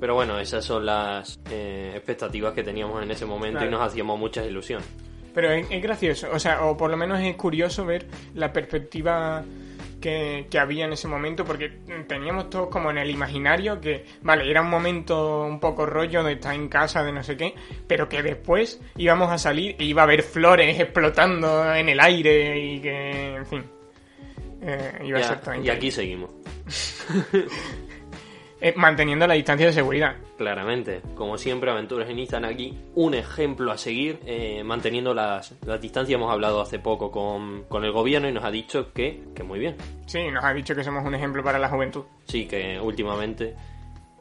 Pero 0.00 0.14
bueno, 0.14 0.38
esas 0.38 0.64
son 0.64 0.86
las 0.86 1.38
eh, 1.50 1.92
expectativas 1.94 2.54
que 2.54 2.62
teníamos 2.62 3.02
en 3.02 3.10
ese 3.10 3.26
momento 3.26 3.58
Claro. 3.58 3.68
y 3.68 3.70
nos 3.72 3.86
hacíamos 3.86 4.18
muchas 4.18 4.46
ilusiones. 4.46 4.86
Pero 5.34 5.50
es, 5.50 5.66
es 5.70 5.82
gracioso, 5.82 6.28
o 6.32 6.38
sea, 6.38 6.64
o 6.64 6.76
por 6.76 6.90
lo 6.90 6.96
menos 6.96 7.20
es 7.20 7.36
curioso 7.36 7.84
ver 7.84 8.06
la 8.34 8.52
perspectiva 8.52 9.44
que, 10.00 10.46
que 10.50 10.58
había 10.58 10.84
en 10.84 10.92
ese 10.92 11.08
momento, 11.08 11.44
porque 11.44 11.68
teníamos 12.08 12.50
todos 12.50 12.68
como 12.68 12.90
en 12.90 12.98
el 12.98 13.10
imaginario 13.10 13.80
que, 13.80 14.04
vale, 14.22 14.50
era 14.50 14.62
un 14.62 14.70
momento 14.70 15.42
un 15.42 15.60
poco 15.60 15.86
rollo 15.86 16.22
de 16.22 16.34
estar 16.34 16.54
en 16.54 16.68
casa, 16.68 17.02
de 17.02 17.12
no 17.12 17.22
sé 17.22 17.36
qué, 17.36 17.54
pero 17.86 18.08
que 18.08 18.22
después 18.22 18.80
íbamos 18.96 19.30
a 19.30 19.38
salir 19.38 19.76
e 19.78 19.84
iba 19.84 20.02
a 20.02 20.04
haber 20.04 20.22
flores 20.22 20.78
explotando 20.78 21.74
en 21.74 21.88
el 21.88 22.00
aire 22.00 22.58
y 22.58 22.80
que, 22.80 23.34
en 23.36 23.46
fin, 23.46 23.64
eh, 24.62 25.02
iba 25.04 25.18
a 25.18 25.22
ser 25.22 25.40
todo 25.40 25.54
y 25.54 25.58
increíble. 25.58 25.72
aquí 25.72 25.90
seguimos. 25.90 26.30
Eh, 28.60 28.74
manteniendo 28.76 29.26
la 29.26 29.34
distancia 29.34 29.66
de 29.66 29.72
seguridad. 29.72 30.16
Claramente, 30.36 31.00
como 31.14 31.38
siempre, 31.38 31.70
Aventuras 31.70 32.08
en 32.10 32.18
Instagram 32.18 32.52
aquí, 32.52 32.78
un 32.94 33.14
ejemplo 33.14 33.72
a 33.72 33.78
seguir, 33.78 34.20
eh, 34.26 34.62
manteniendo 34.62 35.14
las, 35.14 35.54
las 35.64 35.80
distancias. 35.80 36.14
Hemos 36.14 36.30
hablado 36.30 36.60
hace 36.60 36.78
poco 36.78 37.10
con, 37.10 37.64
con 37.64 37.84
el 37.84 37.92
gobierno 37.92 38.28
y 38.28 38.32
nos 38.32 38.44
ha 38.44 38.50
dicho 38.50 38.92
que, 38.92 39.22
que 39.34 39.42
muy 39.42 39.58
bien. 39.58 39.76
Sí, 40.06 40.30
nos 40.30 40.44
ha 40.44 40.52
dicho 40.52 40.74
que 40.74 40.84
somos 40.84 41.04
un 41.04 41.14
ejemplo 41.14 41.42
para 41.42 41.58
la 41.58 41.68
juventud. 41.70 42.04
Sí, 42.26 42.46
que 42.46 42.78
últimamente 42.78 43.54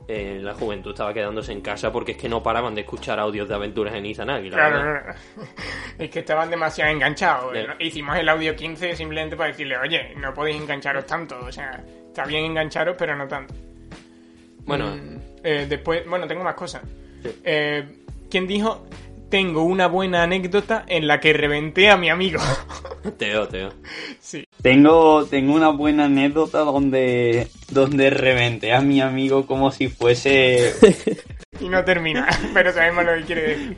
eh, 0.08 0.40
la 0.42 0.54
juventud 0.54 0.92
estaba 0.92 1.14
quedándose 1.14 1.52
en 1.52 1.62
casa 1.62 1.92
porque 1.92 2.14
es 2.14 2.18
que 2.18 2.30
no 2.30 2.42
paraban 2.42 2.74
de 2.74 2.82
escuchar 2.82 3.20
audios 3.20 3.48
de 3.48 3.56
Aventuras 3.56 3.94
en 3.94 4.06
Izanagi, 4.06 4.50
la 4.50 4.58
Claro, 4.58 4.82
claro. 4.82 5.20
es 6.00 6.10
que 6.10 6.20
estaban 6.20 6.50
demasiado 6.50 6.92
enganchados. 6.92 7.54
¿no? 7.54 7.76
Hicimos 7.78 8.18
el 8.18 8.30
audio 8.30 8.56
15 8.56 8.96
simplemente 8.96 9.36
para 9.36 9.50
decirle, 9.50 9.78
oye, 9.78 10.16
no 10.16 10.34
podéis 10.34 10.62
engancharos 10.62 11.06
tanto. 11.06 11.38
O 11.42 11.52
sea, 11.52 11.84
está 12.08 12.26
bien 12.26 12.46
engancharos, 12.46 12.96
pero 12.98 13.16
no 13.16 13.28
tanto. 13.28 13.54
Bueno, 14.70 14.96
Mm, 14.96 15.18
eh, 15.44 15.66
después, 15.68 16.08
bueno, 16.08 16.28
tengo 16.28 16.44
más 16.44 16.56
cosas. 16.56 16.84
Sí. 17.24 17.30
Eh, 17.44 17.84
¿Quién 18.30 18.48
dijo? 18.48 18.86
Tengo 19.30 19.64
una 19.64 19.88
buena 19.88 20.24
anécdota 20.24 20.86
en 20.88 21.08
la 21.08 21.20
que 21.20 21.34
reventé 21.34 21.90
a 21.90 21.98
mi 21.98 22.10
amigo. 22.10 22.40
Teo, 23.18 23.48
Teo. 23.48 23.74
sí. 24.20 24.46
Tengo, 24.62 25.26
tengo 25.26 25.54
una 25.54 25.70
buena 25.70 26.06
anécdota 26.06 26.60
donde, 26.60 27.48
donde 27.70 28.10
reventé 28.10 28.74
a 28.74 28.82
mi 28.82 29.02
amigo 29.02 29.46
como 29.46 29.72
si 29.72 29.88
fuese... 29.88 30.74
Y 31.62 31.68
no 31.68 31.84
termina, 31.84 32.26
pero 32.54 32.72
sabemos 32.72 33.04
lo 33.04 33.16
que 33.16 33.24
quiere 33.24 33.42
decir. 33.42 33.78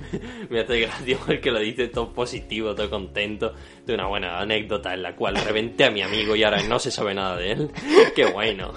Me 0.52 0.60
hace 0.60 0.82
gracia 0.82 1.18
porque 1.26 1.50
lo 1.50 1.58
dice 1.60 1.88
todo 1.88 2.14
positivo, 2.14 2.76
todo 2.76 2.90
contento, 2.92 3.56
de 3.88 3.96
una 3.96 4.06
buena 4.06 4.40
anécdota 4.40 4.94
en 4.94 5.02
la 5.02 5.16
cual 5.16 5.36
reventé 5.44 5.86
a 5.86 5.90
mi 5.90 6.04
amigo 6.04 6.36
y 6.36 6.44
ahora 6.44 6.62
no 6.62 6.78
se 6.78 6.92
sabe 6.92 7.16
nada 7.16 7.38
de 7.38 7.54
él. 7.54 7.72
Qué 8.16 8.26
bueno. 8.26 8.74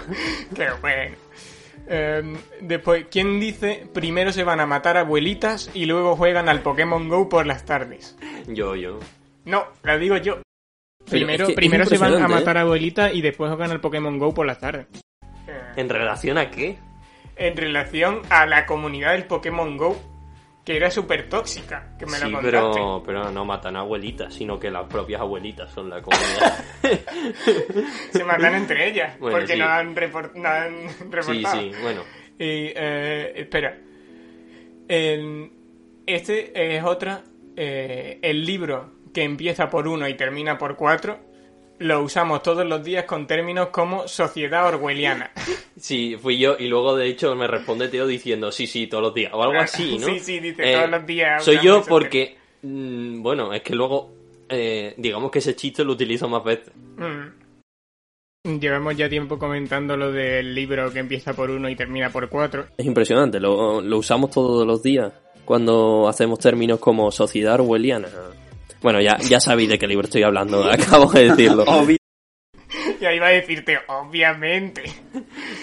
Qué 0.55 0.69
bueno. 0.81 1.15
Eh, 1.87 2.37
después, 2.61 3.05
¿quién 3.11 3.39
dice 3.39 3.87
primero 3.93 4.31
se 4.31 4.43
van 4.43 4.59
a 4.59 4.65
matar 4.65 4.97
abuelitas 4.97 5.69
y 5.73 5.85
luego 5.85 6.15
juegan 6.15 6.49
al 6.49 6.61
Pokémon 6.61 7.07
Go 7.09 7.29
por 7.29 7.45
las 7.45 7.65
tardes? 7.65 8.17
Yo, 8.47 8.75
yo. 8.75 8.99
No, 9.45 9.65
lo 9.83 9.99
digo 9.99 10.17
yo. 10.17 10.41
Primero, 11.09 11.43
es 11.43 11.47
que 11.47 11.51
es 11.53 11.55
primero 11.55 11.85
se 11.85 11.97
van 11.97 12.15
a 12.15 12.25
¿eh? 12.25 12.27
matar 12.27 12.57
abuelitas 12.57 13.13
y 13.13 13.21
después 13.21 13.49
juegan 13.49 13.71
al 13.71 13.81
Pokémon 13.81 14.17
Go 14.17 14.33
por 14.33 14.45
las 14.45 14.59
tardes. 14.59 14.87
Eh, 15.47 15.61
¿En 15.75 15.89
relación 15.89 16.37
a 16.39 16.49
qué? 16.49 16.79
en 17.37 17.57
relación 17.57 18.21
a 18.29 18.45
la 18.45 18.65
comunidad 18.65 19.11
del 19.13 19.25
Pokémon 19.25 19.77
Go, 19.77 19.97
que 20.65 20.75
era 20.75 20.89
súper 20.89 21.29
tóxica, 21.29 21.95
que 21.99 22.05
me 22.07 22.13
sí, 22.13 22.25
lo 22.25 22.41
contaste. 22.41 22.49
pero, 22.51 23.03
pero 23.05 23.31
no 23.31 23.45
matan 23.45 23.75
a 23.75 23.81
abuelitas, 23.81 24.33
sino 24.33 24.59
que 24.59 24.71
las 24.71 24.85
propias 24.87 25.21
abuelitas 25.21 25.71
son 25.71 25.89
la 25.91 26.01
comunidad. 26.01 26.65
Se 28.11 28.23
matan 28.23 28.55
entre 28.55 28.87
ellas, 28.89 29.17
Bueno, 29.19 29.37
porque 29.37 29.53
sí. 29.53 29.59
no 29.59 29.65
han, 29.67 29.95
report- 29.95 30.33
no 30.33 30.49
han 30.49 30.89
sí, 30.89 31.03
reportado. 31.11 31.61
sí, 31.61 31.71
bueno. 31.83 32.01
Y, 32.39 32.73
eh, 32.75 33.33
espera. 33.35 33.77
El- 34.87 35.51
este 36.05 36.75
es 36.77 36.83
otra. 36.83 37.23
eh, 37.57 38.19
el 38.21 38.43
libro 38.45 38.91
que 39.13 39.23
empieza 39.23 39.69
por 39.69 39.87
uno 39.87 40.07
y 40.09 40.15
termina 40.15 40.57
por 40.57 40.75
cuatro 40.75 41.19
lo 41.79 42.01
usamos 42.01 42.41
todos 42.41 42.65
los 42.65 42.83
días 42.83 43.05
con 43.05 43.27
términos 43.27 43.69
como 43.69 44.07
sociedad 44.07 44.67
orwelliana. 44.67 45.31
Sí, 45.77 46.15
fui 46.21 46.37
yo 46.37 46.55
y 46.57 46.67
luego 46.67 46.95
de 46.95 47.07
hecho 47.07 47.35
me 47.35 47.47
responde 47.47 47.89
Teo 47.89 48.07
diciendo 48.07 48.51
sí, 48.51 48.67
sí, 48.67 48.87
todos 48.87 49.03
los 49.03 49.13
días 49.13 49.33
o 49.33 49.43
algo 49.43 49.59
así, 49.59 49.97
¿no? 49.99 50.07
Eh, 50.07 50.13
Sí, 50.13 50.19
sí, 50.19 50.39
dice, 50.39 50.73
todos 50.73 50.89
los 50.89 51.05
días 51.05 51.43
Soy 51.43 51.59
yo 51.61 51.83
porque, 51.83 52.37
mm, 52.61 53.21
bueno, 53.21 53.53
es 53.53 53.61
que 53.61 53.75
luego, 53.75 54.11
eh, 54.49 54.93
digamos 54.97 55.31
que 55.31 55.39
ese 55.39 55.55
chiste 55.55 55.83
lo 55.83 55.93
utilizo 55.93 56.29
más 56.29 56.43
veces. 56.43 56.71
Mm. 56.97 58.59
Llevamos 58.59 58.95
ya 58.95 59.09
tiempo 59.09 59.39
comentando 59.39 59.97
lo 59.97 60.11
del 60.11 60.53
libro 60.53 60.93
que 60.93 60.99
empieza 60.99 61.33
por 61.33 61.49
uno 61.49 61.67
y 61.67 61.75
termina 61.75 62.11
por 62.11 62.29
cuatro. 62.29 62.67
Es 62.77 62.85
impresionante, 62.85 63.39
lo, 63.39 63.81
lo 63.81 63.97
usamos 63.97 64.29
todos 64.29 64.67
los 64.67 64.83
días 64.83 65.11
cuando 65.45 66.07
hacemos 66.07 66.39
términos 66.39 66.79
como 66.79 67.11
sociedad 67.11 67.55
orwelliana. 67.55 68.07
Bueno, 68.85 69.01
ya, 69.01 69.17
ya 69.17 69.39
sabéis 69.39 69.67
de 69.69 69.79
qué 69.79 69.87
libro 69.87 70.05
estoy 70.05 70.21
hablando, 70.21 70.63
acabo 70.71 71.11
de 71.11 71.29
decirlo. 71.29 71.65
Obvi- 71.65 71.97
Y 73.01 73.05
ahí 73.05 73.17
va 73.17 73.29
a 73.29 73.31
decirte, 73.31 73.79
obviamente. 73.87 74.83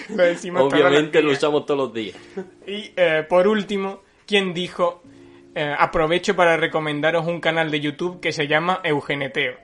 Lo 0.09 0.23
decimos 0.23 0.63
Obviamente 0.63 1.21
lo 1.21 1.31
usamos 1.31 1.65
todos 1.65 1.77
los 1.85 1.93
días. 1.93 2.17
Y 2.67 2.91
eh, 2.97 3.25
por 3.29 3.47
último, 3.47 4.01
quien 4.27 4.53
dijo, 4.53 5.03
eh, 5.55 5.73
aprovecho 5.79 6.35
para 6.35 6.57
recomendaros 6.57 7.25
un 7.25 7.39
canal 7.39 7.71
de 7.71 7.79
YouTube 7.79 8.19
que 8.19 8.33
se 8.33 8.45
llama 8.49 8.81
Eugeneteo. 8.83 9.55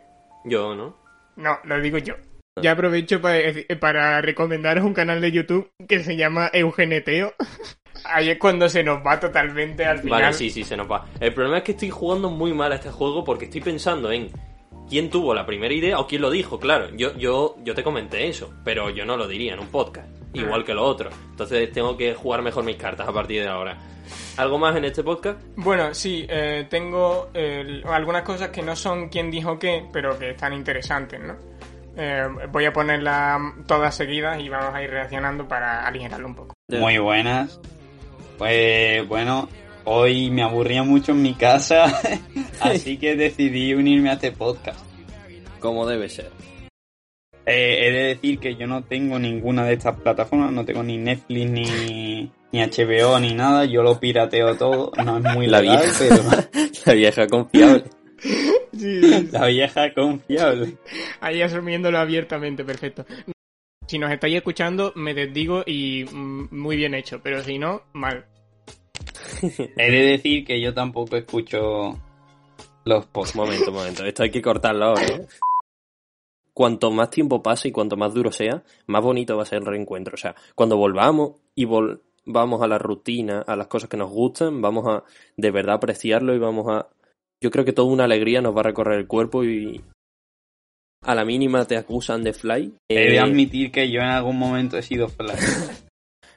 Yo, 0.46 0.74
¿no? 0.74 0.96
No, 1.36 1.60
lo 1.66 1.82
digo 1.82 1.98
yo. 1.98 2.14
Ya 2.62 2.72
aprovecho 2.72 3.20
para, 3.22 3.40
para 3.82 4.22
recomendaros 4.22 4.86
un 4.86 4.94
canal 4.94 5.20
de 5.20 5.34
YouTube 5.34 5.70
que 5.86 6.02
se 6.02 6.16
llama 6.16 6.50
Eugeneteo. 6.54 7.34
Ahí 8.04 8.30
es 8.30 8.38
cuando 8.38 8.70
se 8.70 8.84
nos 8.84 9.06
va 9.06 9.20
totalmente 9.20 9.86
al 9.86 10.00
final. 10.00 10.22
Vale, 10.22 10.34
sí, 10.34 10.50
sí, 10.50 10.64
se 10.64 10.76
nos 10.78 10.90
va. 10.90 11.06
El 11.20 11.34
problema 11.34 11.60
es 11.60 11.64
que 11.64 11.72
estoy 11.72 11.90
jugando 11.90 12.30
muy 12.30 12.54
mal 12.54 12.72
a 12.72 12.76
este 12.76 12.90
juego 12.92 13.24
porque 13.24 13.46
estoy 13.46 13.62
pensando 13.62 14.12
en 14.12 14.30
quién 14.90 15.10
tuvo 15.10 15.34
la 15.34 15.46
primera 15.46 15.74
idea 15.74 16.00
o 16.00 16.08
quién 16.08 16.22
lo 16.22 16.32
dijo, 16.32 16.60
claro. 16.60 16.90
Yo, 16.96 17.16
yo, 17.18 17.56
yo 17.64 17.76
te 17.76 17.84
comenté 17.84 18.28
eso, 18.28 18.54
pero 18.64 18.90
yo 18.90 19.06
no 19.06 19.16
lo 19.16 19.28
diría 19.28 19.54
en 19.54 19.60
un 19.60 19.68
podcast, 19.68 20.08
igual 20.34 20.66
que 20.66 20.74
lo 20.74 20.84
otro. 20.84 21.10
Entonces 21.30 21.72
tengo 21.72 21.96
que 21.96 22.16
jugar 22.16 22.42
mejor 22.42 22.64
mis 22.64 22.78
cartas 22.78 23.08
a 23.08 23.14
partir 23.14 23.44
de 23.44 23.50
ahora. 23.50 23.78
¿Algo 24.38 24.58
más 24.58 24.76
en 24.76 24.86
este 24.86 25.04
podcast? 25.04 25.40
Bueno, 25.56 25.94
sí, 25.94 26.26
eh, 26.28 26.66
tengo 26.70 27.30
eh, 27.34 27.82
algunas 27.86 28.24
cosas 28.24 28.50
que 28.50 28.62
no 28.62 28.76
son 28.76 29.10
quien 29.10 29.30
dijo 29.30 29.60
qué, 29.60 29.86
pero 29.94 30.18
que 30.18 30.32
están 30.32 30.54
interesantes, 30.54 31.20
¿no? 31.20 31.36
Eh, 31.98 32.28
voy 32.50 32.66
a 32.66 32.72
ponerlas 32.72 33.40
todas 33.68 33.94
seguidas 33.94 34.40
y 34.40 34.48
vamos 34.48 34.74
a 34.74 34.82
ir 34.82 34.90
reaccionando 34.90 35.48
para 35.48 35.86
aligerarlo 35.86 36.28
un 36.28 36.36
poco. 36.36 36.54
Muy 36.70 36.98
buenas. 36.98 37.60
Pues 38.40 39.06
bueno, 39.08 39.48
hoy 39.84 40.32
me 40.32 40.42
aburría 40.44 40.82
mucho 40.84 41.12
en 41.12 41.22
mi 41.22 41.34
casa, 41.36 41.86
así 42.62 42.98
que 42.98 43.16
decidí 43.18 43.74
unirme 43.74 44.10
a 44.10 44.14
este 44.14 44.32
podcast. 44.32 44.80
Como 45.60 45.86
debe 45.86 46.08
ser. 46.10 46.32
Eh, 47.46 47.88
he 47.88 47.92
de 47.92 48.04
decir 48.16 48.40
que 48.40 48.56
yo 48.56 48.66
no 48.66 48.84
tengo 48.86 49.20
ninguna 49.20 49.66
de 49.66 49.74
estas 49.74 50.00
plataformas, 50.00 50.54
no 50.54 50.64
tengo 50.64 50.84
ni 50.84 50.98
Netflix 50.98 51.50
ni, 51.52 52.32
ni 52.52 52.62
HBO 52.64 53.20
ni 53.20 53.34
nada, 53.34 53.66
yo 53.66 53.84
lo 53.84 54.00
pirateo 54.00 54.56
todo, 54.56 54.92
no 55.04 55.18
es 55.18 55.24
muy 55.36 55.48
La 55.48 55.60
legal, 55.62 55.84
vieja. 55.84 55.98
pero 56.00 56.70
La 56.86 56.94
vieja 56.94 57.28
confiable. 57.28 57.84
la 59.32 59.48
vieja 59.48 59.94
confiable. 59.94 60.78
Ahí 61.20 61.42
asumiéndolo 61.42 61.98
abiertamente, 61.98 62.64
perfecto. 62.64 63.06
Si 63.90 63.98
nos 63.98 64.12
estáis 64.12 64.36
escuchando, 64.36 64.94
me 64.96 65.16
desdigo 65.16 65.64
y 65.66 66.06
mm, 66.06 66.50
muy 66.52 66.78
bien 66.78 66.94
hecho, 66.94 67.22
pero 67.24 67.42
si 67.42 67.58
no, 67.58 67.82
mal. 67.94 68.24
He 69.42 69.92
de 69.92 70.12
decir 70.12 70.46
que 70.46 70.62
yo 70.62 70.76
tampoco 70.76 71.18
escucho 71.18 72.00
los 72.86 73.08
podcasts. 73.08 73.36
Momento, 73.36 73.72
momento. 73.72 74.06
Esto 74.06 74.22
hay 74.22 74.30
que 74.30 74.44
cortarlo 74.44 74.86
ahora. 74.86 75.08
¿eh? 75.08 75.28
Cuanto 76.54 76.92
más 76.92 77.10
tiempo 77.10 77.42
pase 77.42 77.70
y 77.70 77.72
cuanto 77.72 77.98
más 77.98 78.14
duro 78.14 78.32
sea, 78.32 78.64
más 78.86 79.02
bonito 79.02 79.36
va 79.36 79.42
a 79.42 79.48
ser 79.48 79.62
el 79.62 79.66
reencuentro. 79.66 80.14
O 80.14 80.18
sea, 80.18 80.36
cuando 80.54 80.78
volvamos 80.78 81.42
y 81.56 81.66
volvamos 81.66 82.62
a 82.62 82.68
la 82.68 82.78
rutina, 82.78 83.42
a 83.42 83.56
las 83.56 83.66
cosas 83.66 83.90
que 83.90 83.98
nos 83.98 84.12
gustan, 84.12 84.62
vamos 84.62 84.86
a 84.88 85.04
de 85.36 85.50
verdad 85.50 85.78
apreciarlo 85.78 86.36
y 86.36 86.38
vamos 86.38 86.68
a... 86.70 86.90
Yo 87.42 87.50
creo 87.50 87.66
que 87.66 87.74
toda 87.74 87.92
una 87.92 88.04
alegría 88.04 88.40
nos 88.40 88.56
va 88.56 88.60
a 88.60 88.66
recorrer 88.66 89.00
el 89.00 89.08
cuerpo 89.08 89.44
y 89.44 89.82
a 91.02 91.16
la 91.16 91.26
mínima 91.26 91.66
te 91.66 91.78
acusan 91.78 92.24
de 92.24 92.34
fly. 92.34 92.74
He 92.90 92.96
Eh, 93.08 93.12
de 93.12 93.20
admitir 93.20 93.72
que 93.72 93.90
yo 93.90 94.00
en 94.02 94.08
algún 94.10 94.38
momento 94.38 94.78
he 94.78 94.82
sido 94.84 95.08
flash. 95.08 95.40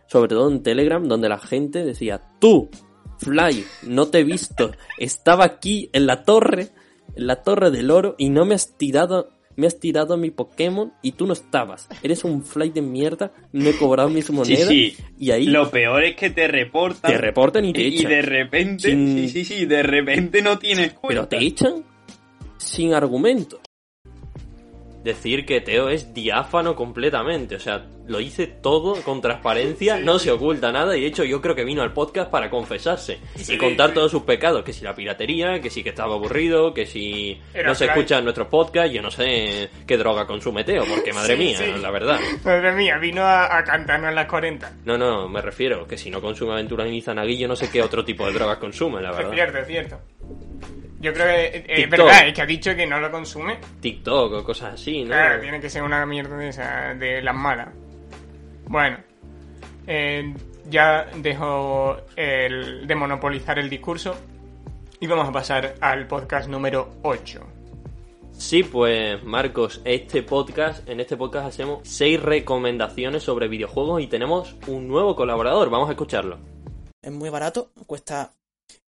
sobre 0.07 0.29
todo 0.29 0.51
en 0.51 0.63
Telegram, 0.63 1.07
donde 1.07 1.29
la 1.29 1.39
gente 1.39 1.85
decía, 1.85 2.21
tú, 2.41 2.69
Fly, 3.19 3.65
no 3.85 4.09
te 4.09 4.19
he 4.19 4.25
visto, 4.25 4.73
estaba 4.99 5.45
aquí 5.45 5.89
en 5.93 6.07
la 6.07 6.25
torre 6.25 6.71
en 7.15 7.27
la 7.29 7.43
torre 7.43 7.71
del 7.71 7.91
oro 7.93 8.17
y 8.19 8.31
no 8.31 8.45
me 8.45 8.55
has 8.57 8.77
tirado 8.77 9.29
me 9.55 9.67
has 9.67 9.79
tirado 9.79 10.17
mi 10.17 10.31
Pokémon 10.31 10.93
y 11.03 11.13
tú 11.13 11.27
no 11.27 11.35
estabas. 11.35 11.87
Eres 12.03 12.25
un 12.25 12.43
fly 12.43 12.71
de 12.71 12.81
mierda, 12.83 13.33
no 13.53 13.69
he 13.69 13.77
cobrado 13.77 14.09
mis 14.09 14.29
monedas. 14.31 14.67
Sí, 14.67 14.95
sí. 14.97 15.05
Y 15.19 15.31
ahí 15.31 15.45
Lo 15.47 15.71
peor 15.71 16.03
es 16.05 16.17
que 16.17 16.31
te 16.31 16.49
reportan. 16.49 17.13
te 17.13 17.19
reportan 17.19 17.65
y 17.67 17.73
te 17.75 17.83
y 17.83 17.99
echan. 17.99 18.11
de 18.11 18.23
repente, 18.23 18.91
Sin- 18.91 19.29
sí, 19.29 19.29
sí, 19.29 19.45
sí, 19.45 19.67
de 19.67 19.83
repente 19.83 20.41
no 20.43 20.59
tienes 20.59 20.89
Pero 20.89 21.01
cuenta. 21.01 21.29
te 21.29 21.39
echan 21.45 21.85
sin 22.57 22.93
argumento. 22.95 23.61
Decir 25.03 25.45
que 25.45 25.61
Teo 25.61 25.89
es 25.89 26.15
diáfano 26.15 26.77
completamente, 26.77 27.57
o 27.57 27.61
sea, 27.61 27.87
lo 28.07 28.21
hice 28.21 28.47
todo 28.47 28.95
con 29.03 29.21
transparencia, 29.21 29.99
no 29.99 30.19
se 30.21 30.31
oculta 30.31 30.71
nada, 30.71 30.97
y 30.97 31.01
de 31.01 31.07
hecho 31.09 31.25
yo 31.25 31.41
creo 31.41 31.55
que 31.57 31.65
vino 31.65 31.83
al 31.83 31.93
podcast 31.93 32.31
para 32.31 32.51
confesarse 32.51 33.19
y 33.49 33.57
contar 33.59 33.93
todos 33.95 34.11
sus 34.13 34.23
pecados, 34.23 34.63
que 34.65 34.73
si 34.73 34.85
la 34.85 34.95
piratería, 34.95 35.61
que 35.61 35.71
si 35.71 35.83
que 35.83 35.89
estaba 35.89 36.15
aburrido, 36.15 36.73
que 36.73 36.87
si 36.87 37.41
Era 37.53 37.71
no 37.71 37.75
se 37.75 37.87
fly. 37.87 37.95
escuchan 37.95 38.23
nuestros 38.25 38.47
podcasts, 38.47 38.93
yo 38.93 39.03
no 39.03 39.11
sé 39.11 39.71
qué 39.89 39.97
droga 39.97 40.27
consume 40.27 40.63
Teo, 40.63 40.85
porque 40.85 41.13
madre 41.13 41.37
mía, 41.37 41.59
la 41.81 41.91
verdad. 41.91 42.21
Madre 42.45 42.73
mía, 42.73 42.97
vino 42.99 43.23
a, 43.23 43.59
a 43.59 43.65
cantarnos 43.65 44.09
en 44.11 44.15
las 44.15 44.27
40. 44.27 44.73
No, 44.85 44.97
no, 44.97 45.29
me 45.29 45.41
refiero, 45.43 45.87
que 45.87 45.99
si 45.99 46.11
no 46.11 46.21
consume 46.21 46.53
aventuras 46.53 46.87
en 46.87 46.95
Izanagi, 46.95 47.37
yo 47.39 47.49
no 47.49 47.57
sé 47.57 47.69
qué 47.71 47.83
otro 47.83 48.05
tipo 48.05 48.25
de 48.27 48.33
drogas 48.35 48.59
consume, 48.59 49.01
la 49.03 49.11
Es 49.13 49.17
verdad. 49.17 49.33
cierto, 49.33 49.59
es 49.59 49.67
cierto. 49.67 49.99
Yo 51.03 51.13
creo 51.13 51.27
que 51.27 51.59
eh, 51.59 51.65
es 51.67 51.91
verdad, 51.91 52.29
es 52.29 52.33
que 52.33 52.43
ha 52.43 52.47
dicho 52.47 52.77
que 52.77 52.87
no 52.87 53.01
lo 53.01 53.11
consume. 53.11 53.59
TikTok 53.81 54.33
o 54.35 54.45
cosas 54.45 54.75
así, 54.75 55.03
¿no? 55.03 55.09
Claro, 55.09 55.41
tiene 55.41 55.61
que 55.61 55.69
ser 55.69 55.83
una 55.83 56.07
mierda 56.07 56.37
de, 56.37 56.49
esa, 56.49 56.95
de 56.95 57.21
las 57.21 57.35
malas. 57.35 57.71
Bueno, 58.69 58.99
eh, 59.89 60.33
ya 60.71 61.09
dejo 61.17 61.97
el, 62.15 62.87
de 62.87 62.95
monopolizar 62.95 63.59
el 63.59 63.69
discurso 63.69 64.15
y 65.01 65.09
vamos 65.09 65.29
a 65.29 65.33
pasar 65.33 65.75
al 65.81 66.07
podcast 66.07 66.49
número 66.49 66.95
8. 67.03 67.41
Sí, 68.31 68.63
pues 68.63 69.25
Marcos, 69.25 69.83
este 69.85 70.23
podcast, 70.23 70.89
en 70.89 71.01
este 71.01 71.17
podcast 71.17 71.49
hacemos 71.49 71.81
seis 71.83 72.23
recomendaciones 72.23 73.25
sobre 73.25 73.49
videojuegos 73.49 74.03
y 74.03 74.07
tenemos 74.07 74.55
un 74.69 74.87
nuevo 74.87 75.17
colaborador. 75.17 75.69
Vamos 75.69 75.89
a 75.89 75.93
escucharlo. 75.93 76.39
Es 77.03 77.11
muy 77.11 77.29
barato, 77.29 77.73
cuesta 77.89 78.31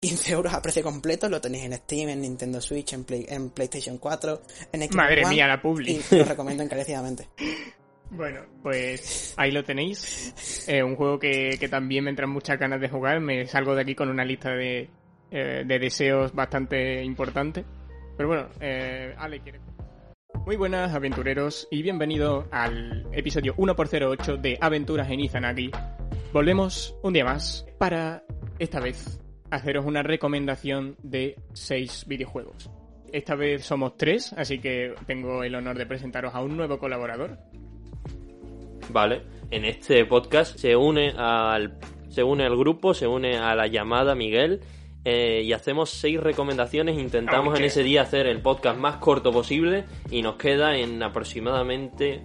15 0.01 0.33
euros 0.33 0.53
a 0.55 0.61
precio 0.63 0.83
completo, 0.83 1.29
lo 1.29 1.41
tenéis 1.41 1.65
en 1.65 1.73
Steam, 1.75 2.09
en 2.11 2.21
Nintendo 2.21 2.61
Switch, 2.61 2.93
en, 2.93 3.05
Play- 3.05 3.27
en 3.29 3.51
PlayStation 3.51 3.99
4, 3.99 4.43
en 4.73 4.81
Xbox 4.83 4.95
Madre 4.97 5.25
One, 5.25 5.35
mía, 5.35 5.47
la 5.49 5.63
publi. 5.63 6.01
Y 6.11 6.17
lo 6.17 6.25
recomiendo 6.25 6.63
encarecidamente. 6.63 7.29
Bueno, 8.11 8.43
pues 8.63 9.35
ahí 9.39 9.51
lo 9.51 9.65
tenéis. 9.65 10.65
Eh, 10.69 10.85
un 10.85 10.95
juego 10.95 11.19
que, 11.19 11.57
que 11.59 11.69
también 11.69 12.05
me 12.05 12.11
entran 12.11 12.31
muchas 12.31 12.61
ganas 12.61 12.81
de 12.81 12.89
jugar. 12.89 13.19
Me 13.19 13.47
salgo 13.49 13.75
de 13.75 13.81
aquí 13.81 13.95
con 13.97 14.09
una 14.09 14.25
lista 14.25 14.51
de, 14.51 14.89
eh, 15.33 15.65
de 15.67 15.79
deseos 15.81 16.33
bastante 16.33 17.03
importante. 17.03 17.65
Pero 18.17 18.29
bueno, 18.29 18.49
eh, 18.61 19.15
Ale 19.19 19.41
quiere. 19.41 19.59
Muy 20.47 20.55
buenas 20.55 20.95
aventureros 20.95 21.67
y 21.73 21.83
bienvenido 21.83 22.47
al 22.53 23.09
episodio 23.13 23.57
1x08 23.57 24.41
de 24.41 24.59
Aventuras 24.61 25.11
en 25.11 25.21
Izanagi. 25.21 25.71
Volvemos 26.33 26.95
un 27.03 27.15
día 27.15 27.25
más 27.25 27.67
para, 27.79 28.23
esta 28.61 28.79
vez, 28.79 29.19
haceros 29.51 29.85
una 29.85 30.03
recomendación 30.03 30.97
de 31.03 31.37
6 31.53 32.05
videojuegos. 32.07 32.71
Esta 33.13 33.37
vez 33.37 33.65
somos 33.65 33.97
tres, 33.97 34.33
así 34.33 34.59
que 34.59 34.95
tengo 35.07 35.45
el 35.45 35.55
honor 35.55 35.79
de 35.79 35.87
presentaros 35.87 36.35
a 36.35 36.43
un 36.43 36.57
nuevo 36.57 36.79
colaborador. 36.79 37.39
Vale, 38.91 39.23
en 39.51 39.65
este 39.65 40.05
podcast 40.05 40.59
se 40.59 40.75
une 40.75 41.15
al, 41.17 41.79
se 42.09 42.23
une 42.23 42.45
al 42.45 42.57
grupo, 42.57 42.93
se 42.93 43.07
une 43.07 43.39
a 43.39 43.55
la 43.55 43.67
llamada 43.67 44.15
Miguel 44.15 44.61
eh, 45.05 45.43
y 45.45 45.53
hacemos 45.53 45.91
seis 45.91 46.21
recomendaciones. 46.21 46.99
Intentamos 46.99 47.59
en 47.59 47.65
ese 47.65 47.83
día 47.83 48.03
hacer 48.03 48.27
el 48.27 48.41
podcast 48.41 48.79
más 48.79 48.97
corto 48.97 49.33
posible 49.33 49.85
y 50.11 50.23
nos 50.23 50.37
queda 50.37 50.77
en 50.77 51.03
aproximadamente, 51.03 52.23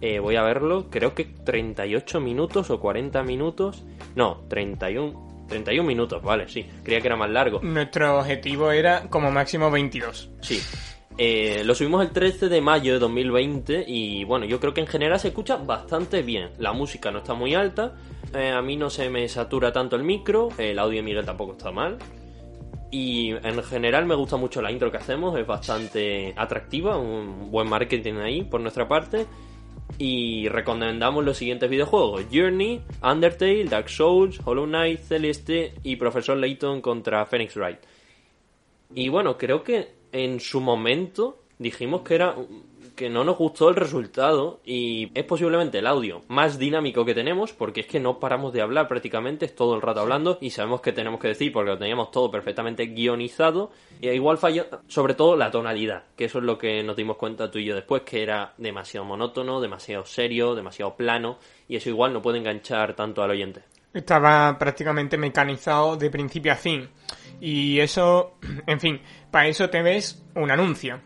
eh, 0.00 0.18
voy 0.18 0.36
a 0.36 0.42
verlo, 0.42 0.88
creo 0.88 1.14
que 1.14 1.24
38 1.24 2.20
minutos 2.20 2.70
o 2.70 2.80
40 2.80 3.22
minutos. 3.22 3.84
No, 4.14 4.44
31, 4.48 5.31
31 5.52 5.86
minutos, 5.86 6.22
vale, 6.22 6.48
sí, 6.48 6.66
creía 6.82 7.00
que 7.00 7.06
era 7.06 7.16
más 7.16 7.30
largo. 7.30 7.60
Nuestro 7.62 8.18
objetivo 8.18 8.70
era 8.70 9.08
como 9.08 9.30
máximo 9.30 9.70
22. 9.70 10.30
Sí. 10.40 10.60
Eh, 11.18 11.62
lo 11.64 11.74
subimos 11.74 12.02
el 12.02 12.10
13 12.10 12.48
de 12.48 12.60
mayo 12.60 12.94
de 12.94 12.98
2020 12.98 13.84
y 13.86 14.24
bueno, 14.24 14.46
yo 14.46 14.58
creo 14.58 14.72
que 14.72 14.80
en 14.80 14.86
general 14.86 15.20
se 15.20 15.28
escucha 15.28 15.56
bastante 15.56 16.22
bien. 16.22 16.50
La 16.58 16.72
música 16.72 17.10
no 17.10 17.18
está 17.18 17.34
muy 17.34 17.54
alta, 17.54 17.94
eh, 18.34 18.50
a 18.50 18.62
mí 18.62 18.76
no 18.76 18.88
se 18.88 19.10
me 19.10 19.28
satura 19.28 19.72
tanto 19.72 19.96
el 19.96 20.04
micro, 20.04 20.48
el 20.56 20.78
audio 20.78 20.96
de 20.96 21.02
Miguel 21.02 21.26
tampoco 21.26 21.52
está 21.52 21.70
mal. 21.70 21.98
Y 22.90 23.30
en 23.30 23.62
general 23.62 24.04
me 24.04 24.14
gusta 24.14 24.36
mucho 24.36 24.60
la 24.60 24.70
intro 24.70 24.90
que 24.90 24.98
hacemos, 24.98 25.38
es 25.38 25.46
bastante 25.46 26.34
atractiva, 26.36 26.98
un 26.98 27.50
buen 27.50 27.66
marketing 27.68 28.14
ahí 28.16 28.42
por 28.44 28.60
nuestra 28.60 28.86
parte. 28.86 29.26
Y 29.98 30.48
recomendamos 30.48 31.24
los 31.24 31.36
siguientes 31.36 31.68
videojuegos: 31.70 32.26
Journey, 32.32 32.80
Undertale, 33.02 33.64
Dark 33.64 33.88
Souls, 33.88 34.40
Hollow 34.44 34.66
Knight, 34.66 35.00
Celeste 35.00 35.74
y 35.82 35.96
Profesor 35.96 36.36
Layton 36.36 36.80
contra 36.80 37.24
Phoenix 37.26 37.56
Wright. 37.56 37.78
Y 38.94 39.08
bueno, 39.08 39.38
creo 39.38 39.62
que 39.62 39.88
en 40.12 40.40
su 40.40 40.60
momento 40.60 41.42
dijimos 41.58 42.02
que 42.02 42.14
era 42.14 42.36
que 42.94 43.08
no 43.08 43.24
nos 43.24 43.36
gustó 43.36 43.68
el 43.68 43.76
resultado 43.76 44.60
y 44.64 45.10
es 45.14 45.24
posiblemente 45.24 45.78
el 45.78 45.86
audio 45.86 46.22
más 46.28 46.58
dinámico 46.58 47.04
que 47.04 47.14
tenemos 47.14 47.52
porque 47.52 47.80
es 47.80 47.86
que 47.86 48.00
no 48.00 48.18
paramos 48.18 48.52
de 48.52 48.62
hablar 48.62 48.88
prácticamente, 48.88 49.46
es 49.46 49.54
todo 49.54 49.74
el 49.74 49.82
rato 49.82 50.00
hablando 50.00 50.38
y 50.40 50.50
sabemos 50.50 50.80
que 50.80 50.92
tenemos 50.92 51.20
que 51.20 51.28
decir 51.28 51.52
porque 51.52 51.70
lo 51.70 51.78
teníamos 51.78 52.10
todo 52.10 52.30
perfectamente 52.30 52.86
guionizado 52.86 53.70
y 54.00 54.08
igual 54.08 54.38
falla 54.38 54.66
sobre 54.88 55.14
todo 55.14 55.36
la 55.36 55.50
tonalidad, 55.50 56.04
que 56.16 56.26
eso 56.26 56.38
es 56.38 56.44
lo 56.44 56.58
que 56.58 56.82
nos 56.82 56.96
dimos 56.96 57.16
cuenta 57.16 57.50
tú 57.50 57.58
y 57.58 57.64
yo 57.64 57.74
después 57.74 58.02
que 58.02 58.22
era 58.22 58.54
demasiado 58.58 59.04
monótono, 59.04 59.60
demasiado 59.60 60.04
serio, 60.04 60.54
demasiado 60.54 60.96
plano 60.96 61.38
y 61.68 61.76
eso 61.76 61.88
igual 61.88 62.12
no 62.12 62.22
puede 62.22 62.38
enganchar 62.38 62.94
tanto 62.94 63.22
al 63.22 63.30
oyente. 63.30 63.62
Estaba 63.92 64.56
prácticamente 64.58 65.18
mecanizado 65.18 65.96
de 65.96 66.10
principio 66.10 66.52
a 66.52 66.56
fin. 66.56 66.88
Y 67.40 67.78
eso, 67.80 68.38
en 68.66 68.80
fin, 68.80 69.00
para 69.30 69.48
eso 69.48 69.68
te 69.68 69.82
ves 69.82 70.22
un 70.34 70.50
anuncio. 70.50 71.00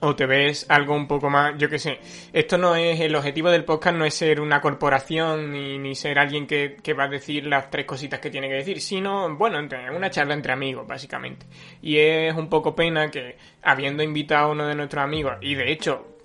O 0.00 0.14
te 0.14 0.26
ves 0.26 0.66
algo 0.68 0.94
un 0.94 1.08
poco 1.08 1.30
más, 1.30 1.54
yo 1.56 1.70
qué 1.70 1.78
sé. 1.78 1.98
Esto 2.32 2.58
no 2.58 2.76
es, 2.76 3.00
el 3.00 3.14
objetivo 3.16 3.50
del 3.50 3.64
podcast 3.64 3.96
no 3.96 4.04
es 4.04 4.14
ser 4.14 4.40
una 4.40 4.60
corporación 4.60 5.50
ni, 5.52 5.78
ni 5.78 5.94
ser 5.94 6.18
alguien 6.18 6.46
que, 6.46 6.76
que 6.82 6.92
va 6.92 7.04
a 7.04 7.08
decir 7.08 7.46
las 7.46 7.70
tres 7.70 7.86
cositas 7.86 8.20
que 8.20 8.30
tiene 8.30 8.48
que 8.48 8.56
decir, 8.56 8.80
sino, 8.80 9.34
bueno, 9.36 9.58
una 9.94 10.10
charla 10.10 10.34
entre 10.34 10.52
amigos, 10.52 10.86
básicamente. 10.86 11.46
Y 11.80 11.96
es 11.96 12.34
un 12.34 12.48
poco 12.48 12.74
pena 12.74 13.10
que, 13.10 13.36
habiendo 13.62 14.02
invitado 14.02 14.48
a 14.48 14.52
uno 14.52 14.66
de 14.66 14.74
nuestros 14.74 15.02
amigos, 15.02 15.36
y 15.40 15.54
de 15.54 15.72
hecho, 15.72 16.16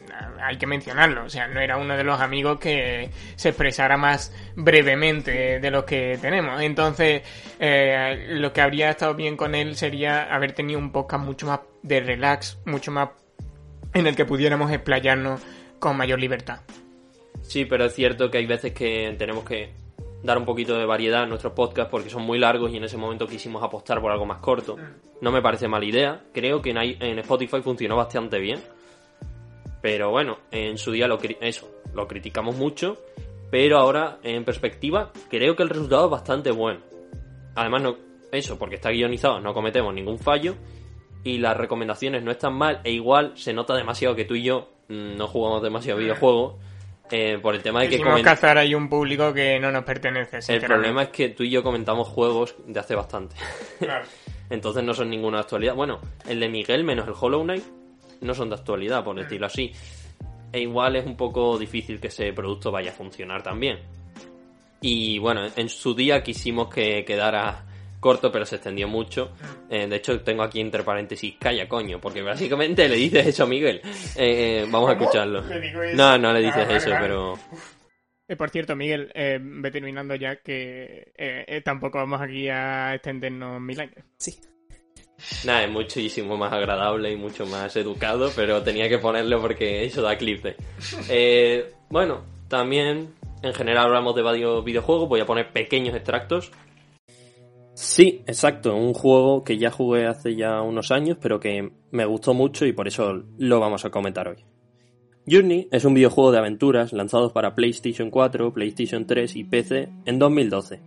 hay 0.41 0.57
que 0.57 0.67
mencionarlo, 0.67 1.25
o 1.25 1.29
sea, 1.29 1.47
no 1.47 1.59
era 1.59 1.77
uno 1.77 1.95
de 1.95 2.03
los 2.03 2.19
amigos 2.19 2.59
que 2.59 3.09
se 3.35 3.49
expresara 3.49 3.97
más 3.97 4.33
brevemente 4.55 5.59
de 5.59 5.71
los 5.71 5.83
que 5.83 6.17
tenemos. 6.21 6.61
Entonces, 6.61 7.21
eh, 7.59 8.27
lo 8.29 8.51
que 8.51 8.61
habría 8.61 8.89
estado 8.89 9.13
bien 9.15 9.37
con 9.37 9.55
él 9.55 9.75
sería 9.75 10.33
haber 10.33 10.53
tenido 10.53 10.79
un 10.79 10.91
podcast 10.91 11.23
mucho 11.23 11.47
más 11.47 11.61
de 11.83 11.99
relax, 12.01 12.59
mucho 12.65 12.91
más 12.91 13.09
en 13.93 14.07
el 14.07 14.15
que 14.15 14.25
pudiéramos 14.25 14.71
explayarnos 14.71 15.41
con 15.79 15.97
mayor 15.97 16.19
libertad. 16.19 16.61
Sí, 17.41 17.65
pero 17.65 17.85
es 17.85 17.93
cierto 17.93 18.29
que 18.29 18.37
hay 18.37 18.45
veces 18.45 18.73
que 18.73 19.15
tenemos 19.17 19.43
que 19.43 19.73
dar 20.23 20.37
un 20.37 20.45
poquito 20.45 20.77
de 20.77 20.85
variedad 20.85 21.23
en 21.23 21.29
nuestros 21.29 21.53
podcasts 21.53 21.89
porque 21.89 22.09
son 22.09 22.23
muy 22.23 22.37
largos 22.37 22.71
y 22.71 22.77
en 22.77 22.83
ese 22.83 22.97
momento 22.97 23.27
quisimos 23.27 23.63
apostar 23.63 23.99
por 23.99 24.11
algo 24.11 24.25
más 24.25 24.39
corto. 24.39 24.77
No 25.19 25.31
me 25.31 25.41
parece 25.41 25.67
mala 25.67 25.85
idea. 25.85 26.21
Creo 26.33 26.61
que 26.61 26.69
en, 26.71 27.19
Spotify 27.19 27.61
funcionó 27.61 27.95
bastante 27.95 28.39
bien. 28.39 28.59
Pero 29.81 30.11
bueno, 30.11 30.37
en 30.51 30.77
su 30.77 30.91
día 30.91 31.07
lo, 31.07 31.17
eso, 31.41 31.69
lo 31.93 32.07
criticamos 32.07 32.55
mucho. 32.55 32.97
Pero 33.49 33.79
ahora, 33.79 34.19
en 34.23 34.45
perspectiva, 34.45 35.11
creo 35.29 35.55
que 35.55 35.63
el 35.63 35.69
resultado 35.69 36.05
es 36.05 36.11
bastante 36.11 36.51
bueno. 36.51 36.79
Además, 37.55 37.81
no, 37.81 37.97
eso, 38.31 38.57
porque 38.57 38.75
está 38.75 38.91
guionizado, 38.91 39.41
no 39.41 39.53
cometemos 39.53 39.93
ningún 39.93 40.19
fallo. 40.19 40.55
Y 41.23 41.37
las 41.37 41.55
recomendaciones 41.57 42.23
no 42.23 42.31
están 42.31 42.53
mal. 42.53 42.81
E 42.83 42.91
igual 42.91 43.33
se 43.35 43.53
nota 43.53 43.75
demasiado 43.75 44.15
que 44.15 44.25
tú 44.25 44.35
y 44.35 44.43
yo 44.43 44.69
mm, 44.87 45.15
no 45.17 45.27
jugamos 45.27 45.61
demasiado 45.61 45.99
videojuegos. 45.99 46.55
eh, 47.11 47.37
por 47.41 47.53
el 47.55 47.61
tema 47.61 47.81
de 47.81 47.89
que 47.89 47.97
Quisimos 47.97 48.19
comen- 48.19 48.23
cazar 48.23 48.57
ahí 48.57 48.73
un 48.73 48.87
público 48.87 49.33
que 49.33 49.59
no 49.59 49.69
nos 49.71 49.83
pertenece. 49.83 50.39
el 50.53 50.61
problema 50.61 51.03
es 51.03 51.09
que 51.09 51.29
tú 51.29 51.43
y 51.43 51.49
yo 51.49 51.61
comentamos 51.61 52.07
juegos 52.07 52.55
de 52.65 52.79
hace 52.79 52.95
bastante. 52.95 53.35
Claro. 53.79 54.05
Entonces 54.49 54.81
no 54.83 54.93
son 54.93 55.09
ninguna 55.09 55.39
actualidad. 55.41 55.75
Bueno, 55.75 55.99
el 56.27 56.39
de 56.39 56.47
Miguel 56.49 56.83
menos 56.85 57.07
el 57.07 57.13
Hollow 57.19 57.43
Knight 57.43 57.63
no 58.21 58.33
son 58.33 58.49
de 58.49 58.55
actualidad, 58.55 59.03
por 59.03 59.15
decirlo 59.17 59.47
así. 59.47 59.71
E 60.53 60.59
igual 60.61 60.95
es 60.95 61.05
un 61.05 61.15
poco 61.17 61.57
difícil 61.57 61.99
que 61.99 62.07
ese 62.07 62.31
producto 62.33 62.71
vaya 62.71 62.91
a 62.91 62.93
funcionar 62.93 63.41
también. 63.43 63.79
Y 64.81 65.19
bueno, 65.19 65.41
en 65.55 65.69
su 65.69 65.93
día 65.93 66.23
quisimos 66.23 66.67
que 66.73 67.05
quedara 67.05 67.65
corto, 68.01 68.29
pero 68.31 68.45
se 68.45 68.55
extendió 68.55 68.89
mucho. 68.89 69.31
Eh, 69.69 69.87
de 69.87 69.95
hecho, 69.95 70.19
tengo 70.21 70.43
aquí 70.43 70.59
entre 70.59 70.83
paréntesis, 70.83 71.35
calla 71.39 71.69
coño, 71.69 72.01
porque 72.01 72.21
básicamente 72.21 72.89
le 72.89 72.95
dices 72.97 73.27
eso 73.27 73.43
a 73.43 73.47
Miguel. 73.47 73.79
Eh, 74.17 74.63
eh, 74.63 74.67
vamos 74.69 74.89
a 74.89 74.93
escucharlo. 74.93 75.41
No, 75.95 76.17
no 76.17 76.33
le 76.33 76.41
dices 76.41 76.67
Ah, 76.67 76.75
eso, 76.75 76.89
pero... 76.99 77.39
Eh, 78.27 78.35
por 78.35 78.49
cierto, 78.49 78.75
Miguel, 78.75 79.11
eh, 79.13 79.39
ve 79.41 79.71
terminando 79.71 80.15
ya 80.15 80.37
que 80.37 81.11
eh, 81.17 81.45
eh, 81.47 81.61
tampoco 81.61 81.97
vamos 81.97 82.21
aquí 82.21 82.47
a 82.49 82.93
extendernos 82.95 83.59
mil 83.61 83.79
años. 83.79 84.03
Sí. 84.17 84.37
Nada, 85.45 85.63
es 85.65 85.69
muchísimo 85.69 86.37
más 86.37 86.51
agradable 86.51 87.11
y 87.11 87.15
mucho 87.15 87.45
más 87.45 87.75
educado, 87.75 88.31
pero 88.35 88.63
tenía 88.63 88.89
que 88.89 88.97
ponerlo 88.97 89.39
porque 89.39 89.83
eso 89.85 90.01
da 90.01 90.17
clip. 90.17 90.45
Eh, 91.09 91.71
bueno, 91.89 92.23
también 92.47 93.13
en 93.43 93.53
general 93.53 93.85
hablamos 93.87 94.15
de 94.15 94.21
varios 94.21 94.63
videojuegos, 94.63 95.09
voy 95.09 95.19
a 95.19 95.25
poner 95.25 95.51
pequeños 95.51 95.93
extractos. 95.95 96.51
Sí, 97.81 98.21
exacto, 98.27 98.75
un 98.75 98.93
juego 98.93 99.43
que 99.43 99.57
ya 99.57 99.71
jugué 99.71 100.05
hace 100.05 100.35
ya 100.35 100.61
unos 100.61 100.91
años, 100.91 101.17
pero 101.19 101.39
que 101.39 101.71
me 101.89 102.05
gustó 102.05 102.35
mucho 102.35 102.67
y 102.67 102.73
por 102.73 102.87
eso 102.87 103.23
lo 103.39 103.59
vamos 103.59 103.85
a 103.85 103.89
comentar 103.89 104.27
hoy. 104.27 104.45
Journey 105.27 105.67
es 105.71 105.83
un 105.83 105.95
videojuego 105.95 106.31
de 106.31 106.37
aventuras 106.37 106.93
lanzado 106.93 107.33
para 107.33 107.55
PlayStation 107.55 108.11
4, 108.11 108.53
PlayStation 108.53 109.07
3 109.07 109.35
y 109.35 109.43
PC 109.45 109.89
en 110.05 110.19
2012, 110.19 110.79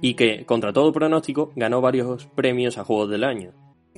y 0.00 0.14
que, 0.14 0.46
contra 0.46 0.72
todo 0.72 0.92
pronóstico, 0.92 1.50
ganó 1.56 1.80
varios 1.80 2.26
premios 2.26 2.78
a 2.78 2.84
Juegos 2.84 3.10
del 3.10 3.24
Año. 3.24 3.52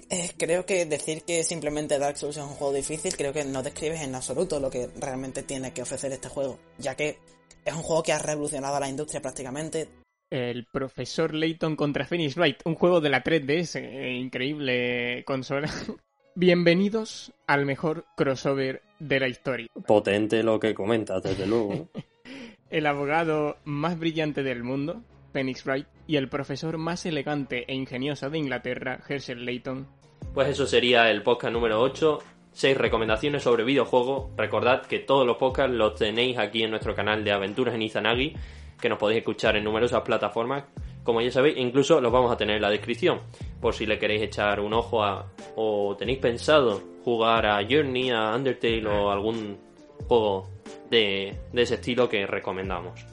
Eh, 0.08 0.30
creo 0.38 0.64
que 0.64 0.86
decir 0.86 1.24
que 1.24 1.44
simplemente 1.44 1.98
Dark 1.98 2.16
Souls 2.16 2.38
es 2.38 2.42
un 2.42 2.48
juego 2.48 2.72
difícil, 2.72 3.14
creo 3.14 3.34
que 3.34 3.44
no 3.44 3.62
describes 3.62 4.00
en 4.00 4.14
absoluto 4.14 4.58
lo 4.58 4.70
que 4.70 4.88
realmente 4.98 5.42
tiene 5.42 5.74
que 5.74 5.82
ofrecer 5.82 6.12
este 6.12 6.30
juego, 6.30 6.58
ya 6.78 6.94
que 6.94 7.18
es 7.62 7.74
un 7.74 7.82
juego 7.82 8.02
que 8.02 8.14
ha 8.14 8.18
revolucionado 8.18 8.80
la 8.80 8.88
industria 8.88 9.20
prácticamente. 9.20 9.86
El 10.30 10.66
profesor 10.66 11.34
Layton 11.34 11.74
contra 11.74 12.04
Phoenix 12.04 12.36
Wright, 12.36 12.60
un 12.66 12.74
juego 12.74 13.00
de 13.00 13.08
la 13.08 13.24
3DS, 13.24 13.76
eh, 13.76 14.12
increíble 14.12 15.24
consola. 15.24 15.70
Bienvenidos 16.34 17.32
al 17.46 17.64
mejor 17.64 18.04
crossover 18.14 18.82
de 18.98 19.20
la 19.20 19.28
historia. 19.28 19.68
Potente 19.86 20.42
lo 20.42 20.60
que 20.60 20.74
comentas, 20.74 21.22
desde 21.22 21.46
luego. 21.46 21.88
el 22.70 22.86
abogado 22.86 23.56
más 23.64 23.98
brillante 23.98 24.42
del 24.42 24.64
mundo, 24.64 25.02
Phoenix 25.32 25.64
Wright, 25.64 25.86
y 26.06 26.16
el 26.16 26.28
profesor 26.28 26.76
más 26.76 27.06
elegante 27.06 27.64
e 27.66 27.74
ingenioso 27.74 28.28
de 28.28 28.36
Inglaterra, 28.36 29.00
Herschel 29.08 29.46
Layton. 29.46 29.88
Pues 30.34 30.48
eso 30.48 30.66
sería 30.66 31.10
el 31.10 31.22
podcast 31.22 31.54
número 31.54 31.80
8. 31.80 32.18
Seis 32.52 32.76
recomendaciones 32.76 33.42
sobre 33.42 33.64
videojuegos. 33.64 34.26
Recordad 34.36 34.82
que 34.82 34.98
todos 34.98 35.26
los 35.26 35.38
podcasts 35.38 35.72
los 35.72 35.94
tenéis 35.94 36.36
aquí 36.36 36.64
en 36.64 36.70
nuestro 36.70 36.94
canal 36.94 37.24
de 37.24 37.32
Aventuras 37.32 37.74
en 37.74 37.82
Izanagi, 37.82 38.34
que 38.80 38.88
nos 38.88 38.98
podéis 38.98 39.18
escuchar 39.18 39.56
en 39.56 39.64
numerosas 39.64 40.02
plataformas. 40.02 40.64
Como 41.02 41.20
ya 41.20 41.30
sabéis, 41.30 41.56
incluso 41.56 42.00
los 42.00 42.12
vamos 42.12 42.30
a 42.30 42.36
tener 42.36 42.56
en 42.56 42.62
la 42.62 42.70
descripción, 42.70 43.20
por 43.60 43.74
si 43.74 43.86
le 43.86 43.98
queréis 43.98 44.22
echar 44.22 44.60
un 44.60 44.74
ojo 44.74 45.02
a, 45.02 45.26
o 45.56 45.96
tenéis 45.98 46.18
pensado 46.18 46.82
jugar 47.04 47.46
a 47.46 47.66
Journey, 47.68 48.10
a 48.10 48.34
Undertale 48.34 48.86
o 48.86 49.10
algún 49.10 49.58
juego 50.06 50.50
de, 50.90 51.34
de 51.52 51.62
ese 51.62 51.74
estilo 51.76 52.08
que 52.08 52.26
recomendamos. 52.26 53.06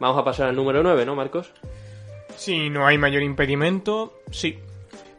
Vamos 0.00 0.18
a 0.18 0.24
pasar 0.24 0.48
al 0.48 0.56
número 0.56 0.82
9, 0.82 1.04
¿no, 1.04 1.14
Marcos? 1.14 1.52
Si 2.36 2.70
no 2.70 2.86
hay 2.86 2.98
mayor 2.98 3.22
impedimento, 3.22 4.20
sí. 4.30 4.58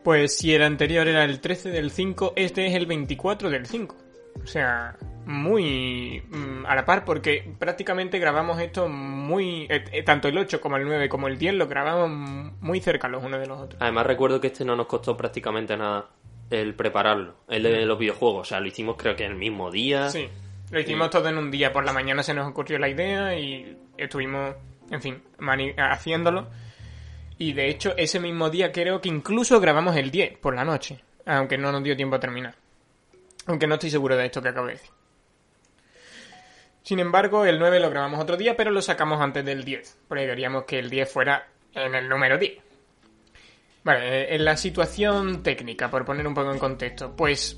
Pues 0.04 0.36
si 0.38 0.54
el 0.54 0.62
anterior 0.62 1.08
era 1.08 1.24
el 1.24 1.40
13 1.40 1.70
del 1.70 1.92
5, 1.92 2.34
este 2.36 2.68
es 2.68 2.76
el 2.76 2.86
24 2.86 3.50
del 3.50 3.66
5. 3.66 3.96
O 4.44 4.48
sea, 4.48 4.96
muy 5.26 6.22
mm, 6.30 6.66
a 6.66 6.76
la 6.76 6.86
par 6.86 7.04
porque 7.04 7.54
prácticamente 7.58 8.20
grabamos 8.20 8.60
esto 8.60 8.88
muy... 8.88 9.64
Eh, 9.70 9.84
eh, 9.92 10.04
tanto 10.04 10.28
el 10.28 10.38
8 10.38 10.62
como 10.62 10.78
el 10.78 10.86
9 10.86 11.10
como 11.10 11.28
el 11.28 11.38
10 11.38 11.56
lo 11.56 11.68
grabamos 11.68 12.54
muy 12.62 12.80
cerca 12.80 13.08
los 13.08 13.24
unos 13.24 13.40
de 13.40 13.48
los 13.48 13.60
otros. 13.60 13.82
Además 13.82 14.06
recuerdo 14.06 14.40
que 14.40 14.48
este 14.48 14.66
no 14.66 14.76
nos 14.76 14.88
costó 14.88 15.18
prácticamente 15.18 15.76
nada 15.76 16.10
el 16.50 16.76
prepararlo, 16.76 17.36
el 17.48 17.64
de 17.64 17.86
los 17.86 17.98
videojuegos. 17.98 18.42
O 18.42 18.46
sea, 18.46 18.60
lo 18.60 18.68
hicimos 18.68 18.96
creo 18.98 19.16
que 19.16 19.26
el 19.26 19.36
mismo 19.36 19.72
día. 19.72 20.10
Sí, 20.10 20.30
lo 20.72 20.80
hicimos 20.80 21.10
todo 21.10 21.28
en 21.30 21.38
un 21.38 21.50
día. 21.50 21.74
Por 21.74 21.86
la 21.86 21.94
mañana 21.94 22.24
se 22.24 22.34
nos 22.34 22.48
ocurrió 22.48 22.78
la 22.78 22.90
idea 22.90 23.38
y 23.38 23.78
estuvimos, 23.98 24.56
en 24.92 25.02
fin, 25.02 25.24
haciéndolo. 25.78 26.48
Y 27.38 27.54
de 27.54 27.70
hecho, 27.70 27.94
ese 27.98 28.20
mismo 28.20 28.50
día 28.50 28.72
creo 28.72 29.02
que 29.02 29.10
incluso 29.10 29.60
grabamos 29.60 29.96
el 29.98 30.12
10 30.12 30.38
por 30.38 30.56
la 30.56 30.64
noche, 30.64 31.04
aunque 31.26 31.58
no 31.58 31.72
nos 31.72 31.84
dio 31.84 31.96
tiempo 31.96 32.16
a 32.16 32.20
terminar. 32.20 32.56
Aunque 33.46 33.68
no 33.68 33.76
estoy 33.76 33.90
seguro 33.90 34.16
de 34.16 34.26
esto 34.26 34.42
que 34.42 34.50
acabo 34.50 34.68
de 34.68 34.74
decir. 34.74 34.92
Sin 36.84 37.00
embargo, 37.00 37.46
el 37.46 37.58
9 37.58 37.80
lo 37.80 37.90
grabamos 37.90 38.20
otro 38.20 38.38
día, 38.38 38.56
pero 38.56 38.70
lo 38.70 38.82
sacamos 38.82 39.20
antes 39.20 39.44
del 39.44 39.64
10, 39.64 40.00
porque 40.08 40.28
queríamos 40.28 40.66
que 40.66 40.78
el 40.78 40.90
10 40.90 41.12
fuera 41.12 41.48
en 41.74 41.96
el 41.96 42.08
número 42.08 42.38
10. 42.38 42.60
Vale, 43.84 44.00
eh, 44.22 44.36
en 44.36 44.46
la 44.46 44.56
situación 44.56 45.42
técnica, 45.42 45.90
por 45.90 46.06
poner 46.06 46.28
un 46.28 46.34
poco 46.34 46.52
en 46.52 46.60
contexto, 46.60 47.16
pues 47.16 47.58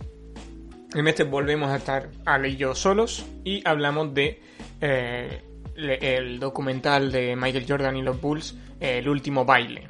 en 0.94 1.08
este 1.08 1.24
volvemos 1.24 1.70
a 1.70 1.78
estar 1.78 2.10
Ale 2.26 2.50
y 2.50 2.56
yo 2.56 2.74
solos 2.74 3.26
y 3.44 3.62
hablamos 3.68 4.14
de 4.14 4.42
eh, 4.82 5.42
el 5.76 6.40
documental 6.40 7.12
de 7.12 7.36
Michael 7.36 7.66
Jordan 7.68 7.98
y 7.98 8.02
los 8.02 8.20
Bulls, 8.20 8.56
El 8.80 9.10
último 9.10 9.44
baile. 9.44 9.88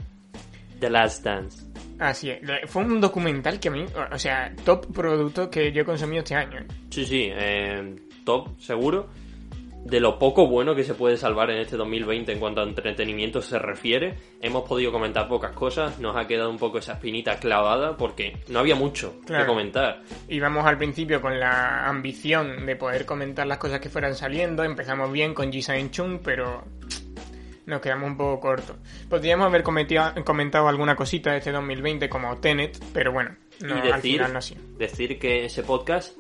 The 0.80 0.90
Last 0.90 1.24
Dance. 1.24 1.67
Así 2.00 2.30
es. 2.30 2.40
Fue 2.66 2.84
un 2.84 3.02
documental 3.02 3.60
que 3.60 3.70
a 3.70 3.72
mí, 3.72 3.86
o 4.12 4.20
sea, 4.20 4.54
top 4.64 4.94
producto 4.94 5.50
que 5.50 5.72
yo 5.72 5.82
he 5.82 5.86
consumido 5.86 6.20
este 6.20 6.36
año. 6.36 6.66
Sí, 6.90 7.06
sí, 7.06 7.30
eh, 7.32 7.96
top, 8.24 8.60
seguro 8.60 9.10
de 9.90 10.00
lo 10.02 10.20
poco 10.20 10.48
bueno 10.48 10.76
que 10.76 10.84
se 10.84 10.94
puede 10.94 11.16
salvar 11.18 11.50
en 11.50 11.60
este 11.60 11.78
2020 11.78 12.34
en 12.34 12.40
cuanto 12.40 12.62
a 12.62 12.64
entretenimiento 12.66 13.42
se 13.42 13.58
refiere. 13.58 14.16
Hemos 14.42 14.68
podido 14.68 14.92
comentar 14.92 15.28
pocas 15.28 15.54
cosas, 15.54 15.98
nos 16.00 16.16
ha 16.18 16.28
quedado 16.28 16.50
un 16.50 16.58
poco 16.58 16.80
esa 16.80 16.94
espinita 16.94 17.38
clavada 17.38 17.96
porque 17.96 18.38
no 18.50 18.60
había 18.60 18.76
mucho 18.76 19.22
que 19.26 19.46
comentar. 19.46 20.02
Íbamos 20.28 20.66
al 20.66 20.78
principio 20.78 21.22
con 21.22 21.40
la 21.40 21.88
ambición 21.88 22.66
de 22.66 22.76
poder 22.76 23.06
comentar 23.06 23.48
las 23.48 23.58
cosas 23.58 23.80
que 23.80 23.90
fueran 23.90 24.16
saliendo, 24.16 24.64
empezamos 24.64 25.12
bien 25.12 25.34
con 25.34 25.52
Jisai 25.52 25.90
Chung, 25.90 26.20
pero 26.22 26.66
nos 27.68 27.82
quedamos 27.82 28.10
un 28.10 28.18
poco 28.18 28.40
cortos. 28.40 28.78
Podríamos 29.08 29.46
haber 29.46 29.62
comentado 29.62 30.68
alguna 30.68 30.96
cosita 30.96 31.32
de 31.32 31.38
este 31.38 31.52
2020 31.52 32.10
como 32.10 32.36
Tenet, 32.38 32.80
pero 32.94 33.12
bueno, 33.12 33.36
no, 33.60 33.76
al 33.76 34.02
final 34.02 34.34
no 34.34 34.40
así. 34.40 34.56
Decir 34.78 35.20
que 35.20 35.46
ese 35.46 35.62
podcast 35.62 36.18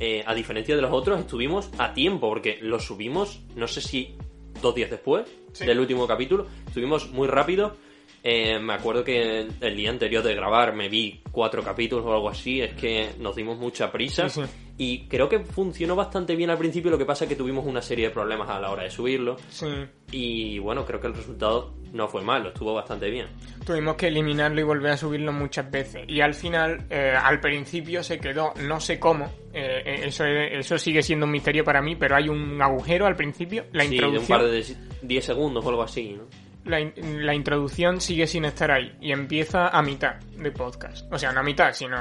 eh, 0.00 0.24
a 0.26 0.34
diferencia 0.34 0.74
de 0.74 0.82
los 0.82 0.92
otros, 0.92 1.20
estuvimos 1.20 1.70
a 1.78 1.92
tiempo, 1.94 2.28
porque 2.28 2.58
lo 2.60 2.80
subimos, 2.80 3.40
no 3.54 3.68
sé 3.68 3.80
si 3.80 4.16
dos 4.60 4.74
días 4.74 4.90
después 4.90 5.24
del 5.58 5.78
último 5.78 6.06
capítulo, 6.06 6.46
estuvimos 6.66 7.10
muy 7.10 7.28
rápido. 7.28 7.76
Eh, 8.22 8.58
me 8.58 8.72
acuerdo 8.72 9.04
que 9.04 9.46
el 9.60 9.76
día 9.76 9.90
anterior 9.90 10.24
de 10.24 10.34
grabar 10.34 10.74
me 10.74 10.88
vi 10.88 11.20
cuatro 11.30 11.62
capítulos 11.62 12.04
o 12.06 12.12
algo 12.12 12.28
así, 12.28 12.60
es 12.60 12.72
que 12.74 13.10
nos 13.18 13.36
dimos 13.36 13.58
mucha 13.58 13.92
prisa. 13.92 14.26
Y 14.76 15.06
creo 15.06 15.28
que 15.28 15.38
funcionó 15.40 15.94
bastante 15.94 16.34
bien 16.34 16.50
al 16.50 16.58
principio, 16.58 16.90
lo 16.90 16.98
que 16.98 17.06
pasa 17.06 17.24
es 17.24 17.28
que 17.28 17.36
tuvimos 17.36 17.64
una 17.64 17.80
serie 17.80 18.08
de 18.08 18.10
problemas 18.10 18.48
a 18.48 18.58
la 18.58 18.70
hora 18.70 18.82
de 18.82 18.90
subirlo. 18.90 19.36
Sí. 19.48 19.68
Y 20.10 20.58
bueno, 20.58 20.84
creo 20.84 21.00
que 21.00 21.06
el 21.06 21.14
resultado 21.14 21.74
no 21.94 22.08
fue 22.08 22.22
malo, 22.22 22.48
estuvo 22.48 22.74
bastante 22.74 23.08
bien. 23.08 23.28
Tuvimos 23.64 23.94
que 23.94 24.08
eliminarlo 24.08 24.60
y 24.60 24.64
volver 24.64 24.92
a 24.92 24.96
subirlo 24.96 25.32
muchas 25.32 25.70
veces. 25.70 26.04
Y 26.08 26.20
al 26.20 26.34
final, 26.34 26.86
eh, 26.90 27.14
al 27.16 27.40
principio 27.40 28.02
se 28.02 28.18
quedó, 28.18 28.52
no 28.62 28.80
sé 28.80 28.98
cómo, 28.98 29.26
eh, 29.52 29.82
eh, 29.84 30.00
eso, 30.06 30.24
eso 30.26 30.76
sigue 30.76 31.02
siendo 31.02 31.24
un 31.26 31.32
misterio 31.32 31.62
para 31.62 31.80
mí, 31.80 31.94
pero 31.94 32.16
hay 32.16 32.28
un 32.28 32.60
agujero 32.60 33.06
al 33.06 33.14
principio, 33.14 33.66
la 33.72 33.84
sí, 33.84 33.94
introducción. 33.94 34.40
de 34.40 34.46
un 34.46 34.64
par 34.64 34.66
de 34.66 34.76
10 35.02 35.24
segundos 35.24 35.64
o 35.64 35.68
algo 35.68 35.82
así, 35.82 36.14
¿no? 36.14 36.24
La, 36.64 36.80
la, 36.96 37.34
introducción 37.34 38.00
sigue 38.00 38.26
sin 38.26 38.46
estar 38.46 38.70
ahí 38.70 38.96
y 38.98 39.12
empieza 39.12 39.68
a 39.68 39.82
mitad 39.82 40.14
de 40.14 40.50
podcast. 40.50 41.12
O 41.12 41.18
sea, 41.18 41.30
no 41.30 41.40
a 41.40 41.42
mitad, 41.42 41.72
sino 41.72 41.96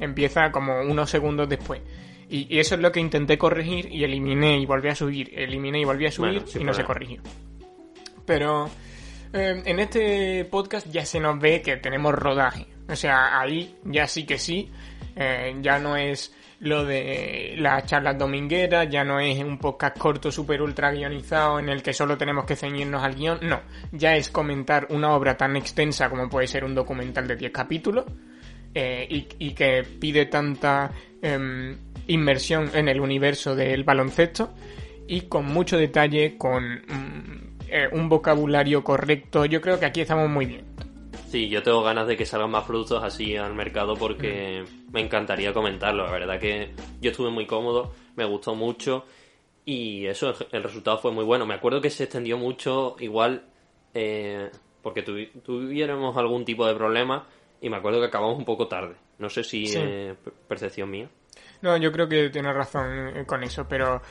empieza 0.00 0.50
como 0.50 0.80
unos 0.80 1.10
segundos 1.10 1.46
después. 1.48 1.82
Y, 2.28 2.58
eso 2.58 2.74
es 2.74 2.80
lo 2.80 2.90
que 2.90 3.00
intenté 3.00 3.38
corregir 3.38 3.92
y 3.92 4.04
eliminé 4.04 4.58
y 4.58 4.66
volví 4.66 4.88
a 4.88 4.94
subir, 4.94 5.30
eliminé 5.38 5.80
y 5.80 5.84
volví 5.84 6.06
a 6.06 6.10
subir 6.10 6.42
y 6.58 6.64
no 6.64 6.74
se 6.74 6.84
corrigió. 6.84 7.22
Pero 8.24 8.68
eh, 9.32 9.62
en 9.64 9.78
este 9.78 10.44
podcast 10.46 10.88
ya 10.90 11.04
se 11.04 11.20
nos 11.20 11.38
ve 11.38 11.62
que 11.62 11.76
tenemos 11.76 12.14
rodaje. 12.14 12.66
O 12.88 12.96
sea, 12.96 13.40
ahí 13.40 13.76
ya 13.84 14.06
sí 14.06 14.24
que 14.24 14.38
sí. 14.38 14.70
Eh, 15.14 15.56
ya 15.62 15.78
no 15.78 15.96
es 15.96 16.34
lo 16.60 16.84
de 16.84 17.54
las 17.58 17.84
charlas 17.86 18.18
domingueras, 18.18 18.88
ya 18.88 19.04
no 19.04 19.20
es 19.20 19.38
un 19.40 19.58
podcast 19.58 19.98
corto, 19.98 20.30
super 20.30 20.62
ultra 20.62 20.90
guionizado 20.90 21.58
en 21.58 21.68
el 21.68 21.82
que 21.82 21.92
solo 21.92 22.16
tenemos 22.16 22.44
que 22.44 22.56
ceñirnos 22.56 23.02
al 23.02 23.14
guion. 23.14 23.38
No, 23.42 23.60
ya 23.92 24.16
es 24.16 24.30
comentar 24.30 24.86
una 24.90 25.14
obra 25.14 25.36
tan 25.36 25.56
extensa 25.56 26.08
como 26.08 26.28
puede 26.28 26.46
ser 26.46 26.64
un 26.64 26.74
documental 26.74 27.28
de 27.28 27.36
10 27.36 27.52
capítulos 27.52 28.04
eh, 28.74 29.06
y, 29.38 29.52
que 29.52 29.84
pide 29.84 30.26
tanta 30.26 30.90
em, 31.20 31.76
inmersión 32.06 32.70
en 32.74 32.88
el 32.88 33.00
universo 33.00 33.54
del 33.54 33.84
baloncesto 33.84 34.50
y 35.06 35.22
con 35.22 35.46
mucho 35.46 35.76
detalle, 35.76 36.36
con 36.36 36.74
mm, 36.74 37.58
eh, 37.68 37.88
un 37.92 38.08
vocabulario 38.08 38.82
correcto. 38.82 39.44
Yo 39.44 39.60
creo 39.60 39.78
que 39.78 39.86
aquí 39.86 40.00
estamos 40.00 40.28
muy 40.28 40.46
bien. 40.46 40.64
Sí, 41.28 41.48
yo 41.48 41.62
tengo 41.62 41.82
ganas 41.82 42.06
de 42.06 42.16
que 42.16 42.24
salgan 42.24 42.50
más 42.50 42.64
productos 42.64 43.02
así 43.02 43.36
al 43.36 43.54
mercado 43.54 43.94
porque 43.94 44.62
mm. 44.62 44.92
me 44.92 45.00
encantaría 45.00 45.52
comentarlo. 45.52 46.04
La 46.04 46.12
verdad 46.12 46.40
que 46.40 46.70
yo 47.00 47.10
estuve 47.10 47.30
muy 47.30 47.46
cómodo, 47.46 47.92
me 48.16 48.24
gustó 48.24 48.54
mucho 48.54 49.04
y 49.64 50.06
eso, 50.06 50.32
el, 50.52 50.62
resultado 50.62 50.98
fue 50.98 51.10
muy 51.12 51.24
bueno. 51.24 51.44
Me 51.46 51.54
acuerdo 51.54 51.80
que 51.80 51.90
se 51.90 52.04
extendió 52.04 52.38
mucho, 52.38 52.96
igual 53.00 53.44
eh, 53.94 54.50
porque 54.80 55.02
tuviéramos 55.02 56.16
algún 56.16 56.44
tipo 56.44 56.66
de 56.66 56.74
problema 56.74 57.26
y 57.60 57.68
me 57.68 57.76
acuerdo 57.76 57.98
que 57.98 58.06
acabamos 58.06 58.38
un 58.38 58.44
poco 58.44 58.68
tarde. 58.68 58.94
No 59.18 59.28
sé 59.28 59.42
si 59.42 59.64
es 59.64 60.14
percepción 60.46 60.90
mía. 60.90 61.08
No, 61.62 61.76
yo 61.76 61.90
creo 61.92 62.08
que 62.08 62.30
tiene 62.30 62.52
razón 62.52 63.08
eh, 63.16 63.24
con 63.26 63.42
eso, 63.42 63.66
pero 63.68 64.02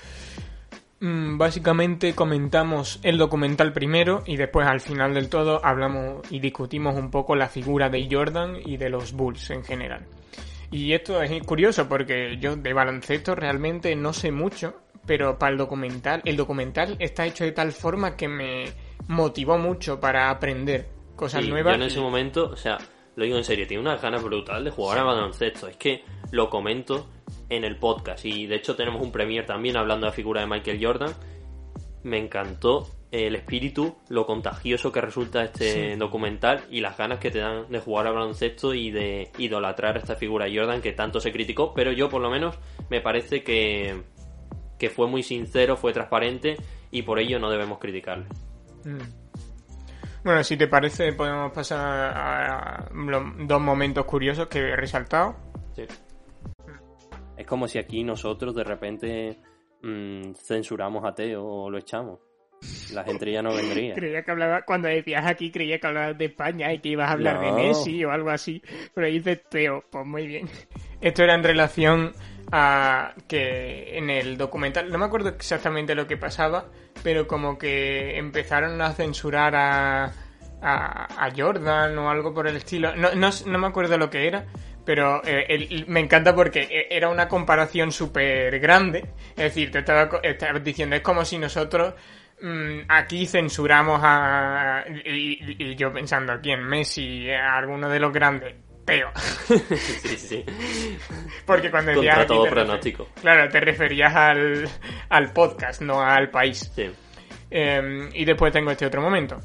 mm, 0.99 1.37
básicamente 1.37 2.13
comentamos 2.13 2.99
el 3.03 3.17
documental 3.17 3.73
primero 3.73 4.23
y 4.25 4.37
después 4.37 4.67
al 4.67 4.81
final 4.81 5.13
del 5.13 5.29
todo 5.29 5.63
hablamos 5.63 6.21
y 6.31 6.39
discutimos 6.39 6.95
un 6.95 7.11
poco 7.11 7.35
la 7.35 7.47
figura 7.47 7.89
de 7.89 8.07
Jordan 8.09 8.57
y 8.65 8.77
de 8.77 8.89
los 8.89 9.13
Bulls 9.13 9.49
en 9.51 9.63
general. 9.63 10.05
Y 10.71 10.93
esto 10.93 11.21
es 11.21 11.43
curioso 11.43 11.87
porque 11.87 12.37
yo 12.39 12.55
de 12.55 12.73
baloncesto 12.73 13.35
realmente 13.35 13.95
no 13.95 14.11
sé 14.13 14.31
mucho, 14.31 14.75
pero 15.05 15.37
para 15.37 15.51
el 15.51 15.57
documental, 15.57 16.21
el 16.25 16.35
documental 16.35 16.95
está 16.99 17.25
hecho 17.25 17.43
de 17.43 17.51
tal 17.51 17.71
forma 17.71 18.15
que 18.17 18.27
me 18.27 18.65
motivó 19.07 19.57
mucho 19.57 19.99
para 19.99 20.29
aprender 20.31 20.87
cosas 21.15 21.43
Sí, 21.43 21.49
nuevas. 21.49 21.77
Yo 21.77 21.83
en 21.83 21.87
ese 21.87 21.99
momento, 21.99 22.49
o 22.49 22.57
sea, 22.57 22.77
lo 23.15 23.23
digo 23.23 23.37
en 23.37 23.43
serio, 23.43 23.67
tiene 23.67 23.81
unas 23.81 24.01
ganas 24.01 24.23
brutal 24.23 24.63
de 24.63 24.71
jugar 24.71 24.99
a 24.99 25.03
baloncesto. 25.03 25.67
Es 25.67 25.77
que 25.77 26.03
lo 26.31 26.49
comento 26.49 27.07
en 27.49 27.63
el 27.63 27.77
podcast 27.77 28.25
y 28.25 28.47
de 28.47 28.55
hecho 28.55 28.75
tenemos 28.75 29.01
un 29.01 29.11
premier 29.11 29.45
también 29.45 29.77
hablando 29.77 30.05
de 30.05 30.11
la 30.11 30.15
figura 30.15 30.41
de 30.41 30.47
Michael 30.47 30.79
Jordan. 30.83 31.13
Me 32.03 32.17
encantó 32.17 32.87
el 33.11 33.35
espíritu, 33.35 33.95
lo 34.09 34.25
contagioso 34.25 34.91
que 34.91 34.99
resulta 34.99 35.43
este 35.43 35.95
documental 35.95 36.65
y 36.69 36.81
las 36.81 36.97
ganas 36.97 37.19
que 37.19 37.31
te 37.31 37.39
dan 37.39 37.69
de 37.69 37.79
jugar 37.79 38.07
a 38.07 38.11
baloncesto 38.11 38.73
y 38.73 38.91
de 38.91 39.31
idolatrar 39.37 39.95
a 39.95 39.99
esta 39.99 40.15
figura 40.15 40.45
de 40.45 40.57
Jordan 40.57 40.81
que 40.81 40.91
tanto 40.91 41.21
se 41.21 41.31
criticó, 41.31 41.73
pero 41.73 41.93
yo 41.93 42.09
por 42.09 42.21
lo 42.21 42.29
menos 42.29 42.57
me 42.89 42.99
parece 42.99 43.43
que, 43.43 44.03
que 44.77 44.89
fue 44.89 45.07
muy 45.07 45.23
sincero, 45.23 45.77
fue 45.77 45.93
transparente 45.93 46.57
y 46.91 47.03
por 47.03 47.19
ello 47.19 47.39
no 47.39 47.49
debemos 47.49 47.79
criticarle. 47.79 48.25
Mm. 48.83 49.24
Bueno, 50.25 50.43
si 50.43 50.57
te 50.57 50.67
parece, 50.67 51.13
podemos 51.13 51.51
pasar 51.51 52.11
a 52.17 52.89
los 52.91 53.47
dos 53.47 53.61
momentos 53.61 54.05
curiosos 54.05 54.47
que 54.47 54.57
he 54.57 54.75
resaltado. 54.75 55.35
Sí. 55.75 55.83
Es 57.37 57.45
como 57.45 57.67
si 57.67 57.77
aquí 57.77 58.03
nosotros 58.03 58.55
de 58.55 58.63
repente 58.63 59.37
mm, 59.83 60.33
censuramos 60.33 61.05
a 61.05 61.13
Teo 61.13 61.45
o 61.45 61.69
lo 61.69 61.77
echamos. 61.77 62.19
La 62.91 63.03
gente 63.03 63.31
ya 63.31 63.43
no 63.43 63.53
vendría. 63.53 63.93
Creía 63.95 64.23
que 64.23 64.31
hablaba, 64.31 64.63
cuando 64.63 64.87
decías 64.87 65.27
aquí, 65.27 65.51
creía 65.51 65.77
que 65.77 65.85
hablabas 65.85 66.17
de 66.17 66.25
España 66.25 66.73
y 66.73 66.79
que 66.79 66.89
ibas 66.89 67.07
a 67.07 67.11
hablar 67.11 67.39
de. 67.41 67.51
Messi 67.51 68.03
o 68.03 68.09
algo 68.09 68.31
así. 68.31 68.63
Pero 68.95 69.05
dices 69.05 69.43
Teo, 69.47 69.83
pues 69.91 70.07
muy 70.07 70.25
bien. 70.25 70.49
Esto 71.01 71.21
era 71.21 71.35
en 71.35 71.43
relación 71.43 72.13
a 72.51 73.13
que 73.27 73.97
en 73.97 74.09
el 74.09 74.37
documental, 74.37 74.91
no 74.91 74.97
me 74.97 75.05
acuerdo 75.05 75.29
exactamente 75.29 75.95
lo 75.95 76.07
que 76.07 76.17
pasaba, 76.17 76.65
pero 77.03 77.27
como 77.27 77.57
que 77.57 78.17
empezaron 78.17 78.81
a 78.81 78.93
censurar 78.93 79.55
a, 79.55 80.05
a, 80.61 81.25
a 81.25 81.31
Jordan 81.35 81.97
o 81.97 82.09
algo 82.09 82.33
por 82.33 82.47
el 82.47 82.57
estilo. 82.57 82.95
No, 82.95 83.13
no, 83.15 83.29
no 83.45 83.57
me 83.59 83.67
acuerdo 83.67 83.97
lo 83.97 84.09
que 84.09 84.27
era, 84.27 84.45
pero 84.85 85.21
eh, 85.25 85.83
me 85.87 85.99
encanta 85.99 86.33
porque 86.35 86.61
e- 86.69 86.87
era 86.95 87.09
una 87.09 87.27
comparación 87.27 87.91
súper 87.91 88.59
grande. 88.59 89.09
Es 89.31 89.43
decir, 89.45 89.71
te 89.71 89.79
estaba, 89.79 90.09
estabas 90.23 90.63
diciendo, 90.63 90.95
es 90.95 91.01
como 91.01 91.25
si 91.25 91.37
nosotros 91.37 91.93
mm, 92.41 92.79
aquí 92.87 93.25
censuramos 93.25 93.99
a... 94.03 94.83
Y, 95.05 95.55
y- 95.71 95.75
yo 95.75 95.91
pensando 95.91 96.33
aquí 96.33 96.51
en 96.51 96.63
Messi, 96.63 97.29
a 97.31 97.57
alguno 97.57 97.89
de 97.89 97.99
los 97.99 98.13
grandes. 98.13 98.55
Teo. 98.85 99.09
sí, 99.47 100.17
sí. 100.17 100.45
Porque 101.45 101.71
cuando 101.71 101.91
decías 101.91 102.17
Contra 102.17 102.35
todo 102.35 102.45
pronóstico. 102.45 103.07
Claro, 103.19 103.49
te 103.49 103.59
referías 103.59 104.15
al, 104.15 104.69
al 105.09 105.33
podcast, 105.33 105.81
no 105.81 106.01
al 106.01 106.29
país. 106.29 106.71
Sí. 106.75 106.91
Eh, 107.49 108.09
y 108.13 108.25
después 108.25 108.53
tengo 108.53 108.71
este 108.71 108.85
otro 108.85 109.01
momento. 109.01 109.37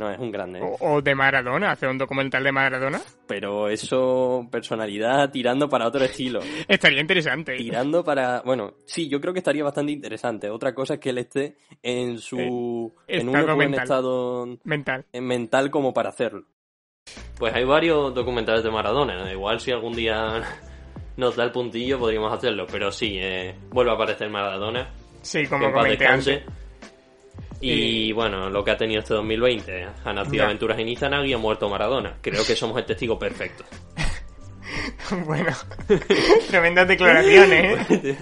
No, 0.00 0.10
es 0.10 0.18
un 0.18 0.30
grande. 0.30 0.60
¿eh? 0.60 0.62
O, 0.62 0.94
o 0.94 1.02
de 1.02 1.14
Maradona, 1.14 1.72
hacer 1.72 1.90
un 1.90 1.98
documental 1.98 2.42
de 2.42 2.52
Maradona. 2.52 3.02
Pero 3.26 3.68
eso, 3.68 4.48
personalidad 4.50 5.30
tirando 5.30 5.68
para 5.68 5.86
otro 5.86 6.02
estilo. 6.02 6.40
Estaría 6.68 7.02
interesante. 7.02 7.54
Tirando 7.56 8.02
para... 8.02 8.40
Bueno, 8.40 8.76
sí, 8.86 9.10
yo 9.10 9.20
creo 9.20 9.34
que 9.34 9.40
estaría 9.40 9.62
bastante 9.62 9.92
interesante. 9.92 10.48
Otra 10.48 10.74
cosa 10.74 10.94
es 10.94 11.00
que 11.00 11.10
él 11.10 11.18
esté 11.18 11.58
en 11.82 12.16
su... 12.16 12.94
en 13.06 13.28
un 13.28 13.36
estado 13.36 13.62
estado 13.74 14.58
Mental. 14.64 15.04
en 15.12 15.26
mental 15.26 15.70
como 15.70 15.92
para 15.92 16.08
hacerlo. 16.08 16.46
Pues 17.40 17.54
hay 17.54 17.64
varios 17.64 18.14
documentales 18.14 18.62
de 18.62 18.70
Maradona. 18.70 19.16
¿no? 19.24 19.32
Igual 19.32 19.58
si 19.58 19.72
algún 19.72 19.94
día 19.94 20.42
nos 21.16 21.34
da 21.34 21.42
el 21.44 21.50
puntillo 21.50 21.98
podríamos 21.98 22.32
hacerlo. 22.32 22.66
Pero 22.70 22.92
sí, 22.92 23.16
eh, 23.18 23.56
vuelve 23.70 23.90
a 23.90 23.94
aparecer 23.94 24.28
Maradona. 24.30 24.90
Sí, 25.22 25.42
que 25.42 25.48
como 25.48 25.72
comenté 25.72 26.06
antes. 26.06 26.42
Y 27.62 28.12
bueno, 28.12 28.48
lo 28.48 28.62
que 28.64 28.70
ha 28.70 28.76
tenido 28.76 29.00
este 29.00 29.14
2020. 29.14 29.86
Han 30.04 30.14
nacido 30.16 30.36
Ya. 30.36 30.44
aventuras 30.44 30.78
en 30.78 30.88
Izanagi 30.88 31.30
y 31.30 31.32
ha 31.32 31.38
muerto 31.38 31.68
Maradona. 31.68 32.18
Creo 32.20 32.44
que 32.46 32.54
somos 32.54 32.76
el 32.78 32.84
testigo 32.84 33.18
perfecto. 33.18 33.64
bueno, 35.26 35.52
tremendas 36.48 36.88
declaraciones, 36.88 37.90
¿eh? 37.90 38.16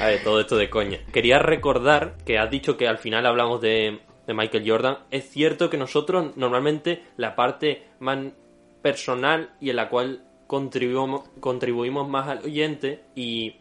A 0.00 0.06
ver, 0.06 0.22
todo 0.24 0.40
esto 0.40 0.56
de 0.56 0.70
coña. 0.70 0.98
Quería 1.12 1.38
recordar 1.38 2.16
que 2.24 2.38
has 2.38 2.50
dicho 2.50 2.76
que 2.76 2.88
al 2.88 2.98
final 2.98 3.26
hablamos 3.26 3.60
de, 3.60 4.00
de 4.26 4.34
Michael 4.34 4.64
Jordan. 4.68 4.98
Es 5.10 5.28
cierto 5.30 5.70
que 5.70 5.76
nosotros 5.76 6.36
normalmente 6.36 7.02
la 7.16 7.36
parte 7.36 7.84
más 8.00 8.18
personal 8.82 9.50
y 9.60 9.70
en 9.70 9.76
la 9.76 9.88
cual 9.88 10.24
contribuimos, 10.46 11.28
contribuimos 11.40 12.08
más 12.08 12.28
al 12.28 12.44
oyente 12.44 13.04
y 13.14 13.56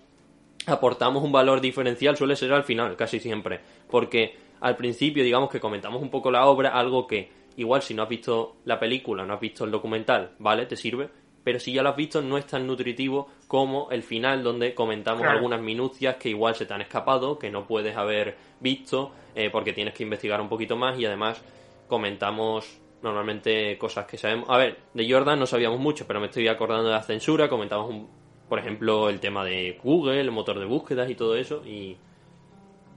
aportamos 0.66 1.24
un 1.24 1.32
valor 1.32 1.62
diferencial 1.62 2.18
suele 2.18 2.36
ser 2.36 2.54
al 2.54 2.64
final, 2.64 2.96
casi 2.96 3.20
siempre. 3.20 3.60
Porque 3.90 4.36
al 4.62 4.76
principio, 4.76 5.24
digamos 5.24 5.50
que 5.50 5.60
comentamos 5.60 6.02
un 6.02 6.10
poco 6.10 6.32
la 6.32 6.46
obra, 6.46 6.70
algo 6.70 7.08
que 7.08 7.30
igual 7.58 7.82
si 7.82 7.94
no 7.94 8.04
has 8.04 8.10
visto 8.10 8.58
la 8.66 8.80
película, 8.80 9.26
no 9.26 9.34
has 9.34 9.40
visto 9.40 9.66
el 9.66 9.72
documental, 9.72 10.32
¿vale? 10.40 10.66
Te 10.66 10.76
sirve. 10.76 11.10
Pero 11.44 11.60
si 11.60 11.72
ya 11.72 11.82
lo 11.82 11.90
has 11.90 11.96
visto, 11.96 12.22
no 12.22 12.38
es 12.38 12.46
tan 12.46 12.68
nutritivo 12.68 13.30
como 13.48 13.90
el 13.92 14.04
final, 14.04 14.44
donde 14.44 14.76
comentamos 14.76 15.22
Claro. 15.22 15.38
algunas 15.38 15.62
minucias 15.62 16.18
que 16.18 16.30
igual 16.30 16.54
se 16.56 16.66
te 16.66 16.74
han 16.74 16.82
escapado, 16.82 17.40
que 17.40 17.50
no 17.50 17.66
puedes 17.66 17.96
haber 17.96 18.36
visto, 18.60 19.12
eh, 19.36 19.50
porque 19.50 19.74
tienes 19.74 19.94
que 19.94 20.04
investigar 20.04 20.42
un 20.42 20.50
poquito 20.50 20.76
más 20.76 21.00
y 21.00 21.06
además 21.06 21.42
comentamos 21.88 22.80
normalmente 23.02 23.78
cosas 23.78 24.06
que 24.06 24.18
sabemos. 24.18 24.50
A 24.50 24.58
ver, 24.58 24.78
de 24.94 25.12
Jordan 25.12 25.40
no 25.40 25.46
sabíamos 25.46 25.80
mucho, 25.80 26.06
pero 26.08 26.20
me 26.20 26.28
estoy 26.28 26.48
acordando 26.48 26.86
de 26.90 26.94
la 26.96 27.04
censura, 27.04 27.48
comentamos, 27.50 27.90
un- 27.90 28.10
por 28.50 28.60
ejemplo, 28.60 29.10
el 29.10 29.20
tema 29.20 29.44
de 29.46 29.80
Google, 29.84 30.20
el 30.20 30.32
motor 30.32 30.60
de 30.60 30.66
búsquedas 30.66 31.10
y 31.10 31.16
todo 31.16 31.36
eso, 31.36 31.64
y, 31.66 31.98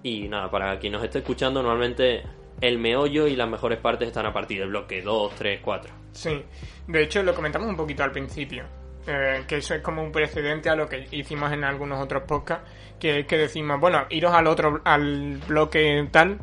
y 0.02 0.28
nada, 0.28 0.50
para 0.50 0.78
quien 0.78 0.92
nos 0.92 1.04
esté 1.04 1.18
escuchando, 1.18 1.62
normalmente 1.62 2.22
el 2.60 2.78
meollo 2.78 3.26
y 3.26 3.36
las 3.36 3.48
mejores 3.48 3.78
partes 3.78 4.08
están 4.08 4.26
a 4.26 4.32
partir 4.32 4.58
del 4.60 4.68
bloque 4.68 5.02
2, 5.02 5.34
3, 5.36 5.60
4. 5.62 5.92
Sí, 6.12 6.42
de 6.86 7.02
hecho 7.02 7.22
lo 7.22 7.34
comentamos 7.34 7.68
un 7.68 7.76
poquito 7.76 8.02
al 8.02 8.12
principio, 8.12 8.64
eh, 9.06 9.44
que 9.46 9.56
eso 9.58 9.74
es 9.74 9.82
como 9.82 10.02
un 10.02 10.12
precedente 10.12 10.68
a 10.70 10.76
lo 10.76 10.88
que 10.88 11.06
hicimos 11.10 11.52
en 11.52 11.64
algunos 11.64 12.00
otros 12.02 12.22
podcasts, 12.26 12.68
que 12.98 13.20
es 13.20 13.26
que 13.26 13.36
decimos, 13.36 13.80
bueno, 13.80 14.06
iros 14.10 14.32
al 14.32 14.46
otro, 14.46 14.80
al 14.84 15.38
bloque 15.48 16.06
tal, 16.10 16.38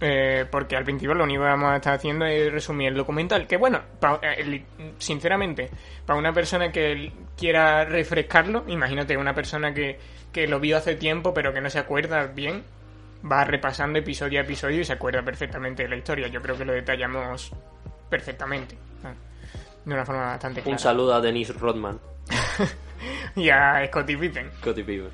eh, 0.00 0.44
porque 0.50 0.76
al 0.76 0.84
principio 0.84 1.14
lo 1.14 1.24
único 1.24 1.42
que 1.42 1.48
vamos 1.48 1.70
a 1.72 1.76
estar 1.76 1.94
haciendo 1.94 2.26
es 2.26 2.52
resumir 2.52 2.88
el 2.88 2.94
documental, 2.94 3.46
que 3.46 3.56
bueno, 3.56 3.80
pa- 4.00 4.20
eh, 4.22 4.62
sinceramente, 4.98 5.70
para 6.04 6.18
una 6.18 6.32
persona 6.32 6.70
que 6.72 7.12
quiera 7.36 7.84
refrescarlo, 7.84 8.64
imagínate 8.68 9.16
una 9.16 9.34
persona 9.34 9.72
que, 9.72 9.98
que 10.32 10.46
lo 10.48 10.58
vio 10.60 10.76
hace 10.76 10.96
tiempo 10.96 11.32
pero 11.32 11.52
que 11.52 11.60
no 11.60 11.70
se 11.70 11.78
acuerda 11.78 12.26
bien, 12.26 12.62
va 13.30 13.44
repasando 13.44 13.98
episodio 13.98 14.40
a 14.40 14.42
episodio 14.42 14.80
y 14.80 14.84
se 14.84 14.92
acuerda 14.94 15.22
perfectamente 15.22 15.84
de 15.84 15.88
la 15.88 15.96
historia. 15.96 16.28
Yo 16.28 16.42
creo 16.42 16.56
que 16.58 16.64
lo 16.64 16.72
detallamos 16.72 17.52
perfectamente. 18.10 18.76
De 19.84 19.92
una 19.94 20.04
forma 20.04 20.26
bastante 20.26 20.60
clara. 20.62 20.74
Un 20.74 20.78
saludo 20.78 21.14
a 21.14 21.20
Denise 21.20 21.52
Rodman, 21.52 22.00
Y 23.36 23.50
a 23.50 23.86
Scotty 23.86 24.16
Pippen. 24.16 24.50
Scottie 24.60 24.84
Pippen. 24.84 25.10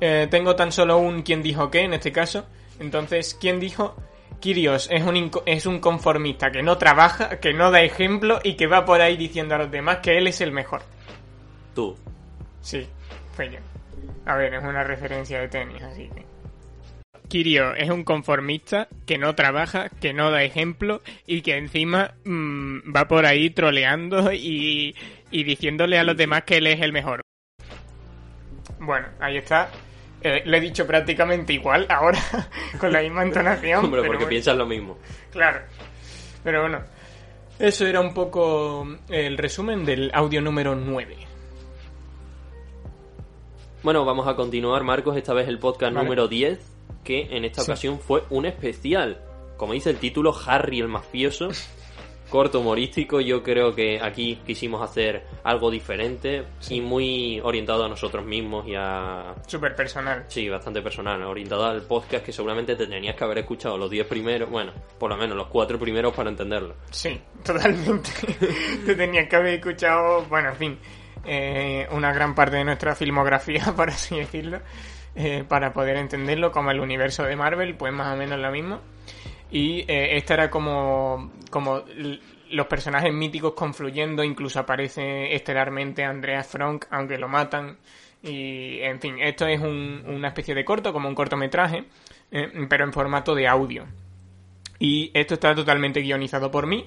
Eh, 0.00 0.26
tengo 0.30 0.54
tan 0.56 0.72
solo 0.72 0.98
un 0.98 1.22
quien 1.22 1.42
dijo 1.42 1.70
qué 1.70 1.80
en 1.80 1.94
este 1.94 2.12
caso. 2.12 2.46
Entonces, 2.78 3.36
¿quién 3.40 3.58
dijo? 3.60 3.94
Kirios 4.40 4.88
es 4.90 5.02
un, 5.02 5.30
es 5.46 5.66
un 5.66 5.80
conformista 5.80 6.50
que 6.50 6.62
no 6.62 6.78
trabaja, 6.78 7.40
que 7.40 7.52
no 7.52 7.70
da 7.70 7.82
ejemplo 7.82 8.40
y 8.42 8.54
que 8.54 8.66
va 8.66 8.84
por 8.84 9.00
ahí 9.00 9.16
diciendo 9.16 9.54
a 9.54 9.58
los 9.58 9.70
demás 9.70 9.98
que 9.98 10.18
él 10.18 10.26
es 10.26 10.40
el 10.40 10.52
mejor. 10.52 10.82
Tú. 11.74 11.96
Sí, 12.60 12.86
fue 13.34 13.50
yo. 13.50 13.58
A 14.24 14.36
ver, 14.36 14.54
es 14.54 14.62
una 14.62 14.84
referencia 14.84 15.40
de 15.40 15.48
tenis, 15.48 15.82
así 15.82 16.08
que. 16.08 16.24
Kirio 17.28 17.74
es 17.74 17.90
un 17.90 18.04
conformista 18.04 18.88
que 19.04 19.18
no 19.18 19.34
trabaja, 19.34 19.88
que 19.88 20.12
no 20.12 20.30
da 20.30 20.42
ejemplo 20.44 21.02
y 21.26 21.42
que 21.42 21.56
encima 21.56 22.14
mm, 22.24 22.94
va 22.94 23.08
por 23.08 23.26
ahí 23.26 23.50
troleando 23.50 24.32
y, 24.32 24.94
y 25.30 25.44
diciéndole 25.44 25.98
a 25.98 26.04
los 26.04 26.16
demás 26.16 26.44
que 26.44 26.58
él 26.58 26.66
es 26.68 26.80
el 26.80 26.92
mejor. 26.92 27.22
Bueno, 28.78 29.08
ahí 29.20 29.38
está. 29.38 29.70
Eh, 30.22 30.42
le 30.44 30.56
he 30.56 30.60
dicho 30.60 30.86
prácticamente 30.86 31.52
igual 31.52 31.86
ahora, 31.88 32.18
con 32.80 32.92
la 32.92 33.00
misma 33.02 33.22
entonación. 33.22 33.84
Hombre, 33.84 34.00
pero 34.00 34.12
porque 34.12 34.16
bueno. 34.24 34.28
piensas 34.30 34.56
lo 34.56 34.66
mismo. 34.66 34.98
Claro. 35.30 35.60
Pero 36.42 36.62
bueno, 36.62 36.80
eso 37.58 37.86
era 37.86 38.00
un 38.00 38.14
poco 38.14 38.86
el 39.08 39.36
resumen 39.38 39.84
del 39.84 40.10
audio 40.14 40.40
número 40.40 40.74
9. 40.74 41.16
Bueno, 43.82 44.04
vamos 44.04 44.26
a 44.26 44.34
continuar, 44.34 44.82
Marcos, 44.82 45.16
esta 45.16 45.32
vez 45.32 45.46
el 45.48 45.58
podcast 45.58 45.94
Vale. 45.94 46.04
número 46.04 46.28
10, 46.28 46.58
que 47.04 47.28
en 47.36 47.44
esta 47.44 47.62
Sí. 47.62 47.70
ocasión 47.70 48.00
fue 48.00 48.24
un 48.30 48.46
especial. 48.46 49.20
Como 49.56 49.74
dice 49.74 49.90
el 49.90 49.98
título, 49.98 50.34
Harry 50.46 50.80
el 50.80 50.88
mafioso. 50.88 51.48
Corto 52.30 52.58
humorístico, 52.60 53.20
yo 53.20 53.42
creo 53.42 53.74
que 53.74 54.00
aquí 54.02 54.40
quisimos 54.44 54.82
hacer 54.82 55.24
algo 55.44 55.70
diferente 55.70 56.44
y 56.68 56.80
muy 56.80 57.40
orientado 57.40 57.84
a 57.84 57.88
nosotros 57.88 58.24
mismos 58.26 58.66
y 58.66 58.74
a... 58.76 59.34
Súper 59.46 59.76
personal. 59.76 60.24
Sí, 60.28 60.48
bastante 60.48 60.82
personal, 60.82 61.22
orientado 61.22 61.64
al 61.66 61.82
podcast 61.82 62.24
que 62.24 62.32
seguramente 62.32 62.74
te 62.74 62.86
tenías 62.88 63.14
que 63.14 63.22
haber 63.24 63.38
escuchado 63.38 63.78
los 63.78 63.88
10 63.88 64.06
primeros, 64.08 64.50
bueno, 64.50 64.72
por 64.98 65.10
lo 65.10 65.16
menos 65.16 65.36
los 65.36 65.46
4 65.46 65.78
primeros 65.78 66.12
para 66.14 66.28
entenderlo. 66.30 66.74
Sí, 66.90 67.20
totalmente. 67.44 68.10
Te 68.84 68.94
tenía 68.96 69.28
que 69.28 69.36
haber 69.36 69.54
escuchado, 69.54 70.24
bueno, 70.24 70.48
en 70.50 70.56
fin. 70.56 70.78
eh, 71.24 71.86
una 71.92 72.12
gran 72.12 72.34
parte 72.34 72.56
de 72.56 72.64
nuestra 72.64 72.94
filmografía, 72.96 73.72
por 73.76 73.88
así 73.90 74.16
decirlo, 74.18 74.60
eh, 75.14 75.44
para 75.48 75.72
poder 75.72 75.96
entenderlo, 75.96 76.50
como 76.50 76.72
el 76.72 76.80
universo 76.80 77.22
de 77.22 77.36
Marvel, 77.36 77.76
pues 77.76 77.92
más 77.92 78.12
o 78.12 78.16
menos 78.16 78.38
lo 78.38 78.50
mismo. 78.50 78.80
Y 79.50 79.80
eh, 79.88 80.16
esta 80.16 80.34
era 80.34 80.50
como, 80.50 81.32
como 81.50 81.82
los 82.50 82.66
personajes 82.66 83.12
míticos 83.12 83.52
confluyendo, 83.54 84.22
incluso 84.24 84.58
aparece 84.60 85.34
estelarmente 85.34 86.04
Andreas 86.04 86.46
Frank, 86.46 86.86
aunque 86.90 87.18
lo 87.18 87.28
matan. 87.28 87.76
Y, 88.22 88.80
en 88.80 89.00
fin, 89.00 89.18
esto 89.20 89.46
es 89.46 89.60
un- 89.60 90.02
una 90.06 90.28
especie 90.28 90.54
de 90.54 90.64
corto, 90.64 90.92
como 90.92 91.08
un 91.08 91.14
cortometraje, 91.14 91.84
eh, 92.32 92.50
pero 92.68 92.84
en 92.84 92.92
formato 92.92 93.34
de 93.34 93.46
audio. 93.46 93.86
Y 94.78 95.10
esto 95.14 95.34
está 95.34 95.54
totalmente 95.54 96.00
guionizado 96.00 96.50
por 96.50 96.66
mí. 96.66 96.86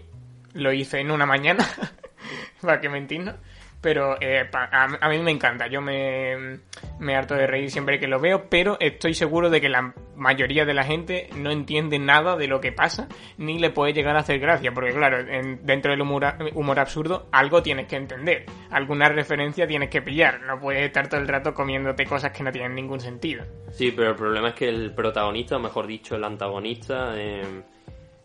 Lo 0.54 0.74
hice 0.74 1.00
en 1.00 1.12
una 1.12 1.26
mañana, 1.26 1.66
para 2.62 2.82
que 2.82 2.90
mentir, 2.90 3.22
¿no? 3.22 3.36
Pero 3.82 4.18
eh, 4.20 4.44
pa- 4.52 4.70
a, 4.74 5.08
mí 5.10 5.20
me 5.20 5.32
encanta, 5.32 5.68
yo 5.68 5.80
me, 5.80 6.60
me 7.00 7.16
harto 7.16 7.34
de 7.36 7.48
reír 7.48 7.72
siempre 7.72 7.98
que 7.98 8.08
lo 8.08 8.20
veo, 8.20 8.50
pero 8.50 8.76
estoy 8.82 9.14
seguro 9.14 9.50
de 9.50 9.62
que 9.62 9.70
la 9.70 9.94
mayoría 10.18 10.66
de 10.66 10.74
la 10.74 10.84
gente 10.84 11.30
no 11.38 11.50
entiende 11.50 11.98
nada 11.98 12.36
de 12.36 12.48
lo 12.48 12.60
que 12.60 12.74
pasa, 12.74 13.08
ni 13.38 13.58
le 13.58 13.70
puede 13.70 13.94
llegar 13.94 14.18
a 14.18 14.20
hacer 14.20 14.40
gracia, 14.40 14.74
porque 14.74 14.92
claro, 14.92 15.20
en- 15.20 15.66
dentro 15.66 15.92
del 15.92 16.02
humor, 16.02 16.26
humor 16.56 16.78
absurdo 16.78 17.30
algo 17.32 17.64
tienes 17.64 17.88
que 17.88 17.96
entender, 17.96 18.46
alguna 18.70 19.08
referencia 19.08 19.66
tienes 19.66 19.90
que 19.90 20.02
pillar, 20.02 20.42
no 20.42 20.60
puedes 20.60 20.84
estar 20.84 21.08
todo 21.08 21.22
el 21.22 21.28
rato 21.30 21.54
comiéndote 21.54 22.06
cosas 22.06 22.34
que 22.34 22.44
no 22.44 22.52
tienen 22.52 22.76
ningún 22.76 23.00
sentido. 23.00 23.46
Sí, 23.72 23.94
pero 23.96 24.10
el 24.10 24.16
problema 24.18 24.50
es 24.50 24.56
que 24.56 24.68
el 24.68 24.94
protagonista, 24.94 25.56
o 25.56 25.60
mejor 25.60 25.88
dicho, 25.88 26.18
el 26.18 26.24
antagonista, 26.26 27.14
eh, 27.16 27.44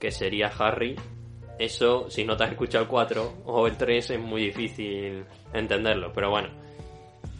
que 0.00 0.10
sería 0.10 0.48
Harry, 0.58 0.96
eso, 1.60 2.10
si 2.10 2.24
no 2.24 2.36
te 2.36 2.42
has 2.42 2.50
escuchado 2.50 2.82
el 2.82 2.90
4 2.90 3.32
o 3.44 3.68
el 3.68 3.76
3, 3.76 4.10
es 4.10 4.18
muy 4.20 4.46
difícil 4.46 5.24
entenderlo. 5.54 6.12
Pero 6.12 6.30
bueno, 6.30 6.48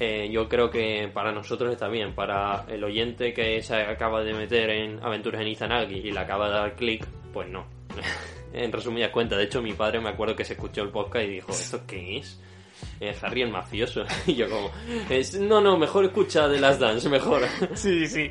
eh, 0.01 0.29
yo 0.31 0.49
creo 0.49 0.71
que 0.71 1.11
para 1.13 1.33
nosotros 1.33 1.73
está 1.73 1.89
bien. 1.89 2.15
Para 2.15 2.65
el 2.69 2.83
oyente 2.85 3.33
que 3.33 3.63
se 3.63 3.77
acaba 3.77 4.23
de 4.23 4.35
meter 4.35 4.71
en 4.71 5.01
Aventuras 5.03 5.41
en 5.41 5.49
Izanagi 5.49 5.97
y 5.97 6.11
le 6.11 6.21
acaba 6.21 6.49
de 6.49 6.55
dar 6.55 6.75
clic, 6.77 7.07
pues 7.33 7.49
no. 7.49 7.67
en 8.53 8.73
resumidas 8.73 9.11
cuentas, 9.11 9.39
de 9.39 9.45
hecho, 9.45 9.63
mi 9.63 9.73
padre 9.73 10.01
me 10.01 10.11
acuerdo 10.11 10.35
que 10.35 10.45
se 10.45 10.55
escuchó 10.55 10.83
el 10.83 10.91
podcast 10.91 11.27
y 11.27 11.31
dijo: 11.31 11.51
¿Esto 11.53 11.83
qué 11.87 12.19
es? 12.19 12.41
Eh, 13.01 13.15
Harry 13.23 13.43
el 13.43 13.51
mafioso. 13.51 14.05
y 14.27 14.35
yo, 14.35 14.49
como, 14.49 14.71
es, 15.11 15.39
no, 15.39 15.61
no, 15.61 15.77
mejor 15.77 16.05
escucha 16.05 16.49
The 16.49 16.61
Last 16.61 16.81
Dance, 16.81 17.09
mejor. 17.09 17.43
Sí, 17.75 18.07
sí. 18.07 18.31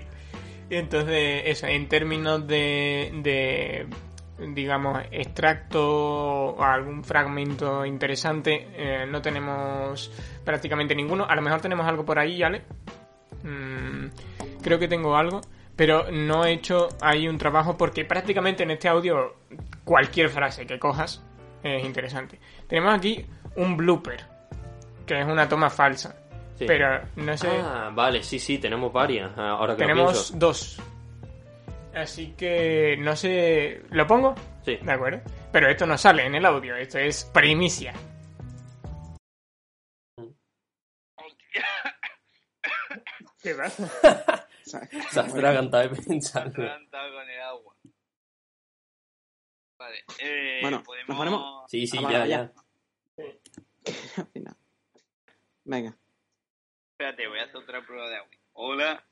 Entonces, 0.69 1.43
eso, 1.45 1.67
en 1.67 1.87
términos 1.87 2.47
de, 2.47 3.11
de 3.21 3.87
digamos, 4.39 5.01
extracto 5.11 5.81
o 6.55 6.63
algún 6.63 7.03
fragmento 7.03 7.85
interesante, 7.85 8.67
eh, 8.75 9.05
no 9.05 9.21
tenemos 9.21 10.11
prácticamente 10.43 10.95
ninguno. 10.95 11.25
A 11.27 11.35
lo 11.35 11.41
mejor 11.41 11.61
tenemos 11.61 11.85
algo 11.87 12.05
por 12.05 12.19
ahí, 12.19 12.41
¿vale? 12.41 12.63
Mm, 13.43 14.07
creo 14.61 14.79
que 14.79 14.87
tengo 14.87 15.15
algo, 15.15 15.41
pero 15.75 16.11
no 16.11 16.45
he 16.45 16.53
hecho 16.53 16.89
ahí 17.01 17.27
un 17.27 17.37
trabajo 17.37 17.77
porque 17.77 18.05
prácticamente 18.05 18.63
en 18.63 18.71
este 18.71 18.87
audio 18.87 19.35
cualquier 19.83 20.29
frase 20.29 20.65
que 20.65 20.79
cojas 20.79 21.23
es 21.63 21.83
interesante. 21.85 22.39
Tenemos 22.67 22.93
aquí 22.93 23.25
un 23.55 23.77
blooper, 23.77 24.23
que 25.05 25.19
es 25.19 25.25
una 25.25 25.47
toma 25.47 25.69
falsa. 25.69 26.15
Sí. 26.57 26.65
Pero 26.67 27.01
no 27.15 27.35
sé. 27.35 27.49
Ah, 27.49 27.89
vale, 27.93 28.21
sí, 28.21 28.37
sí, 28.37 28.59
tenemos 28.59 28.93
varias. 28.93 29.31
ah, 29.37 29.51
Ahora 29.51 29.75
que 29.75 29.83
Tenemos 29.83 30.37
dos. 30.37 30.79
Así 31.95 32.33
que 32.35 32.95
no 32.99 33.15
sé. 33.15 33.83
¿Lo 33.91 34.07
pongo? 34.07 34.33
Sí. 34.65 34.77
De 34.77 34.91
acuerdo. 34.91 35.21
Pero 35.51 35.69
esto 35.69 35.85
no 35.85 35.97
sale 35.97 36.25
en 36.25 36.35
el 36.35 36.45
audio, 36.45 36.75
esto 36.75 36.97
es 36.97 37.25
primicia. 37.25 37.93
¿Qué 43.41 43.55
pasa? 43.55 44.47
Se 44.63 45.19
ha 45.19 45.23
atragantado 45.23 45.89
de 45.89 46.01
pensarlo. 46.01 46.51
atragantado 46.51 47.13
con 47.13 47.29
el 47.29 47.41
agua. 47.41 47.75
Vale, 49.77 50.03
eh, 50.19 50.59
Bueno, 50.61 50.81
podemos... 50.83 51.09
¿nos 51.09 51.17
ponemos? 51.17 51.63
Sí, 51.69 51.85
sí, 51.85 51.97
Ah, 52.01 52.11
ya, 52.11 52.25
ya. 52.25 52.53
Al 54.17 54.27
final. 54.27 54.55
Venga, 55.65 55.95
Espérate, 56.91 57.27
voy 57.27 57.39
a 57.39 57.43
hacer 57.43 57.57
otra 57.57 57.81
prueba 57.85 58.07
de 58.09 58.15
agua. 58.17 58.29
Hola, 58.53 59.05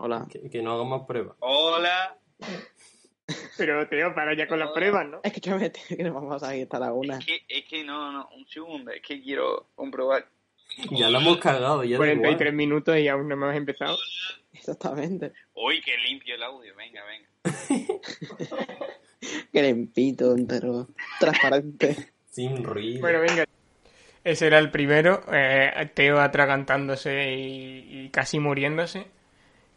hola. 0.00 0.26
Que, 0.30 0.48
que 0.50 0.62
no 0.62 0.72
hago 0.72 0.84
más 0.84 1.02
pruebas. 1.06 1.36
hola. 1.40 2.16
Pero 3.56 3.86
Teo, 3.88 4.14
para 4.14 4.34
ya 4.34 4.48
con 4.48 4.58
las 4.58 4.70
pruebas, 4.70 5.06
¿no? 5.06 5.20
Es 5.22 5.32
que 5.32 5.40
yo 5.40 5.56
me 5.56 5.70
tengo 5.70 5.86
que 5.88 6.02
nos 6.02 6.14
vamos 6.14 6.42
a 6.42 6.56
ir 6.56 6.64
hasta 6.64 6.78
la 6.78 6.92
una. 6.92 7.18
Es 7.18 7.26
que, 7.26 7.40
es 7.48 7.64
que 7.66 7.84
no, 7.84 8.10
no, 8.12 8.28
un 8.36 8.46
segundo, 8.48 8.90
es 8.90 9.02
que 9.02 9.22
quiero 9.22 9.68
comprobar. 9.74 10.26
Ya 10.90 11.10
lo 11.10 11.18
hemos 11.18 11.38
cagado, 11.38 11.84
ya 11.84 11.92
da 11.92 11.96
43 11.98 12.40
igual. 12.40 12.52
minutos 12.54 12.96
y 12.98 13.08
aún 13.08 13.28
no 13.28 13.34
hemos 13.34 13.54
empezado. 13.54 13.98
Exactamente. 14.52 15.32
Uy, 15.54 15.80
qué 15.82 15.96
limpio 15.98 16.34
el 16.34 16.42
audio, 16.42 16.74
venga, 16.76 17.02
venga. 17.04 17.28
Que 19.52 19.62
limpito, 19.62 20.34
entero, 20.34 20.88
transparente. 21.18 22.12
Sin 22.30 22.64
ruido. 22.64 23.00
Bueno, 23.00 23.20
venga. 23.20 23.44
Ese 24.24 24.46
era 24.46 24.58
el 24.58 24.70
primero, 24.70 25.22
eh, 25.32 25.90
Teo 25.94 26.20
atragantándose 26.20 27.34
y, 27.34 28.04
y 28.04 28.08
casi 28.10 28.38
muriéndose 28.38 29.06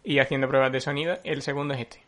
y 0.03 0.19
haciendo 0.19 0.47
pruebas 0.47 0.71
de 0.71 0.81
sonido. 0.81 1.17
El 1.23 1.41
segundo 1.41 1.73
es 1.73 1.81
este. 1.81 2.03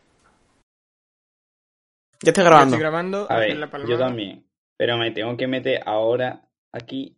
Ya 2.22 2.30
estoy 2.30 2.44
grabando. 2.44 2.74
Estoy 2.74 2.80
grabando. 2.80 3.26
A 3.30 3.38
ver, 3.38 3.56
la 3.56 3.86
yo 3.86 3.98
también. 3.98 4.44
Pero 4.78 4.96
me 4.98 5.10
tengo 5.10 5.36
que 5.36 5.46
meter 5.46 5.82
ahora 5.86 6.48
aquí. 6.72 7.16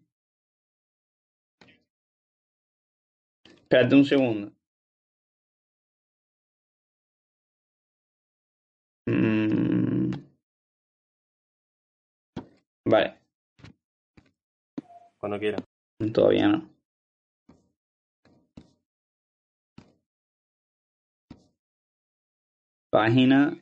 Espérate 3.62 3.94
un 3.94 4.05
segundo. 4.05 4.52
Mm. 9.06 10.12
Vale, 12.84 13.18
Cuando 15.18 15.38
quiera. 15.38 15.59
todavía 16.12 16.48
no. 16.48 16.77
Página. 22.98 23.56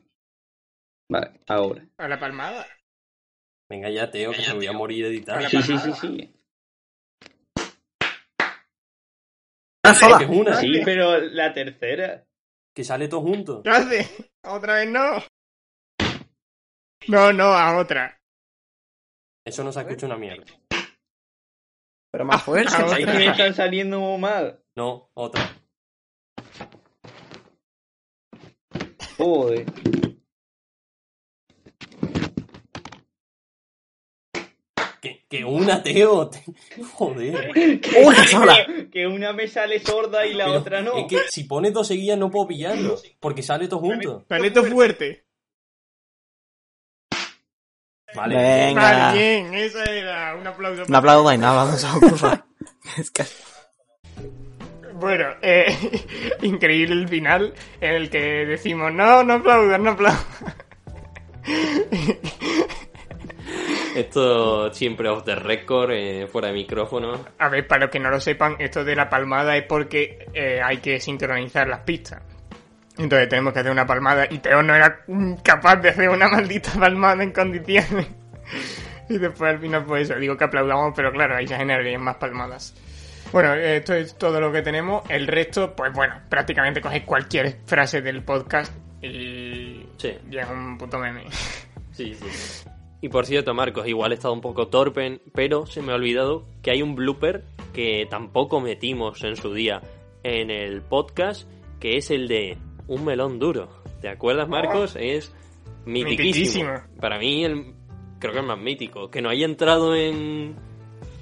Vale, 1.11 1.39
ahora. 1.47 1.87
A 1.99 2.07
la 2.07 2.19
palmada. 2.19 2.65
Venga 3.69 3.87
ya, 3.91 4.09
Teo, 4.09 4.31
que 4.31 4.41
me 4.47 4.53
voy 4.55 4.65
a 4.65 4.71
morir 4.73 5.05
de 5.05 5.11
editar. 5.11 5.35
Para 5.35 5.47
Sí, 5.47 5.61
sí, 5.61 5.77
sí, 5.77 5.93
sí. 5.93 6.33
Que 9.83 10.23
es 10.23 10.29
una, 10.29 10.55
Sí, 10.55 10.81
pero 10.83 11.19
la 11.19 11.53
tercera. 11.53 12.25
que 12.75 12.83
sale 12.83 13.07
todo 13.07 13.21
junto. 13.21 13.61
¿Qué 13.61 13.69
hace? 13.69 14.31
Otra 14.43 14.73
vez 14.77 14.89
no. 14.89 15.23
No, 17.07 17.31
no, 17.31 17.43
a 17.53 17.77
otra. 17.77 18.19
Eso 19.45 19.63
no 19.63 19.71
se 19.71 19.81
escucha 19.81 20.07
una 20.07 20.17
mierda. 20.17 20.45
Pero 22.11 22.25
más 22.25 22.41
fuerte. 22.43 22.73
Que 22.97 23.05
me 23.05 23.27
están 23.27 23.53
saliendo 23.53 24.17
mal. 24.17 24.63
No, 24.75 25.11
otra. 25.13 25.43
Joder. 29.17 29.65
Que, 35.01 35.25
que 35.29 35.45
una, 35.45 35.81
Teo. 35.83 36.29
te- 36.29 36.43
Joder. 36.93 37.51
Una 38.03 38.27
sola. 38.27 38.65
Que, 38.65 38.89
que 38.89 39.07
una 39.07 39.33
me 39.33 39.47
sale 39.47 39.79
sorda 39.79 40.25
y 40.25 40.33
la 40.33 40.45
Pero 40.45 40.59
otra 40.59 40.81
no. 40.81 40.97
Es 40.97 41.05
que 41.07 41.19
si 41.29 41.43
pones 41.43 41.73
dos 41.73 41.87
seguidas 41.87 42.17
no 42.17 42.29
puedo 42.31 42.47
pillarlo. 42.47 42.97
Porque 43.19 43.43
sale 43.43 43.67
todo 43.67 43.79
junto. 43.79 44.25
Paleto 44.27 44.63
fuerte. 44.63 45.25
Vale. 48.15 48.35
Venga. 48.35 49.13
Bien, 49.13 49.53
esa 49.53 49.83
era. 49.83 50.35
Un 50.35 50.47
aplauso. 50.47 50.83
No 50.87 50.97
aplaudo 50.97 51.31
y 51.33 51.37
nada, 51.37 51.63
vamos 51.65 51.83
a 51.83 51.95
ocurrir. 51.97 52.43
Es 52.97 53.11
que... 53.11 53.23
Bueno, 54.99 55.27
eh, 55.41 55.75
increíble 56.41 56.95
el 56.95 57.07
final 57.07 57.53
en 57.79 57.93
el 57.93 58.09
que 58.09 58.45
decimos, 58.45 58.91
no, 58.91 59.23
no 59.23 59.33
aplaudas, 59.33 59.79
no 59.79 59.91
aplaudas. 59.91 60.25
Esto 63.95 64.73
siempre 64.73 65.07
off 65.09 65.23
the 65.23 65.35
record, 65.35 65.91
eh, 65.91 66.27
fuera 66.27 66.49
de 66.49 66.55
micrófono. 66.55 67.25
A 67.37 67.49
ver, 67.49 67.67
para 67.67 67.85
los 67.85 67.91
que 67.91 67.99
no 67.99 68.09
lo 68.09 68.19
sepan, 68.19 68.55
esto 68.59 68.83
de 68.83 68.95
la 68.95 69.09
palmada 69.09 69.55
es 69.55 69.63
porque 69.63 70.27
eh, 70.33 70.59
hay 70.63 70.77
que 70.77 70.99
sincronizar 70.99 71.67
las 71.67 71.79
pistas. 71.79 72.21
Entonces 72.97 73.29
tenemos 73.29 73.53
que 73.53 73.59
hacer 73.59 73.71
una 73.71 73.85
palmada 73.85 74.27
y 74.29 74.39
Teo 74.39 74.63
no 74.63 74.75
era 74.75 75.05
capaz 75.43 75.77
de 75.77 75.89
hacer 75.89 76.09
una 76.09 76.27
maldita 76.27 76.71
palmada 76.79 77.23
en 77.23 77.31
condiciones. 77.31 78.07
Y 79.09 79.19
después 79.19 79.53
al 79.53 79.59
final 79.59 79.85
pues 79.85 80.09
eso, 80.09 80.19
digo 80.19 80.35
que 80.35 80.43
aplaudamos, 80.43 80.91
pero 80.93 81.13
claro, 81.13 81.37
ahí 81.37 81.47
se 81.47 81.55
generarían 81.55 82.01
más 82.01 82.17
palmadas. 82.17 82.75
Bueno, 83.31 83.53
esto 83.55 83.93
es 83.93 84.17
todo 84.17 84.39
lo 84.39 84.51
que 84.51 84.61
tenemos. 84.61 85.03
El 85.09 85.27
resto, 85.27 85.75
pues 85.75 85.91
bueno, 85.93 86.15
prácticamente 86.29 86.81
coges 86.81 87.03
cualquier 87.03 87.57
frase 87.65 88.01
del 88.01 88.23
podcast 88.23 88.73
y 89.01 89.85
Sí. 89.97 90.13
ya 90.29 90.41
es 90.41 90.49
un 90.49 90.77
puto 90.77 90.97
meme. 90.99 91.25
Sí, 91.91 92.13
sí. 92.13 92.67
Y 93.01 93.09
por 93.09 93.25
cierto, 93.25 93.53
Marcos, 93.53 93.87
igual 93.87 94.11
he 94.11 94.15
estado 94.15 94.33
un 94.33 94.41
poco 94.41 94.67
torpe, 94.67 95.19
pero 95.33 95.65
se 95.65 95.81
me 95.81 95.91
ha 95.91 95.95
olvidado 95.95 96.45
que 96.61 96.71
hay 96.71 96.81
un 96.81 96.95
blooper 96.95 97.43
que 97.73 98.07
tampoco 98.09 98.59
metimos 98.59 99.23
en 99.23 99.35
su 99.35 99.53
día 99.53 99.81
en 100.23 100.49
el 100.49 100.81
podcast, 100.81 101.49
que 101.79 101.97
es 101.97 102.09
el 102.11 102.27
de 102.27 102.57
Un 102.87 103.03
melón 103.05 103.37
duro. 103.39 103.69
¿Te 104.01 104.09
acuerdas, 104.09 104.47
Marcos? 104.47 104.95
Es 104.99 105.33
mitiquísimo. 105.85 106.71
Para 107.01 107.19
mí, 107.19 107.43
el, 107.43 107.73
creo 108.19 108.33
que 108.33 108.39
es 108.39 108.45
más 108.45 108.57
mítico. 108.59 109.09
Que 109.11 109.21
no 109.21 109.29
haya 109.29 109.45
entrado 109.45 109.95
en, 109.95 110.55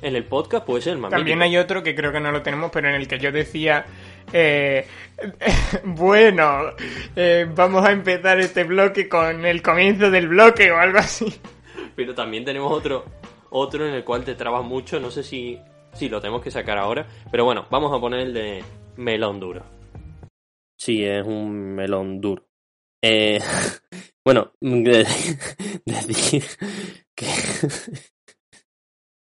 en 0.06 0.15
el 0.15 0.23
podcast 0.23 0.65
puede 0.65 0.84
ser 0.84 0.94
el 0.94 0.99
más 0.99 1.10
También 1.10 1.41
hay 1.41 1.57
otro 1.57 1.82
que 1.82 1.95
creo 1.95 2.11
que 2.11 2.19
no 2.19 2.32
lo 2.32 2.44
tenemos, 2.44 2.69
pero 2.72 2.88
en 2.88 2.95
el 2.95 3.07
que 3.07 3.18
yo 3.18 3.32
decía... 3.32 3.86
Eh, 4.32 4.86
bueno, 5.84 6.72
eh, 7.15 7.48
vamos 7.53 7.84
a 7.84 7.91
empezar 7.91 8.40
este 8.40 8.65
bloque 8.65 9.10
con 9.10 9.45
el 9.45 9.64
comienzo 9.64 10.11
del 10.11 10.27
bloque 10.27 10.72
o 10.72 10.77
algo 10.77 10.99
así. 10.99 11.26
Pero 11.95 12.14
también 12.14 12.45
tenemos 12.45 12.72
otro, 12.72 13.06
otro 13.49 13.88
en 13.88 13.95
el 13.95 14.03
cual 14.03 14.23
te 14.23 14.36
trabas 14.36 14.64
mucho, 14.64 14.99
no 14.99 15.10
sé 15.10 15.23
si, 15.23 15.60
si 15.94 16.07
lo 16.07 16.22
tenemos 16.22 16.44
que 16.44 16.52
sacar 16.52 16.77
ahora, 16.77 17.07
pero 17.32 17.44
bueno, 17.44 17.65
vamos 17.72 17.91
a 17.91 17.99
poner 17.99 18.19
el 18.19 18.34
de 18.34 18.64
melón 18.98 19.40
duro. 19.40 19.64
Sí, 20.77 21.03
es 21.03 21.26
un 21.26 21.73
melón 21.73 22.22
duro. 22.22 22.45
Eh, 23.02 23.40
bueno, 24.23 24.52
decir 24.61 26.44
que... 27.15 27.26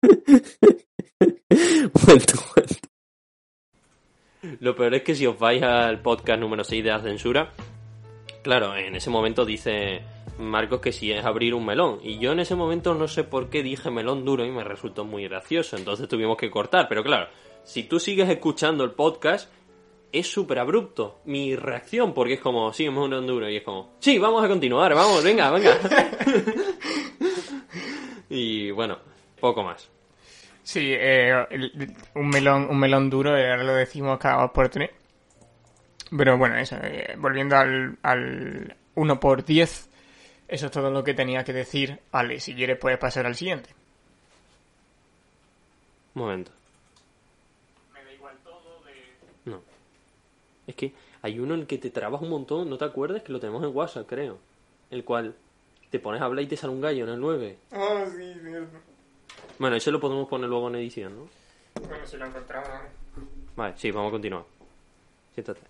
Lo 4.60 4.76
peor 4.76 4.94
es 4.94 5.02
que 5.02 5.14
si 5.14 5.26
os 5.26 5.38
vais 5.38 5.62
al 5.62 6.00
podcast 6.00 6.40
número 6.40 6.64
6 6.64 6.82
de 6.84 6.90
la 6.90 7.00
censura, 7.00 7.52
claro, 8.42 8.74
en 8.76 8.96
ese 8.96 9.10
momento 9.10 9.44
dice 9.44 10.00
Marcos 10.38 10.80
que 10.80 10.92
si 10.92 11.12
es 11.12 11.24
abrir 11.24 11.54
un 11.54 11.66
melón. 11.66 12.00
Y 12.02 12.18
yo 12.18 12.32
en 12.32 12.40
ese 12.40 12.54
momento 12.54 12.94
no 12.94 13.08
sé 13.08 13.24
por 13.24 13.50
qué 13.50 13.62
dije 13.62 13.90
melón 13.90 14.24
duro 14.24 14.44
y 14.44 14.50
me 14.50 14.64
resultó 14.64 15.04
muy 15.04 15.24
gracioso. 15.24 15.76
Entonces 15.76 16.08
tuvimos 16.08 16.36
que 16.36 16.50
cortar. 16.50 16.86
Pero 16.88 17.02
claro, 17.02 17.28
si 17.64 17.84
tú 17.84 17.98
sigues 17.98 18.28
escuchando 18.28 18.84
el 18.84 18.92
podcast, 18.92 19.50
es 20.12 20.30
súper 20.30 20.60
abrupto 20.60 21.18
mi 21.24 21.56
reacción. 21.56 22.14
Porque 22.14 22.34
es 22.34 22.40
como, 22.40 22.72
sí, 22.72 22.84
es 22.84 22.90
un 22.90 23.08
melón 23.08 23.26
duro. 23.26 23.50
Y 23.50 23.56
es 23.56 23.62
como, 23.62 23.94
sí, 23.98 24.18
vamos 24.18 24.44
a 24.44 24.48
continuar, 24.48 24.94
vamos, 24.94 25.24
venga, 25.24 25.50
venga. 25.50 25.76
y 28.30 28.70
bueno, 28.70 28.98
poco 29.40 29.62
más. 29.62 29.88
Sí, 30.62 30.92
eh, 30.92 31.32
un 32.14 32.28
melón 32.28 32.68
un 32.68 32.78
melón 32.78 33.08
duro, 33.08 33.30
ahora 33.30 33.62
lo 33.64 33.74
decimos 33.74 34.18
cada 34.18 34.42
dos 34.42 34.50
por 34.50 34.68
tres. 34.68 34.90
Pero 36.16 36.38
bueno, 36.38 36.56
eso, 36.56 36.76
eh, 36.82 37.14
volviendo 37.18 37.56
al, 37.56 37.98
al 38.02 38.76
1 38.94 39.20
por 39.20 39.44
10 39.44 39.88
eso 40.48 40.66
es 40.66 40.72
todo 40.72 40.90
lo 40.90 41.04
que 41.04 41.12
tenía 41.12 41.44
que 41.44 41.52
decir. 41.52 42.00
Ale, 42.10 42.40
si 42.40 42.54
quieres 42.54 42.78
puedes 42.78 42.98
pasar 42.98 43.26
al 43.26 43.36
siguiente. 43.36 43.68
Un 46.14 46.22
momento. 46.22 46.50
Me 47.92 48.02
da 48.02 48.12
igual 48.12 48.34
todo 48.42 48.80
de... 48.86 49.50
No. 49.50 49.60
Es 50.66 50.74
que 50.74 50.94
hay 51.20 51.38
uno 51.38 51.52
en 51.52 51.60
el 51.60 51.66
que 51.66 51.76
te 51.76 51.90
trabas 51.90 52.22
un 52.22 52.30
montón, 52.30 52.70
¿no 52.70 52.78
te 52.78 52.86
acuerdas? 52.86 53.22
Que 53.22 53.32
lo 53.32 53.40
tenemos 53.40 53.62
en 53.62 53.76
WhatsApp, 53.76 54.08
creo. 54.08 54.38
El 54.90 55.04
cual 55.04 55.34
te 55.90 56.00
pones 56.00 56.22
a 56.22 56.24
hablar 56.24 56.42
y 56.42 56.48
te 56.48 56.56
sale 56.56 56.72
un 56.72 56.80
gallo 56.80 57.04
en 57.04 57.10
el 57.10 57.20
9. 57.20 57.58
Ah, 57.72 58.06
sí, 58.06 58.34
cierto. 58.42 58.78
Bueno, 59.58 59.76
ese 59.76 59.90
lo 59.90 60.00
podemos 60.00 60.28
poner 60.28 60.48
luego 60.48 60.68
en 60.68 60.76
edición, 60.76 61.16
¿no? 61.16 61.28
Bueno, 61.88 62.06
si 62.06 62.16
lo 62.16 62.26
encontramos. 62.26 62.70
Vale, 63.56 63.74
sí, 63.76 63.90
vamos 63.90 64.08
a 64.08 64.12
continuar. 64.12 64.44
Siéntate. 65.34 65.60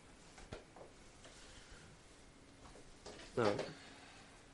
Ver. 3.37 3.55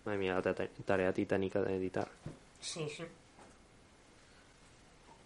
Madre 0.05 0.19
mía, 0.19 0.41
la 0.45 0.55
tarea 0.85 1.13
titánica 1.13 1.61
de 1.63 1.77
editar. 1.77 2.09
Sí, 2.61 2.89
sí. 2.89 3.05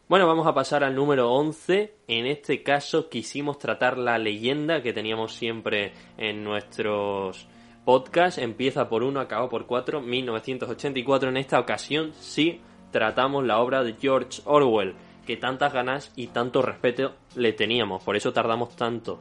Bueno, 0.09 0.27
vamos 0.27 0.47
a 0.47 0.55
pasar 0.55 0.85
al 0.85 0.95
número 0.95 1.31
11. 1.31 1.93
En 2.07 2.27
este 2.27 2.63
caso 2.63 3.11
quisimos 3.11 3.59
tratar 3.59 3.99
la 3.99 4.17
leyenda 4.17 4.81
que 4.83 4.95
teníamos 4.95 5.35
siempre 5.35 5.93
en 6.17 6.43
nuestros 6.43 7.47
podcasts. 7.85 8.41
Empieza 8.41 8.89
por 8.89 9.03
1, 9.03 9.21
acaba 9.21 9.51
por 9.51 9.67
4, 9.67 10.01
1984. 10.01 11.29
En 11.29 11.37
esta 11.37 11.61
ocasión 11.61 12.15
sí 12.15 12.63
tratamos 12.91 13.45
la 13.45 13.59
obra 13.59 13.83
de 13.83 13.95
George 14.01 14.43
Orwell, 14.45 14.95
que 15.27 15.37
tantas 15.37 15.73
ganas 15.73 16.13
y 16.17 16.29
tanto 16.29 16.63
respeto 16.63 17.15
le 17.35 17.53
teníamos. 17.53 18.03
Por 18.03 18.17
eso 18.17 18.33
tardamos 18.33 18.75
tanto. 18.77 19.21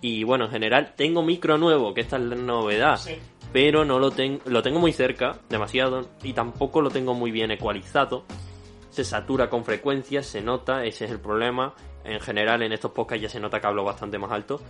Y 0.00 0.24
bueno, 0.24 0.44
en 0.44 0.50
general 0.50 0.94
tengo 0.96 1.22
micro 1.22 1.56
nuevo, 1.58 1.94
que 1.94 2.02
esta 2.02 2.16
es 2.16 2.22
la 2.22 2.36
novedad. 2.36 2.96
Sí 2.98 3.16
pero 3.52 3.84
no 3.84 3.98
lo, 3.98 4.10
tengo 4.10 4.40
lo 4.46 4.62
tengo 4.62 4.78
muy 4.78 4.92
cerca, 4.92 5.38
demasiado, 5.48 6.08
y 6.22 6.32
tampoco 6.32 6.80
lo 6.80 6.90
tengo 6.90 7.14
muy 7.14 7.30
bien 7.30 7.50
ecualizado. 7.50 8.24
Se 8.90 9.04
satura 9.04 9.48
con 9.48 9.64
frecuencia, 9.64 10.22
se 10.22 10.42
nota, 10.42 10.84
ese 10.84 11.04
es 11.04 11.10
el 11.10 11.20
problema. 11.20 11.74
En 12.04 12.20
general, 12.20 12.62
en 12.62 12.72
estos 12.72 12.92
podcasts 12.92 13.22
ya 13.22 13.28
se 13.28 13.40
nota 13.40 13.60
que 13.60 13.66
hablo 13.66 13.84
bastante 13.84 14.18
más 14.18 14.30
alto. 14.30 14.60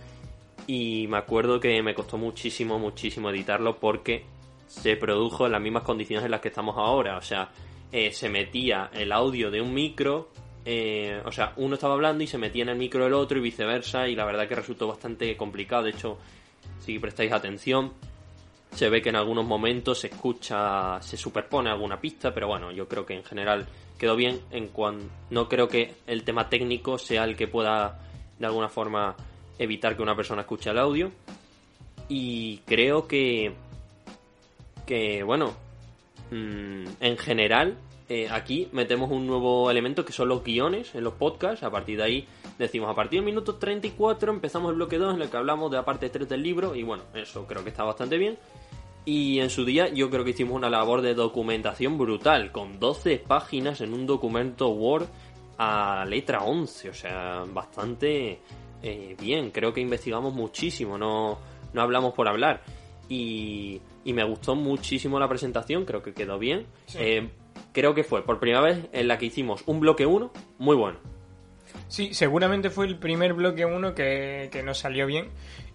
Y 0.67 1.05
me 1.07 1.17
acuerdo 1.17 1.59
que 1.59 1.81
me 1.81 1.93
costó 1.93 2.17
muchísimo, 2.17 2.79
muchísimo 2.79 3.29
editarlo 3.29 3.77
porque 3.77 4.25
se 4.67 4.95
produjo 4.97 5.45
en 5.45 5.53
las 5.53 5.61
mismas 5.61 5.83
condiciones 5.83 6.25
en 6.25 6.31
las 6.31 6.39
que 6.41 6.47
estamos 6.47 6.77
ahora. 6.77 7.17
O 7.17 7.21
sea, 7.21 7.49
eh, 7.91 8.11
se 8.11 8.29
metía 8.29 8.89
el 8.93 9.11
audio 9.11 9.49
de 9.49 9.61
un 9.61 9.73
micro, 9.73 10.29
eh, 10.69 11.21
o 11.23 11.31
sea, 11.31 11.53
uno 11.55 11.75
estaba 11.75 11.93
hablando 11.93 12.25
y 12.25 12.27
se 12.27 12.37
metía 12.37 12.63
en 12.63 12.69
el 12.69 12.77
micro 12.77 13.05
del 13.05 13.13
otro 13.13 13.37
y 13.37 13.41
viceversa. 13.41 14.05
Y 14.09 14.15
la 14.15 14.25
verdad 14.25 14.49
que 14.49 14.55
resultó 14.55 14.85
bastante 14.85 15.37
complicado. 15.37 15.83
De 15.83 15.91
hecho, 15.91 16.17
si 16.81 16.99
prestáis 16.99 17.31
atención, 17.31 17.93
se 18.73 18.89
ve 18.89 19.01
que 19.01 19.07
en 19.07 19.15
algunos 19.15 19.45
momentos 19.45 19.99
se 19.99 20.07
escucha, 20.07 21.01
se 21.01 21.15
superpone 21.15 21.69
alguna 21.69 22.01
pista, 22.01 22.33
pero 22.33 22.47
bueno, 22.47 22.73
yo 22.73 22.85
creo 22.85 23.05
que 23.05 23.13
en 23.13 23.23
general 23.23 23.65
quedó 23.97 24.17
bien. 24.17 24.41
En 24.51 24.67
cuanto 24.67 25.05
no 25.29 25.47
creo 25.47 25.69
que 25.69 25.93
el 26.05 26.23
tema 26.23 26.49
técnico 26.49 26.97
sea 26.97 27.23
el 27.23 27.37
que 27.37 27.47
pueda 27.47 27.99
de 28.37 28.45
alguna 28.45 28.67
forma 28.67 29.15
evitar 29.57 29.95
que 29.95 30.03
una 30.03 30.17
persona 30.17 30.41
escuche 30.41 30.69
el 30.69 30.79
audio. 30.79 31.11
Y 32.09 32.57
creo 32.65 33.07
que, 33.07 33.53
que 34.85 35.23
bueno, 35.23 35.55
mm, 36.31 36.85
en 36.99 37.17
general 37.17 37.77
eh, 38.09 38.29
aquí 38.31 38.69
metemos 38.71 39.11
un 39.11 39.27
nuevo 39.27 39.69
elemento 39.69 40.05
que 40.05 40.13
son 40.13 40.29
los 40.29 40.43
guiones 40.43 40.95
en 40.95 41.03
los 41.03 41.13
podcasts. 41.13 41.63
A 41.63 41.69
partir 41.69 41.97
de 41.97 42.03
ahí 42.03 42.27
decimos, 42.57 42.89
a 42.89 42.95
partir 42.95 43.19
del 43.19 43.25
minuto 43.25 43.55
34 43.55 44.31
empezamos 44.31 44.69
el 44.69 44.75
bloque 44.77 44.97
2 44.97 45.15
en 45.15 45.21
el 45.21 45.29
que 45.29 45.37
hablamos 45.37 45.69
de 45.71 45.77
la 45.77 45.85
parte 45.85 46.09
3 46.09 46.29
del 46.29 46.41
libro. 46.41 46.73
Y 46.73 46.83
bueno, 46.83 47.03
eso 47.13 47.45
creo 47.45 47.63
que 47.63 47.69
está 47.69 47.83
bastante 47.83 48.17
bien. 48.17 48.37
Y 49.03 49.39
en 49.39 49.49
su 49.49 49.65
día 49.65 49.89
yo 49.89 50.09
creo 50.09 50.23
que 50.23 50.31
hicimos 50.31 50.55
una 50.55 50.69
labor 50.69 51.01
de 51.01 51.13
documentación 51.13 51.97
brutal, 51.97 52.51
con 52.51 52.79
12 52.79 53.23
páginas 53.27 53.81
en 53.81 53.93
un 53.93 54.05
documento 54.05 54.69
Word 54.69 55.07
a 55.57 56.05
letra 56.05 56.43
11. 56.43 56.89
O 56.89 56.93
sea, 56.93 57.43
bastante 57.47 58.39
eh, 58.83 59.15
bien. 59.19 59.51
Creo 59.51 59.73
que 59.73 59.81
investigamos 59.81 60.33
muchísimo, 60.33 60.97
no, 60.97 61.39
no 61.73 61.81
hablamos 61.81 62.13
por 62.13 62.29
hablar. 62.29 62.61
Y, 63.09 63.81
y 64.03 64.13
me 64.13 64.23
gustó 64.23 64.55
muchísimo 64.55 65.19
la 65.19 65.27
presentación, 65.27 65.83
creo 65.83 66.01
que 66.01 66.13
quedó 66.13 66.39
bien. 66.39 66.65
Eh, 66.95 67.29
creo 67.73 67.93
que 67.93 68.05
fue 68.05 68.23
por 68.23 68.39
primera 68.39 68.61
vez 68.61 68.87
en 68.93 69.07
la 69.07 69.17
que 69.17 69.25
hicimos 69.25 69.63
un 69.65 69.79
bloque 69.79 70.05
1 70.05 70.31
muy 70.59 70.75
bueno. 70.75 70.97
Sí, 71.89 72.13
seguramente 72.13 72.69
fue 72.69 72.85
el 72.85 72.97
primer 72.97 73.33
bloque 73.33 73.65
1 73.65 73.93
que, 73.95 74.61
nos 74.63 74.79
salió 74.79 75.05
bien. 75.05 75.29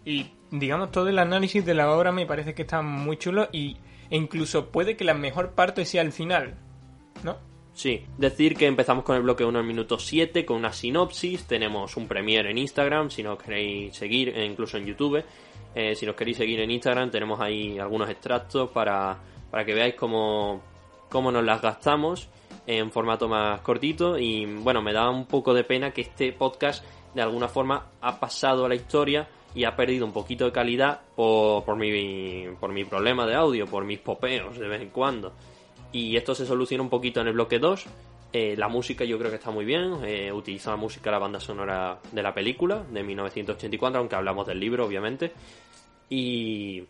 Y 0.05 0.31
digamos, 0.51 0.91
todo 0.91 1.09
el 1.09 1.19
análisis 1.19 1.65
de 1.65 1.75
la 1.75 1.91
obra 1.91 2.11
me 2.11 2.27
parece 2.27 2.55
que 2.55 2.63
está 2.63 2.83
muy 2.83 3.19
chulo 3.19 3.49
y, 3.53 3.77
e 4.11 4.17
incluso 4.17 4.71
puede 4.71 4.97
que 4.97 5.05
la 5.05 5.15
mejor 5.15 5.53
parte 5.53 5.85
sea 5.85 6.03
el 6.03 6.13
final, 6.13 6.55
¿no? 7.23 7.37
Sí, 7.75 8.05
decir 8.19 8.55
que 8.57 8.67
empezamos 8.67 9.05
con 9.05 9.17
el 9.17 9.23
bloque 9.23 9.45
1 9.45 9.61
en 9.61 9.67
minuto 9.67 9.99
7 9.99 10.45
con 10.45 10.59
una 10.59 10.73
sinopsis, 10.73 11.45
tenemos 11.47 11.97
un 11.97 12.07
premiere 12.07 12.51
en 12.51 12.59
Instagram 12.59 13.11
si 13.11 13.23
nos 13.23 13.43
queréis 13.43 13.95
seguir, 13.95 14.31
e 14.31 14.45
incluso 14.45 14.77
en 14.77 14.87
YouTube. 14.87 15.23
Eh, 15.75 15.95
si 15.95 16.05
nos 16.05 16.15
queréis 16.15 16.37
seguir 16.37 16.61
en 16.61 16.71
Instagram 16.71 17.11
tenemos 17.11 17.41
ahí 17.41 17.79
algunos 17.79 18.11
extractos 18.11 18.71
para, 18.71 19.17
para 19.51 19.65
que 19.65 19.73
veáis 19.73 19.95
cómo, 19.95 20.61
cómo 21.09 21.33
nos 21.33 21.45
las 21.45 21.63
gastamos 21.63 22.29
en 22.67 22.91
formato 22.91 23.29
más 23.29 23.61
cortito 23.61 24.19
y 24.19 24.47
bueno, 24.47 24.83
me 24.83 24.93
da 24.93 25.09
un 25.11 25.27
poco 25.27 25.55
de 25.55 25.65
pena 25.65 25.91
que 25.91 26.03
este 26.03 26.33
podcast 26.33 26.85
de 27.15 27.23
alguna 27.23 27.49
forma 27.49 27.87
ha 28.01 28.19
pasado 28.21 28.65
a 28.65 28.69
la 28.69 28.75
historia 28.75 29.29
y 29.55 29.65
ha 29.65 29.77
perdido 29.77 30.07
un 30.07 30.13
poquito 30.13 30.45
de 30.45 30.53
calidad 30.53 31.01
por, 31.15 31.65
por, 31.65 31.77
mi, 31.77 32.47
por 32.59 32.73
mi 32.73 32.85
problema 32.85 33.27
de 33.27 33.35
audio, 33.35 33.67
por 33.67 33.85
mis 33.85 33.99
popeos 33.99 34.59
de 34.59 34.69
vez 34.69 34.81
en 34.81 34.91
cuando. 34.91 35.33
Y 35.93 36.17
esto 36.17 36.35
se 36.35 36.47
soluciona 36.47 36.83
un 36.83 36.89
poquito 36.89 37.21
en 37.21 37.29
el 37.29 37.35
bloque 37.35 37.59
2. 37.59 37.87
Eh, 38.33 38.55
la 38.57 38.69
música 38.69 39.05
yo 39.05 39.19
creo 39.19 39.31
que 39.31 39.37
está 39.37 39.51
muy 39.51 39.67
bien, 39.67 40.05
eh, 40.05 40.33
utiliza 40.33 40.71
la 40.71 40.77
música 40.77 41.11
la 41.11 41.19
banda 41.19 41.39
sonora 41.39 42.01
de 42.11 42.23
la 42.23 42.33
película 42.33 42.83
de 42.91 43.03
1984, 43.03 43.99
aunque 43.99 44.17
hablamos 44.17 44.47
del 44.47 44.59
libro 44.59 44.87
obviamente. 44.87 45.33
Y, 46.09 46.83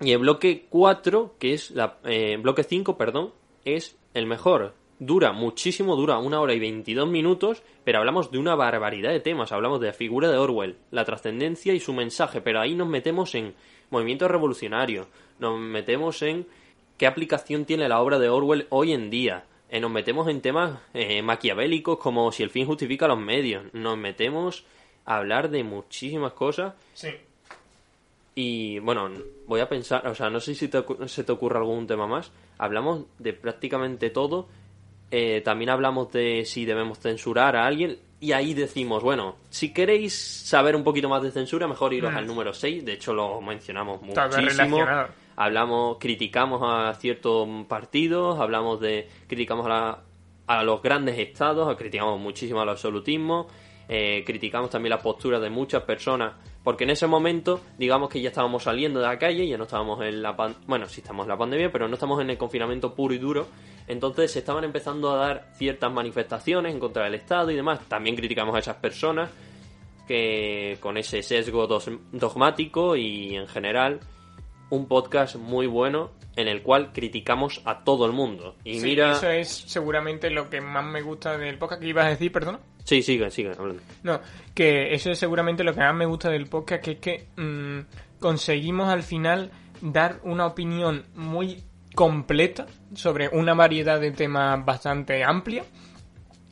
y 0.00 0.12
el 0.12 0.18
bloque 0.18 0.66
4, 0.68 1.34
que 1.38 1.54
es 1.54 1.72
la... 1.72 1.98
Eh, 2.04 2.36
bloque 2.36 2.62
5, 2.62 2.96
perdón, 2.96 3.32
es 3.64 3.96
el 4.14 4.26
mejor. 4.26 4.74
Dura 5.00 5.32
muchísimo, 5.32 5.96
dura 5.96 6.18
una 6.18 6.40
hora 6.40 6.54
y 6.54 6.60
22 6.60 7.08
minutos, 7.08 7.62
pero 7.84 7.98
hablamos 7.98 8.30
de 8.30 8.38
una 8.38 8.54
barbaridad 8.54 9.10
de 9.10 9.20
temas. 9.20 9.50
Hablamos 9.50 9.80
de 9.80 9.88
la 9.88 9.92
figura 9.92 10.30
de 10.30 10.38
Orwell, 10.38 10.76
la 10.90 11.04
trascendencia 11.04 11.74
y 11.74 11.80
su 11.80 11.92
mensaje, 11.92 12.40
pero 12.40 12.60
ahí 12.60 12.74
nos 12.74 12.86
metemos 12.86 13.34
en 13.34 13.54
movimiento 13.90 14.28
revolucionario, 14.28 15.08
nos 15.38 15.58
metemos 15.58 16.22
en 16.22 16.46
qué 16.96 17.06
aplicación 17.06 17.64
tiene 17.64 17.88
la 17.88 18.00
obra 18.00 18.18
de 18.18 18.28
Orwell 18.28 18.66
hoy 18.70 18.92
en 18.92 19.10
día. 19.10 19.46
Eh, 19.70 19.80
nos 19.80 19.90
metemos 19.90 20.28
en 20.28 20.40
temas 20.40 20.78
eh, 20.92 21.22
maquiavélicos 21.22 21.98
como 21.98 22.30
si 22.32 22.42
el 22.42 22.50
fin 22.50 22.66
justifica 22.66 23.06
los 23.08 23.18
medios. 23.18 23.64
Nos 23.72 23.96
metemos 23.96 24.64
a 25.06 25.16
hablar 25.16 25.48
de 25.50 25.64
muchísimas 25.64 26.32
cosas. 26.34 26.74
Sí. 26.94 27.08
Y 28.34 28.78
bueno, 28.78 29.10
voy 29.46 29.60
a 29.60 29.68
pensar, 29.68 30.06
o 30.06 30.14
sea, 30.14 30.30
no 30.30 30.40
sé 30.40 30.54
si 30.54 30.68
te 30.68 30.82
se 31.06 31.24
te 31.24 31.32
ocurre 31.32 31.58
algún 31.58 31.86
tema 31.86 32.06
más. 32.06 32.30
Hablamos 32.58 33.04
de 33.18 33.32
prácticamente 33.32 34.10
todo. 34.10 34.48
Eh, 35.10 35.40
también 35.44 35.70
hablamos 35.70 36.12
de 36.12 36.44
si 36.44 36.64
debemos 36.64 36.98
censurar 37.00 37.56
a 37.56 37.66
alguien. 37.66 37.98
Y 38.20 38.32
ahí 38.32 38.52
decimos, 38.54 39.02
bueno, 39.02 39.36
si 39.48 39.72
queréis 39.72 40.14
saber 40.14 40.76
un 40.76 40.84
poquito 40.84 41.08
más 41.08 41.22
de 41.22 41.30
censura, 41.30 41.66
mejor 41.66 41.94
iros 41.94 42.12
Mm. 42.12 42.16
al 42.16 42.26
número 42.26 42.52
6. 42.52 42.84
De 42.84 42.92
hecho, 42.92 43.14
lo 43.14 43.40
mencionamos 43.40 44.00
Todo 44.00 44.08
muchísimo. 44.28 44.78
relacionado. 44.78 45.08
Hablamos, 45.42 45.96
criticamos 45.98 46.60
a 46.62 46.92
ciertos 47.00 47.48
partidos, 47.66 48.38
hablamos 48.38 48.78
de, 48.78 49.08
criticamos 49.26 49.64
a, 49.64 49.68
la- 49.70 50.02
a 50.46 50.62
los 50.64 50.82
grandes 50.82 51.18
estados, 51.18 51.74
criticamos 51.78 52.20
muchísimo 52.20 52.60
al 52.60 52.68
absolutismo, 52.68 53.46
eh, 53.88 54.22
criticamos 54.26 54.68
también 54.68 54.90
las 54.90 55.00
posturas 55.02 55.40
de 55.40 55.48
muchas 55.48 55.82
personas, 55.84 56.34
porque 56.62 56.84
en 56.84 56.90
ese 56.90 57.06
momento, 57.06 57.58
digamos 57.78 58.10
que 58.10 58.20
ya 58.20 58.28
estábamos 58.28 58.64
saliendo 58.64 59.00
de 59.00 59.06
la 59.06 59.18
calle, 59.18 59.48
ya 59.48 59.56
no 59.56 59.64
estábamos 59.64 60.02
en 60.02 60.20
la 60.20 60.36
pan- 60.36 60.56
bueno, 60.66 60.86
sí 60.86 61.00
estamos 61.00 61.24
en 61.24 61.30
la 61.30 61.38
pandemia, 61.38 61.72
pero 61.72 61.88
no 61.88 61.94
estamos 61.94 62.20
en 62.20 62.28
el 62.28 62.36
confinamiento 62.36 62.94
puro 62.94 63.14
y 63.14 63.18
duro, 63.18 63.46
entonces 63.88 64.30
se 64.32 64.40
estaban 64.40 64.64
empezando 64.64 65.10
a 65.10 65.16
dar 65.16 65.48
ciertas 65.54 65.90
manifestaciones 65.90 66.74
en 66.74 66.80
contra 66.80 67.04
del 67.04 67.14
Estado 67.14 67.50
y 67.50 67.56
demás, 67.56 67.80
también 67.88 68.14
criticamos 68.14 68.54
a 68.54 68.58
esas 68.58 68.76
personas 68.76 69.30
que 70.06 70.76
con 70.80 70.96
ese 70.98 71.22
sesgo 71.22 71.66
dogmático 71.66 72.94
y 72.96 73.36
en 73.36 73.46
general 73.48 74.00
un 74.70 74.86
podcast 74.86 75.36
muy 75.36 75.66
bueno 75.66 76.12
en 76.36 76.48
el 76.48 76.62
cual 76.62 76.92
criticamos 76.92 77.60
a 77.64 77.84
todo 77.84 78.06
el 78.06 78.12
mundo. 78.12 78.56
Y 78.64 78.80
Sí, 78.80 78.86
mira... 78.86 79.12
Eso 79.12 79.28
es 79.28 79.48
seguramente 79.48 80.30
lo 80.30 80.48
que 80.48 80.60
más 80.60 80.84
me 80.84 81.02
gusta 81.02 81.36
del 81.36 81.58
podcast. 81.58 81.82
¿Qué 81.82 81.88
ibas 81.88 82.06
a 82.06 82.10
decir, 82.10 82.32
perdona? 82.32 82.60
Sí, 82.84 83.02
sigue, 83.02 83.30
sigue 83.30 83.52
hablando. 83.58 83.82
No, 84.02 84.20
que 84.54 84.94
eso 84.94 85.10
es 85.10 85.18
seguramente 85.18 85.64
lo 85.64 85.74
que 85.74 85.80
más 85.80 85.94
me 85.94 86.06
gusta 86.06 86.30
del 86.30 86.46
podcast, 86.46 86.82
que 86.82 86.92
es 86.92 86.98
que 86.98 87.26
mm, 87.36 88.20
conseguimos 88.20 88.88
al 88.88 89.02
final 89.02 89.50
dar 89.80 90.20
una 90.24 90.46
opinión 90.46 91.04
muy 91.14 91.62
completa 91.94 92.66
sobre 92.94 93.28
una 93.28 93.54
variedad 93.54 94.00
de 94.00 94.12
temas 94.12 94.64
bastante 94.64 95.24
amplia, 95.24 95.64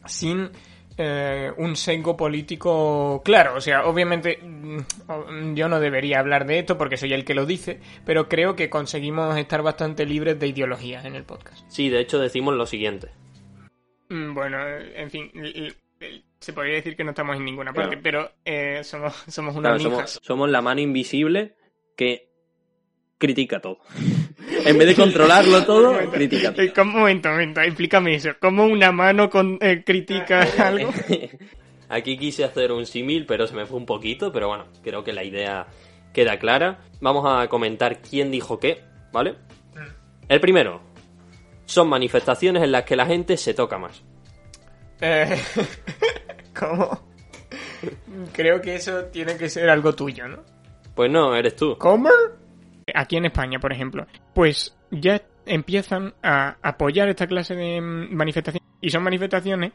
sin 0.06 0.50
eh, 0.98 1.52
un 1.56 1.76
sesgo 1.76 2.16
político 2.16 3.22
claro. 3.24 3.54
O 3.54 3.60
sea, 3.60 3.86
obviamente 3.86 4.38
mm, 4.42 4.78
o- 5.08 5.54
yo 5.54 5.68
no 5.68 5.80
debería 5.80 6.18
hablar 6.18 6.44
de 6.46 6.58
esto 6.58 6.76
porque 6.76 6.96
soy 6.96 7.12
el 7.12 7.24
que 7.24 7.34
lo 7.34 7.46
dice, 7.46 7.80
pero 8.04 8.28
creo 8.28 8.56
que 8.56 8.68
conseguimos 8.68 9.36
estar 9.38 9.62
bastante 9.62 10.04
libres 10.04 10.38
de 10.38 10.48
ideologías 10.48 11.04
en 11.04 11.14
el 11.14 11.24
podcast. 11.24 11.64
Sí, 11.68 11.88
de 11.88 12.00
hecho 12.00 12.18
decimos 12.18 12.54
lo 12.54 12.66
siguiente. 12.66 13.08
Mm, 14.08 14.34
Bueno, 14.34 14.58
eh, 14.66 14.92
en 15.00 15.10
fin, 15.10 15.30
se 16.40 16.52
podría 16.52 16.74
decir 16.74 16.96
que 16.96 17.04
no 17.04 17.10
estamos 17.10 17.36
en 17.36 17.44
ninguna 17.44 17.72
parte, 17.72 17.98
Claro. 17.98 18.02
pero 18.02 18.32
eh, 18.44 18.82
somos, 18.84 19.14
somos 19.28 19.56
unas 19.56 19.80
Claro, 19.82 20.06
somos 20.06 20.48
la 20.50 20.62
mano 20.62 20.80
invisible 20.80 21.56
que 21.96 22.27
critica 23.18 23.60
todo. 23.60 23.78
en 24.64 24.78
vez 24.78 24.88
de 24.88 24.94
controlarlo 24.94 25.64
todo, 25.64 26.10
critica 26.10 26.52
todo. 26.52 26.62
Eh, 26.62 26.72
¿cómo? 26.72 26.94
Un 26.94 27.00
momento, 27.00 27.28
un 27.28 27.34
momento, 27.34 27.60
explícame 27.60 28.14
eso. 28.14 28.30
¿Cómo 28.40 28.64
una 28.64 28.92
mano 28.92 29.28
con, 29.28 29.58
eh, 29.60 29.82
critica 29.84 30.46
algo? 30.58 30.90
Aquí 31.90 32.16
quise 32.16 32.44
hacer 32.44 32.70
un 32.70 32.86
símil, 32.86 33.26
pero 33.26 33.46
se 33.46 33.54
me 33.54 33.66
fue 33.66 33.78
un 33.78 33.86
poquito, 33.86 34.30
pero 34.30 34.48
bueno, 34.48 34.66
creo 34.82 35.02
que 35.04 35.12
la 35.12 35.24
idea 35.24 35.66
queda 36.12 36.38
clara. 36.38 36.80
Vamos 37.00 37.24
a 37.26 37.48
comentar 37.48 38.00
quién 38.00 38.30
dijo 38.30 38.58
qué, 38.58 38.82
¿vale? 39.12 39.36
El 40.28 40.40
primero. 40.40 40.82
Son 41.64 41.88
manifestaciones 41.88 42.62
en 42.62 42.72
las 42.72 42.84
que 42.84 42.96
la 42.96 43.06
gente 43.06 43.36
se 43.36 43.52
toca 43.52 43.78
más. 43.78 44.02
Eh, 45.00 45.38
¿Cómo? 46.58 47.08
Creo 48.32 48.60
que 48.60 48.74
eso 48.74 49.04
tiene 49.06 49.36
que 49.36 49.48
ser 49.48 49.68
algo 49.70 49.94
tuyo, 49.94 50.28
¿no? 50.28 50.44
Pues 50.94 51.10
no, 51.10 51.34
eres 51.36 51.56
tú. 51.56 51.76
¿Cómo? 51.78 52.10
Aquí 52.94 53.16
en 53.16 53.26
España, 53.26 53.58
por 53.58 53.72
ejemplo, 53.72 54.06
pues 54.34 54.76
ya 54.90 55.22
empiezan 55.46 56.14
a 56.22 56.56
apoyar 56.62 57.08
esta 57.08 57.26
clase 57.26 57.54
de 57.54 57.80
manifestaciones. 57.80 58.68
Y 58.80 58.90
son 58.90 59.02
manifestaciones 59.02 59.72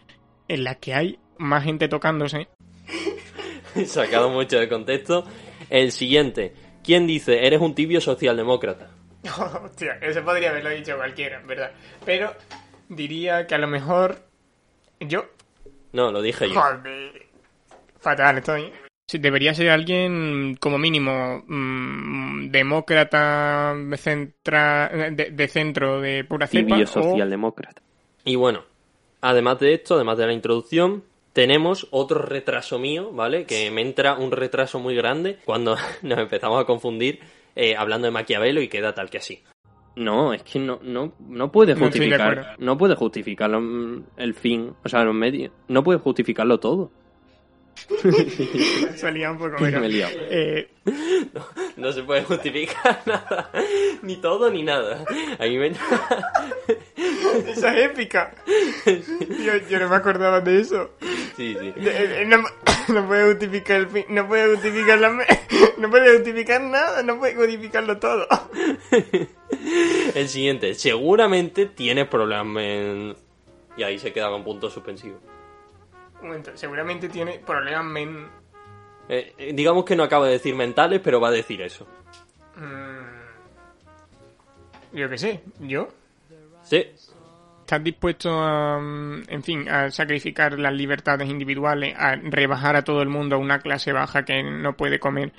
en 0.47 0.63
las 0.63 0.77
que 0.77 0.93
hay 0.93 1.19
más 1.37 1.63
gente 1.63 1.87
tocándose. 1.87 2.47
Sacado 3.85 4.29
mucho 4.29 4.59
de 4.59 4.69
contexto. 4.69 5.25
El 5.69 5.91
siguiente. 5.91 6.53
¿Quién 6.83 7.07
dice 7.07 7.45
eres 7.45 7.61
un 7.61 7.75
tibio 7.75 8.01
socialdemócrata? 8.01 8.91
Hostia, 9.63 9.97
eso 10.01 10.23
podría 10.23 10.49
haberlo 10.49 10.69
dicho 10.69 10.95
cualquiera, 10.95 11.41
verdad. 11.45 11.71
Pero 12.05 12.33
diría 12.89 13.47
que 13.47 13.55
a 13.55 13.57
lo 13.57 13.67
mejor 13.67 14.27
yo... 14.99 15.25
No, 15.93 16.11
lo 16.11 16.21
dije 16.21 16.49
yo. 16.49 16.59
Joder. 16.59 17.27
Fatal 17.99 18.37
estoy. 18.37 18.73
Sí, 19.07 19.17
debería 19.17 19.53
ser 19.53 19.69
alguien 19.69 20.55
como 20.59 20.77
mínimo 20.77 21.43
mm, 21.45 22.49
demócrata 22.51 23.75
centra, 23.97 24.89
de, 25.11 25.31
de 25.31 25.47
centro 25.47 25.99
de 26.01 26.23
pura 26.23 26.47
cepa 26.47 26.77
o- 26.79 26.85
socialdemócrata. 26.87 27.81
Y 28.23 28.35
bueno, 28.35 28.63
además 29.21 29.59
de 29.59 29.73
esto, 29.73 29.95
además 29.95 30.17
de 30.17 30.27
la 30.27 30.33
introducción, 30.33 31.03
tenemos 31.33 31.87
otro 31.91 32.19
retraso 32.21 32.79
mío, 32.79 33.11
¿vale? 33.11 33.45
Que 33.45 33.71
me 33.71 33.81
entra 33.81 34.15
un 34.15 34.31
retraso 34.31 34.79
muy 34.79 34.95
grande 34.95 35.39
cuando 35.45 35.75
nos 36.01 36.19
empezamos 36.19 36.61
a 36.61 36.65
confundir 36.65 37.19
eh, 37.55 37.75
hablando 37.75 38.05
de 38.05 38.11
Maquiavelo 38.11 38.61
y 38.61 38.67
queda 38.69 38.93
tal 38.95 39.09
que 39.09 39.17
así. 39.17 39.43
No, 39.95 40.33
es 40.33 40.41
que 40.43 40.57
no, 40.59 40.79
no, 40.81 41.13
no 41.19 41.51
puede 41.51 41.75
No 41.75 41.81
justificar, 41.85 42.21
acuerdo. 42.21 42.49
no 42.57 42.77
puede 42.79 42.95
justificar 42.95 43.51
el 44.17 44.33
fin, 44.33 44.73
o 44.83 44.89
sea, 44.89 45.03
los 45.03 45.13
medios, 45.13 45.51
no 45.67 45.83
puede 45.83 45.99
justificarlo 45.99 46.59
todo. 46.59 46.89
Se 48.95 49.11
lía 49.11 49.31
un 49.31 49.37
poco, 49.37 49.55
pero, 49.59 49.79
Me 49.81 49.87
he 49.87 50.07
eh, 50.29 50.67
No 51.75 51.91
se 51.91 52.03
puede 52.03 52.23
justificar 52.23 53.01
nada, 53.05 53.49
ni 54.01 54.17
todo 54.17 54.49
ni 54.49 54.63
nada. 54.63 55.03
A 55.39 55.43
mí 55.45 55.57
me... 55.57 55.67
esa 57.47 57.75
es 57.77 57.85
épica. 57.91 58.33
Yo, 58.85 59.57
yo 59.69 59.79
no 59.79 59.89
me 59.89 59.95
acordaba 59.95 60.39
de 60.41 60.61
eso. 60.61 60.91
Sí, 61.35 61.55
sí. 61.59 61.73
Eh, 61.75 62.21
eh, 62.21 62.25
No, 62.25 62.43
no 62.93 63.07
puede 63.07 63.31
justificar 63.31 63.77
el 63.77 63.87
fin, 63.87 64.05
no 64.09 64.27
puede 64.27 64.53
justificar 64.55 64.99
la 64.99 65.09
me- 65.09 65.25
no 65.77 65.89
puede 65.89 66.13
justificar 66.15 66.61
nada, 66.61 67.03
no 67.03 67.17
puede 67.19 67.35
justificarlo 67.35 67.97
todo. 67.97 68.27
El 70.15 70.29
siguiente, 70.29 70.73
seguramente 70.75 71.65
tienes 71.65 72.07
problemas 72.07 72.63
en... 72.63 73.15
Y 73.75 73.83
ahí 73.83 73.97
se 73.97 74.13
queda 74.13 74.29
con 74.29 74.43
punto 74.43 74.69
suspensivo. 74.69 75.19
Seguramente 76.55 77.09
tiene 77.09 77.39
problemas 77.39 77.85
men... 77.85 78.27
Eh, 79.09 79.33
eh, 79.37 79.51
digamos 79.53 79.83
que 79.83 79.95
no 79.95 80.03
acaba 80.03 80.27
de 80.27 80.33
decir 80.33 80.55
mentales, 80.55 81.01
pero 81.03 81.19
va 81.19 81.27
a 81.27 81.31
decir 81.31 81.61
eso. 81.61 81.85
mm, 82.55 83.03
Yo 84.97 85.09
qué 85.09 85.17
sé, 85.17 85.41
yo. 85.59 85.89
Sí, 86.63 86.85
¿Estás 87.61 87.83
dispuesto 87.83 88.29
a, 88.41 88.79
mm, 88.79 89.23
en 89.27 89.43
fin, 89.43 89.69
a 89.69 89.89
sacrificar 89.89 90.59
las 90.59 90.73
libertades 90.73 91.29
individuales, 91.29 91.95
a 91.97 92.15
rebajar 92.15 92.75
a 92.75 92.83
todo 92.83 93.01
el 93.01 93.09
mundo 93.09 93.35
a 93.35 93.39
una 93.39 93.59
clase 93.59 93.91
baja 93.91 94.23
que 94.25 94.43
no 94.43 94.73
puede 94.73 94.99
comer 94.99 95.31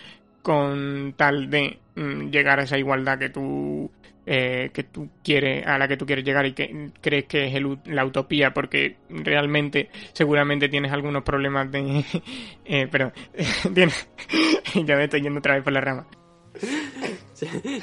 con 0.43 1.15
tal 1.17 1.49
de 1.51 1.79
mm, 1.95 2.31
llegar 2.31 2.61
a 2.61 2.65
esa 2.65 2.77
igualdad 2.79 3.19
que 3.19 3.31
tú 3.31 3.91
eh, 4.27 4.71
que 4.73 4.85
tú 4.85 5.09
quieres 5.23 5.67
a 5.67 5.79
la 5.79 5.87
que 5.89 5.97
tú 5.97 6.07
quieres 6.07 6.25
llegar 6.25 6.47
y 6.47 6.53
que 6.53 6.91
crees 7.01 7.25
que 7.27 7.47
es 7.47 7.55
el 7.55 7.79
la 7.87 8.05
utopía 8.05 8.53
porque 8.53 8.97
realmente 9.09 9.91
seguramente 10.13 10.69
tienes 10.69 10.93
algunos 10.93 11.23
problemas 11.23 11.71
de 11.71 12.05
eh, 12.65 12.89
pero 12.91 13.13
tienes 13.75 14.09
ya 14.75 14.97
me 14.97 15.05
estoy 15.05 15.23
yendo 15.23 15.39
otra 15.39 15.55
vez 15.55 15.63
por 15.63 15.73
la 15.73 15.81
rama 15.81 16.07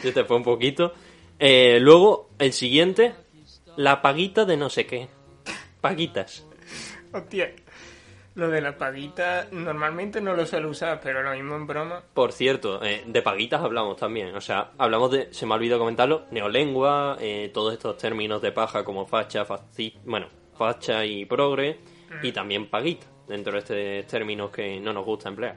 yo 0.04 0.14
te 0.14 0.24
fue 0.24 0.38
un 0.38 0.44
poquito. 0.44 0.94
Eh, 1.40 1.80
luego, 1.80 2.30
el 2.40 2.54
siguiente, 2.54 3.14
la 3.76 4.02
paguita 4.02 4.46
de 4.46 4.58
no 4.58 4.70
sé 4.70 4.86
qué. 4.86 5.08
Paguitas. 5.82 6.46
hostia 7.12 7.52
lo 8.36 8.50
de 8.50 8.62
la 8.62 8.78
paguita 8.78 9.48
normalmente 9.52 10.22
no 10.22 10.34
lo 10.34 10.46
suelo 10.46 10.70
usar 10.70 11.02
pero 11.04 11.22
lo 11.22 11.32
mismo 11.32 11.56
en 11.56 11.68
broma 11.68 12.02
Por 12.14 12.32
cierto, 12.32 12.84
eh, 12.84 13.04
de 13.06 13.22
paguitas 13.22 13.62
hablamos 13.62 13.98
también. 13.98 14.36
O 14.36 14.42
sea, 14.42 14.72
hablamos 14.78 15.12
de, 15.12 15.34
se 15.34 15.46
me 15.46 15.54
ha 15.54 15.58
olvidado 15.58 15.80
comentarlo, 15.80 16.26
neolengua, 16.32 17.18
eh, 17.20 17.52
todos 17.54 17.74
estos 17.74 17.98
términos 17.98 18.42
de 18.42 18.52
paja 18.52 18.84
como 18.84 19.06
facha, 19.06 19.44
faci, 19.46 19.98
bueno, 20.06 20.28
facha 20.58 21.04
y 21.06 21.26
progre, 21.26 21.80
y 22.22 22.32
también 22.32 22.70
paguita, 22.70 23.08
dentro 23.28 23.54
de 23.54 24.00
estos 24.00 24.12
términos 24.12 24.52
que 24.52 24.80
no 24.80 24.94
nos 24.94 25.06
gusta 25.06 25.30
emplear. 25.30 25.56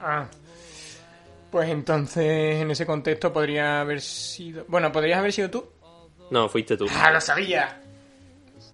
Ah. 0.00 0.26
Pues 1.50 1.68
entonces, 1.68 2.62
en 2.62 2.70
ese 2.70 2.86
contexto 2.86 3.30
podría 3.30 3.82
haber 3.82 4.00
sido. 4.00 4.64
Bueno, 4.68 4.90
podrías 4.90 5.18
haber 5.18 5.32
sido 5.32 5.50
tú. 5.50 5.70
No, 6.30 6.48
fuiste 6.48 6.78
tú. 6.78 6.86
¡Ah, 6.90 7.10
lo 7.12 7.20
sabía! 7.20 7.78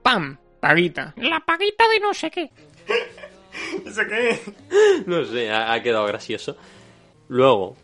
¡Pam! 0.03 0.39
Paguita. 0.61 1.13
La 1.17 1.41
paguita 1.41 1.89
de 1.89 2.01
no 2.01 2.15
sé 2.15 2.31
qué. 2.31 2.51
¿Eso 3.87 4.03
qué? 4.09 4.41
No 5.07 5.25
sé, 5.25 5.51
ha, 5.51 5.73
ha 5.73 5.83
quedado 5.83 6.07
gracioso. 6.07 6.57
Luego, 7.29 7.77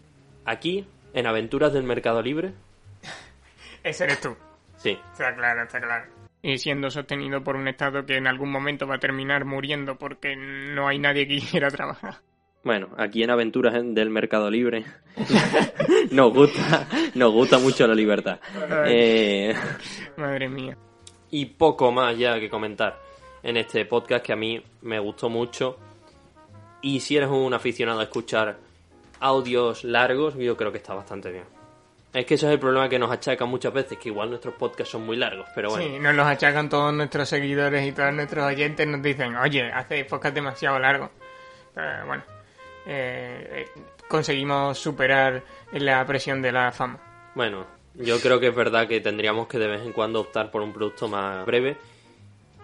aquí, 0.45 0.87
en 1.13 1.27
Aventuras 1.27 1.73
del 1.73 1.83
Mercado 1.85 2.23
Libre, 2.23 2.53
Ese 3.83 4.05
eres 4.05 4.21
tú. 4.21 4.37
sí. 4.77 4.99
Está 5.13 5.35
claro, 5.35 5.63
está 5.65 5.81
claro. 5.81 6.05
y 6.43 6.59
siendo 6.59 6.91
sostenido 6.91 7.43
por 7.43 7.57
un 7.57 7.69
Estado 7.69 8.05
que 8.07 8.17
en 8.17 8.27
algún 8.27 8.51
momento 8.51 8.87
va 8.87 8.97
a 8.97 9.01
terminar 9.01 9.45
muriendo 9.45 9.97
porque 9.97 10.37
no 10.37 10.89
hay 10.89 10.99
nadie 10.99 11.27
que 11.29 11.41
quiera 11.51 11.71
trabajar. 11.71 12.17
Bueno, 12.63 12.89
aquí 12.97 13.23
en 13.23 13.31
Aventuras 13.31 13.75
del 13.75 14.09
Mercado 14.09 14.51
Libre 14.51 14.85
nos 16.11 16.33
gusta, 16.33 16.89
nos 17.15 17.31
gusta 17.33 17.59
mucho 17.59 17.87
la 17.87 17.95
libertad. 17.95 18.41
Eh, 18.87 19.55
Madre 20.17 20.49
mía. 20.49 20.75
Y 21.31 21.45
poco 21.47 21.93
más 21.93 22.17
ya 22.17 22.41
que 22.41 22.49
comentar 22.49 22.99
en 23.45 23.59
este 23.59 23.85
podcast 23.85 24.25
que 24.25 24.33
a 24.33 24.37
mí 24.37 24.61
me 24.83 24.99
gustó 24.99 25.29
mucho. 25.29 25.79
Y 26.81 27.01
si 27.01 27.17
eres 27.17 27.29
un 27.29 27.55
aficionado 27.55 28.01
a 28.01 28.05
escuchar 28.05 28.57
audios 29.21 29.85
largos, 29.85 30.35
yo 30.35 30.57
creo 30.57 30.73
que 30.73 30.79
está 30.79 30.95
bastante 30.95 31.31
bien. 31.31 31.45
Es 32.13 32.27
que 32.27 32.35
ese 32.35 32.47
es 32.47 32.53
el 32.53 32.59
problema 32.59 32.89
que 32.89 32.99
nos 32.99 33.11
achacan 33.11 33.49
muchas 33.49 33.73
veces, 33.73 33.99
que 33.99 34.09
igual 34.09 34.31
nuestros 34.31 34.55
podcasts 34.55 34.93
son 34.93 35.05
muy 35.05 35.17
largos, 35.17 35.47
pero 35.55 35.71
bueno. 35.71 35.85
Sí, 35.85 35.99
nos 35.99 36.15
los 36.15 36.27
achacan 36.27 36.69
todos 36.69 36.95
nuestros 36.95 37.29
seguidores 37.29 37.87
y 37.87 37.93
todos 37.93 38.13
nuestros 38.15 38.45
oyentes, 38.45 38.87
nos 38.87 39.03
dicen, 39.03 39.37
oye, 39.37 39.71
hace 39.71 40.05
podcast 40.05 40.35
demasiado 40.35 40.79
largo. 40.79 41.11
Pero 41.75 42.07
bueno, 42.07 42.23
eh, 42.87 43.67
eh, 43.67 43.81
conseguimos 44.09 44.79
superar 44.79 45.43
la 45.73 46.07
presión 46.07 46.41
de 46.41 46.53
la 46.53 46.71
fama. 46.71 47.01
Bueno, 47.35 47.67
yo 47.95 48.21
creo 48.21 48.39
que 48.39 48.49
es 48.49 48.55
verdad 48.55 48.87
que 48.87 49.01
tendríamos 49.01 49.49
que 49.49 49.59
de 49.59 49.67
vez 49.67 49.83
en 49.83 49.93
cuando 49.93 50.21
optar 50.21 50.51
por 50.51 50.63
un 50.63 50.73
producto 50.73 51.09
más 51.09 51.45
breve 51.45 51.77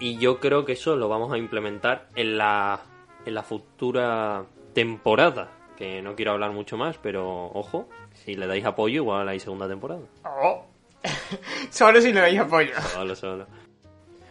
y 0.00 0.16
yo 0.16 0.40
creo 0.40 0.64
que 0.64 0.72
eso 0.72 0.96
lo 0.96 1.08
vamos 1.08 1.32
a 1.32 1.38
implementar 1.38 2.08
en 2.16 2.38
la, 2.38 2.80
en 3.26 3.34
la 3.34 3.42
futura 3.42 4.46
temporada, 4.72 5.52
que 5.76 6.02
no 6.02 6.16
quiero 6.16 6.32
hablar 6.32 6.52
mucho 6.52 6.76
más, 6.76 6.98
pero 6.98 7.46
ojo, 7.52 7.88
si 8.14 8.34
le 8.34 8.46
dais 8.46 8.64
apoyo 8.64 8.96
igual 8.96 9.28
hay 9.28 9.38
segunda 9.38 9.68
temporada. 9.68 10.00
Oh. 10.24 10.64
solo 11.70 12.00
si 12.00 12.12
le 12.12 12.20
dais 12.20 12.40
apoyo. 12.40 12.72
Solo, 12.94 13.14
solo. 13.14 13.46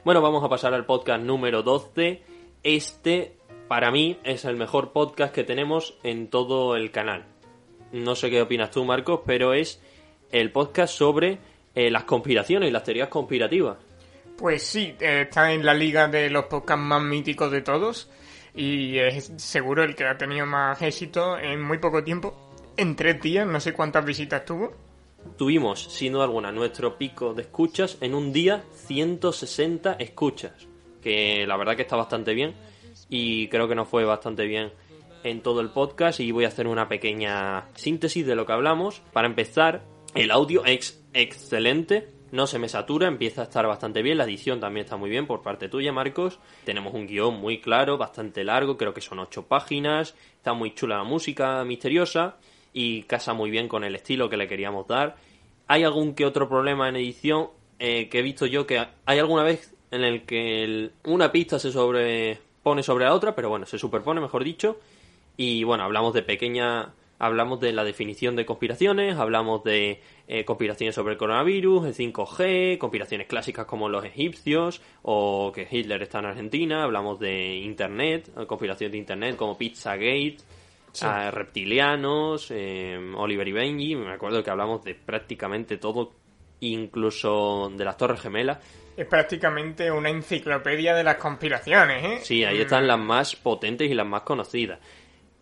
Bueno, 0.04 0.22
vamos 0.22 0.44
a 0.44 0.50
pasar 0.50 0.74
al 0.74 0.86
podcast 0.86 1.24
número 1.24 1.62
12. 1.62 2.24
Este 2.64 3.38
para 3.68 3.91
mí 3.91 4.18
es 4.24 4.46
el 4.46 4.56
mejor 4.56 4.91
podcast 4.91 5.34
que 5.34 5.44
tenemos 5.44 6.00
en 6.02 6.30
todo 6.30 6.76
el 6.76 6.90
canal. 6.90 7.26
No 7.91 8.16
sé 8.16 8.32
qué 8.32 8.41
opinas 8.41 8.72
tú, 8.72 8.84
Marcos, 8.84 9.22
pero 9.26 9.54
es 9.54 9.80
el 10.32 10.52
podcast 10.52 10.96
sobre 10.96 11.38
eh, 11.76 11.91
las 11.91 12.06
conspiraciones 12.06 12.70
y 12.70 12.72
las 12.72 12.84
teorías 12.84 13.10
conspirativas. 13.10 13.78
Pues 14.40 14.64
sí, 14.64 14.95
eh, 15.02 15.24
está 15.28 15.52
en 15.52 15.66
la 15.66 15.74
liga 15.74 16.07
de 16.07 16.30
los 16.30 16.45
podcasts 16.45 16.82
más 16.82 17.02
míticos 17.02 17.52
de 17.52 17.60
todos 17.60 18.10
y 18.56 18.98
es 18.98 19.34
seguro 19.36 19.84
el 19.84 19.98
que 19.98 20.06
ha 20.06 20.18
tenido 20.18 20.45
más 20.45 20.82
éxito 20.82 21.38
en 21.38 21.61
muy 21.61 21.78
poco 21.80 22.06
tiempo. 22.06 22.53
En 22.78 22.95
tres 22.95 23.22
días, 23.22 23.45
no 23.45 23.60
sé 23.60 23.74
cuántas 23.74 24.06
visitas 24.06 24.45
tuvo. 24.45 24.72
Tuvimos, 25.38 25.94
sin 25.94 26.14
duda 26.14 26.24
alguna, 26.24 26.53
nuestro 26.53 26.98
pico 26.98 27.34
de 27.34 27.41
escuchas 27.41 27.98
en 27.99 28.16
un 28.16 28.32
día 28.32 28.64
160 28.76 29.98
escuchas, 29.99 30.70
que 31.02 31.45
la 31.45 31.57
verdad 31.57 31.76
que 31.76 31.82
está 31.82 31.98
bastante 31.98 32.34
bien 32.34 32.56
y 33.10 33.49
creo 33.49 33.68
que 33.68 33.76
nos 33.76 33.90
fue 33.90 34.06
bastante 34.06 34.45
bien 34.45 34.72
en 35.26 35.41
todo 35.41 35.60
el 35.60 35.70
podcast 35.70 36.22
y 36.22 36.32
voy 36.32 36.45
a 36.45 36.48
hacer 36.48 36.66
una 36.66 36.88
pequeña 36.88 37.68
síntesis 37.76 38.26
de 38.26 38.38
lo 38.38 38.45
que 38.45 38.53
hablamos. 38.53 39.02
Para 39.11 39.28
empezar, 39.28 39.82
el 40.16 40.32
audio 40.32 40.64
es 40.64 41.03
excelente, 41.11 42.07
no 42.32 42.48
se 42.48 42.60
me 42.60 42.70
satura, 42.70 43.08
empieza 43.08 43.42
a 43.42 43.44
estar 43.46 43.66
bastante 43.68 44.02
bien, 44.02 44.18
la 44.18 44.26
edición 44.26 44.60
también 44.60 44.86
está 44.86 44.98
muy 44.98 45.10
bien 45.10 45.28
por 45.28 45.42
parte 45.42 45.70
tuya, 45.70 45.92
Marcos. 45.92 46.40
Tenemos 46.64 46.94
un 46.94 47.08
guion 47.08 47.40
muy 47.40 47.60
claro, 47.60 47.98
bastante 47.98 48.44
largo, 48.44 48.78
creo 48.78 48.94
que 48.94 49.02
son 49.02 49.20
ocho 49.20 49.48
páginas, 49.48 50.16
está 50.36 50.54
muy 50.54 50.74
chula 50.74 50.98
la 50.98 51.04
música 51.04 51.64
misteriosa 51.66 52.38
y 52.74 53.04
casa 53.04 53.34
muy 53.34 53.50
bien 53.50 53.68
con 53.68 53.84
el 53.84 53.96
estilo 53.96 54.30
que 54.30 54.38
le 54.38 54.48
queríamos 54.48 54.88
dar. 54.88 55.16
Hay 55.68 55.84
algún 55.84 56.16
que 56.16 56.26
otro 56.26 56.48
problema 56.48 56.90
en 56.90 56.96
edición 56.96 57.50
eh, 57.80 58.10
que 58.10 58.20
he 58.20 58.22
visto 58.22 58.46
yo 58.46 58.68
que 58.68 58.86
hay 59.06 59.20
alguna 59.20 59.44
vez 59.44 59.74
en 59.92 60.04
el 60.04 60.24
que 60.24 60.92
una 61.06 61.32
pista 61.32 61.60
se 61.60 61.72
sobre 61.72 62.40
pone 62.64 62.84
sobre 62.84 63.06
la 63.06 63.14
otra, 63.14 63.36
pero 63.36 63.50
bueno, 63.50 63.66
se 63.66 63.78
superpone, 63.78 64.22
mejor 64.22 64.44
dicho. 64.44 64.80
Y 65.38 65.64
bueno, 65.64 65.84
hablamos 65.84 66.14
de 66.14 66.22
pequeña. 66.22 66.94
Hablamos 67.20 67.60
de 67.60 67.74
la 67.74 67.84
definición 67.84 68.38
de 68.38 68.46
conspiraciones, 68.46 69.18
hablamos 69.18 69.64
de 69.64 70.02
eh, 70.28 70.46
conspiraciones 70.46 70.96
sobre 70.96 71.14
el 71.14 71.18
coronavirus, 71.18 71.88
el 71.88 71.94
5G, 71.94 72.78
conspiraciones 72.78 73.28
clásicas 73.28 73.66
como 73.66 73.90
los 73.90 74.06
egipcios 74.06 74.82
o 75.02 75.52
que 75.54 75.68
Hitler 75.70 76.02
está 76.02 76.20
en 76.20 76.26
Argentina, 76.28 76.84
hablamos 76.84 77.20
de 77.20 77.58
Internet, 77.58 78.32
conspiraciones 78.48 78.94
de 78.94 78.98
Internet 78.98 79.36
como 79.36 79.58
Pizzagate, 79.58 80.38
eh, 81.02 81.32
reptilianos, 81.32 82.52
eh, 82.52 82.98
Oliver 83.18 83.48
y 83.48 83.52
Benji, 83.52 83.96
me 83.96 84.14
acuerdo 84.14 84.41
que 84.41 84.50
hablamos 84.50 84.84
de 84.86 84.96
prácticamente 84.96 85.78
todo, 85.78 86.14
incluso 86.62 87.70
de 87.76 87.84
las 87.84 87.98
Torres 87.98 88.22
Gemelas 88.22 88.60
es 89.00 89.06
prácticamente 89.06 89.90
una 89.90 90.10
enciclopedia 90.10 90.94
de 90.94 91.06
las 91.06 91.16
conspiraciones, 91.16 92.04
¿eh? 92.04 92.20
Sí, 92.22 92.44
ahí 92.44 92.60
están 92.60 92.86
las 92.86 93.00
más 93.00 93.34
potentes 93.34 93.90
y 93.90 93.94
las 93.94 94.06
más 94.06 94.24
conocidas. 94.24 94.80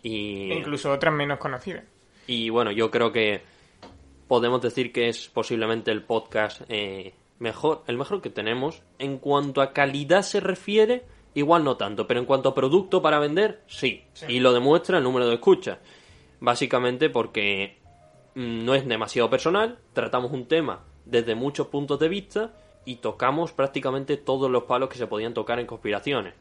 Y... 0.08 0.54
incluso 0.54 0.92
otras 0.92 1.14
menos 1.14 1.40
conocidas. 1.40 1.84
Y 2.28 2.50
bueno, 2.50 2.72
yo 2.72 2.92
creo 2.92 3.12
que 3.12 3.42
podemos 4.28 4.62
decir 4.62 4.92
que 4.92 5.10
es 5.10 5.30
posiblemente 5.30 5.92
el 5.92 6.04
podcast 6.04 6.62
eh, 6.70 7.14
mejor, 7.40 7.84
el 7.88 7.98
mejor 7.98 8.22
que 8.22 8.30
tenemos. 8.30 8.84
En 9.00 9.18
cuanto 9.18 9.62
a 9.62 9.74
calidad 9.74 10.22
se 10.22 10.40
refiere, 10.40 11.06
igual 11.34 11.64
no 11.64 11.78
tanto, 11.78 12.08
pero 12.08 12.20
en 12.20 12.26
cuanto 12.26 12.50
a 12.50 12.56
producto 12.56 13.02
para 13.02 13.20
vender, 13.20 13.62
sí. 13.68 14.04
Y 14.28 14.40
lo 14.40 14.54
demuestra 14.54 14.98
el 14.98 15.04
número 15.04 15.28
de 15.28 15.36
escuchas. 15.36 15.80
Básicamente 16.40 17.10
porque 17.10 17.78
mm, 18.36 18.66
no 18.66 18.76
es 18.76 18.88
demasiado 18.88 19.30
personal, 19.30 19.80
tratamos 19.94 20.32
un 20.32 20.46
tema 20.48 20.84
desde 21.06 21.36
muchos 21.36 21.68
puntos 21.68 22.00
de 22.00 22.10
vista 22.10 22.54
y 22.86 22.96
tocamos 22.98 23.52
prácticamente 23.52 24.18
todos 24.18 24.52
los 24.52 24.64
palos 24.64 24.90
que 24.90 24.98
se 24.98 25.08
podían 25.08 25.34
tocar 25.34 25.60
en 25.60 25.66
conspiraciones. 25.66 26.34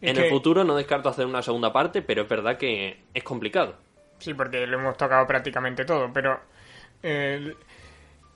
En 0.00 0.16
el 0.16 0.30
futuro 0.30 0.64
no 0.64 0.76
descarto 0.76 1.08
hacer 1.08 1.26
una 1.26 1.42
segunda 1.42 1.72
parte, 1.72 2.02
pero 2.02 2.22
es 2.22 2.28
verdad 2.28 2.56
que 2.56 3.04
es 3.12 3.22
complicado. 3.22 3.76
Sí, 4.18 4.34
porque 4.34 4.66
lo 4.66 4.78
hemos 4.78 4.96
tocado 4.96 5.26
prácticamente 5.26 5.84
todo, 5.84 6.10
pero... 6.12 6.40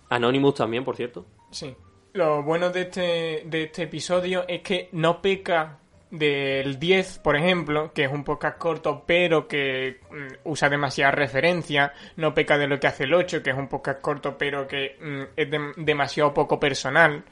Anonymous 0.08 0.54
también, 0.54 0.84
por 0.84 0.96
cierto. 0.96 1.26
Sí. 1.50 1.74
Lo 2.14 2.42
bueno 2.42 2.70
de 2.70 2.82
este, 2.82 3.42
de 3.46 3.64
este 3.64 3.82
episodio 3.82 4.44
es 4.46 4.62
que 4.62 4.88
no 4.92 5.20
peca 5.20 5.78
del 6.18 6.78
10, 6.78 7.18
por 7.18 7.36
ejemplo, 7.36 7.92
que 7.92 8.04
es 8.04 8.12
un 8.12 8.22
podcast 8.22 8.56
corto 8.56 9.02
pero 9.04 9.48
que 9.48 9.98
mm, 10.10 10.48
usa 10.48 10.68
demasiada 10.68 11.10
referencia, 11.10 11.92
no 12.16 12.32
peca 12.32 12.56
de 12.56 12.68
lo 12.68 12.78
que 12.78 12.86
hace 12.86 13.04
el 13.04 13.14
8, 13.14 13.42
que 13.42 13.50
es 13.50 13.56
un 13.56 13.68
podcast 13.68 14.00
corto 14.00 14.38
pero 14.38 14.68
que 14.68 14.96
mm, 15.00 15.22
es 15.36 15.48
demasiado 15.76 16.32
poco 16.32 16.60
personal, 16.60 17.24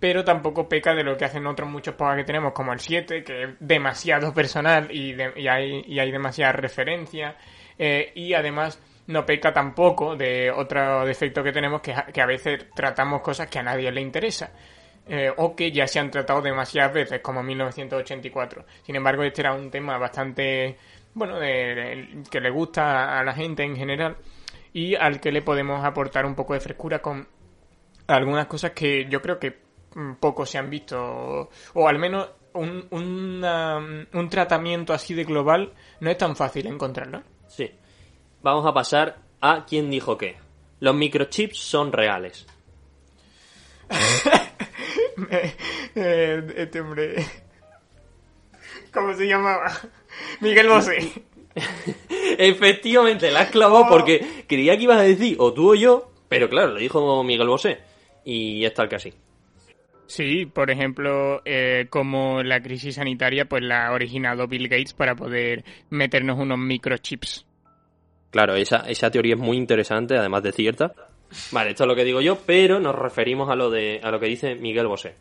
pero 0.00 0.24
tampoco 0.24 0.68
peca 0.68 0.94
de 0.94 1.02
lo 1.02 1.16
que 1.16 1.24
hacen 1.24 1.46
otros 1.46 1.68
muchos 1.68 1.94
podcasts 1.94 2.22
que 2.22 2.26
tenemos, 2.26 2.52
como 2.52 2.72
el 2.72 2.80
7, 2.80 3.24
que 3.24 3.42
es 3.42 3.50
demasiado 3.58 4.32
personal 4.32 4.90
y, 4.90 5.16
hay, 5.48 5.84
y 5.86 5.98
hay 5.98 6.10
demasiada 6.10 6.52
referencia, 6.52 7.36
eh, 7.78 8.12
y 8.14 8.34
además 8.34 8.80
no 9.06 9.24
peca 9.24 9.52
tampoco 9.52 10.16
de 10.16 10.50
otro 10.50 11.04
defecto 11.04 11.42
que 11.42 11.52
tenemos, 11.52 11.80
que, 11.80 11.94
que 12.12 12.20
a 12.20 12.26
veces 12.26 12.66
tratamos 12.74 13.22
cosas 13.22 13.48
que 13.48 13.58
a 13.58 13.62
nadie 13.62 13.90
le 13.90 14.00
interesa. 14.00 14.52
Eh, 15.10 15.32
o 15.38 15.56
que 15.56 15.72
ya 15.72 15.86
se 15.86 15.98
han 15.98 16.10
tratado 16.10 16.42
demasiadas 16.42 16.92
veces, 16.92 17.20
como 17.22 17.42
1984. 17.42 18.66
Sin 18.82 18.94
embargo, 18.94 19.22
este 19.22 19.40
era 19.40 19.54
un 19.54 19.70
tema 19.70 19.96
bastante, 19.96 20.76
bueno, 21.14 21.40
que 21.40 22.40
le 22.42 22.50
gusta 22.50 23.18
a 23.18 23.24
la 23.24 23.32
gente 23.32 23.62
en 23.62 23.74
general 23.74 24.18
y 24.74 24.94
al 24.96 25.18
que 25.18 25.32
le 25.32 25.40
podemos 25.40 25.82
aportar 25.82 26.26
un 26.26 26.34
poco 26.34 26.52
de 26.52 26.60
frescura 26.60 27.00
con 27.00 27.26
algunas 28.06 28.46
cosas 28.48 28.72
que 28.72 29.06
yo 29.08 29.22
creo 29.22 29.38
que 29.38 29.67
mm, 29.94 30.14
poco 30.14 30.46
se 30.46 30.58
han 30.58 30.70
visto, 30.70 31.50
o, 31.74 31.88
al 31.88 31.98
menos 31.98 32.28
un, 32.54 32.88
un 32.90 34.28
tratamiento 34.30 34.92
así 34.92 35.14
de 35.14 35.24
global 35.24 35.72
no 36.00 36.10
es 36.10 36.18
tan 36.18 36.34
fácil 36.34 36.66
encontrarlo. 36.66 37.22
Sí. 37.46 37.70
Vamos 38.42 38.66
a 38.66 38.72
pasar 38.72 39.18
a 39.40 39.64
quién 39.64 39.90
dijo 39.90 40.16
qué. 40.16 40.36
Los 40.80 40.94
microchips 40.94 41.58
son 41.58 41.92
reales. 41.92 42.46
Eh, 45.96 46.54
este 46.56 46.80
hombre. 46.80 47.16
¿Cómo 48.92 49.14
se 49.14 49.26
llamaba? 49.26 49.72
Miguel 50.40 50.68
Bosé. 50.68 51.24
Efectivamente, 52.38 53.30
la 53.32 53.40
has 53.40 53.50
clavado 53.50 53.86
oh. 53.86 53.88
porque 53.88 54.44
creía 54.46 54.76
que 54.76 54.84
ibas 54.84 54.98
a 54.98 55.02
decir 55.02 55.34
o 55.40 55.52
tú 55.52 55.72
o 55.72 55.74
yo, 55.74 56.12
pero 56.28 56.48
claro, 56.48 56.68
lo 56.68 56.78
dijo 56.78 57.24
Miguel 57.24 57.48
Bosé. 57.48 57.80
Y 58.24 58.64
está 58.64 58.84
el 58.84 58.88
casi. 58.88 59.12
Sí, 60.08 60.46
por 60.46 60.70
ejemplo, 60.70 61.42
eh, 61.44 61.86
como 61.90 62.42
la 62.42 62.62
crisis 62.62 62.94
sanitaria, 62.94 63.44
pues 63.44 63.62
la 63.62 63.88
ha 63.88 63.92
originado 63.92 64.48
Bill 64.48 64.66
Gates 64.66 64.94
para 64.94 65.14
poder 65.14 65.64
meternos 65.90 66.38
unos 66.38 66.58
microchips. 66.58 67.46
Claro, 68.30 68.54
esa, 68.56 68.78
esa 68.88 69.10
teoría 69.10 69.34
es 69.34 69.40
muy 69.40 69.58
interesante, 69.58 70.16
además 70.16 70.42
de 70.42 70.52
cierta. 70.52 70.94
Vale, 71.52 71.70
esto 71.70 71.84
es 71.84 71.88
lo 71.88 71.94
que 71.94 72.04
digo 72.04 72.22
yo, 72.22 72.38
pero 72.46 72.80
nos 72.80 72.94
referimos 72.94 73.50
a 73.50 73.54
lo, 73.54 73.68
de, 73.68 74.00
a 74.02 74.10
lo 74.10 74.18
que 74.18 74.28
dice 74.28 74.54
Miguel 74.54 74.86
Bosé. 74.86 75.16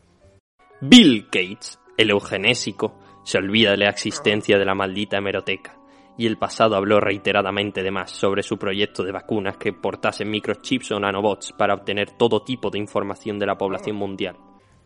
Bill 0.80 1.26
Gates, 1.30 1.80
el 1.98 2.12
eugenésico, 2.12 2.98
se 3.26 3.40
olvida 3.40 3.72
de 3.72 3.78
la 3.78 3.90
existencia 3.90 4.58
de 4.58 4.66
la 4.66 4.74
maldita 4.74 5.18
hemeroteca, 5.18 5.78
y 6.18 6.28
el 6.28 6.38
pasado 6.38 6.78
habló 6.78 7.02
reiteradamente 7.02 7.84
de 7.84 7.92
más 7.92 8.12
sobre 8.12 8.42
su 8.42 8.58
proyecto 8.58 9.04
de 9.04 9.12
vacunas 9.12 9.58
que 9.58 9.74
portasen 9.74 10.32
microchips 10.32 10.92
o 10.92 11.00
nanobots 11.02 11.52
para 11.52 11.74
obtener 11.74 12.12
todo 12.12 12.44
tipo 12.44 12.70
de 12.70 12.80
información 12.80 13.38
de 13.38 13.48
la 13.48 13.58
población 13.58 13.98
mundial. 13.98 14.38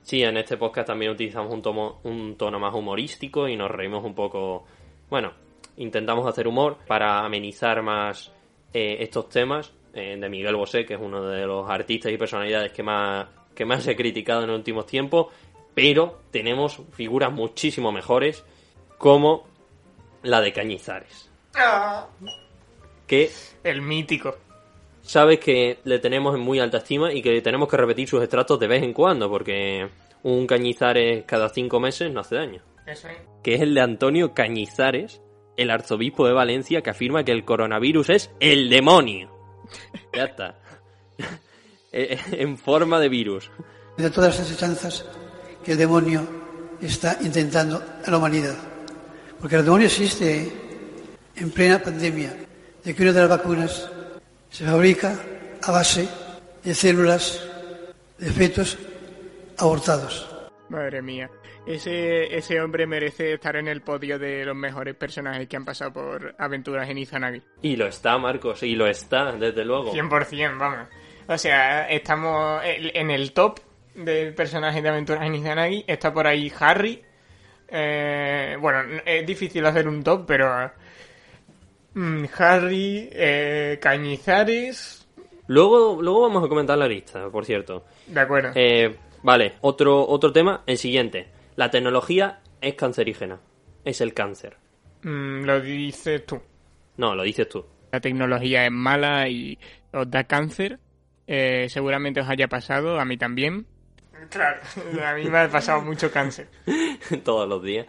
Sí, 0.03 0.23
en 0.23 0.37
este 0.37 0.57
podcast 0.57 0.87
también 0.87 1.11
utilizamos 1.11 1.53
un, 1.53 1.61
tomo, 1.61 1.99
un 2.03 2.35
tono 2.35 2.59
más 2.59 2.73
humorístico 2.73 3.47
y 3.47 3.55
nos 3.55 3.69
reímos 3.69 4.03
un 4.03 4.15
poco. 4.15 4.65
Bueno, 5.09 5.31
intentamos 5.77 6.27
hacer 6.27 6.47
humor 6.47 6.77
para 6.87 7.23
amenizar 7.23 7.81
más 7.81 8.31
eh, 8.73 8.97
estos 8.99 9.29
temas 9.29 9.71
eh, 9.93 10.17
de 10.19 10.29
Miguel 10.29 10.55
Bosé, 10.55 10.85
que 10.85 10.95
es 10.95 10.99
uno 11.01 11.23
de 11.23 11.45
los 11.45 11.69
artistas 11.69 12.11
y 12.11 12.17
personalidades 12.17 12.71
que 12.71 12.83
más, 12.83 13.27
que 13.53 13.65
más 13.65 13.85
he 13.87 13.95
criticado 13.95 14.41
en 14.43 14.47
los 14.47 14.57
últimos 14.57 14.85
tiempos, 14.85 15.27
pero 15.73 16.21
tenemos 16.31 16.81
figuras 16.93 17.31
muchísimo 17.31 17.91
mejores 17.91 18.43
como 18.97 19.45
la 20.23 20.41
de 20.41 20.53
Cañizares. 20.53 21.29
Que 23.07 23.29
El 23.63 23.81
mítico. 23.81 24.35
Sabes 25.03 25.39
que 25.39 25.79
le 25.83 25.99
tenemos 25.99 26.35
en 26.35 26.41
muy 26.41 26.59
alta 26.59 26.77
estima 26.77 27.13
y 27.13 27.21
que 27.21 27.41
tenemos 27.41 27.67
que 27.67 27.77
repetir 27.77 28.07
sus 28.07 28.21
extractos 28.21 28.59
de 28.59 28.67
vez 28.67 28.83
en 28.83 28.93
cuando, 28.93 29.29
porque 29.29 29.89
un 30.23 30.47
Cañizares 30.47 31.23
cada 31.25 31.49
cinco 31.49 31.79
meses 31.79 32.11
no 32.11 32.21
hace 32.21 32.35
daño. 32.35 32.61
Eso 32.85 33.07
es. 33.07 33.17
Que 33.43 33.55
es 33.55 33.61
el 33.61 33.73
de 33.73 33.81
Antonio 33.81 34.33
Cañizares, 34.33 35.21
el 35.57 35.71
arzobispo 35.71 36.27
de 36.27 36.33
Valencia, 36.33 36.81
que 36.81 36.89
afirma 36.89 37.23
que 37.23 37.31
el 37.31 37.45
coronavirus 37.45 38.09
es 38.09 38.31
el 38.39 38.69
demonio. 38.69 39.31
Ya 40.13 40.25
está. 40.25 40.57
Eh, 41.93 42.17
en 42.31 42.57
forma 42.57 43.01
de 43.01 43.09
virus. 43.09 43.51
de 43.97 44.09
todas 44.09 44.39
las 44.39 44.47
asechanzas 44.47 45.05
que 45.61 45.73
el 45.73 45.77
demonio 45.77 46.25
está 46.81 47.17
intentando 47.21 47.83
a 48.05 48.09
la 48.09 48.17
humanidad. 48.17 48.55
Porque 49.41 49.57
el 49.57 49.65
demonio 49.65 49.87
existe 49.87 50.49
en 51.35 51.51
plena 51.51 51.83
pandemia, 51.83 52.33
de 52.81 52.95
que 52.95 53.03
una 53.03 53.11
de 53.11 53.19
las 53.19 53.29
vacunas 53.29 53.91
se 54.51 54.65
fabrica 54.65 55.17
a 55.63 55.71
base 55.71 56.07
de 56.63 56.75
células 56.75 57.41
de 58.17 58.29
fetos 58.29 58.77
abortados. 59.57 60.29
Madre 60.69 61.01
mía. 61.01 61.29
Ese, 61.65 62.35
ese 62.35 62.59
hombre 62.59 62.85
merece 62.85 63.33
estar 63.33 63.55
en 63.55 63.67
el 63.67 63.81
podio 63.81 64.19
de 64.19 64.43
los 64.43 64.55
mejores 64.55 64.95
personajes 64.95 65.47
que 65.47 65.55
han 65.55 65.63
pasado 65.63 65.93
por 65.93 66.35
aventuras 66.37 66.89
en 66.89 66.97
Izanagi. 66.97 67.41
Y 67.61 67.75
lo 67.77 67.87
está, 67.87 68.17
Marcos, 68.17 68.63
y 68.63 68.75
lo 68.75 68.87
está, 68.87 69.31
desde 69.33 69.63
luego. 69.63 69.93
100%, 69.93 70.57
vamos. 70.57 70.87
O 71.27 71.37
sea, 71.37 71.89
estamos 71.89 72.61
en 72.65 73.09
el 73.09 73.31
top 73.31 73.59
del 73.95 74.33
personaje 74.33 74.81
de 74.81 74.89
aventuras 74.89 75.23
en 75.23 75.35
Izanagi. 75.35 75.85
Está 75.87 76.13
por 76.13 76.27
ahí 76.27 76.51
Harry. 76.59 77.01
Eh, 77.69 78.57
bueno, 78.59 79.01
es 79.05 79.25
difícil 79.25 79.65
hacer 79.65 79.87
un 79.87 80.03
top, 80.03 80.25
pero... 80.27 80.71
mm, 81.93 82.25
Harry, 82.37 83.09
eh, 83.11 83.79
Cañizares... 83.81 85.07
Luego, 85.47 86.01
luego 86.01 86.21
vamos 86.21 86.45
a 86.45 86.47
comentar 86.47 86.77
la 86.77 86.87
lista, 86.87 87.29
por 87.29 87.45
cierto. 87.45 87.83
De 88.07 88.19
acuerdo. 88.21 88.51
Eh, 88.55 88.95
vale, 89.21 89.55
otro, 89.61 90.07
otro 90.07 90.31
tema, 90.31 90.63
el 90.65 90.77
siguiente. 90.77 91.27
La 91.57 91.69
tecnología 91.69 92.39
es 92.61 92.75
cancerígena. 92.75 93.39
Es 93.83 93.99
el 93.99 94.13
cáncer. 94.13 94.55
Mm, 95.03 95.43
lo 95.43 95.59
dices 95.59 96.25
tú. 96.25 96.39
No, 96.97 97.15
lo 97.15 97.23
dices 97.23 97.49
tú. 97.49 97.65
La 97.91 97.99
tecnología 97.99 98.65
es 98.65 98.71
mala 98.71 99.27
y 99.27 99.57
os 99.91 100.09
da 100.09 100.23
cáncer. 100.23 100.79
Eh, 101.27 101.67
seguramente 101.69 102.21
os 102.21 102.29
haya 102.29 102.47
pasado, 102.47 102.99
a 102.99 103.05
mí 103.05 103.17
también. 103.17 103.65
Claro, 104.29 104.61
a 105.05 105.13
mí 105.15 105.25
me 105.25 105.39
ha 105.39 105.49
pasado 105.49 105.81
mucho 105.81 106.11
cáncer. 106.11 106.47
Todos 107.23 107.49
los 107.49 107.63
días. 107.63 107.87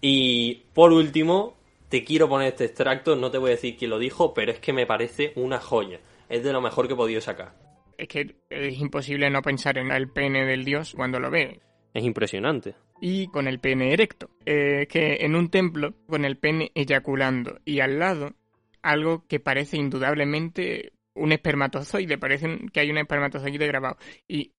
Y 0.00 0.64
por 0.74 0.92
último, 0.92 1.56
te 1.92 2.04
quiero 2.04 2.26
poner 2.26 2.48
este 2.48 2.64
extracto. 2.64 3.16
No 3.16 3.30
te 3.30 3.36
voy 3.36 3.50
a 3.50 3.54
decir 3.56 3.76
quién 3.76 3.90
lo 3.90 3.98
dijo, 3.98 4.32
pero 4.32 4.50
es 4.50 4.58
que 4.60 4.72
me 4.72 4.86
parece 4.86 5.34
una 5.36 5.60
joya. 5.60 6.00
Es 6.30 6.42
de 6.42 6.50
lo 6.50 6.62
mejor 6.62 6.86
que 6.86 6.94
he 6.94 6.96
podido 6.96 7.20
sacar. 7.20 7.54
Es 7.98 8.08
que 8.08 8.36
es 8.48 8.80
imposible 8.80 9.28
no 9.28 9.42
pensar 9.42 9.76
en 9.76 9.90
el 9.90 10.08
pene 10.08 10.46
del 10.46 10.64
dios 10.64 10.94
cuando 10.96 11.20
lo 11.20 11.30
ve. 11.30 11.60
Es 11.92 12.02
impresionante. 12.02 12.74
Y 13.02 13.26
con 13.26 13.46
el 13.46 13.60
pene 13.60 13.92
erecto. 13.92 14.30
Eh, 14.46 14.86
que 14.88 15.18
en 15.20 15.36
un 15.36 15.50
templo, 15.50 15.92
con 16.06 16.24
el 16.24 16.38
pene 16.38 16.72
eyaculando 16.74 17.60
y 17.66 17.80
al 17.80 17.98
lado, 17.98 18.32
algo 18.80 19.26
que 19.28 19.38
parece 19.38 19.76
indudablemente 19.76 20.94
un 21.14 21.32
espermatozoide. 21.32 22.16
Parece 22.16 22.58
que 22.72 22.80
hay 22.80 22.90
un 22.90 22.96
espermatozoide 22.96 23.66
grabado. 23.66 23.98
Y 24.26 24.52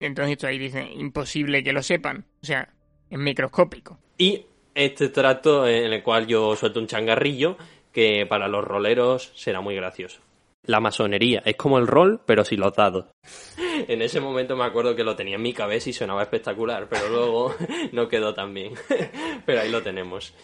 entonces 0.00 0.32
esto 0.32 0.48
ahí 0.48 0.58
dice, 0.58 0.82
imposible 0.92 1.62
que 1.62 1.72
lo 1.72 1.84
sepan. 1.84 2.26
O 2.42 2.46
sea, 2.46 2.74
es 3.08 3.18
microscópico. 3.18 4.00
Y 4.18 4.44
este 4.84 5.06
extracto 5.06 5.66
en 5.66 5.92
el 5.92 6.02
cual 6.02 6.26
yo 6.26 6.54
suelto 6.54 6.78
un 6.78 6.86
changarrillo 6.86 7.56
que 7.92 8.26
para 8.26 8.46
los 8.46 8.64
roleros 8.64 9.32
será 9.34 9.60
muy 9.60 9.74
gracioso. 9.74 10.20
La 10.62 10.80
masonería 10.80 11.42
es 11.44 11.56
como 11.56 11.78
el 11.78 11.86
rol, 11.86 12.20
pero 12.24 12.44
sin 12.44 12.60
los 12.60 12.74
dados. 12.74 13.06
En 13.86 14.02
ese 14.02 14.20
momento 14.20 14.56
me 14.56 14.64
acuerdo 14.64 14.96
que 14.96 15.04
lo 15.04 15.14
tenía 15.14 15.36
en 15.36 15.42
mi 15.42 15.52
cabeza 15.52 15.88
y 15.88 15.92
sonaba 15.92 16.22
espectacular, 16.22 16.88
pero 16.90 17.08
luego 17.10 17.54
no 17.92 18.08
quedó 18.08 18.34
tan 18.34 18.52
bien. 18.52 18.74
Pero 19.46 19.60
ahí 19.60 19.70
lo 19.70 19.82
tenemos. 19.82 20.34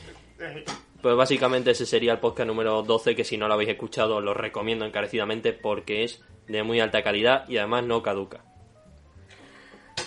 Pues 1.02 1.16
básicamente 1.16 1.72
ese 1.72 1.84
sería 1.84 2.12
el 2.12 2.20
podcast 2.20 2.46
número 2.46 2.84
12, 2.84 3.16
que 3.16 3.24
si 3.24 3.36
no 3.36 3.48
lo 3.48 3.54
habéis 3.54 3.70
escuchado 3.70 4.20
lo 4.20 4.34
recomiendo 4.34 4.84
encarecidamente 4.84 5.52
porque 5.52 6.04
es 6.04 6.22
de 6.46 6.62
muy 6.62 6.78
alta 6.78 7.02
calidad 7.02 7.48
y 7.48 7.56
además 7.56 7.84
no 7.84 8.04
caduca. 8.04 8.44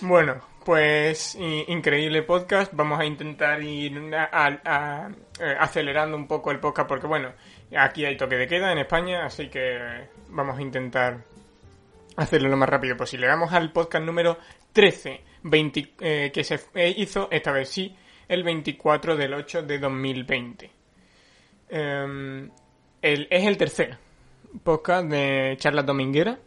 Bueno, 0.01 0.41
pues 0.67 1.37
increíble 1.69 2.23
podcast. 2.23 2.73
Vamos 2.75 2.99
a 2.99 3.05
intentar 3.05 3.63
ir 3.63 4.11
eh, 4.11 5.55
acelerando 5.57 6.17
un 6.17 6.27
poco 6.27 6.51
el 6.51 6.59
podcast 6.59 6.89
porque, 6.89 7.07
bueno, 7.07 7.31
aquí 7.77 8.03
hay 8.03 8.17
toque 8.17 8.35
de 8.35 8.47
queda 8.47 8.73
en 8.73 8.79
España, 8.79 9.25
así 9.25 9.47
que 9.47 10.09
vamos 10.27 10.57
a 10.57 10.61
intentar 10.61 11.23
hacerlo 12.17 12.49
lo 12.49 12.57
más 12.57 12.67
rápido 12.67 12.97
posible. 12.97 13.27
Vamos 13.27 13.53
al 13.53 13.71
podcast 13.71 14.03
número 14.03 14.39
13, 14.73 15.21
20, 15.43 15.93
eh, 16.01 16.31
que 16.33 16.43
se 16.43 16.59
eh, 16.75 16.93
hizo, 16.97 17.29
esta 17.31 17.53
vez 17.53 17.69
sí, 17.69 17.95
el 18.27 18.43
24 18.43 19.15
del 19.15 19.35
8 19.35 19.61
de 19.61 19.79
2020. 19.79 20.71
Em, 21.69 22.51
es 23.01 23.27
el 23.29 23.55
tercer 23.55 23.97
podcast 24.65 25.07
de 25.07 25.55
charlas 25.57 25.85
domingueras. 25.85 26.37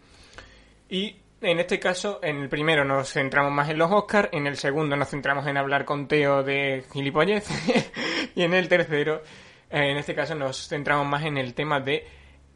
Y 0.90 1.19
en 1.42 1.58
este 1.60 1.78
caso, 1.78 2.20
en 2.22 2.42
el 2.42 2.48
primero 2.48 2.84
nos 2.84 3.12
centramos 3.12 3.52
más 3.52 3.68
en 3.70 3.78
los 3.78 3.90
Oscars, 3.90 4.28
en 4.32 4.46
el 4.46 4.56
segundo 4.56 4.96
nos 4.96 5.08
centramos 5.08 5.46
en 5.46 5.56
hablar 5.56 5.84
con 5.84 6.06
Teo 6.08 6.42
de 6.42 6.84
gilipollez, 6.92 7.46
y 8.34 8.42
en 8.42 8.54
el 8.54 8.68
tercero, 8.68 9.22
eh, 9.70 9.90
en 9.90 9.96
este 9.96 10.14
caso, 10.14 10.34
nos 10.34 10.68
centramos 10.68 11.06
más 11.06 11.24
en 11.24 11.38
el 11.38 11.54
tema 11.54 11.80
de 11.80 12.06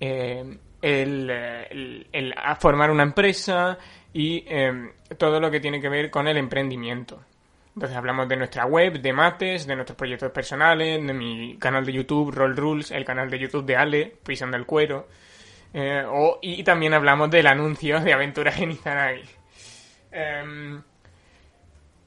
eh, 0.00 0.58
el, 0.82 1.30
eh, 1.30 1.66
el- 1.70 2.06
el 2.12 2.34
formar 2.58 2.90
una 2.90 3.02
empresa 3.04 3.78
y 4.12 4.44
todo 5.18 5.40
lo 5.40 5.50
que 5.50 5.58
tiene 5.60 5.80
que 5.80 5.88
ver 5.88 6.10
con 6.10 6.28
el 6.28 6.36
emprendimiento. 6.36 7.20
Entonces 7.74 7.96
hablamos 7.98 8.28
de 8.28 8.36
nuestra 8.36 8.64
web, 8.66 9.00
de 9.00 9.12
mates, 9.12 9.66
de 9.66 9.74
nuestros 9.74 9.96
proyectos 9.96 10.30
personales, 10.30 11.04
de 11.04 11.12
mi 11.12 11.56
canal 11.58 11.84
de 11.84 11.92
YouTube, 11.92 12.30
Roll 12.32 12.56
Rules, 12.56 12.92
el 12.92 13.04
canal 13.04 13.28
de 13.28 13.40
YouTube 13.40 13.64
de 13.64 13.74
Ale, 13.76 14.16
Prisión 14.22 14.52
del 14.52 14.66
Cuero. 14.66 15.08
Eh, 15.76 16.04
o- 16.08 16.38
y 16.40 16.62
también 16.62 16.94
hablamos 16.94 17.28
del 17.30 17.46
anuncio 17.48 18.00
de 18.00 18.12
Aventuras 18.12 18.58
en 18.60 18.70
Izanagi. 18.70 19.28
Em, 20.12 20.80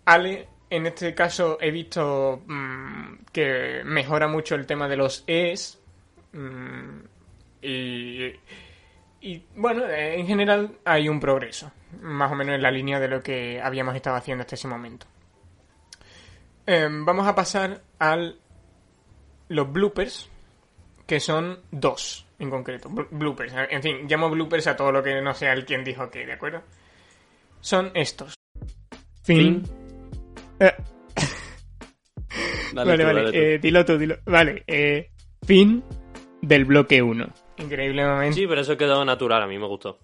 Ale, 0.05 0.47
en 0.69 0.85
este 0.87 1.13
caso 1.13 1.57
he 1.59 1.69
visto 1.71 2.41
mm, 2.47 3.25
que 3.33 3.81
mejora 3.83 4.27
mucho 4.29 4.55
el 4.55 4.65
tema 4.65 4.87
de 4.87 4.95
los 4.97 5.23
ES. 5.27 5.79
mm, 6.31 6.99
y, 7.61 8.25
y 9.21 9.43
bueno, 9.55 9.87
en 9.89 10.25
general 10.27 10.71
hay 10.85 11.09
un 11.09 11.19
progreso. 11.19 11.71
Más 12.01 12.31
o 12.31 12.35
menos 12.35 12.55
en 12.55 12.61
la 12.61 12.71
línea 12.71 12.99
de 12.99 13.07
lo 13.09 13.21
que 13.21 13.59
habíamos 13.61 13.95
estado 13.95 14.15
haciendo 14.15 14.41
hasta 14.43 14.55
ese 14.55 14.67
momento. 14.67 15.05
Em, 16.65 17.03
vamos 17.05 17.27
a 17.27 17.35
pasar 17.35 17.81
al 17.99 18.37
los 19.49 19.71
bloopers, 19.71 20.29
que 21.05 21.19
son 21.21 21.59
dos 21.71 22.26
en 22.39 22.49
concreto. 22.49 22.89
Bl- 22.89 23.07
bloopers. 23.11 23.53
En 23.69 23.81
fin, 23.81 24.07
llamo 24.07 24.29
bloopers 24.29 24.67
a 24.67 24.75
todo 24.75 24.91
lo 24.91 25.01
que 25.03 25.21
no 25.21 25.33
sea 25.33 25.53
el 25.53 25.65
quien 25.65 25.83
dijo 25.83 26.09
que, 26.09 26.25
¿de 26.25 26.33
acuerdo? 26.33 26.61
Son 27.59 27.91
estos. 27.93 28.35
Fin. 29.23 29.63
Eh, 30.59 30.71
Dale 32.73 32.91
vale, 32.91 32.97
tú, 33.03 33.07
vale. 33.07 33.19
dale 33.23 33.31
tú. 33.31 33.37
eh, 33.37 33.59
dilo 33.59 33.85
tú, 33.85 33.97
dilo. 33.97 34.15
Vale. 34.25 34.63
eh, 34.67 35.09
fin 35.45 35.83
del 36.41 36.65
bloque 36.65 37.01
1. 37.01 37.27
Increíblemente. 37.57 38.33
Sí, 38.33 38.45
pero 38.47 38.61
eso 38.61 38.77
quedó 38.77 39.03
natural, 39.03 39.41
a 39.43 39.47
mí 39.47 39.57
me 39.57 39.67
gustó. 39.67 39.99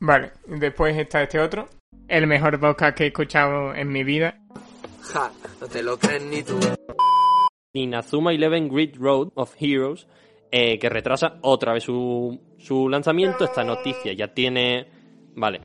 Vale. 0.00 0.32
Después 0.46 0.96
está 0.96 1.22
este 1.22 1.38
otro. 1.38 1.68
El 2.08 2.26
mejor 2.26 2.58
podcast 2.60 2.96
que 2.96 3.04
he 3.04 3.06
escuchado 3.08 3.74
en 3.74 3.88
mi 3.88 4.02
vida. 4.04 4.38
Ja, 5.12 5.30
no 5.60 5.66
te 5.68 5.82
lo 5.82 5.96
crees 5.98 6.22
ni 6.24 6.42
tú. 6.42 6.58
Inazuma 7.72 8.32
Eleven 8.32 8.68
Grid 8.68 8.96
Road 8.98 9.28
of 9.34 9.54
Heroes, 9.60 10.08
eh, 10.50 10.78
que 10.78 10.88
retrasa 10.88 11.38
otra 11.42 11.72
vez 11.72 11.84
su, 11.84 12.40
su 12.58 12.88
lanzamiento. 12.88 13.44
Esta 13.44 13.64
noticia 13.64 14.12
ya 14.12 14.28
tiene... 14.28 14.86
Vale. 15.34 15.62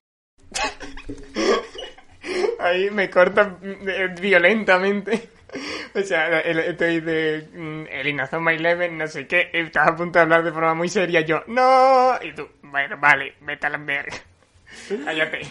Ahí 2.59 2.89
me 2.91 3.09
cortan 3.09 3.57
eh, 3.63 4.13
violentamente. 4.19 5.29
O 5.93 6.01
sea, 6.01 6.39
el, 6.39 6.77
de 6.77 7.49
mm, 7.53 7.87
el 7.89 8.07
Inazuma 8.07 8.53
Eleven, 8.53 8.97
no 8.97 9.05
sé 9.07 9.27
qué, 9.27 9.49
estás 9.51 9.89
a 9.89 9.95
punto 9.97 10.19
de 10.19 10.23
hablar 10.23 10.45
de 10.45 10.53
forma 10.53 10.73
muy 10.73 10.87
seria, 10.87 11.19
yo, 11.19 11.43
¡No! 11.47 12.13
Y 12.21 12.33
tú, 12.33 12.47
bueno, 12.63 12.97
vale, 12.97 13.33
vete 13.41 13.67
a 13.67 13.71
la 13.71 13.77
verga. 13.77 14.15
Cállate. 15.05 15.41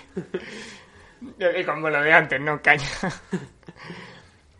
Y 1.60 1.64
como 1.64 1.90
lo 1.90 2.00
de 2.00 2.12
antes, 2.14 2.40
no, 2.40 2.62
caña. 2.62 2.88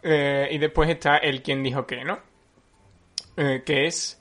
Eh, 0.03 0.49
y 0.51 0.59
después 0.59 0.89
está 0.89 1.19
el 1.19 1.43
quien 1.43 1.63
dijo 1.63 1.87
que, 1.87 2.05
¿no? 2.05 2.19
Eh, 3.37 3.63
que 3.65 3.87
es... 3.87 4.20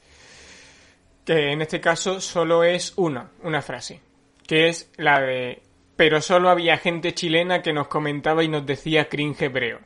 Que 1.30 1.52
en 1.52 1.62
este 1.62 1.80
caso 1.80 2.20
solo 2.20 2.64
es 2.64 2.94
una, 2.96 3.30
una 3.44 3.62
frase. 3.62 4.02
Que 4.48 4.68
es 4.68 4.92
la 4.98 5.22
de... 5.22 5.62
Pero 5.96 6.22
solo 6.22 6.50
había 6.50 6.76
gente 6.80 7.14
chilena 7.14 7.62
que 7.62 7.72
nos 7.72 7.88
comentaba 7.88 8.44
y 8.44 8.48
nos 8.48 8.66
decía 8.66 9.10
cringe 9.10 9.44
hebreo. 9.44 9.80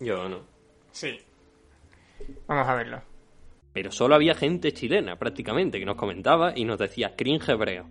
Yo 0.00 0.28
no. 0.28 0.40
Sí. 0.90 1.20
Vamos 2.48 2.66
a 2.66 2.74
verlo. 2.74 3.00
Pero 3.72 3.92
solo 3.92 4.16
había 4.16 4.34
gente 4.34 4.72
chilena, 4.72 5.14
prácticamente, 5.14 5.78
que 5.78 5.86
nos 5.86 5.94
comentaba 5.94 6.52
y 6.56 6.64
nos 6.64 6.80
decía 6.80 7.14
cringe 7.14 7.50
hebreo. 7.50 7.90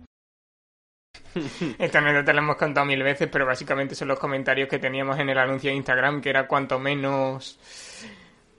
Esta 1.78 2.00
anécdota 2.00 2.34
la 2.34 2.42
hemos 2.42 2.56
contado 2.56 2.84
mil 2.84 3.02
veces, 3.02 3.30
pero 3.32 3.46
básicamente 3.46 3.94
son 3.94 4.08
los 4.08 4.18
comentarios 4.18 4.68
que 4.68 4.78
teníamos 4.78 5.18
en 5.18 5.30
el 5.30 5.38
anuncio 5.38 5.70
de 5.70 5.76
Instagram, 5.76 6.20
que 6.20 6.28
era 6.28 6.46
cuanto 6.46 6.78
menos 6.78 7.58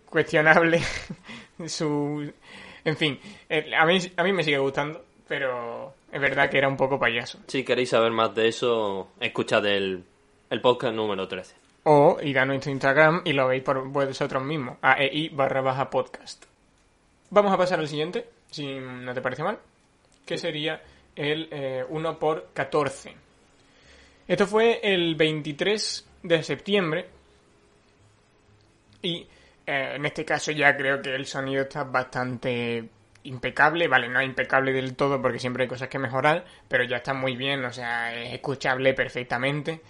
cuestionable 0.07 0.81
su... 1.67 2.33
En 2.89 2.97
fin, 2.97 3.19
eh, 3.47 3.71
a 3.77 3.85
mí, 3.85 3.99
a 4.17 4.23
mí 4.23 4.33
me 4.33 4.43
sigue 4.43 4.57
gustando, 4.57 5.05
pero 5.27 5.93
es 6.11 6.19
verdad 6.19 6.49
que 6.49 6.57
era 6.57 6.67
un 6.67 6.75
poco 6.75 6.99
payaso. 6.99 7.37
Si 7.45 7.63
queréis 7.63 7.89
saber 7.89 8.11
más 8.11 8.33
de 8.33 8.47
eso, 8.47 9.09
escuchad 9.19 9.63
el, 9.67 10.03
el 10.49 10.59
podcast 10.59 10.95
número 10.95 11.27
13. 11.27 11.55
O 11.83 12.17
ir 12.23 12.39
a 12.39 12.45
nuestro 12.45 12.71
Instagram 12.71 13.21
y 13.25 13.33
lo 13.33 13.47
veis 13.47 13.61
por 13.61 13.87
vosotros 13.87 14.43
mismos, 14.43 14.79
aei 14.81 15.29
barra 15.29 15.61
baja 15.61 15.87
podcast. 15.91 16.45
Vamos 17.29 17.53
a 17.53 17.57
pasar 17.57 17.79
al 17.79 17.87
siguiente, 17.87 18.27
si 18.49 18.65
no 18.79 19.13
te 19.13 19.21
parece 19.21 19.43
mal, 19.43 19.59
que 20.25 20.39
sería 20.39 20.81
el 21.15 21.85
1 21.89 22.17
por 22.17 22.47
14. 22.53 23.13
Esto 24.27 24.47
fue 24.47 24.79
el 24.81 25.13
23 25.13 26.07
de 26.23 26.41
septiembre 26.41 27.05
y 29.03 29.27
eh, 29.69 29.95
en 29.97 30.05
este 30.05 30.25
caso 30.25 30.51
ya 30.51 30.75
creo 30.75 30.99
que 30.99 31.13
el 31.13 31.27
sonido 31.27 31.61
está 31.61 31.83
bastante 31.83 32.89
impecable, 33.21 33.87
vale, 33.87 34.09
no 34.09 34.19
impecable 34.19 34.73
del 34.73 34.95
todo 34.95 35.21
porque 35.21 35.37
siempre 35.37 35.63
hay 35.63 35.69
cosas 35.69 35.89
que 35.89 35.99
mejorar, 35.99 36.43
pero 36.67 36.83
ya 36.85 36.97
está 36.97 37.13
muy 37.13 37.35
bien, 37.35 37.63
o 37.63 37.71
sea, 37.71 38.15
es 38.15 38.33
escuchable 38.33 38.95
perfectamente. 38.95 39.81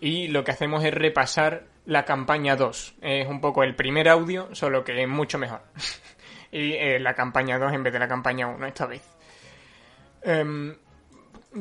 Y 0.00 0.26
lo 0.26 0.42
que 0.42 0.50
hacemos 0.50 0.84
es 0.84 0.92
repasar 0.92 1.66
la 1.86 2.04
campaña 2.04 2.56
2. 2.56 2.96
Es 3.00 3.28
un 3.28 3.40
poco 3.40 3.62
el 3.62 3.76
primer 3.76 4.08
audio, 4.08 4.52
solo 4.56 4.82
que 4.82 5.00
es 5.00 5.08
mucho 5.08 5.38
mejor. 5.38 5.60
y 6.50 6.72
eh, 6.72 6.98
la 6.98 7.14
campaña 7.14 7.60
2 7.60 7.72
en 7.74 7.84
vez 7.84 7.92
de 7.92 7.98
la 8.00 8.08
campaña 8.08 8.48
1 8.48 8.66
esta 8.66 8.86
vez. 8.86 9.02
Em, 10.22 10.76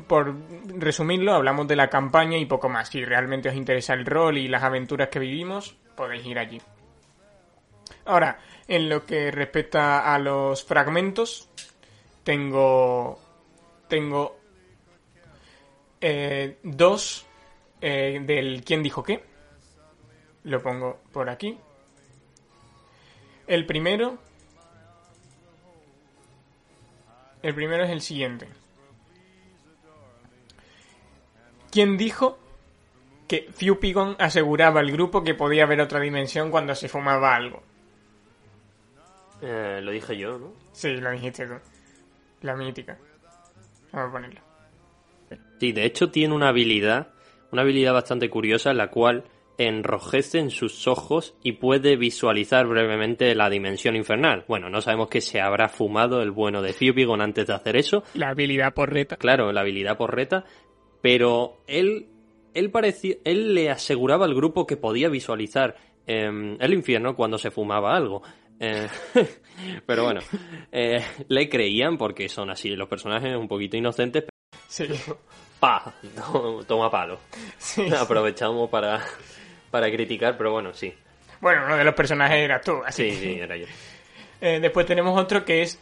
por 0.07 0.35
resumirlo, 0.79 1.33
hablamos 1.33 1.67
de 1.67 1.75
la 1.75 1.89
campaña 1.89 2.39
y 2.39 2.45
poco 2.47 2.69
más. 2.69 2.89
Si 2.89 3.05
realmente 3.05 3.49
os 3.49 3.55
interesa 3.55 3.93
el 3.93 4.03
rol 4.03 4.39
y 4.39 4.47
las 4.47 4.63
aventuras 4.63 5.09
que 5.09 5.19
vivimos, 5.19 5.77
podéis 5.95 6.25
ir 6.25 6.39
allí. 6.39 6.59
Ahora, 8.07 8.39
en 8.69 8.87
lo 8.87 9.05
que 9.05 9.31
respecta 9.31 10.13
a 10.13 10.17
los 10.17 10.63
fragmentos, 10.63 11.49
tengo. 12.23 13.19
Tengo. 13.89 14.37
Eh, 15.99 16.57
dos 16.63 17.25
eh, 17.81 18.21
del 18.23 18.63
quién 18.63 18.81
dijo 18.81 19.03
qué. 19.03 19.23
Lo 20.43 20.61
pongo 20.61 21.01
por 21.11 21.29
aquí. 21.29 21.57
El 23.45 23.65
primero. 23.65 24.17
El 27.43 27.53
primero 27.53 27.83
es 27.83 27.89
el 27.89 28.01
siguiente. 28.01 28.47
¿Quién 31.71 31.97
dijo 31.97 32.39
que 33.27 33.49
Fupigon 33.51 34.15
aseguraba 34.19 34.79
al 34.79 34.91
grupo 34.91 35.23
que 35.23 35.35
podía 35.35 35.63
haber 35.63 35.81
otra 35.81 35.99
dimensión 35.99 36.49
cuando 36.49 36.73
se 36.73 36.87
fumaba 36.87 37.35
algo? 37.35 37.61
Eh, 39.41 39.79
lo 39.81 39.91
dije 39.91 40.17
yo, 40.17 40.37
¿no? 40.37 40.53
Sí, 40.71 40.95
lo 40.97 41.11
dijiste 41.11 41.45
tú. 41.45 41.53
La 42.41 42.55
mítica. 42.55 42.97
Vamos 43.91 44.09
a 44.09 44.11
ponerlo. 44.11 44.41
Sí, 45.59 45.71
de 45.71 45.85
hecho 45.85 46.09
tiene 46.11 46.33
una 46.33 46.49
habilidad, 46.49 47.09
una 47.51 47.63
habilidad 47.63 47.93
bastante 47.93 48.29
curiosa 48.29 48.71
en 48.71 48.77
la 48.77 48.89
cual 48.89 49.25
enrojece 49.57 50.39
en 50.39 50.51
sus 50.51 50.87
ojos 50.87 51.35
y 51.43 51.53
puede 51.53 51.95
visualizar 51.95 52.67
brevemente 52.67 53.33
la 53.33 53.49
dimensión 53.49 53.95
infernal. 53.95 54.45
Bueno, 54.47 54.69
no 54.69 54.81
sabemos 54.81 55.09
que 55.09 55.21
se 55.21 55.41
habrá 55.41 55.67
fumado 55.67 56.21
el 56.21 56.31
bueno 56.31 56.61
de 56.61 56.73
Fupigon 56.73 57.21
antes 57.21 57.47
de 57.47 57.53
hacer 57.53 57.75
eso. 57.75 58.03
La 58.13 58.29
habilidad 58.29 58.73
porreta. 58.73 59.17
Claro, 59.17 59.51
la 59.51 59.61
habilidad 59.61 59.97
porreta, 59.97 60.45
pero 61.01 61.57
él, 61.65 62.07
él, 62.53 62.69
parecía, 62.69 63.15
él 63.23 63.55
le 63.55 63.71
aseguraba 63.71 64.25
al 64.25 64.35
grupo 64.35 64.67
que 64.67 64.77
podía 64.77 65.09
visualizar 65.09 65.75
em, 66.05 66.57
el 66.59 66.73
infierno 66.73 67.15
cuando 67.15 67.39
se 67.39 67.49
fumaba 67.49 67.95
algo. 67.95 68.21
Eh, 68.59 68.87
pero 69.85 70.03
bueno, 70.03 70.21
eh, 70.71 71.03
le 71.27 71.49
creían 71.49 71.97
porque 71.97 72.29
son 72.29 72.49
así 72.49 72.69
los 72.75 72.87
personajes 72.87 73.35
un 73.35 73.47
poquito 73.47 73.77
inocentes. 73.77 74.25
Sí. 74.67 74.87
¡Pa! 75.59 75.93
Toma 76.67 76.89
palo. 76.89 77.19
Aprovechamos 77.99 78.69
para, 78.69 79.03
para 79.71 79.91
criticar, 79.91 80.37
pero 80.37 80.51
bueno, 80.51 80.73
sí. 80.73 80.93
Bueno, 81.39 81.63
uno 81.65 81.77
de 81.77 81.83
los 81.83 81.93
personajes 81.93 82.37
era 82.37 82.61
tú, 82.61 82.81
así. 82.85 83.11
Sí, 83.11 83.17
sí, 83.17 83.39
era 83.39 83.55
yo. 83.57 83.65
Eh, 84.39 84.59
después 84.59 84.85
tenemos 84.85 85.19
otro 85.19 85.43
que 85.43 85.63
es 85.63 85.79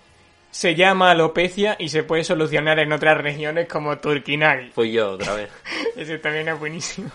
se 0.50 0.76
llama 0.76 1.12
alopecia 1.12 1.76
y 1.78 1.90
se 1.90 2.04
puede 2.04 2.24
solucionar 2.24 2.80
en 2.80 2.94
otras 2.94 3.18
regiones 3.18 3.68
como 3.68 3.98
Turkinagi. 3.98 4.70
Fui 4.70 4.94
yo 4.94 5.12
otra 5.12 5.36
vez. 5.36 5.50
Ese 5.98 6.20
también 6.20 6.48
es 6.48 6.58
buenísimo. 6.58 7.12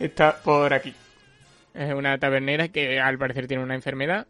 Está 0.00 0.36
por 0.42 0.74
aquí. 0.74 0.92
Es 1.72 1.94
una 1.94 2.18
tabernera 2.18 2.66
que 2.66 2.98
al 2.98 3.18
parecer 3.18 3.46
tiene 3.46 3.62
una 3.62 3.76
enfermedad 3.76 4.26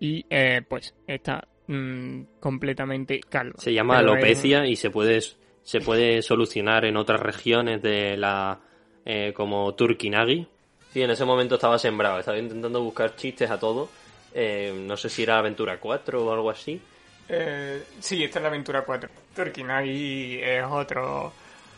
y 0.00 0.24
eh, 0.30 0.62
pues 0.68 0.94
está 1.06 1.46
mm, 1.66 2.22
completamente 2.40 3.20
calva. 3.20 3.54
Se 3.58 3.72
llama 3.72 3.98
Pero 3.98 4.12
alopecia 4.12 4.64
es- 4.64 4.70
y 4.70 4.76
se 4.76 4.90
puede, 4.90 5.20
se 5.62 5.80
puede 5.80 6.22
solucionar 6.22 6.84
en 6.84 6.96
otras 6.96 7.20
regiones 7.20 7.82
de 7.82 8.16
la... 8.16 8.60
eh, 9.04 9.32
como 9.34 9.74
Turkinagi. 9.74 10.46
Sí, 10.92 11.02
en 11.02 11.10
ese 11.10 11.24
momento 11.24 11.56
estaba 11.56 11.78
sembrado, 11.78 12.18
estaba 12.18 12.38
intentando 12.38 12.82
buscar 12.82 13.16
chistes 13.16 13.50
a 13.50 13.58
todo. 13.58 13.88
Eh, 14.34 14.72
no 14.86 14.96
sé 14.96 15.08
si 15.08 15.22
era 15.22 15.38
Aventura 15.38 15.78
4 15.78 16.24
o 16.24 16.32
algo 16.32 16.50
así. 16.50 16.80
Eh, 17.28 17.82
sí, 18.00 18.22
esta 18.22 18.38
es 18.38 18.42
la 18.42 18.48
aventura 18.48 18.82
4. 18.82 19.08
Turkinagi 19.34 20.38
es 20.42 20.64
otro, 20.64 21.32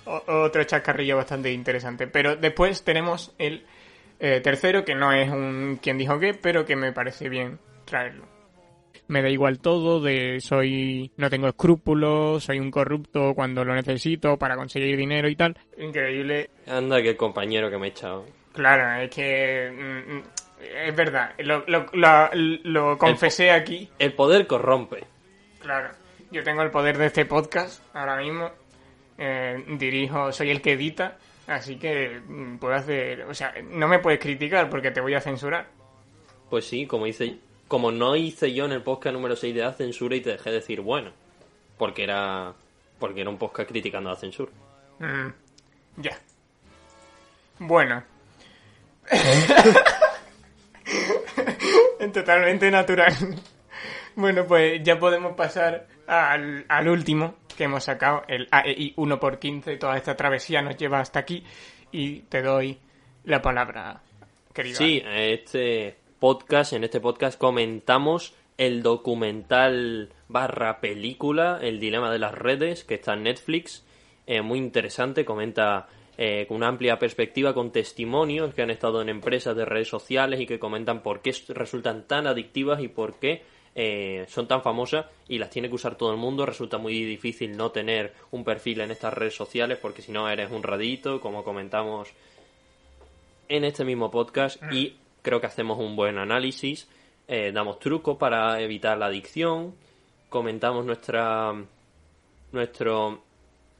otro 0.04 0.64
chascarrillo 0.64 1.16
bastante 1.16 1.50
interesante. 1.52 2.06
Pero 2.06 2.36
después 2.36 2.82
tenemos 2.82 3.32
el 3.38 3.64
eh, 4.20 4.40
tercero, 4.42 4.84
que 4.84 4.94
no 4.94 5.12
es 5.12 5.30
un 5.30 5.78
quien 5.82 5.96
dijo 5.98 6.18
qué, 6.18 6.34
pero 6.34 6.64
que 6.66 6.76
me 6.76 6.92
parece 6.92 7.28
bien 7.28 7.58
traerlo. 7.88 8.24
Me 9.08 9.22
da 9.22 9.30
igual 9.30 9.58
todo, 9.58 10.00
de 10.00 10.38
soy 10.40 11.10
no 11.16 11.30
tengo 11.30 11.48
escrúpulos, 11.48 12.44
soy 12.44 12.58
un 12.60 12.70
corrupto 12.70 13.34
cuando 13.34 13.64
lo 13.64 13.74
necesito 13.74 14.36
para 14.36 14.54
conseguir 14.56 14.96
dinero 14.98 15.28
y 15.28 15.36
tal. 15.36 15.56
Increíble. 15.78 16.50
Anda, 16.66 17.00
que 17.00 17.10
el 17.10 17.16
compañero 17.16 17.70
que 17.70 17.78
me 17.78 17.86
he 17.86 17.90
echado. 17.90 18.26
Claro, 18.52 19.00
es 19.02 19.10
que 19.10 19.70
mm, 19.72 20.12
mm, 20.16 20.22
es 20.88 20.94
verdad. 20.96 21.32
Lo, 21.38 21.64
lo, 21.68 21.86
lo- 21.94 22.28
lo 22.34 22.98
confesé 22.98 23.50
aquí. 23.50 23.88
El 23.98 24.12
poder 24.12 24.46
corrompe. 24.46 25.04
Claro, 25.60 25.88
yo 26.30 26.42
tengo 26.42 26.62
el 26.62 26.70
poder 26.70 26.98
de 26.98 27.06
este 27.06 27.24
podcast 27.24 27.82
ahora 27.94 28.16
mismo. 28.18 28.50
Eh, 29.16 29.64
dirijo, 29.78 30.32
soy 30.32 30.50
el 30.50 30.60
que 30.60 30.72
edita, 30.72 31.16
así 31.46 31.76
que 31.76 32.20
mm, 32.26 32.58
puedo 32.58 32.74
hacer. 32.74 33.22
O 33.22 33.32
sea, 33.32 33.54
no 33.70 33.88
me 33.88 34.00
puedes 34.00 34.20
criticar 34.20 34.68
porque 34.68 34.90
te 34.90 35.00
voy 35.00 35.14
a 35.14 35.20
censurar. 35.20 35.66
Pues 36.50 36.66
sí, 36.66 36.86
como 36.86 37.06
hice, 37.06 37.36
como 37.68 37.92
no 37.92 38.16
hice 38.16 38.52
yo 38.52 38.64
en 38.64 38.72
el 38.72 38.82
podcast 38.82 39.14
número 39.14 39.36
6 39.36 39.54
de 39.54 39.60
la 39.60 39.74
censura 39.74 40.16
y 40.16 40.20
te 40.20 40.30
dejé 40.30 40.50
decir 40.50 40.80
bueno, 40.80 41.12
porque 41.76 42.02
era 42.02 42.52
porque 42.98 43.20
era 43.20 43.30
un 43.30 43.38
podcast 43.38 43.68
criticando 43.68 44.10
la 44.10 44.16
censura. 44.16 44.50
Mm, 44.98 45.28
ya. 45.98 46.18
Bueno. 47.60 48.02
Totalmente 52.12 52.70
natural. 52.70 53.12
Bueno, 54.16 54.46
pues 54.46 54.82
ya 54.82 54.98
podemos 54.98 55.36
pasar 55.36 55.86
al, 56.06 56.64
al 56.68 56.88
último 56.88 57.36
que 57.56 57.64
hemos 57.64 57.84
sacado, 57.84 58.24
el 58.28 58.48
AEI 58.50 58.94
1 58.96 59.20
por 59.20 59.38
15 59.38 59.76
Toda 59.76 59.96
esta 59.96 60.16
travesía 60.16 60.62
nos 60.62 60.76
lleva 60.76 61.00
hasta 61.00 61.18
aquí 61.18 61.44
y 61.90 62.20
te 62.20 62.40
doy 62.40 62.78
la 63.24 63.42
palabra, 63.42 64.00
querido. 64.52 64.76
Sí, 64.76 65.02
este 65.04 65.96
podcast, 66.18 66.72
en 66.72 66.84
este 66.84 67.00
podcast 67.00 67.38
comentamos 67.38 68.34
el 68.56 68.82
documental 68.82 70.10
barra 70.28 70.80
película, 70.80 71.58
El 71.62 71.78
dilema 71.78 72.10
de 72.10 72.18
las 72.18 72.34
redes, 72.34 72.84
que 72.84 72.94
está 72.94 73.14
en 73.14 73.22
Netflix. 73.22 73.84
Eh, 74.26 74.42
muy 74.42 74.58
interesante, 74.58 75.24
comenta 75.24 75.88
eh, 76.16 76.46
con 76.48 76.56
una 76.56 76.68
amplia 76.68 76.98
perspectiva, 76.98 77.54
con 77.54 77.70
testimonios 77.70 78.52
que 78.52 78.62
han 78.62 78.70
estado 78.70 79.00
en 79.00 79.08
empresas 79.08 79.56
de 79.56 79.64
redes 79.64 79.88
sociales 79.88 80.40
y 80.40 80.46
que 80.46 80.58
comentan 80.58 81.02
por 81.02 81.22
qué 81.22 81.34
resultan 81.48 82.06
tan 82.06 82.26
adictivas 82.26 82.80
y 82.80 82.88
por 82.88 83.14
qué 83.20 83.42
eh, 83.76 84.26
son 84.28 84.48
tan 84.48 84.62
famosas 84.62 85.06
y 85.28 85.38
las 85.38 85.50
tiene 85.50 85.68
que 85.68 85.76
usar 85.76 85.94
todo 85.94 86.10
el 86.10 86.16
mundo. 86.16 86.44
Resulta 86.44 86.78
muy 86.78 87.04
difícil 87.04 87.56
no 87.56 87.70
tener 87.70 88.12
un 88.32 88.42
perfil 88.42 88.80
en 88.80 88.90
estas 88.90 89.14
redes 89.14 89.36
sociales 89.36 89.78
porque 89.80 90.02
si 90.02 90.10
no 90.10 90.28
eres 90.28 90.50
un 90.50 90.64
radito, 90.64 91.20
como 91.20 91.44
comentamos 91.44 92.08
en 93.48 93.64
este 93.64 93.84
mismo 93.84 94.10
podcast 94.10 94.60
y 94.72 94.96
creo 95.22 95.40
que 95.40 95.46
hacemos 95.46 95.78
un 95.78 95.96
buen 95.96 96.18
análisis, 96.18 96.88
eh, 97.26 97.52
damos 97.52 97.78
trucos 97.78 98.16
para 98.16 98.60
evitar 98.60 98.98
la 98.98 99.06
adicción, 99.06 99.74
comentamos 100.28 100.84
nuestra 100.84 101.54
nuestro 102.52 103.22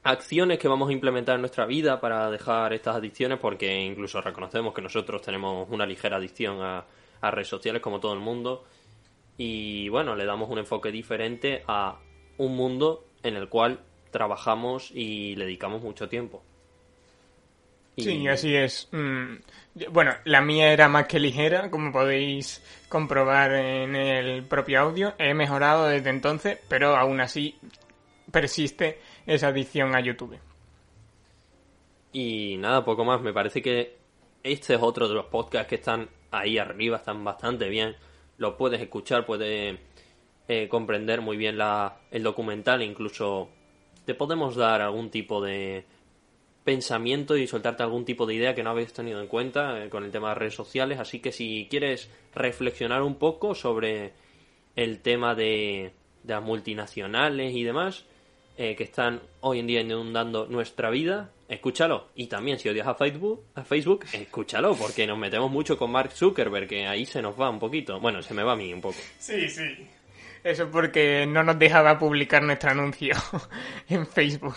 acciones 0.03 0.59
que 0.59 0.69
vamos 0.69 0.89
a 0.89 0.93
implementar 0.93 1.35
en 1.35 1.43
nuestra 1.43 1.67
vida 1.67 2.01
para 2.01 2.31
dejar 2.31 2.73
estas 2.73 2.97
adicciones, 2.97 3.39
porque 3.39 3.81
incluso 3.81 4.21
reconocemos 4.21 4.75
que 4.75 4.83
nosotros 4.83 5.21
tenemos 5.23 5.69
una 5.71 5.87
ligera 5.87 6.17
adicción 6.17 6.63
a, 6.63 6.85
a 7.21 7.31
redes 7.31 7.49
sociales 7.49 7.83
como 7.83 8.01
todo 8.01 8.15
el 8.15 8.21
mundo. 8.21 8.65
Y 9.37 9.89
bueno, 9.89 10.17
le 10.17 10.25
damos 10.25 10.51
un 10.51 10.59
enfoque 10.59 10.91
diferente 10.91 11.63
a 11.69 11.99
un 12.39 12.57
mundo 12.57 13.05
en 13.23 13.37
el 13.37 13.49
cual 13.49 13.81
trabajamos 14.11 14.91
y 14.93 15.37
le 15.37 15.45
dedicamos 15.45 15.83
mucho 15.83 16.09
tiempo. 16.09 16.43
Y... 17.97 18.03
Sí, 18.03 18.29
así 18.29 18.55
es. 18.55 18.89
Mm, 18.93 19.35
bueno, 19.91 20.13
la 20.25 20.41
mía 20.41 20.73
era 20.73 20.89
más 20.89 21.07
que 21.07 21.19
ligera, 21.19 21.71
como 21.71 21.93
podéis 21.93 22.63
comprobar 22.89 23.53
en 23.53 23.95
el 23.97 24.45
propio 24.45 24.81
audio. 24.81 25.15
He 25.19 25.35
mejorado 25.35 25.87
desde 25.87 26.11
entonces, 26.11 26.59
pero 26.69 26.97
aún 26.97 27.21
así 27.21 27.59
persiste 28.31 29.01
esa 29.27 29.49
adicción 29.49 29.95
a 29.95 30.01
YouTube. 30.01 30.39
Y 32.13 32.57
nada, 32.59 32.85
poco 32.85 33.05
más. 33.05 33.21
Me 33.21 33.33
parece 33.33 33.63
que 33.63 33.97
este 34.43 34.75
es 34.75 34.83
otro 34.83 35.09
de 35.09 35.15
los 35.15 35.27
podcasts 35.27 35.69
que 35.69 35.77
están 35.77 36.09
ahí 36.31 36.59
arriba, 36.59 36.99
están 36.99 37.23
bastante 37.25 37.69
bien. 37.69 37.97
Lo 38.39 38.57
puedes 38.57 38.81
escuchar, 38.81 39.27
puedes 39.27 39.79
eh, 40.49 40.69
comprender 40.69 41.21
muy 41.21 41.37
bien 41.37 41.59
la, 41.59 41.99
el 42.11 42.23
documental, 42.23 42.83
incluso 42.83 43.51
te 44.05 44.15
podemos 44.15 44.57
dar 44.57 44.81
algún 44.81 45.11
tipo 45.11 45.43
de 45.43 45.85
pensamiento 46.65 47.37
y 47.37 47.47
soltarte 47.47 47.83
algún 47.83 48.05
tipo 48.05 48.27
de 48.27 48.35
idea 48.35 48.55
que 48.55 48.63
no 48.63 48.71
habéis 48.71 48.93
tenido 48.93 49.21
en 49.21 49.27
cuenta 49.27 49.83
eh, 49.83 49.89
con 49.89 50.05
el 50.05 50.11
tema 50.11 50.31
de 50.31 50.35
redes 50.35 50.55
sociales. 50.55 50.99
Así 50.99 51.21
que 51.21 51.33
si 51.33 51.67
quieres 51.71 52.11
reflexionar 52.35 53.03
un 53.03 53.17
poco 53.17 53.55
sobre 53.55 54.13
el 54.77 55.01
tema 55.01 55.35
de, 55.35 55.93
las 56.29 56.43
multinacionales 56.43 57.55
y 57.55 57.65
demás, 57.65 58.05
eh, 58.57 58.77
que 58.77 58.85
están 58.85 59.23
hoy 59.41 59.61
en 59.61 59.67
día 59.67 59.81
inundando 59.81 60.47
nuestra 60.47 60.91
vida, 60.91 61.31
escúchalo. 61.49 62.09
Y 62.15 62.27
también 62.27 62.59
si 62.59 62.69
odias 62.69 62.87
a 62.87 62.95
Facebook, 62.95 63.45
a 63.55 63.65
Facebook, 63.65 64.05
escúchalo, 64.13 64.75
porque 64.75 65.07
nos 65.07 65.19
metemos 65.19 65.51
mucho 65.51 65.77
con 65.77 65.91
Mark 65.91 66.13
Zuckerberg, 66.13 66.69
que 66.69 66.87
ahí 66.87 67.07
se 67.07 67.23
nos 67.23 67.41
va 67.41 67.51
un 67.51 67.59
poquito. 67.59 67.99
Bueno, 68.01 68.23
se 68.23 68.35
me 68.35 68.43
va 68.43 68.53
a 68.53 68.57
mí 68.57 68.73
un 68.73 68.81
poco. 68.81 68.99
Sí, 69.19 69.49
sí. 69.49 69.87
Eso 70.45 70.71
porque 70.71 71.27
no 71.27 71.43
nos 71.43 71.59
dejaba 71.59 71.99
publicar 71.99 72.43
nuestro 72.43 72.71
anuncio 72.71 73.15
en 73.89 74.07
Facebook. 74.07 74.55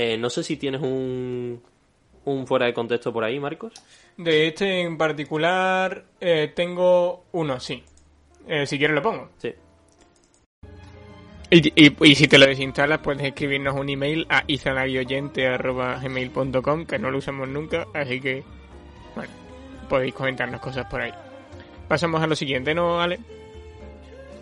Eh, 0.00 0.16
no 0.16 0.30
sé 0.30 0.44
si 0.44 0.56
tienes 0.56 0.80
un, 0.80 1.60
un 2.24 2.46
fuera 2.46 2.66
de 2.66 2.72
contexto 2.72 3.12
por 3.12 3.24
ahí, 3.24 3.40
Marcos. 3.40 3.72
De 4.16 4.46
este 4.46 4.82
en 4.82 4.96
particular 4.96 6.04
eh, 6.20 6.52
tengo 6.54 7.24
uno, 7.32 7.58
sí. 7.58 7.82
si 8.64 8.78
quieres 8.78 8.94
lo 8.94 9.02
pongo. 9.02 9.30
Sí. 9.38 9.52
Y, 11.50 11.72
si 12.14 12.28
te 12.28 12.38
lo 12.38 12.46
desinstalas, 12.46 13.00
puedes 13.00 13.24
escribirnos 13.24 13.74
un 13.74 13.88
email 13.88 14.24
a 14.28 14.44
izanavioyente.gmail.com, 14.46 16.86
que 16.86 17.00
no 17.00 17.10
lo 17.10 17.18
usamos 17.18 17.48
nunca, 17.48 17.88
así 17.92 18.20
que, 18.20 18.44
bueno, 19.16 19.32
podéis 19.88 20.14
comentarnos 20.14 20.60
cosas 20.60 20.86
por 20.86 21.00
ahí. 21.00 21.10
Pasamos 21.88 22.22
a 22.22 22.28
lo 22.28 22.36
siguiente, 22.36 22.72
¿no, 22.74 23.00
Ale? 23.00 23.18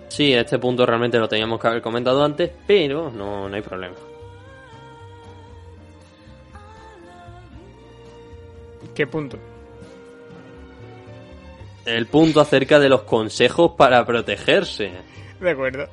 Sí, 0.09 0.35
a 0.35 0.41
este 0.41 0.59
punto 0.59 0.85
realmente 0.85 1.19
lo 1.19 1.29
teníamos 1.29 1.61
que 1.61 1.69
haber 1.69 1.81
comentado 1.81 2.23
antes, 2.23 2.51
pero 2.67 3.11
no, 3.11 3.49
no 3.49 3.57
hay 3.57 3.63
problema. 3.63 3.95
¿Qué 8.97 9.07
punto? 9.07 9.39
El 11.85 12.07
punto 12.07 12.41
acerca 12.41 12.81
de 12.81 12.89
los 12.89 13.03
consejos 13.03 13.75
para 13.77 14.05
protegerse. 14.05 14.91
De 15.41 15.51
acuerdo 15.51 15.89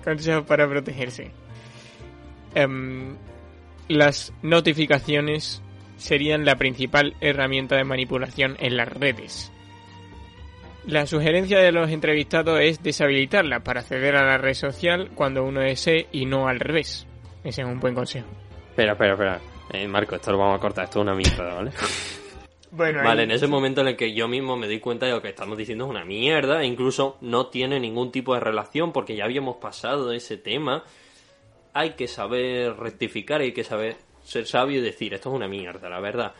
consejos 0.00 0.44
para 0.46 0.68
protegerse. 0.68 1.30
Em, 2.54 3.16
las 3.88 4.32
notificaciones 4.42 5.62
serían 5.96 6.44
la 6.44 6.56
principal 6.56 7.14
herramienta 7.20 7.76
de 7.76 7.84
manipulación 7.84 8.56
en 8.58 8.76
las 8.76 8.88
redes. 8.88 9.52
La 10.86 11.06
sugerencia 11.06 11.58
de 11.58 11.72
los 11.72 11.90
entrevistados 11.90 12.58
es 12.60 12.82
deshabilitarla 12.82 13.60
para 13.60 13.80
acceder 13.80 14.16
a 14.16 14.24
la 14.24 14.38
red 14.38 14.54
social 14.54 15.10
cuando 15.14 15.44
uno 15.44 15.60
desee 15.60 16.08
y 16.10 16.24
no 16.24 16.48
al 16.48 16.58
revés. 16.58 17.06
Ese 17.44 17.62
es 17.62 17.68
un 17.68 17.80
buen 17.80 17.94
consejo. 17.94 18.28
Espera, 18.70 18.92
espera, 18.92 19.12
espera. 19.12 19.40
Eh, 19.72 19.86
Marco, 19.86 20.16
esto 20.16 20.32
lo 20.32 20.38
vamos 20.38 20.56
a 20.56 20.60
cortar. 20.60 20.84
Esto 20.84 21.00
es 21.00 21.02
una 21.02 21.14
mierda, 21.14 21.54
¿vale? 21.54 21.70
Bueno, 22.72 23.02
vale, 23.02 23.24
en 23.24 23.32
ese 23.32 23.48
momento 23.48 23.80
en 23.80 23.88
el 23.88 23.96
que 23.96 24.14
yo 24.14 24.28
mismo 24.28 24.56
me 24.56 24.68
di 24.68 24.78
cuenta 24.78 25.06
de 25.06 25.12
lo 25.12 25.20
que 25.20 25.30
estamos 25.30 25.58
diciendo 25.58 25.84
es 25.84 25.90
una 25.90 26.04
mierda, 26.04 26.62
e 26.62 26.66
incluso 26.66 27.18
no 27.20 27.48
tiene 27.48 27.80
ningún 27.80 28.12
tipo 28.12 28.34
de 28.34 28.40
relación 28.40 28.92
porque 28.92 29.16
ya 29.16 29.24
habíamos 29.24 29.56
pasado 29.56 30.12
ese 30.12 30.36
tema. 30.36 30.84
Hay 31.72 31.90
que 31.90 32.06
saber 32.06 32.76
rectificar, 32.76 33.40
hay 33.40 33.52
que 33.52 33.64
saber 33.64 33.96
ser 34.22 34.46
sabio 34.46 34.78
y 34.78 34.82
decir 34.82 35.14
esto 35.14 35.30
es 35.30 35.36
una 35.36 35.48
mierda, 35.48 35.88
la 35.88 36.00
verdad. 36.00 36.32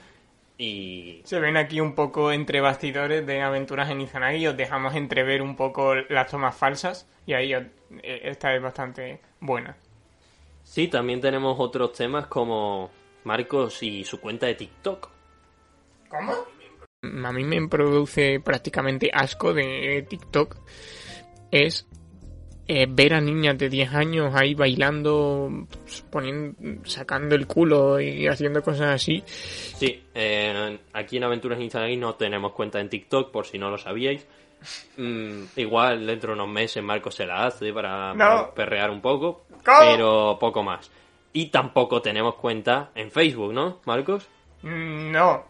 Y... 0.56 1.22
Se 1.24 1.40
ven 1.40 1.56
aquí 1.56 1.80
un 1.80 1.94
poco 1.94 2.32
entre 2.32 2.60
bastidores 2.60 3.26
de 3.26 3.40
aventuras 3.40 3.90
en 3.90 4.02
Izanagi, 4.02 4.46
os 4.46 4.56
dejamos 4.56 4.94
entrever 4.94 5.42
un 5.42 5.56
poco 5.56 5.94
las 5.94 6.30
tomas 6.30 6.56
falsas 6.56 7.08
y 7.26 7.32
ahí 7.32 7.54
eh, 7.54 7.70
esta 8.02 8.54
es 8.54 8.62
bastante 8.62 9.20
buena. 9.40 9.76
Sí, 10.62 10.86
también 10.88 11.20
tenemos 11.20 11.56
otros 11.58 11.92
temas 11.94 12.26
como 12.26 12.90
Marcos 13.24 13.82
y 13.82 14.04
su 14.04 14.20
cuenta 14.20 14.46
de 14.46 14.54
TikTok 14.54 15.19
¿Cómo? 16.10 16.34
A 17.02 17.32
mí 17.32 17.44
me 17.44 17.66
produce 17.68 18.40
prácticamente 18.40 19.10
asco 19.12 19.54
de 19.54 20.04
TikTok. 20.08 20.56
Es 21.50 21.86
eh, 22.72 22.86
ver 22.88 23.14
a 23.14 23.20
niñas 23.20 23.58
de 23.58 23.68
10 23.68 23.94
años 23.94 24.34
ahí 24.34 24.54
bailando, 24.54 25.66
poniendo, 26.08 26.56
sacando 26.88 27.34
el 27.34 27.46
culo 27.48 28.00
y 28.00 28.28
haciendo 28.28 28.62
cosas 28.62 28.94
así. 28.94 29.22
Sí, 29.26 30.04
eh, 30.14 30.78
aquí 30.92 31.16
en 31.16 31.24
Aventuras 31.24 31.58
Instagram 31.58 31.98
no 31.98 32.14
tenemos 32.14 32.52
cuenta 32.52 32.78
en 32.78 32.88
TikTok, 32.88 33.32
por 33.32 33.46
si 33.46 33.58
no 33.58 33.70
lo 33.70 33.78
sabíais. 33.78 34.24
Mm, 34.96 35.44
igual 35.56 36.06
dentro 36.06 36.28
de 36.28 36.34
unos 36.34 36.48
meses 36.48 36.80
Marco 36.80 37.10
se 37.10 37.26
la 37.26 37.46
hace 37.46 37.72
para, 37.72 38.52
perrear 38.54 38.90
un 38.90 39.00
poco, 39.00 39.46
pero 39.64 40.36
poco 40.38 40.62
más. 40.62 40.92
Y 41.32 41.46
tampoco 41.46 42.00
tenemos 42.00 42.36
cuenta 42.36 42.90
en 42.94 43.10
Facebook, 43.10 43.52
¿no, 43.52 43.80
Marcos? 43.84 44.28
Mm, 44.62 45.10
no, 45.10 45.44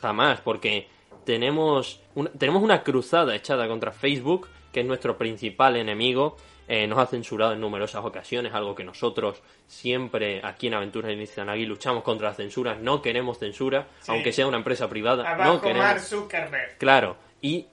Jamás, 0.00 0.40
porque 0.40 0.88
tenemos 1.24 2.00
una, 2.14 2.30
tenemos 2.30 2.62
una 2.62 2.82
cruzada 2.82 3.34
echada 3.34 3.68
contra 3.68 3.92
Facebook, 3.92 4.48
que 4.72 4.80
es 4.80 4.86
nuestro 4.86 5.18
principal 5.18 5.76
enemigo. 5.76 6.36
Eh, 6.68 6.86
nos 6.86 6.98
ha 6.98 7.06
censurado 7.06 7.54
en 7.54 7.60
numerosas 7.60 8.04
ocasiones, 8.04 8.52
algo 8.52 8.74
que 8.74 8.84
nosotros 8.84 9.42
siempre 9.66 10.40
aquí 10.44 10.66
en 10.66 10.74
Aventuras 10.74 11.08
de 11.10 11.42
aquí 11.50 11.64
luchamos 11.64 12.02
contra 12.02 12.28
la 12.28 12.34
censura. 12.34 12.76
No 12.80 13.00
queremos 13.00 13.38
censura, 13.38 13.88
aunque 14.06 14.32
sea 14.32 14.46
una 14.46 14.58
empresa 14.58 14.88
privada. 14.88 15.36
no 15.36 15.60
queremos. 15.60 16.02
Zuckerberg. 16.02 16.76
Claro, 16.78 17.16
y 17.40 17.66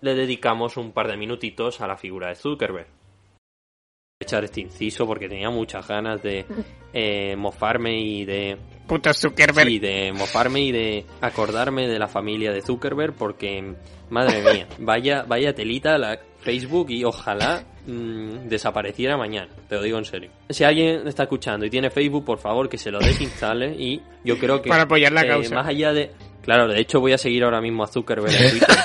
le 0.00 0.14
dedicamos 0.14 0.76
un 0.76 0.92
par 0.92 1.08
de 1.08 1.16
minutitos 1.16 1.80
a 1.80 1.86
la 1.86 1.96
figura 1.96 2.28
de 2.28 2.36
Zuckerberg 2.36 2.95
echar 4.18 4.44
este 4.44 4.62
inciso 4.62 5.06
porque 5.06 5.28
tenía 5.28 5.50
muchas 5.50 5.86
ganas 5.86 6.22
de 6.22 6.46
eh, 6.94 7.36
mofarme 7.36 8.00
y 8.00 8.24
de 8.24 8.56
puta 8.88 9.12
Zuckerberg. 9.12 9.68
y 9.68 9.78
de 9.78 10.10
mofarme 10.14 10.60
y 10.60 10.72
de 10.72 11.04
acordarme 11.20 11.86
de 11.86 11.98
la 11.98 12.08
familia 12.08 12.50
de 12.50 12.62
Zuckerberg 12.62 13.12
porque 13.12 13.74
madre 14.08 14.40
mía 14.40 14.68
vaya 14.78 15.24
vaya 15.28 15.54
telita 15.54 15.98
la 15.98 16.18
Facebook 16.38 16.88
y 16.88 17.04
ojalá 17.04 17.62
mm, 17.86 18.48
desapareciera 18.48 19.18
mañana 19.18 19.48
te 19.68 19.74
lo 19.74 19.82
digo 19.82 19.98
en 19.98 20.06
serio. 20.06 20.30
Si 20.48 20.64
alguien 20.64 21.06
está 21.06 21.24
escuchando 21.24 21.66
y 21.66 21.70
tiene 21.70 21.90
Facebook 21.90 22.24
por 22.24 22.38
favor 22.38 22.70
que 22.70 22.78
se 22.78 22.90
lo 22.90 22.98
desinstale 23.00 23.74
y 23.78 24.00
yo 24.24 24.38
creo 24.38 24.62
que 24.62 24.70
para 24.70 24.84
apoyar 24.84 25.12
la 25.12 25.26
causa. 25.26 25.54
más 25.54 25.66
allá 25.66 25.92
de 25.92 26.10
claro 26.42 26.68
de 26.68 26.80
hecho 26.80 27.00
voy 27.00 27.12
a 27.12 27.18
seguir 27.18 27.44
ahora 27.44 27.60
mismo 27.60 27.84
a 27.84 27.86
Zuckerberg 27.86 28.32
en 28.34 28.50
Twitter 28.52 28.76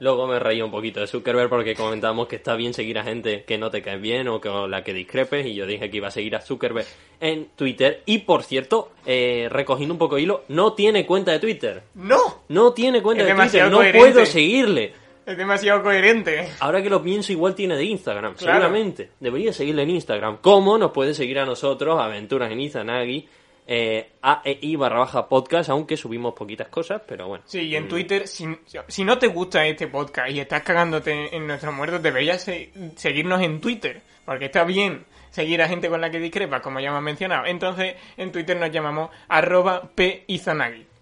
Luego 0.00 0.26
me 0.26 0.38
reí 0.38 0.62
un 0.62 0.70
poquito 0.70 1.00
de 1.00 1.06
Zuckerberg 1.06 1.48
porque 1.48 1.74
comentamos 1.74 2.28
que 2.28 2.36
está 2.36 2.54
bien 2.54 2.74
seguir 2.74 2.98
a 2.98 3.04
gente 3.04 3.44
que 3.44 3.58
no 3.58 3.70
te 3.70 3.82
cae 3.82 3.98
bien 3.98 4.28
o 4.28 4.40
con 4.40 4.70
la 4.70 4.82
que 4.84 4.92
discrepes 4.92 5.46
y 5.46 5.54
yo 5.54 5.66
dije 5.66 5.90
que 5.90 5.96
iba 5.96 6.08
a 6.08 6.10
seguir 6.10 6.36
a 6.36 6.40
Zuckerberg 6.40 6.86
en 7.20 7.48
Twitter 7.56 8.02
y 8.06 8.18
por 8.18 8.42
cierto, 8.42 8.90
eh, 9.04 9.48
recogiendo 9.50 9.94
un 9.94 9.98
poco 9.98 10.18
hilo, 10.18 10.44
no 10.48 10.74
tiene 10.74 11.06
cuenta 11.06 11.32
de 11.32 11.38
Twitter. 11.38 11.82
No. 11.94 12.42
No 12.48 12.72
tiene 12.72 13.02
cuenta 13.02 13.24
de 13.24 13.34
Twitter, 13.34 13.70
no 13.70 13.80
puedo 13.92 14.26
seguirle. 14.26 14.92
Es 15.26 15.36
demasiado 15.36 15.82
coherente. 15.82 16.48
Ahora 16.60 16.80
que 16.80 16.88
lo 16.88 17.02
pienso, 17.02 17.32
igual 17.32 17.56
tiene 17.56 17.74
de 17.74 17.82
Instagram, 17.82 18.36
seguramente. 18.36 19.10
Debería 19.18 19.52
seguirle 19.52 19.82
en 19.82 19.90
Instagram. 19.90 20.38
¿Cómo 20.40 20.78
nos 20.78 20.92
puede 20.92 21.14
seguir 21.14 21.40
a 21.40 21.44
nosotros, 21.44 22.00
Aventuras 22.00 22.52
en 22.52 22.60
Izanagi? 22.60 23.28
Eh, 23.66 24.12
AEI 24.22 24.76
barra 24.76 25.00
baja 25.00 25.28
podcast, 25.28 25.70
aunque 25.70 25.96
subimos 25.96 26.34
poquitas 26.34 26.68
cosas, 26.68 27.02
pero 27.06 27.28
bueno. 27.28 27.44
Sí, 27.46 27.62
y 27.62 27.76
en 27.76 27.86
mm. 27.86 27.88
Twitter, 27.88 28.28
si, 28.28 28.46
si 28.86 29.04
no 29.04 29.18
te 29.18 29.26
gusta 29.26 29.66
este 29.66 29.88
podcast 29.88 30.30
y 30.30 30.40
estás 30.40 30.62
cagándote 30.62 31.34
en 31.34 31.46
nuestros 31.46 31.74
muertos, 31.74 32.02
deberías 32.02 32.48
seguirnos 32.96 33.42
en 33.42 33.60
Twitter, 33.60 34.02
porque 34.24 34.46
está 34.46 34.64
bien 34.64 35.04
seguir 35.30 35.60
a 35.60 35.68
gente 35.68 35.88
con 35.88 36.00
la 36.00 36.10
que 36.10 36.18
discrepa, 36.18 36.60
como 36.62 36.80
ya 36.80 36.88
hemos 36.88 37.02
mencionado. 37.02 37.44
Entonces, 37.46 37.96
en 38.16 38.32
Twitter 38.32 38.56
nos 38.56 38.70
llamamos 38.70 39.10
arroba 39.28 39.82
P. 39.94 40.24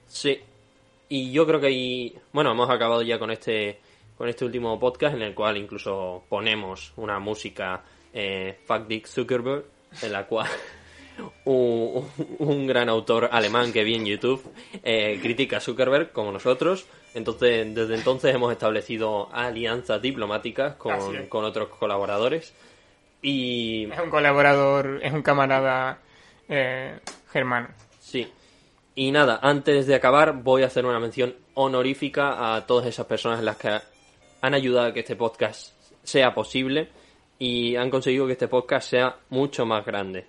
Sí. 0.09 0.41
Y 1.09 1.31
yo 1.31 1.47
creo 1.47 1.61
que 1.61 1.69
ahí, 1.69 2.19
bueno, 2.33 2.51
hemos 2.51 2.69
acabado 2.69 3.03
ya 3.03 3.19
con 3.19 3.31
este 3.31 3.79
con 4.17 4.29
este 4.29 4.45
último 4.45 4.79
podcast 4.79 5.15
en 5.15 5.23
el 5.23 5.35
cual 5.35 5.57
incluso 5.57 6.25
ponemos 6.29 6.93
una 6.97 7.19
música 7.19 7.83
eh, 8.13 8.59
Fuck 8.65 8.87
Dick 8.87 9.07
Zuckerberg 9.07 9.65
en 10.03 10.13
la 10.13 10.27
cual 10.27 10.49
un, 11.45 12.09
un 12.39 12.67
gran 12.67 12.89
autor 12.89 13.29
alemán 13.33 13.73
que 13.73 13.85
vi 13.85 13.95
en 13.95 14.07
YouTube 14.07 14.43
eh, 14.83 15.19
critica 15.23 15.59
a 15.59 15.61
Zuckerberg 15.61 16.13
como 16.13 16.33
nosotros. 16.33 16.87
Entonces, 17.15 17.75
desde 17.75 17.95
entonces 17.95 18.35
hemos 18.35 18.53
establecido 18.53 19.29
alianzas 19.33 20.03
diplomáticas 20.03 20.75
con, 20.77 21.45
otros 21.45 21.69
colaboradores. 21.69 22.55
Y 23.23 23.91
Es 23.91 24.01
un 24.01 24.11
colaborador, 24.11 25.01
es 25.03 25.13
un 25.13 25.23
camarada 25.23 25.99
eh, 26.49 26.99
germano. 27.33 27.69
sí. 28.01 28.29
Y 28.97 29.11
nada, 29.11 29.41
antes 29.43 29.89
de 29.89 29.97
acabar 29.97 30.35
voy 30.35 30.63
a 30.63 30.67
hacer 30.67 30.87
una 30.87 31.01
mención 31.01 31.35
honorífica 31.55 32.55
a 32.55 32.65
todas 32.65 32.87
esas 32.87 33.07
personas 33.07 33.43
las 33.43 33.57
que 33.57 33.81
han 34.41 34.55
ayudado 34.55 34.87
a 34.87 34.93
que 34.93 35.01
este 35.01 35.17
podcast 35.17 35.73
sea 36.05 36.33
posible 36.33 36.91
y 37.39 37.75
han 37.75 37.91
conseguido 37.91 38.27
que 38.27 38.35
este 38.35 38.47
podcast 38.47 38.89
sea 38.89 39.17
mucho 39.31 39.67
más 39.67 39.85
grande. 39.85 40.27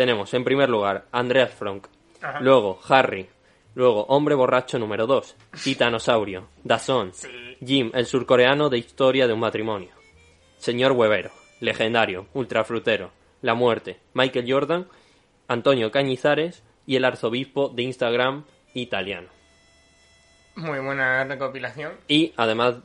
Tenemos 0.00 0.32
en 0.32 0.44
primer 0.44 0.70
lugar 0.70 1.04
Andreas 1.12 1.52
Frank, 1.52 1.86
Ajá. 2.22 2.40
luego 2.40 2.80
Harry, 2.88 3.28
luego 3.74 4.04
Hombre 4.04 4.34
Borracho 4.34 4.78
número 4.78 5.06
2, 5.06 5.36
Titanosaurio, 5.62 6.48
Dazón, 6.64 7.12
Jim, 7.62 7.90
el 7.92 8.06
surcoreano 8.06 8.70
de 8.70 8.78
Historia 8.78 9.26
de 9.26 9.34
un 9.34 9.40
matrimonio, 9.40 9.90
Señor 10.56 10.92
Huevero, 10.92 11.32
Legendario, 11.60 12.28
Ultrafrutero, 12.32 13.10
La 13.42 13.52
Muerte, 13.52 14.00
Michael 14.14 14.50
Jordan, 14.50 14.86
Antonio 15.48 15.90
Cañizares 15.90 16.62
y 16.86 16.96
el 16.96 17.04
arzobispo 17.04 17.68
de 17.68 17.82
Instagram 17.82 18.46
italiano. 18.72 19.28
Muy 20.54 20.78
buena 20.78 21.24
recopilación. 21.24 21.92
Y 22.08 22.32
además 22.38 22.76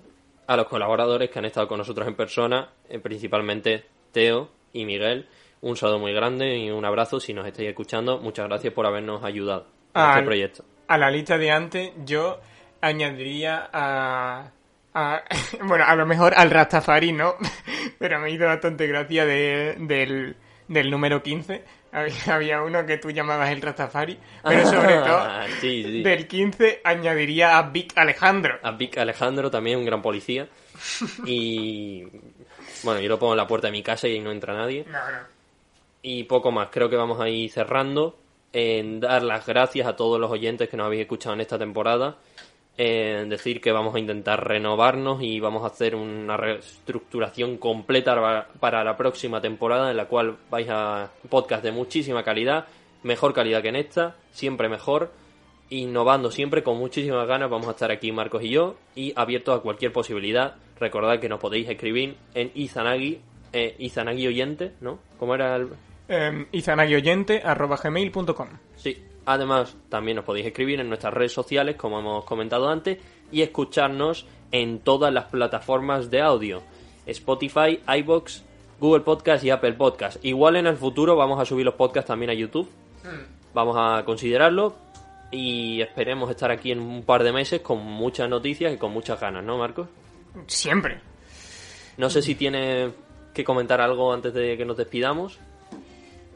a 0.48 0.58
los 0.58 0.68
colaboradores 0.68 1.30
que 1.30 1.40
han 1.40 1.46
estado 1.46 1.70
con 1.70 1.78
nosotros 1.78 2.10
en 2.10 2.16
persona, 2.16 2.72
eh, 2.90 3.00
principalmente 3.00 3.86
Teo 4.12 4.50
y 4.74 4.84
Miguel. 4.84 5.30
Un 5.66 5.76
saludo 5.76 5.98
muy 5.98 6.14
grande 6.14 6.56
y 6.58 6.70
un 6.70 6.86
abrazo 6.86 7.20
si 7.20 7.34
nos 7.34 7.48
estáis 7.48 7.70
escuchando. 7.70 8.20
Muchas 8.20 8.48
gracias 8.48 8.72
por 8.72 8.86
habernos 8.86 9.24
ayudado 9.24 9.62
en 9.96 10.02
Ah, 10.02 10.12
este 10.14 10.26
proyecto. 10.26 10.64
A 10.88 10.98
la 11.00 11.10
lista 11.10 11.40
de 11.40 11.50
antes 11.50 11.92
yo 12.06 12.40
añadiría 12.82 13.68
a... 13.74 14.52
a- 14.94 15.24
bueno, 15.64 15.84
a 15.88 15.96
lo 15.96 16.06
mejor 16.06 16.34
al 16.38 16.52
Rastafari, 16.52 17.12
¿no? 17.14 17.34
Pero 17.98 18.20
me 18.20 18.30
hizo 18.30 18.46
bastante 18.46 18.86
gracia 18.86 19.26
de- 19.26 19.76
del, 19.80 20.36
del 20.68 20.92
número 20.92 21.24
15. 21.24 21.64
Había, 22.32 22.62
uno 22.62 22.86
que 22.86 22.98
tú 23.00 23.10
llamabas 23.10 23.50
el 23.50 23.60
Rastafari. 23.64 24.20
Pero 24.44 24.68
sobre 24.68 24.98
todo, 24.98 25.18
Ah, 25.18 25.46
sí, 25.62 25.82
sí. 25.84 26.04
del 26.04 26.28
15 26.28 26.82
añadiría 26.84 27.58
a 27.58 27.64
Vic 27.72 27.92
Alejandro. 27.98 28.60
A 28.62 28.70
Vic 28.70 29.00
Alejandro, 29.00 29.50
también 29.50 29.80
un 29.80 29.86
gran 29.86 30.04
policía. 30.04 30.48
Y 31.26 32.04
bueno, 32.84 33.00
yo 33.02 33.10
lo 33.10 33.18
pongo 33.18 33.34
en 33.34 33.38
la 33.38 33.48
puerta 33.48 33.68
de 33.68 33.72
mi 33.72 33.82
casa 33.82 34.08
y 34.08 34.20
no 34.20 34.32
entra 34.32 34.54
nadie. 34.54 34.86
No, 34.88 34.92
no. 35.00 35.35
Y 36.08 36.26
poco 36.26 36.52
más, 36.52 36.70
creo 36.72 36.88
que 36.88 36.96
vamos 36.96 37.20
a 37.20 37.28
ir 37.30 37.50
cerrando. 37.50 38.16
En 38.54 39.00
dar 39.00 39.24
las 39.24 39.44
gracias 39.48 39.88
a 39.88 39.96
todos 39.96 40.20
los 40.20 40.30
oyentes 40.30 40.70
que 40.70 40.78
nos 40.78 40.86
habéis 40.86 41.02
escuchado 41.02 41.34
en 41.34 41.42
esta 41.42 41.58
temporada. 41.58 42.18
En 42.78 43.28
decir 43.28 43.60
que 43.60 43.72
vamos 43.72 43.96
a 43.96 44.00
intentar 44.00 44.48
renovarnos 44.48 45.24
y 45.24 45.40
vamos 45.40 45.64
a 45.64 45.68
hacer 45.68 45.96
una 45.96 46.38
reestructuración 46.38 47.58
completa 47.58 48.46
para- 48.60 48.84
la 48.84 48.96
próxima 48.96 49.42
temporada 49.42 49.90
en 49.90 49.98
la 49.98 50.06
cual 50.06 50.38
vais 50.52 50.68
a 50.70 51.10
podcast 51.28 51.64
de 51.64 51.72
muchísima 51.72 52.24
calidad, 52.24 52.68
mejor 53.02 53.34
calidad 53.34 53.64
que 53.64 53.70
en 53.70 53.78
esta, 53.78 54.16
siempre 54.30 54.70
mejor, 54.70 55.12
innovando 55.72 56.30
siempre 56.30 56.62
con 56.62 56.78
muchísimas 56.78 57.28
ganas. 57.28 57.50
Vamos 57.50 57.68
a 57.68 57.72
estar 57.72 57.90
aquí 57.90 58.12
Marcos 58.12 58.44
y 58.44 58.50
yo 58.50 58.76
y 58.96 59.12
abiertos 59.16 59.58
a 59.58 59.64
cualquier 59.64 59.92
posibilidad. 59.92 60.54
Recordad 60.80 61.20
que 61.20 61.30
nos 61.30 61.40
podéis 61.40 61.68
escribir 61.68 62.16
en 62.36 62.52
Izanagi, 62.54 63.22
eh, 63.54 63.76
Izanagi 63.80 64.28
oyente, 64.28 64.74
¿no? 64.82 65.00
¿Cómo 65.18 65.34
era 65.34 65.56
el, 65.56 65.70
Eh, 66.08 66.46
izanaguioyente.gmail.com 66.52 68.48
Sí, 68.76 69.04
además 69.26 69.76
también 69.90 70.20
os 70.20 70.26
podéis 70.26 70.46
escribir 70.48 70.80
en 70.80 70.88
nuestras 70.90 71.14
redes 71.14 71.34
sociales, 71.34 71.76
como 71.76 72.00
hemos 72.00 72.26
comentado 72.26 72.70
antes, 72.70 73.00
y 73.32 73.42
escucharnos 73.42 74.28
en 74.52 74.80
todas 74.80 75.12
las 75.14 75.26
plataformas 75.26 76.10
de 76.12 76.22
audio. 76.22 76.62
Spotify, 77.06 77.82
iBox, 78.00 78.44
Google 78.80 79.04
Podcast 79.04 79.44
y 79.44 79.50
Apple 79.50 79.74
Podcast. 79.74 80.24
Igual 80.24 80.56
en 80.58 80.68
el 80.68 80.78
futuro 80.78 81.16
vamos 81.16 81.40
a 81.40 81.46
subir 81.46 81.66
los 81.66 81.76
podcasts 81.76 82.08
también 82.08 82.30
a 82.32 82.34
YouTube. 82.34 82.70
Vamos 83.54 83.76
a 83.80 84.04
considerarlo 84.06 84.76
y 85.32 85.82
esperemos 85.82 86.30
estar 86.30 86.52
aquí 86.52 86.72
en 86.72 86.80
un 86.80 87.04
par 87.04 87.24
de 87.24 87.32
meses 87.32 87.62
con 87.62 87.84
muchas 87.84 88.30
noticias 88.30 88.74
y 88.74 88.78
con 88.78 88.92
muchas 88.92 89.20
ganas, 89.20 89.44
¿no, 89.44 89.58
Marcos? 89.58 89.88
Siempre. 90.48 91.00
No 91.98 92.10
sé 92.10 92.22
si 92.22 92.36
tienes 92.36 92.92
que 93.34 93.44
comentar 93.44 93.82
algo 93.82 94.14
antes 94.14 94.34
de 94.34 94.58
que 94.58 94.66
nos 94.66 94.78
despidamos. 94.78 95.40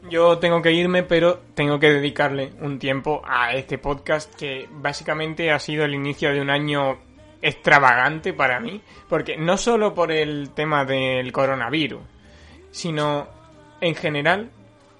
Yo 0.08 0.38
tengo 0.38 0.62
que 0.62 0.72
irme, 0.72 1.02
pero 1.02 1.40
tengo 1.54 1.78
que 1.78 1.90
dedicarle 1.90 2.52
un 2.60 2.78
tiempo 2.78 3.20
a 3.24 3.52
este 3.54 3.76
podcast 3.76 4.34
que 4.34 4.66
básicamente 4.70 5.50
ha 5.50 5.58
sido 5.58 5.84
el 5.84 5.94
inicio 5.94 6.32
de 6.32 6.40
un 6.40 6.48
año 6.48 6.98
extravagante 7.42 8.32
para 8.32 8.60
mí, 8.60 8.80
porque 9.08 9.36
no 9.36 9.56
solo 9.56 9.94
por 9.94 10.10
el 10.10 10.50
tema 10.50 10.84
del 10.84 11.30
coronavirus, 11.32 12.00
sino 12.70 13.28
en 13.80 13.94
general 13.94 14.50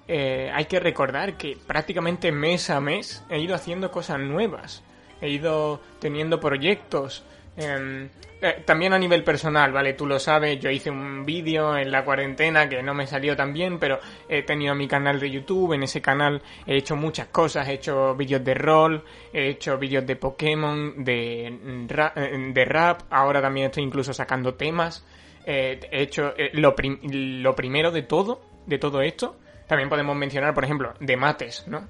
eh, 0.07 0.51
hay 0.53 0.65
que 0.65 0.79
recordar 0.79 1.37
que 1.37 1.57
prácticamente 1.65 2.31
mes 2.31 2.69
a 2.69 2.79
mes 2.79 3.23
he 3.29 3.39
ido 3.39 3.55
haciendo 3.55 3.91
cosas 3.91 4.19
nuevas, 4.19 4.83
he 5.21 5.29
ido 5.29 5.81
teniendo 5.99 6.39
proyectos. 6.39 7.23
Em, 7.57 8.09
eh, 8.41 8.63
también 8.65 8.93
a 8.93 8.97
nivel 8.97 9.23
personal, 9.23 9.71
¿vale? 9.71 9.93
Tú 9.93 10.07
lo 10.07 10.17
sabes, 10.19 10.59
yo 10.59 10.69
hice 10.69 10.89
un 10.89 11.25
vídeo 11.25 11.77
en 11.77 11.91
la 11.91 12.03
cuarentena 12.03 12.67
que 12.67 12.81
no 12.81 12.93
me 12.93 13.05
salió 13.05 13.35
tan 13.35 13.53
bien, 13.53 13.77
pero 13.77 13.99
he 14.29 14.41
tenido 14.43 14.73
mi 14.73 14.87
canal 14.87 15.19
de 15.19 15.29
YouTube, 15.29 15.73
en 15.73 15.83
ese 15.83 16.01
canal 16.01 16.41
he 16.65 16.77
hecho 16.77 16.95
muchas 16.95 17.27
cosas, 17.27 17.67
he 17.67 17.73
hecho 17.73 18.15
vídeos 18.15 18.43
de 18.43 18.53
rol, 18.55 19.03
he 19.33 19.49
hecho 19.49 19.77
vídeos 19.77 20.05
de 20.07 20.15
Pokémon, 20.15 21.03
de, 21.03 21.51
mm, 21.61 21.87
eh, 22.15 22.51
de 22.53 22.65
rap, 22.65 23.01
ahora 23.11 23.41
también 23.41 23.67
estoy 23.67 23.83
incluso 23.83 24.13
sacando 24.13 24.55
temas, 24.55 25.05
eh, 25.45 25.79
he 25.91 26.01
hecho 26.01 26.33
eh, 26.37 26.49
lo, 26.53 26.75
prim- 26.75 26.99
lo 27.43 27.55
primero 27.55 27.91
de 27.91 28.03
todo, 28.03 28.41
de 28.65 28.79
todo 28.79 29.01
esto, 29.01 29.37
también 29.67 29.89
podemos 29.89 30.15
mencionar, 30.15 30.53
por 30.53 30.63
ejemplo, 30.63 30.93
de 30.99 31.15
mates, 31.17 31.65
¿no? 31.67 31.87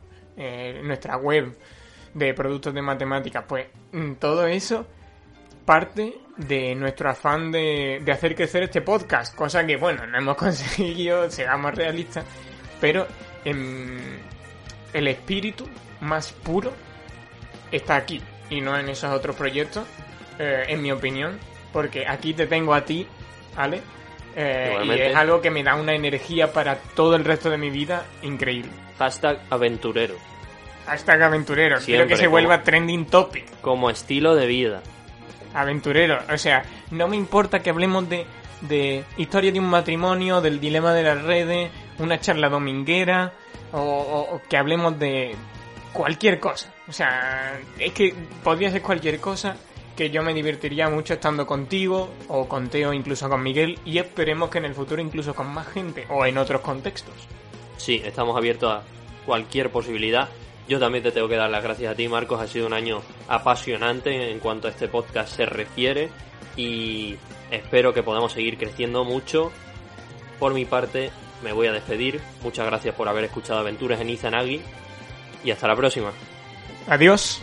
Nuestra 0.84 1.18
web 1.18 1.56
de 2.16 2.34
productos 2.34 2.74
de 2.74 2.82
matemáticas, 2.82 3.46
pues 3.48 3.68
mm, 3.92 4.14
todo 4.14 4.48
eso 4.48 4.88
parte 5.72 6.14
de 6.36 6.76
nuestro 6.76 7.10
afán 7.10 7.50
de, 7.50 8.02
de 8.04 8.12
hacer 8.12 8.36
crecer 8.36 8.64
este 8.64 8.82
podcast, 8.82 9.34
cosa 9.34 9.66
que, 9.66 9.78
bueno, 9.78 10.06
no 10.06 10.18
hemos 10.18 10.36
conseguido, 10.46 11.32
seamos 11.32 11.74
realistas, 11.74 12.26
pero 12.82 13.08
el 13.46 15.08
espíritu 15.08 15.66
más 16.02 16.34
puro 16.34 16.74
está 17.72 17.96
aquí 17.96 18.22
y 18.50 18.60
no 18.60 18.78
en 18.78 18.90
esos 18.90 19.14
otros 19.14 19.34
proyectos, 19.38 19.88
eh, 20.40 20.66
en 20.68 20.82
mi 20.82 20.92
opinión, 20.92 21.40
porque 21.72 22.06
aquí 22.06 22.34
te 22.34 22.48
tengo 22.48 22.74
a 22.74 22.84
ti, 22.84 23.08
¿vale? 23.56 23.82
Eh, 24.36 24.78
y 24.84 24.92
es 24.92 25.16
algo 25.16 25.40
que 25.40 25.52
me 25.52 25.64
da 25.64 25.76
una 25.76 25.94
energía 25.96 26.52
para 26.52 26.76
todo 26.76 27.16
el 27.16 27.24
resto 27.24 27.50
de 27.50 27.58
mi 27.58 27.70
vida 27.70 28.06
increíble. 28.24 28.72
Hashtag 29.00 29.40
aventurero. 29.50 30.16
Hashtag 30.86 31.22
aventurero, 31.24 31.78
quiero 31.86 32.08
que 32.08 32.18
se 32.18 32.24
como- 32.26 32.32
vuelva 32.32 32.62
trending 32.62 33.06
topic. 33.06 33.46
Como 33.62 33.90
estilo 33.90 34.36
de 34.36 34.48
vida. 34.48 34.82
Aventurero. 35.54 36.20
O 36.34 36.38
sea, 36.38 36.64
no 36.92 37.08
me 37.08 37.16
importa 37.16 37.62
que 37.62 37.70
hablemos 37.70 38.08
de, 38.10 38.26
de 38.62 39.04
historia 39.18 39.52
de 39.52 39.60
un 39.60 39.70
matrimonio, 39.70 40.42
del 40.42 40.60
dilema 40.60 40.94
de 40.94 41.04
las 41.04 41.22
redes, 41.24 41.70
una 42.00 42.20
charla 42.20 42.50
dominguera, 42.50 43.34
o, 43.74 43.80
o- 43.80 44.36
o 44.36 44.42
que 44.50 44.58
hablemos 44.58 44.98
de 45.00 45.36
cualquier 45.94 46.40
cosa. 46.40 46.74
O 46.88 46.94
sea, 46.94 47.60
es 47.80 47.94
que 47.94 48.14
podría 48.44 48.72
ser 48.72 48.82
cualquier 48.82 49.20
cosa 49.20 49.56
que 49.96 50.10
yo 50.10 50.24
me 50.24 50.34
divertiría 50.34 50.90
mucho 50.90 51.14
estando 51.14 51.46
contigo, 51.46 52.10
o 52.30 52.48
con 52.48 52.70
Teo, 52.70 52.94
incluso 52.94 53.30
con 53.30 53.44
Miguel, 53.44 53.78
y 53.86 53.98
esperemos 53.98 54.50
que 54.50 54.58
en 54.58 54.66
el 54.66 54.74
futuro 54.74 55.02
incluso 55.02 55.34
con 55.36 55.48
más 55.54 55.68
gente, 55.68 56.06
o 56.10 56.26
en 56.26 56.38
otros 56.38 56.62
contextos. 56.62 57.14
Sí, 57.78 58.02
estamos 58.04 58.36
abiertos 58.38 58.72
a 58.74 58.84
cualquier 59.26 59.70
posibilidad. 59.70 60.30
Yo 60.68 60.80
también 60.80 61.04
te 61.04 61.12
tengo 61.12 61.28
que 61.28 61.36
dar 61.36 61.50
las 61.50 61.64
gracias 61.64 61.92
a 61.92 61.96
ti, 61.96 62.08
Marcos. 62.08 62.40
Ha 62.40 62.48
sido 62.48 62.68
un 62.68 62.74
año 62.74 63.02
apasionante 63.28 64.32
en 64.32 64.40
cuanto 64.40 64.68
a 64.68 64.72
este 64.72 64.88
podcast 64.88 65.36
se 65.36 65.46
refiere 65.46 66.10
y 66.56 67.18
espero 67.50 67.94
que 67.94 68.04
podamos 68.04 68.32
seguir 68.32 68.58
creciendo 68.58 69.04
mucho. 69.04 69.52
Por 70.40 70.54
mi 70.54 70.66
parte, 70.66 71.12
me 71.44 71.52
voy 71.52 71.68
a 71.68 71.72
despedir. 71.72 72.22
Muchas 72.42 72.66
gracias 72.66 72.96
por 72.96 73.08
haber 73.08 73.26
escuchado 73.26 73.60
Aventuras 73.60 74.00
en 74.00 74.10
Izanagi 74.10 74.62
y 75.44 75.52
hasta 75.52 75.68
la 75.68 75.76
próxima. 75.76 76.12
Adiós. 76.88 77.42